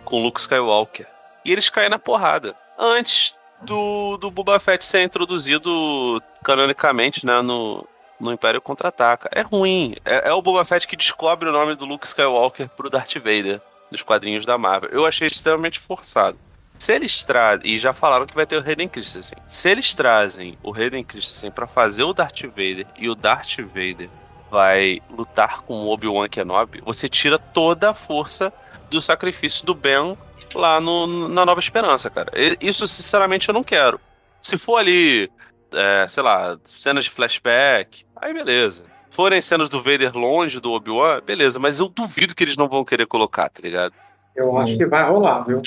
com 0.04 0.22
Luke 0.22 0.40
Skywalker. 0.40 1.06
E 1.44 1.52
eles 1.52 1.68
caem 1.70 1.88
na 1.88 1.98
porrada. 1.98 2.54
Antes 2.78 3.34
do, 3.62 4.16
do 4.16 4.30
Boba 4.30 4.58
Fett 4.58 4.84
ser 4.84 5.02
introduzido 5.02 6.20
canonicamente, 6.42 7.24
né, 7.24 7.40
no, 7.42 7.86
no 8.18 8.32
Império 8.32 8.60
Contra-Ataca. 8.60 9.28
É 9.32 9.42
ruim. 9.42 9.96
É, 10.04 10.28
é 10.28 10.32
o 10.32 10.42
Boba 10.42 10.64
Fett 10.64 10.86
que 10.86 10.96
descobre 10.96 11.48
o 11.48 11.52
nome 11.52 11.74
do 11.74 11.84
Luke 11.84 12.06
Skywalker 12.06 12.68
pro 12.70 12.90
Darth 12.90 13.14
Vader 13.14 13.60
nos 13.90 14.02
quadrinhos 14.02 14.46
da 14.46 14.58
Marvel. 14.58 14.90
Eu 14.90 15.06
achei 15.06 15.26
extremamente 15.26 15.78
forçado. 15.78 16.38
Se 16.78 16.92
eles 16.92 17.24
trazem, 17.24 17.70
e 17.70 17.78
já 17.78 17.92
falaram 17.92 18.26
que 18.26 18.34
vai 18.34 18.46
ter 18.46 18.56
o 18.56 18.66
Hayden 18.66 18.88
Christensen. 18.88 19.38
Se 19.46 19.70
eles 19.70 19.94
trazem 19.94 20.58
o 20.62 20.74
Hayden 20.74 21.04
Christensen 21.04 21.50
pra 21.50 21.66
fazer 21.66 22.02
o 22.02 22.12
Darth 22.12 22.42
Vader 22.42 22.86
e 22.98 23.08
o 23.08 23.14
Darth 23.14 23.58
Vader 23.58 24.10
vai 24.50 25.00
lutar 25.10 25.62
com 25.62 25.74
o 25.74 25.88
Obi-Wan 25.88 26.28
Kenobi, 26.28 26.82
você 26.84 27.08
tira 27.08 27.38
toda 27.38 27.90
a 27.90 27.94
força 27.94 28.52
do 28.90 29.00
sacrifício 29.00 29.64
do 29.64 29.74
Ben 29.74 30.16
lá 30.54 30.80
no, 30.80 31.28
na 31.28 31.44
Nova 31.44 31.60
Esperança, 31.60 32.10
cara. 32.10 32.30
Isso, 32.60 32.86
sinceramente, 32.86 33.48
eu 33.48 33.54
não 33.54 33.64
quero. 33.64 34.00
Se 34.42 34.56
for 34.56 34.76
ali, 34.76 35.30
é, 35.72 36.06
sei 36.06 36.22
lá, 36.22 36.58
cenas 36.64 37.04
de 37.04 37.10
flashback, 37.10 38.05
aí 38.20 38.32
beleza. 38.32 38.82
Forem 39.10 39.40
cenas 39.40 39.68
do 39.68 39.82
Vader 39.82 40.14
longe 40.16 40.60
do 40.60 40.72
Obi-Wan, 40.72 41.20
beleza, 41.24 41.58
mas 41.58 41.78
eu 41.80 41.88
duvido 41.88 42.34
que 42.34 42.44
eles 42.44 42.56
não 42.56 42.68
vão 42.68 42.84
querer 42.84 43.06
colocar, 43.06 43.48
tá 43.48 43.60
ligado? 43.62 43.94
Eu 44.34 44.56
acho 44.58 44.76
que 44.76 44.84
vai 44.86 45.08
rolar, 45.08 45.44
viu? 45.44 45.62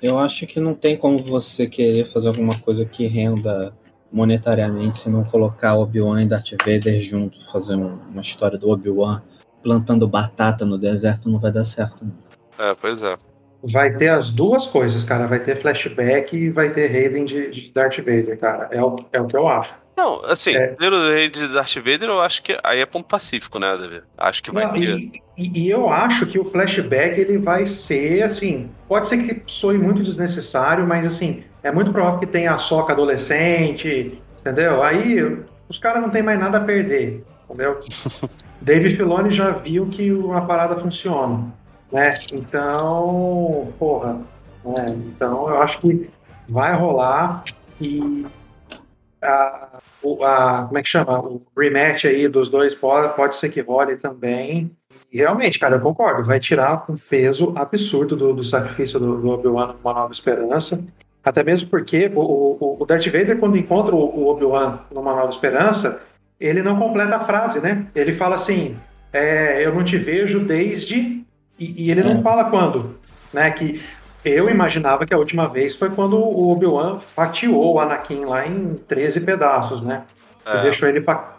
Eu 0.00 0.18
acho 0.18 0.46
que 0.46 0.60
não 0.60 0.74
tem 0.74 0.96
como 0.96 1.18
você 1.22 1.66
querer 1.66 2.04
fazer 2.04 2.28
alguma 2.28 2.58
coisa 2.58 2.84
que 2.84 3.06
renda 3.06 3.74
monetariamente 4.12 4.98
se 4.98 5.08
não 5.10 5.24
colocar 5.24 5.74
Obi-Wan 5.74 6.22
e 6.22 6.26
Darth 6.26 6.50
Vader 6.64 7.00
junto, 7.00 7.44
fazer 7.50 7.76
um- 7.76 7.98
uma 8.10 8.20
história 8.20 8.58
do 8.58 8.68
Obi-Wan 8.70 9.22
plantando 9.62 10.06
batata 10.06 10.64
no 10.64 10.76
deserto 10.76 11.28
não 11.30 11.38
vai 11.40 11.50
dar 11.50 11.64
certo. 11.64 12.04
Não. 12.04 12.12
É, 12.58 12.74
pois 12.74 13.02
é. 13.02 13.16
Vai 13.64 13.96
ter 13.96 14.08
as 14.08 14.28
duas 14.28 14.66
coisas, 14.66 15.02
cara. 15.04 15.26
Vai 15.28 15.38
ter 15.40 15.60
flashback 15.60 16.36
e 16.36 16.50
vai 16.50 16.70
ter 16.70 16.88
Raven 16.88 17.24
de, 17.24 17.50
de 17.50 17.72
Darth 17.72 17.96
Vader, 17.98 18.38
cara. 18.38 18.68
É 18.72 18.82
o, 18.82 19.04
é 19.12 19.20
o 19.20 19.26
que 19.26 19.36
eu 19.36 19.46
acho. 19.48 19.72
Não, 19.96 20.24
assim, 20.24 20.54
É. 20.54 20.68
pelo 20.68 21.10
rei 21.10 21.28
de 21.28 21.46
Darth 21.48 21.74
Vader, 21.76 22.08
eu 22.08 22.20
acho 22.20 22.42
que 22.42 22.58
aí 22.64 22.80
é 22.80 22.86
ponto 22.86 23.06
pacífico, 23.06 23.58
né, 23.58 23.76
Davi? 23.76 24.00
Acho 24.16 24.42
que 24.42 24.50
vai 24.50 24.64
Não, 24.64 24.72
ter. 24.72 24.80
e, 24.98 25.22
e- 25.36 25.58
e 25.64 25.70
eu 25.70 25.88
acho 25.90 26.26
que 26.26 26.38
o 26.38 26.44
flashback 26.44 27.20
ele 27.20 27.38
vai 27.38 27.66
ser 27.66 28.22
assim. 28.22 28.70
Pode 28.88 29.06
ser 29.08 29.18
que 29.18 29.42
soe 29.46 29.76
muito 29.76 30.02
desnecessário, 30.02 30.86
mas 30.86 31.04
assim, 31.06 31.44
é 31.62 31.70
muito 31.70 31.92
provável 31.92 32.18
que 32.20 32.26
tenha 32.26 32.52
a 32.54 32.58
soca 32.58 32.92
adolescente, 32.92 34.18
entendeu? 34.40 34.82
Aí 34.82 35.22
os 35.68 35.78
caras 35.78 36.00
não 36.02 36.10
tem 36.10 36.22
mais 36.22 36.38
nada 36.40 36.58
a 36.58 36.60
perder, 36.62 37.22
entendeu? 37.44 37.78
David 38.62 38.96
Filoni 38.96 39.30
já 39.32 39.50
viu 39.50 39.86
que 39.86 40.10
uma 40.12 40.46
parada 40.46 40.76
funciona, 40.80 41.52
né? 41.92 42.14
Então, 42.32 43.72
porra, 43.78 44.14
né? 44.64 44.86
então 45.14 45.48
eu 45.48 45.60
acho 45.60 45.80
que 45.80 46.08
vai 46.48 46.74
rolar 46.74 47.42
e 47.80 48.24
a, 49.22 49.68
a- 50.24 50.64
como 50.66 50.78
é 50.78 50.82
que 50.82 50.88
chama? 50.88 51.18
O 51.20 51.42
rematch 51.56 52.04
aí 52.06 52.26
dos 52.28 52.48
dois 52.48 52.74
pode, 52.74 53.14
pode 53.14 53.36
ser 53.36 53.48
que 53.50 53.60
role 53.60 53.96
também. 53.96 54.70
E 55.12 55.18
realmente, 55.18 55.58
cara, 55.58 55.76
eu 55.76 55.80
concordo, 55.80 56.24
vai 56.24 56.40
tirar 56.40 56.84
um 56.88 56.96
peso 56.96 57.52
absurdo 57.56 58.16
do, 58.16 58.32
do 58.32 58.42
sacrifício 58.44 58.98
do, 58.98 59.20
do 59.20 59.28
Obi-Wan 59.30 59.74
numa 59.74 59.92
nova 59.92 60.12
esperança. 60.12 60.82
Até 61.22 61.44
mesmo 61.44 61.68
porque 61.68 62.10
o, 62.14 62.20
o, 62.20 62.76
o 62.82 62.86
Darth 62.86 63.04
Vader, 63.06 63.38
quando 63.38 63.56
encontra 63.56 63.94
o, 63.94 63.98
o 63.98 64.26
Obi-Wan 64.28 64.80
numa 64.90 65.14
nova 65.14 65.28
esperança, 65.28 66.00
ele 66.40 66.62
não 66.62 66.78
completa 66.78 67.16
a 67.16 67.24
frase, 67.24 67.60
né? 67.60 67.86
Ele 67.94 68.12
fala 68.14 68.34
assim: 68.36 68.76
é, 69.12 69.64
Eu 69.64 69.74
não 69.74 69.84
te 69.84 69.96
vejo 69.98 70.40
desde. 70.40 71.22
E, 71.58 71.84
e 71.86 71.90
ele 71.90 72.02
não 72.02 72.18
É. 72.18 72.22
fala 72.22 72.46
quando. 72.50 72.96
Né? 73.32 73.50
Que 73.52 73.80
eu 74.24 74.48
imaginava 74.48 75.04
que 75.04 75.12
a 75.12 75.18
última 75.18 75.48
vez 75.48 75.74
foi 75.74 75.90
quando 75.90 76.16
o 76.16 76.52
Obi-Wan 76.52 77.00
fatiou 77.00 77.74
o 77.74 77.80
Anakin 77.80 78.24
lá 78.24 78.46
em 78.46 78.74
13 78.74 79.20
pedaços, 79.20 79.82
né? 79.82 80.02
É. 80.46 80.58
E 80.58 80.62
deixou 80.62 80.88
ele 80.88 81.00
para 81.00 81.36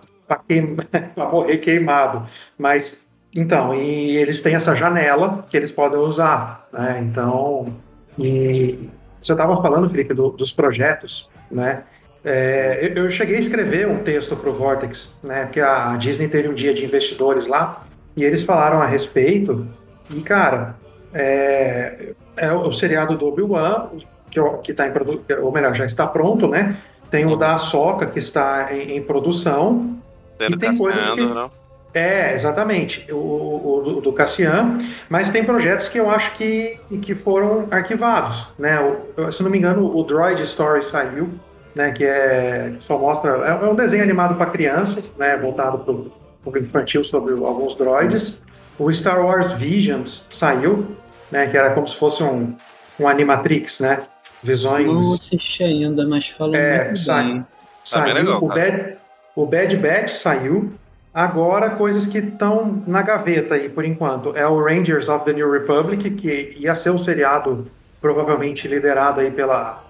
queim... 0.47 0.76
morrer 1.15 1.57
queimado. 1.57 2.27
Mas, 2.57 3.01
então, 3.34 3.73
e 3.73 4.18
eles 4.18 4.41
têm 4.41 4.55
essa 4.55 4.76
janela 4.76 5.45
que 5.49 5.55
eles 5.55 5.72
podem 5.72 5.99
usar, 5.99 6.68
né? 6.73 6.99
Então, 7.01 7.73
e 8.18 8.89
você 9.19 9.31
estava 9.31 9.61
falando, 9.61 9.89
Felipe, 9.89 10.14
do, 10.14 10.30
dos 10.31 10.51
projetos, 10.51 11.30
né? 11.49 11.84
É, 12.26 12.80
eu, 12.81 13.05
eu 13.05 13.11
cheguei 13.11 13.35
a 13.35 13.39
escrever 13.39 13.88
um 13.88 13.99
texto 13.99 14.35
para 14.35 14.49
o 14.49 14.53
Vortex, 14.53 15.18
né? 15.23 15.43
Porque 15.43 15.60
a 15.60 15.95
Disney 15.97 16.27
teve 16.27 16.47
um 16.47 16.53
dia 16.53 16.73
de 16.73 16.85
investidores 16.85 17.47
lá 17.47 17.85
e 18.15 18.23
eles 18.23 18.43
falaram 18.43 18.81
a 18.81 18.85
respeito. 18.85 19.68
E, 20.10 20.22
cara, 20.22 20.76
é, 21.14 22.14
é 22.38 22.51
o 22.51 22.72
seriado 22.72 23.18
do 23.18 23.27
Obi-Wan, 23.27 23.88
que, 24.30 24.39
que 24.64 24.72
está 24.72 24.88
em 24.88 24.91
produção, 24.91 25.23
ou 25.43 25.51
melhor, 25.51 25.73
já 25.76 25.85
está 25.85 26.07
pronto, 26.07 26.47
né? 26.47 26.77
Tem 27.11 27.26
o 27.26 27.35
da 27.35 27.57
Soca 27.60 28.07
que 28.07 28.18
está 28.19 28.69
em, 28.73 28.97
em 28.97 29.01
produção. 29.03 29.97
E 30.39 30.57
tem 30.57 30.76
coisas 30.77 31.10
que- 31.11 31.22
não? 31.22 31.49
É, 31.93 32.34
exatamente, 32.34 33.05
o, 33.11 33.15
o 33.15 33.81
do, 33.85 34.01
do 34.01 34.14
Cassian, 34.14 34.80
mas 35.07 35.30
tem 35.30 35.43
projetos 35.43 35.88
que 35.88 35.99
eu 35.99 36.10
acho 36.10 36.35
que, 36.38 36.80
que 37.03 37.14
foram 37.14 37.68
arquivados, 37.69 38.47
né? 38.57 38.80
O- 39.15 39.31
se 39.31 39.43
não 39.43 39.51
me 39.51 39.60
engano, 39.60 39.95
o 39.95 40.03
Droid 40.03 40.41
Story 40.41 40.84
saiu, 40.84 41.30
né? 41.76 41.91
Que 41.91 42.03
é 42.03 42.73
só 42.81 42.97
mostra 42.97 43.34
é, 43.61 43.64
é 43.65 43.69
um 43.69 43.76
desenho 43.76 44.01
animado 44.01 44.34
para 44.35 44.47
crianças, 44.49 45.07
né? 45.19 45.38
Voltado 45.38 45.77
para 45.77 45.93
o 45.93 46.11
público 46.43 46.65
infantil 46.65 47.03
sobre 47.03 47.31
alguns 47.34 47.76
droids. 47.76 48.41
O 48.80 48.91
Star 48.91 49.23
Wars 49.23 49.53
Visions 49.53 50.26
saiu, 50.31 50.88
né? 51.34 51.47
Que 51.47 51.57
era 51.57 51.73
como 51.73 51.88
se 51.88 51.95
fosse 51.95 52.23
um, 52.23 52.55
um 52.99 53.07
animatrix, 53.07 53.80
né? 53.80 54.03
Visões. 54.43 54.85
Não 54.85 55.14
assisti 55.14 55.64
ainda, 55.64 56.05
mas 56.05 56.30
falou 56.30 56.55
É, 56.55 56.85
muito 56.85 56.99
sai. 56.99 57.23
bem. 57.23 57.41
Tá 57.89 58.01
bem 58.01 58.14
Saiu, 58.14 58.14
legal, 58.14 58.43
o. 58.43 58.47
Bad, 58.47 58.97
o 59.35 59.45
Bad 59.45 59.77
Batch 59.77 60.11
saiu. 60.11 60.72
Agora, 61.14 61.72
coisas 61.72 62.05
que 62.07 62.18
estão 62.18 62.81
na 62.88 63.01
gaveta 63.01 63.55
aí, 63.55 63.69
por 63.69 63.84
enquanto. 63.85 64.35
É 64.35 64.47
o 64.47 64.64
Rangers 64.64 65.10
of 65.10 65.26
the 65.26 65.34
New 65.34 65.51
Republic, 65.51 66.10
que 66.11 66.55
ia 66.57 66.76
ser 66.76 66.89
um 66.91 66.97
seriado 66.97 67.68
provavelmente 68.01 68.68
liderado 68.68 69.19
aí 69.22 69.30
pela... 69.31 69.84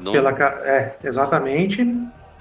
Não. 0.00 0.12
pela 0.12 0.30
é, 0.64 0.96
exatamente. 1.02 1.84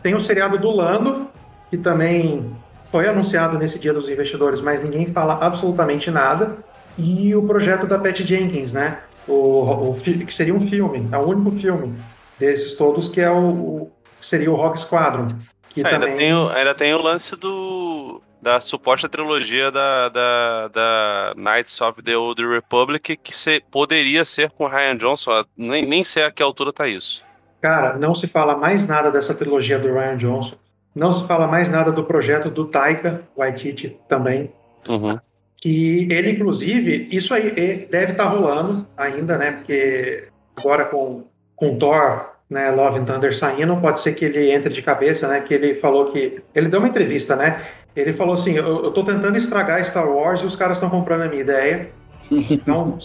Tem 0.04 0.14
o 0.14 0.22
seriado 0.22 0.58
do 0.58 0.72
Lando, 0.72 1.28
que 1.70 1.78
também 1.78 2.56
foi 2.92 3.08
anunciado 3.08 3.58
nesse 3.58 3.80
dia 3.80 3.94
dos 3.94 4.08
investidores, 4.08 4.62
mas 4.62 4.82
ninguém 4.82 5.08
fala 5.08 5.38
absolutamente 5.42 6.12
nada. 6.12 6.58
E 6.98 7.36
o 7.36 7.44
projeto 7.46 7.86
da 7.86 8.00
Pat 8.00 8.20
Jenkins, 8.22 8.74
né? 8.74 9.00
O, 9.28 9.92
o 9.92 10.00
que 10.00 10.34
seria 10.34 10.54
um 10.54 10.68
filme, 10.68 11.08
é 11.12 11.18
o 11.18 11.22
único 11.28 11.52
filme 11.58 11.94
desses 12.40 12.76
todos 12.76 13.08
que 13.10 13.20
é 13.20 13.30
o, 13.30 13.50
o- 13.50 13.92
seria 14.22 14.52
o 14.52 14.56
Rock 14.56 14.80
Squadron. 14.80 15.28
Que 15.70 15.82
ainda, 15.86 16.00
também 16.00 16.18
tem 16.18 16.34
o, 16.34 16.50
ainda 16.50 16.74
tem 16.74 16.94
o 16.94 17.02
lance 17.02 17.36
do 17.36 18.22
da 18.42 18.62
suposta 18.62 19.10
trilogia 19.10 19.72
da, 19.72 20.10
da, 20.10 20.68
da 20.70 21.34
Knights 21.36 21.82
of 21.82 22.02
the 22.02 22.16
Old 22.16 22.42
Republic 22.46 23.18
que 23.18 23.36
se, 23.36 23.62
poderia 23.72 24.24
ser 24.24 24.52
com 24.52 24.68
Ryan 24.68 24.96
Johnson. 24.96 25.44
Nem, 25.58 25.86
nem 25.86 26.04
sei 26.04 26.24
a 26.24 26.32
que 26.32 26.42
altura 26.42 26.72
tá 26.72 26.88
isso. 26.88 27.22
Cara, 27.62 27.98
não 27.98 28.16
se 28.16 28.28
fala 28.28 28.56
mais 28.56 28.88
nada 28.88 29.12
dessa 29.12 29.34
trilogia 29.34 29.78
do 29.80 29.92
Ryan 29.92 30.18
Johnson. 30.18 30.56
Não 30.96 31.12
se 31.12 31.26
fala 31.28 31.48
mais 31.48 31.70
nada 31.70 31.92
do 31.92 32.04
projeto 32.04 32.50
do 32.50 32.66
Taika 32.66 33.24
Waititi 33.36 33.98
também. 34.08 34.52
Uhum. 34.88 35.20
Que 35.60 36.08
ele, 36.12 36.32
inclusive, 36.32 37.08
isso 37.12 37.34
aí 37.34 37.50
deve 37.90 38.12
estar 38.12 38.26
rolando 38.26 38.86
ainda, 38.96 39.38
né? 39.38 39.54
Porque 39.54 40.28
agora 40.58 40.86
com, 40.86 41.24
com 41.56 41.78
Thor, 41.78 42.28
né, 42.50 42.70
Love 42.70 43.00
and 43.00 43.06
Thunder 43.06 43.36
saindo, 43.36 43.76
pode 43.78 44.00
ser 44.00 44.14
que 44.14 44.24
ele 44.26 44.52
entre 44.52 44.72
de 44.72 44.82
cabeça, 44.82 45.28
né? 45.28 45.42
Que 45.42 45.54
ele 45.54 45.74
falou 45.76 46.12
que. 46.12 46.42
Ele 46.54 46.68
deu 46.70 46.80
uma 46.80 46.88
entrevista, 46.88 47.36
né? 47.36 47.66
Ele 47.96 48.14
falou 48.14 48.36
assim: 48.36 48.54
eu, 48.54 48.84
eu 48.86 48.92
tô 48.92 49.04
tentando 49.04 49.38
estragar 49.38 49.84
Star 49.84 50.08
Wars 50.08 50.42
e 50.42 50.46
os 50.46 50.56
caras 50.56 50.78
estão 50.78 50.90
comprando 50.90 51.24
a 51.24 51.28
minha 51.28 51.42
ideia. 51.42 51.90
Então, 52.32 52.98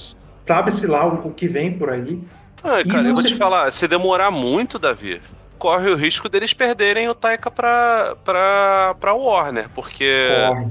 sabe-se 0.47 0.87
lá 0.87 1.07
o, 1.07 1.29
o 1.29 1.33
que 1.33 1.47
vem 1.49 1.73
por 1.79 1.91
aí. 1.91 2.19
Ah, 2.63 2.83
cara, 2.85 3.03
não 3.03 3.11
eu 3.11 3.15
vou 3.15 3.23
se- 3.23 3.29
te 3.29 3.35
falar, 3.35 3.71
se 3.71 3.87
demorar 3.89 4.31
muito, 4.31 4.79
Davi, 4.79 5.21
corre 5.59 5.91
o 5.91 5.97
risco 5.97 6.29
deles 6.29 6.53
perderem 6.53 7.09
o 7.09 7.15
Taika 7.15 7.51
pra, 7.51 8.17
pra, 8.25 8.95
pra 9.01 9.15
Warner, 9.15 9.69
porque. 9.75 10.29
Corre. 10.49 10.67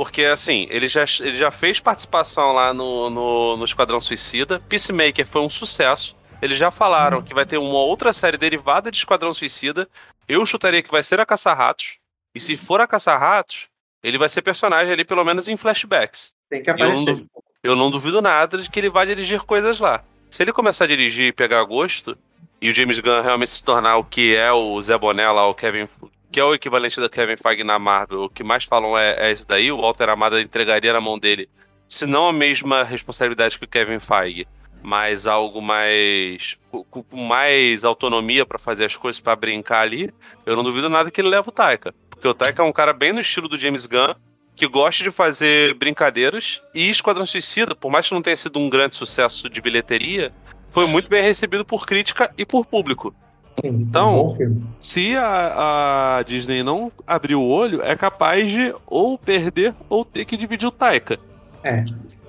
Porque, 0.00 0.24
assim, 0.24 0.66
ele 0.70 0.88
já, 0.88 1.04
ele 1.20 1.34
já 1.38 1.50
fez 1.50 1.78
participação 1.78 2.52
lá 2.52 2.72
no, 2.72 3.10
no, 3.10 3.56
no 3.58 3.64
Esquadrão 3.66 4.00
Suicida. 4.00 4.58
Peacemaker 4.66 5.26
foi 5.26 5.42
um 5.42 5.48
sucesso. 5.50 6.16
Eles 6.40 6.56
já 6.56 6.70
falaram 6.70 7.20
que 7.20 7.34
vai 7.34 7.44
ter 7.44 7.58
uma 7.58 7.80
outra 7.80 8.10
série 8.10 8.38
derivada 8.38 8.90
de 8.90 8.96
Esquadrão 8.96 9.34
Suicida. 9.34 9.86
Eu 10.26 10.46
chutaria 10.46 10.82
que 10.82 10.90
vai 10.90 11.02
ser 11.02 11.20
a 11.20 11.26
Caça-Ratos. 11.26 11.98
E 12.34 12.40
se 12.40 12.56
for 12.56 12.80
a 12.80 12.86
Caça-Ratos, 12.86 13.68
ele 14.02 14.16
vai 14.16 14.30
ser 14.30 14.40
personagem 14.40 14.90
ali, 14.90 15.04
pelo 15.04 15.22
menos 15.22 15.48
em 15.48 15.56
flashbacks. 15.58 16.32
Tem 16.48 16.62
que 16.62 16.70
Eu 16.70 16.78
não, 16.78 16.86
aparecer. 16.86 17.04
duvido, 17.04 17.30
eu 17.62 17.76
não 17.76 17.90
duvido 17.90 18.22
nada 18.22 18.56
de 18.56 18.70
que 18.70 18.80
ele 18.80 18.88
vai 18.88 19.04
dirigir 19.04 19.42
coisas 19.42 19.78
lá. 19.80 20.02
Se 20.30 20.42
ele 20.42 20.50
começar 20.54 20.84
a 20.84 20.88
dirigir 20.88 21.26
e 21.26 21.32
pegar 21.32 21.62
gosto, 21.64 22.16
e 22.58 22.70
o 22.70 22.74
James 22.74 22.98
Gunn 23.00 23.20
realmente 23.20 23.50
se 23.50 23.62
tornar 23.62 23.98
o 23.98 24.04
que 24.04 24.34
é 24.34 24.50
o 24.50 24.80
Zé 24.80 24.96
Boné 24.96 25.30
lá, 25.30 25.46
o 25.46 25.52
Kevin, 25.52 25.86
que 26.30 26.38
é 26.38 26.44
o 26.44 26.54
equivalente 26.54 27.00
do 27.00 27.10
Kevin 27.10 27.36
Feige 27.36 27.64
na 27.64 27.78
Marvel, 27.78 28.24
o 28.24 28.30
que 28.30 28.42
mais 28.42 28.64
falam 28.64 28.96
é, 28.96 29.28
é 29.28 29.32
isso 29.32 29.46
daí, 29.46 29.70
o 29.72 29.80
Walter 29.80 30.08
Amada 30.08 30.40
entregaria 30.40 30.92
na 30.92 31.00
mão 31.00 31.18
dele, 31.18 31.48
se 31.88 32.06
não 32.06 32.28
a 32.28 32.32
mesma 32.32 32.84
responsabilidade 32.84 33.58
que 33.58 33.64
o 33.64 33.68
Kevin 33.68 33.98
Feige, 33.98 34.46
mas 34.82 35.26
algo 35.26 35.60
mais 35.60 36.56
com 36.70 37.02
com 37.02 37.16
mais 37.16 37.84
autonomia 37.84 38.46
pra 38.46 38.58
fazer 38.58 38.84
as 38.86 38.96
coisas 38.96 39.20
pra 39.20 39.36
brincar 39.36 39.80
ali, 39.80 40.12
eu 40.46 40.56
não 40.56 40.62
duvido 40.62 40.88
nada 40.88 41.10
que 41.10 41.20
ele 41.20 41.28
leve 41.28 41.48
o 41.48 41.52
Taika, 41.52 41.94
porque 42.08 42.26
o 42.26 42.34
Taika 42.34 42.62
é 42.62 42.66
um 42.66 42.72
cara 42.72 42.92
bem 42.92 43.12
no 43.12 43.20
estilo 43.20 43.48
do 43.48 43.58
James 43.58 43.86
Gunn, 43.86 44.14
que 44.60 44.66
gosta 44.66 45.02
de 45.02 45.10
fazer 45.10 45.72
brincadeiras. 45.72 46.62
E 46.74 46.90
Esquadrão 46.90 47.24
Suicida, 47.24 47.74
por 47.74 47.90
mais 47.90 48.06
que 48.06 48.12
não 48.12 48.20
tenha 48.20 48.36
sido 48.36 48.58
um 48.58 48.68
grande 48.68 48.94
sucesso 48.94 49.48
de 49.48 49.58
bilheteria, 49.58 50.34
foi 50.68 50.86
muito 50.86 51.08
bem 51.08 51.22
recebido 51.22 51.64
por 51.64 51.86
crítica 51.86 52.30
e 52.36 52.44
por 52.44 52.66
público. 52.66 53.14
Então-. 53.62 54.36
Se 54.78 55.14
a, 55.16 56.18
a 56.18 56.22
Disney 56.22 56.62
não 56.62 56.90
abrir 57.06 57.34
o 57.34 57.42
olho, 57.42 57.82
é 57.82 57.94
capaz 57.96 58.50
de 58.50 58.74
ou 58.86 59.16
perder 59.18 59.74
ou 59.88 60.04
ter 60.04 60.24
que 60.24 60.36
dividir 60.36 60.66
o 60.66 60.70
Taika. 60.70 61.18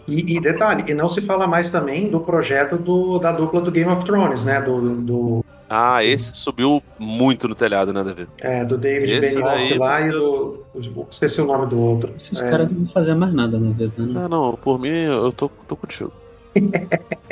E, 0.08 0.36
e 0.38 0.42
detalhe, 0.42 0.84
e 0.88 0.94
não 0.94 1.08
se 1.08 1.22
fala 1.22 1.48
mais 1.48 1.70
também 1.70 2.10
do 2.10 2.20
projeto 2.20 2.78
do, 2.78 3.18
da 3.20 3.32
dupla 3.32 3.62
do 3.62 3.72
Game 3.72 3.90
of 3.92 4.04
Thrones, 4.04 4.44
né? 4.44 4.60
Do, 4.62 4.96
do, 4.96 5.46
Ah, 5.70 6.04
esse 6.04 6.36
subiu 6.36 6.84
muito 7.00 7.48
no 7.48 7.56
telhado, 7.56 7.94
né, 7.94 8.04
David? 8.04 8.28
é, 8.40 8.66
do 8.66 8.78
David 8.78 9.10
Esse 9.12 9.36
Benioff 9.36 9.56
daí 9.58 9.78
lá 9.78 10.02
você- 10.02 10.08
e 10.08 10.12
do. 10.12 10.66
Esqueci 11.10 11.40
o 11.40 11.46
nome 11.46 11.68
do 11.68 11.80
outro. 11.80 12.14
Esses 12.18 12.42
É. 12.42 12.50
caras 12.50 12.68
não 12.70 12.78
vão 12.80 12.86
fazer 12.88 13.14
mais 13.16 13.32
nada 13.34 13.58
na 13.60 13.70
né? 13.70 13.88
Não, 13.98 14.28
não, 14.28 14.54
por 14.56 14.80
mim 14.80 14.90
eu 14.90 15.32
tô, 15.32 15.50
tô 15.68 15.76
contigo. 15.78 16.12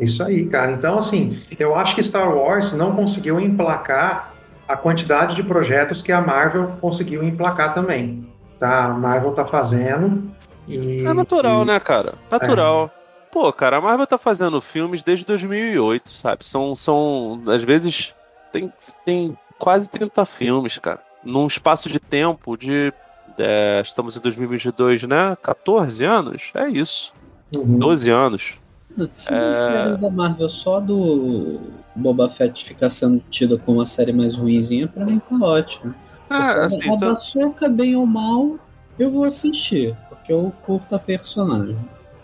É 0.00 0.04
Isso 0.04 0.22
aí, 0.22 0.46
cara. 0.46 0.72
Então, 0.72 0.98
assim, 0.98 1.42
eu 1.58 1.74
acho 1.74 1.94
que 1.94 2.02
Star 2.02 2.34
Wars 2.34 2.72
não 2.72 2.96
conseguiu 2.96 3.38
emplacar 3.38 4.32
a 4.66 4.76
quantidade 4.76 5.36
de 5.36 5.42
projetos 5.42 6.00
que 6.00 6.10
a 6.10 6.20
Marvel 6.20 6.72
conseguiu 6.80 7.22
emplacar 7.22 7.74
também. 7.74 8.26
Tá? 8.58 8.86
A 8.86 8.88
Marvel 8.90 9.32
tá 9.32 9.44
fazendo. 9.44 10.30
E, 10.66 11.04
É 11.04 11.12
natural, 11.12 11.62
e- 11.62 11.66
né, 11.66 11.78
cara? 11.80 12.14
Natural. 12.30 12.90
Pô, 13.30 13.52
cara, 13.52 13.76
a 13.76 13.80
Marvel 13.80 14.06
tá 14.06 14.18
fazendo 14.18 14.60
filmes 14.60 15.02
desde 15.04 15.24
2008, 15.26 16.10
sabe? 16.10 16.44
São, 16.44 16.74
são 16.74 17.42
às 17.46 17.62
vezes, 17.62 18.12
tem, 18.52 18.72
tem 19.04 19.36
quase 19.58 19.88
30 19.88 20.24
filmes, 20.24 20.78
cara. 20.78 21.00
Num 21.22 21.46
espaço 21.46 21.88
de 21.88 22.00
tempo 22.00 22.56
de. 22.56 22.92
é, 23.38 23.80
estamos 23.84 24.16
em 24.16 24.20
2022, 24.20 25.02
né? 25.04 25.36
14 25.42 26.04
anos? 26.04 26.50
É 26.54 26.68
isso. 26.68 27.12
Uhum. 27.56 27.78
12 27.78 28.08
anos. 28.10 28.59
Se 29.12 29.32
É. 29.32 29.36
as 29.50 29.56
séries 29.58 29.96
da 29.98 30.10
Marvel 30.10 30.48
só 30.48 30.80
do 30.80 31.60
Boba 31.94 32.28
Fett 32.28 32.64
ficar 32.64 32.90
sendo 32.90 33.22
tida 33.30 33.56
como 33.56 33.80
a 33.80 33.86
série 33.86 34.12
mais 34.12 34.34
ruinzinha, 34.36 34.88
pra 34.88 35.04
mim 35.06 35.18
tá 35.20 35.36
ótimo. 35.40 35.94
Ah, 36.28 36.52
a, 36.52 36.64
assim, 36.66 36.88
a 36.88 36.96
da 36.96 37.16
Soca, 37.16 37.68
bem 37.68 37.96
ou 37.96 38.06
mal, 38.06 38.58
eu 38.98 39.10
vou 39.10 39.24
assistir, 39.24 39.96
porque 40.08 40.32
eu 40.32 40.52
curto 40.62 40.94
a 40.94 40.98
personagem. 40.98 41.76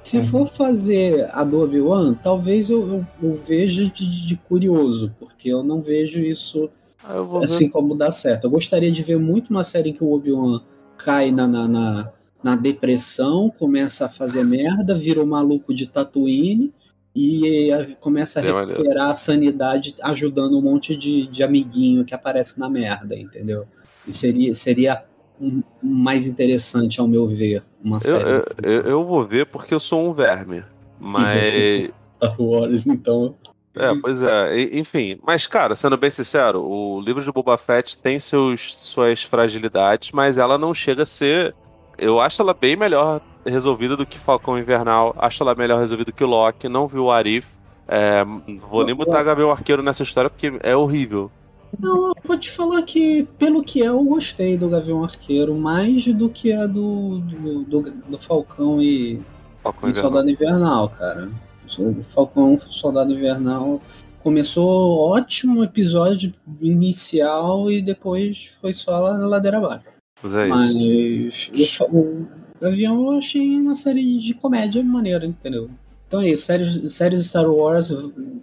Se 0.03 0.19
Uhum. 0.19 0.23
for 0.25 0.47
fazer 0.49 1.29
a 1.33 1.43
do 1.43 1.61
Obi-Wan, 1.61 2.15
talvez 2.15 2.71
eu, 2.71 2.81
eu, 2.89 3.07
eu 3.23 3.35
veja 3.35 3.85
de, 3.87 4.27
de 4.27 4.37
curioso, 4.37 5.13
porque 5.19 5.49
eu 5.49 5.65
não 5.65 5.81
vejo 5.81 6.21
isso 6.21 6.71
Ah, 7.03 7.21
vou 7.21 7.41
ver. 7.41 7.47
assim 7.47 7.69
como 7.69 7.95
dá 7.97 8.11
certo. 8.11 8.45
Eu 8.45 8.51
gostaria 8.51 8.91
de 8.93 9.03
ver 9.03 9.19
muito 9.19 9.49
uma 9.51 9.65
série 9.65 9.91
em 9.91 9.93
que 9.93 10.05
o 10.05 10.13
Obi-Wan 10.13 10.61
cai 10.97 11.31
na, 11.33 11.49
na, 11.49 11.67
na, 11.67 12.13
na 12.47 12.55
depressão, 12.55 13.51
começa 13.59 14.07
a 14.07 14.09
fazer 14.09 14.45
merda, 14.45 14.95
vira 14.95 15.21
o 15.21 15.27
maluco 15.27 15.75
de 15.75 15.85
Tatooine 15.89 16.73
e 17.13 17.73
eh, 17.73 17.97
começa 17.99 18.39
a 18.39 18.43
maneiro. 18.45 18.69
recuperar 18.83 19.11
a 19.11 19.15
sanidade 19.15 19.97
ajudando 20.01 20.57
um 20.57 20.63
monte 20.63 20.95
de, 20.95 21.27
de 21.27 21.43
amiguinho 21.43 22.05
que 22.05 22.15
aparece 22.15 22.61
na 22.61 22.69
merda, 22.71 23.17
entendeu? 23.17 23.67
E 24.07 24.13
seria, 24.13 24.55
seria 24.55 25.03
um- 25.41 25.61
mais 25.83 26.29
interessante, 26.29 27.01
ao 27.01 27.09
meu 27.09 27.27
ver, 27.27 27.65
uma 27.83 27.97
Eu, 27.97 28.01
série. 28.01 28.31
eu, 28.31 28.45
eu- 28.63 28.83
eu 28.83 29.05
vou 29.05 29.27
ver 29.27 29.47
porque 29.47 29.75
eu 29.75 29.81
sou 29.81 30.09
um 30.09 30.13
verme. 30.15 30.63
Mas. 31.01 31.91
Star 32.01 32.41
Wars, 32.41 32.87
então. 32.87 33.35
É, 33.75 33.93
pois 34.01 34.23
é. 34.23 34.57
E- 34.57 34.79
enfim, 34.79 35.19
mas, 35.27 35.49
cara, 35.49 35.75
sendo 35.75 35.97
bem 35.97 36.13
sincero, 36.13 36.63
o 36.65 37.01
livro 37.01 37.25
de 37.25 37.33
Boba 37.33 37.59
Fett 37.59 37.99
tem 37.99 38.21
seus, 38.21 38.75
suas 38.77 39.25
fragilidades, 39.25 40.13
mas 40.13 40.39
ela 40.39 40.57
não 40.57 40.73
chega 40.73 41.03
a 41.03 41.07
ser. 41.07 41.57
Eu 41.99 42.21
acho 42.21 42.43
ela 42.43 42.55
bem 42.55 42.77
melhor 42.77 43.21
resolvida 43.45 43.97
do 43.97 44.07
que 44.07 44.19
Falcão 44.19 44.59
Invernal. 44.59 45.15
Acho 45.19 45.43
ela 45.43 45.55
melhor 45.55 45.81
resolvida 45.81 46.13
que 46.13 46.25
o 46.25 46.27
Loki. 46.27 46.69
Não 46.69 46.87
vi 46.87 46.99
o 46.99 47.11
Arif. 47.11 47.49
É, 47.89 48.25
vou 48.69 48.85
nem 48.85 48.95
botar 48.95 49.23
Gabriel 49.23 49.51
Arqueiro 49.51 49.83
nessa 49.83 50.03
história 50.03 50.29
porque 50.29 50.53
é 50.63 50.77
horrível. 50.77 51.31
Não, 51.79 52.09
eu 52.09 52.15
vou 52.25 52.39
te 52.39 52.51
falar 52.51 52.83
que, 52.83 53.27
pelo 53.39 53.63
que 53.63 53.83
é, 53.83 53.89
eu 53.89 54.03
gostei 54.03 54.57
do 54.57 54.69
Gavião 54.69 55.05
Arqueiro 55.05 55.55
mais 55.55 56.07
do 56.07 56.29
que 56.29 56.53
a 56.53 56.67
do, 56.67 57.19
do, 57.19 57.65
do, 57.65 57.83
do 58.03 58.19
Falcão 58.19 58.81
e, 58.81 59.23
Falcão 59.63 59.89
e 59.89 59.91
Invernal. 59.91 60.11
Soldado 60.11 60.31
Invernal, 60.31 60.89
cara. 60.89 61.31
O 61.79 62.03
Falcão 62.03 62.59
Soldado 62.59 63.13
Invernal 63.13 63.81
começou 64.23 64.99
ótimo 64.99 65.63
episódio 65.63 66.33
inicial 66.61 67.71
e 67.71 67.83
depois 67.83 68.53
foi 68.61 68.73
só 68.73 68.99
lá 68.99 69.19
na 69.19 69.27
ladeira 69.27 69.59
abaixo. 69.59 69.96
Mas 70.35 70.75
é 70.75 70.79
isso. 70.79 71.51
Mas 71.53 71.61
o, 71.63 71.67
Fa- 71.77 71.85
o 71.85 72.27
Gavião 72.61 73.13
eu 73.13 73.19
achei 73.19 73.61
uma 73.61 73.75
série 73.75 74.17
de 74.19 74.35
comédia 74.35 74.83
maneira, 74.83 75.25
entendeu? 75.27 75.71
Então 76.09 76.21
é 76.21 76.29
isso, 76.31 76.45
séries, 76.47 76.95
séries 76.95 77.27
Star 77.27 77.51
Wars, 77.51 77.91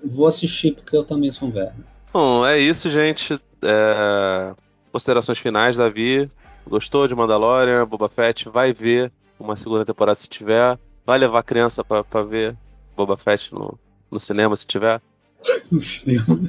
vou 0.04 0.28
assistir 0.28 0.74
porque 0.74 0.96
eu 0.96 1.04
também 1.04 1.32
sou 1.32 1.48
um 1.48 1.52
velho. 1.52 1.72
Bom, 2.12 2.46
é 2.46 2.60
isso, 2.60 2.90
gente. 2.90 3.40
É, 3.62 4.54
Considerações 4.92 5.40
finais, 5.40 5.78
Davi. 5.78 6.28
Gostou 6.68 7.08
de 7.08 7.16
Mandalorian, 7.16 7.86
Boba 7.88 8.08
Fett? 8.10 8.48
Vai 8.50 8.72
ver 8.74 9.12
uma 9.40 9.56
segunda 9.56 9.84
temporada 9.86 10.16
se 10.16 10.28
tiver. 10.30 10.78
Vai 11.06 11.18
levar 11.18 11.40
a 11.40 11.44
criança 11.44 11.84
pra, 11.84 12.04
pra 12.04 12.22
ver 12.22 12.56
Boba 12.96 13.18
Fett 13.18 13.54
no, 13.54 13.78
no 14.12 14.20
cinema 14.20 14.56
se 14.56 14.68
tiver. 14.68 15.02
No 15.72 15.80
cinema. 15.80 16.40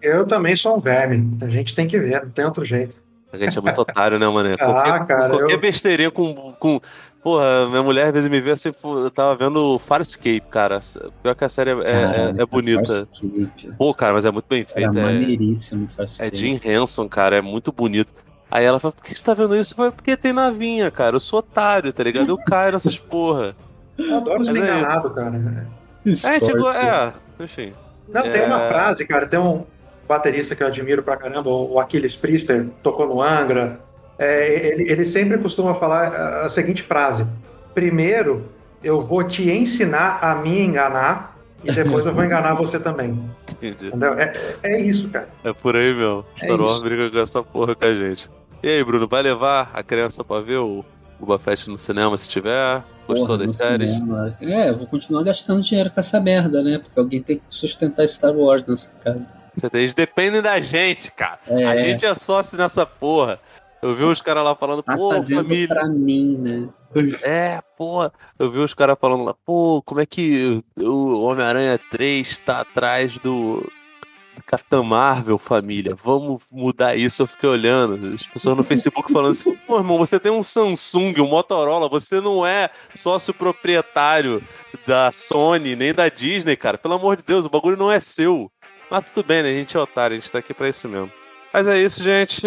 Eu 0.00 0.26
também 0.26 0.56
sou 0.56 0.76
um 0.76 0.80
verme. 0.80 1.36
A 1.42 1.48
gente 1.48 1.74
tem 1.74 1.86
que 1.86 1.98
ver, 1.98 2.22
não 2.24 2.30
tem 2.30 2.44
outro 2.44 2.64
jeito. 2.64 2.96
A 3.32 3.36
gente 3.38 3.56
é 3.56 3.60
muito 3.60 3.80
otário, 3.80 4.18
né, 4.18 4.28
mano? 4.28 4.50
Ah, 4.60 4.64
Qualquer, 4.66 5.06
cara, 5.06 5.30
qualquer 5.30 5.54
eu- 5.54 5.60
besteirinha 5.60 6.10
com, 6.10 6.52
com. 6.58 6.80
Porra, 7.22 7.66
minha 7.68 7.82
mulher 7.84 8.06
às 8.06 8.12
vezes 8.12 8.28
me 8.28 8.40
vê 8.40 8.50
assim, 8.50 8.72
pô, 8.72 8.98
eu 8.98 9.10
tava 9.10 9.34
vendo 9.36 9.78
Farscape, 9.78 10.42
cara. 10.50 10.80
Pior 11.22 11.34
que 11.36 11.44
a 11.44 11.48
série 11.48 11.70
é, 11.70 11.72
é- 11.74 12.02
Caralho, 12.02 12.42
é 12.42 12.46
bonita. 12.46 12.82
Farscape. 12.94 13.72
Pô, 13.78 13.94
cara, 13.94 14.12
mas 14.12 14.24
é 14.24 14.30
muito 14.30 14.46
bem 14.48 14.64
feita. 14.64 14.98
É, 14.98 15.02
maneiríssimo 15.02 15.84
é 15.84 15.88
Farscape. 15.88 16.36
Jim 16.36 16.60
Henson, 16.64 17.08
cara, 17.08 17.36
é 17.36 17.40
muito 17.40 17.70
bonito. 17.72 18.12
Aí 18.50 18.64
ela 18.64 18.78
fala, 18.80 18.92
por 18.92 19.04
que 19.04 19.14
você 19.16 19.24
tá 19.24 19.32
vendo 19.34 19.56
isso? 19.56 19.72
Eu 19.72 19.76
falei, 19.76 19.92
porque 19.92 20.16
tem 20.16 20.32
navinha, 20.32 20.90
cara. 20.90 21.16
Eu 21.16 21.20
sou 21.20 21.38
otário, 21.38 21.92
tá 21.92 22.02
ligado? 22.02 22.28
Eu 22.28 22.36
caio 22.36 22.72
nessas 22.72 22.98
porra. 23.00 23.54
Eu 23.96 24.16
adoro 24.16 24.44
ser 24.44 24.56
é 24.56 24.58
enganado, 24.60 25.08
cara. 25.10 25.66
É, 26.04 26.40
tipo, 26.40 26.68
é, 26.68 27.14
enfim. 27.40 27.72
Não, 28.08 28.22
tem 28.22 28.42
É. 28.42 28.46
uma 28.46 28.58
frase, 28.68 29.06
cara, 29.06 29.26
tem 29.26 29.38
um 29.38 29.64
baterista 30.12 30.54
que 30.54 30.62
eu 30.62 30.66
admiro 30.66 31.02
pra 31.02 31.16
caramba, 31.16 31.48
o 31.48 31.80
Aquiles 31.80 32.16
Priester, 32.16 32.66
tocou 32.82 33.06
no 33.06 33.22
Angra. 33.22 33.80
É, 34.18 34.68
ele, 34.68 34.90
ele 34.90 35.04
sempre 35.04 35.38
costuma 35.38 35.74
falar 35.74 36.44
a, 36.44 36.48
seguinte 36.48 36.82
frase: 36.82 37.26
Primeiro, 37.74 38.44
eu 38.84 39.00
vou 39.00 39.24
te 39.24 39.50
ensinar 39.50 40.18
a 40.20 40.34
me 40.34 40.60
enganar, 40.60 41.36
e 41.64 41.72
depois 41.72 42.04
eu 42.04 42.14
vou 42.14 42.24
enganar 42.24 42.54
você 42.54 42.78
também. 42.78 43.18
Entendi. 43.50 43.88
Entendeu? 43.88 44.14
É, 44.14 44.32
é 44.62 44.80
isso, 44.80 45.08
cara. 45.08 45.28
É 45.42 45.52
por 45.52 45.76
aí, 45.76 45.94
meu. 45.94 46.24
É 46.40 46.44
Star 46.44 46.60
Wars 46.60 46.72
isso. 46.72 46.84
briga 46.84 47.10
com 47.10 47.18
essa 47.18 47.42
porra 47.42 47.74
com 47.74 47.84
a 47.84 47.94
gente. 47.94 48.30
E 48.62 48.68
aí, 48.68 48.84
Bruno, 48.84 49.08
vai 49.08 49.22
levar 49.22 49.70
a 49.72 49.82
criança 49.82 50.22
pra 50.22 50.40
ver 50.40 50.58
o 50.58 50.84
Boba 51.18 51.38
Fett 51.38 51.68
no 51.68 51.78
cinema 51.78 52.16
se 52.18 52.28
tiver? 52.28 52.84
Gostou 53.08 53.26
Porra, 53.26 53.46
das 53.46 53.56
séries? 53.56 53.92
cinema. 53.92 54.36
É, 54.40 54.68
eu 54.68 54.76
vou 54.76 54.86
continuar 54.86 55.22
gastando 55.22 55.62
dinheiro 55.62 55.90
com 55.90 55.98
essa 55.98 56.20
merda, 56.20 56.62
né? 56.62 56.78
Porque 56.78 56.98
alguém 56.98 57.22
tem 57.22 57.38
que 57.38 57.44
sustentar 57.48 58.06
Star 58.08 58.36
Wars 58.36 58.66
nessa 58.66 58.90
casa. 59.02 59.41
Eles 59.72 59.94
dependem 59.94 60.42
da 60.42 60.60
gente, 60.60 61.10
cara. 61.10 61.40
É, 61.46 61.66
A 61.66 61.76
gente 61.76 62.04
é 62.04 62.14
sócio 62.14 62.56
nessa 62.56 62.86
porra. 62.86 63.40
Eu 63.82 63.96
vi 63.96 64.04
os 64.04 64.20
caras 64.20 64.44
lá 64.44 64.54
falando, 64.54 64.82
tá 64.82 64.96
pô, 64.96 65.20
família. 65.22 65.68
pra 65.68 65.88
mim, 65.88 66.36
né? 66.38 66.68
É, 67.22 67.60
pô. 67.76 68.10
Eu 68.38 68.50
vi 68.50 68.58
os 68.58 68.74
caras 68.74 68.96
falando 69.00 69.24
lá, 69.24 69.34
pô, 69.46 69.82
como 69.82 70.00
é 70.00 70.06
que 70.06 70.62
o 70.78 71.22
Homem-Aranha 71.22 71.80
3 71.90 72.38
tá 72.38 72.60
atrás 72.60 73.16
do, 73.18 73.66
Capitão 74.46 74.84
Marvel, 74.84 75.38
família? 75.38 75.94
Vamos 75.94 76.42
mudar 76.50 76.94
isso. 76.94 77.22
Eu 77.22 77.26
fiquei 77.26 77.48
olhando. 77.48 78.14
As 78.14 78.26
pessoas 78.26 78.54
no 78.54 78.62
Facebook 78.62 79.10
falando 79.10 79.32
assim, 79.32 79.56
pô, 79.66 79.78
irmão, 79.78 79.96
você 79.96 80.20
tem 80.20 80.30
um 80.30 80.42
Samsung, 80.42 81.14
um 81.20 81.26
Motorola, 81.26 81.88
você 81.88 82.20
não 82.20 82.44
é 82.44 82.68
sócio 82.94 83.32
proprietário 83.32 84.44
da 84.86 85.10
Sony, 85.10 85.74
nem 85.74 85.94
da 85.94 86.10
Disney, 86.10 86.54
cara. 86.54 86.76
Pelo 86.76 86.94
amor 86.94 87.16
de 87.16 87.22
Deus, 87.22 87.46
o 87.46 87.50
bagulho 87.50 87.78
não 87.78 87.90
é 87.90 87.98
seu. 87.98 88.51
Mas 88.92 89.10
tudo 89.10 89.26
bem, 89.26 89.42
né? 89.42 89.48
A 89.48 89.54
gente 89.54 89.74
é 89.74 89.80
otário, 89.80 90.14
a 90.14 90.20
gente 90.20 90.30
tá 90.30 90.38
aqui 90.38 90.52
pra 90.52 90.68
isso 90.68 90.86
mesmo. 90.86 91.10
Mas 91.50 91.66
é 91.66 91.80
isso, 91.80 92.02
gente. 92.02 92.46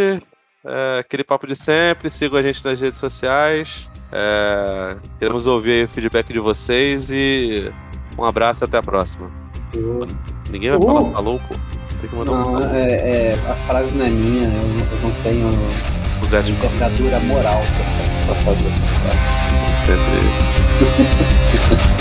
É, 0.63 0.99
aquele 0.99 1.23
papo 1.23 1.47
de 1.47 1.55
sempre. 1.55 2.07
Sigam 2.07 2.37
a 2.37 2.41
gente 2.43 2.63
nas 2.63 2.79
redes 2.79 2.99
sociais. 2.99 3.89
É, 4.11 4.95
queremos 5.17 5.47
ouvir 5.47 5.71
aí 5.71 5.83
o 5.85 5.87
feedback 5.87 6.31
de 6.31 6.37
vocês 6.37 7.09
e 7.09 7.73
um 8.15 8.23
abraço 8.23 8.63
e 8.63 8.65
até 8.65 8.77
a 8.77 8.83
próxima. 8.83 9.31
Ninguém 10.51 10.69
vai 10.69 10.79
falar 10.79 11.11
falou, 11.13 11.39
pô. 11.47 11.55
Tem 11.99 12.09
que 12.11 12.15
mandar 12.15 12.33
um 12.33 12.35
Não, 12.35 12.43
falou 12.43 12.75
é, 12.75 12.91
é, 12.91 13.33
a 13.49 13.55
frase 13.65 13.97
não 13.97 14.05
é 14.05 14.09
minha, 14.09 14.47
eu 14.47 14.51
não, 14.51 14.91
eu 14.91 15.01
não 15.01 15.23
tenho 15.23 15.49
lugar 16.21 16.43
de 16.43 16.51
envergadura 16.51 17.19
moral 17.21 17.63
pra, 18.27 18.33
pra 18.33 18.41
fazer 18.43 18.67
essa 18.67 18.83
frase. 18.83 19.17
sempre. 19.87 20.19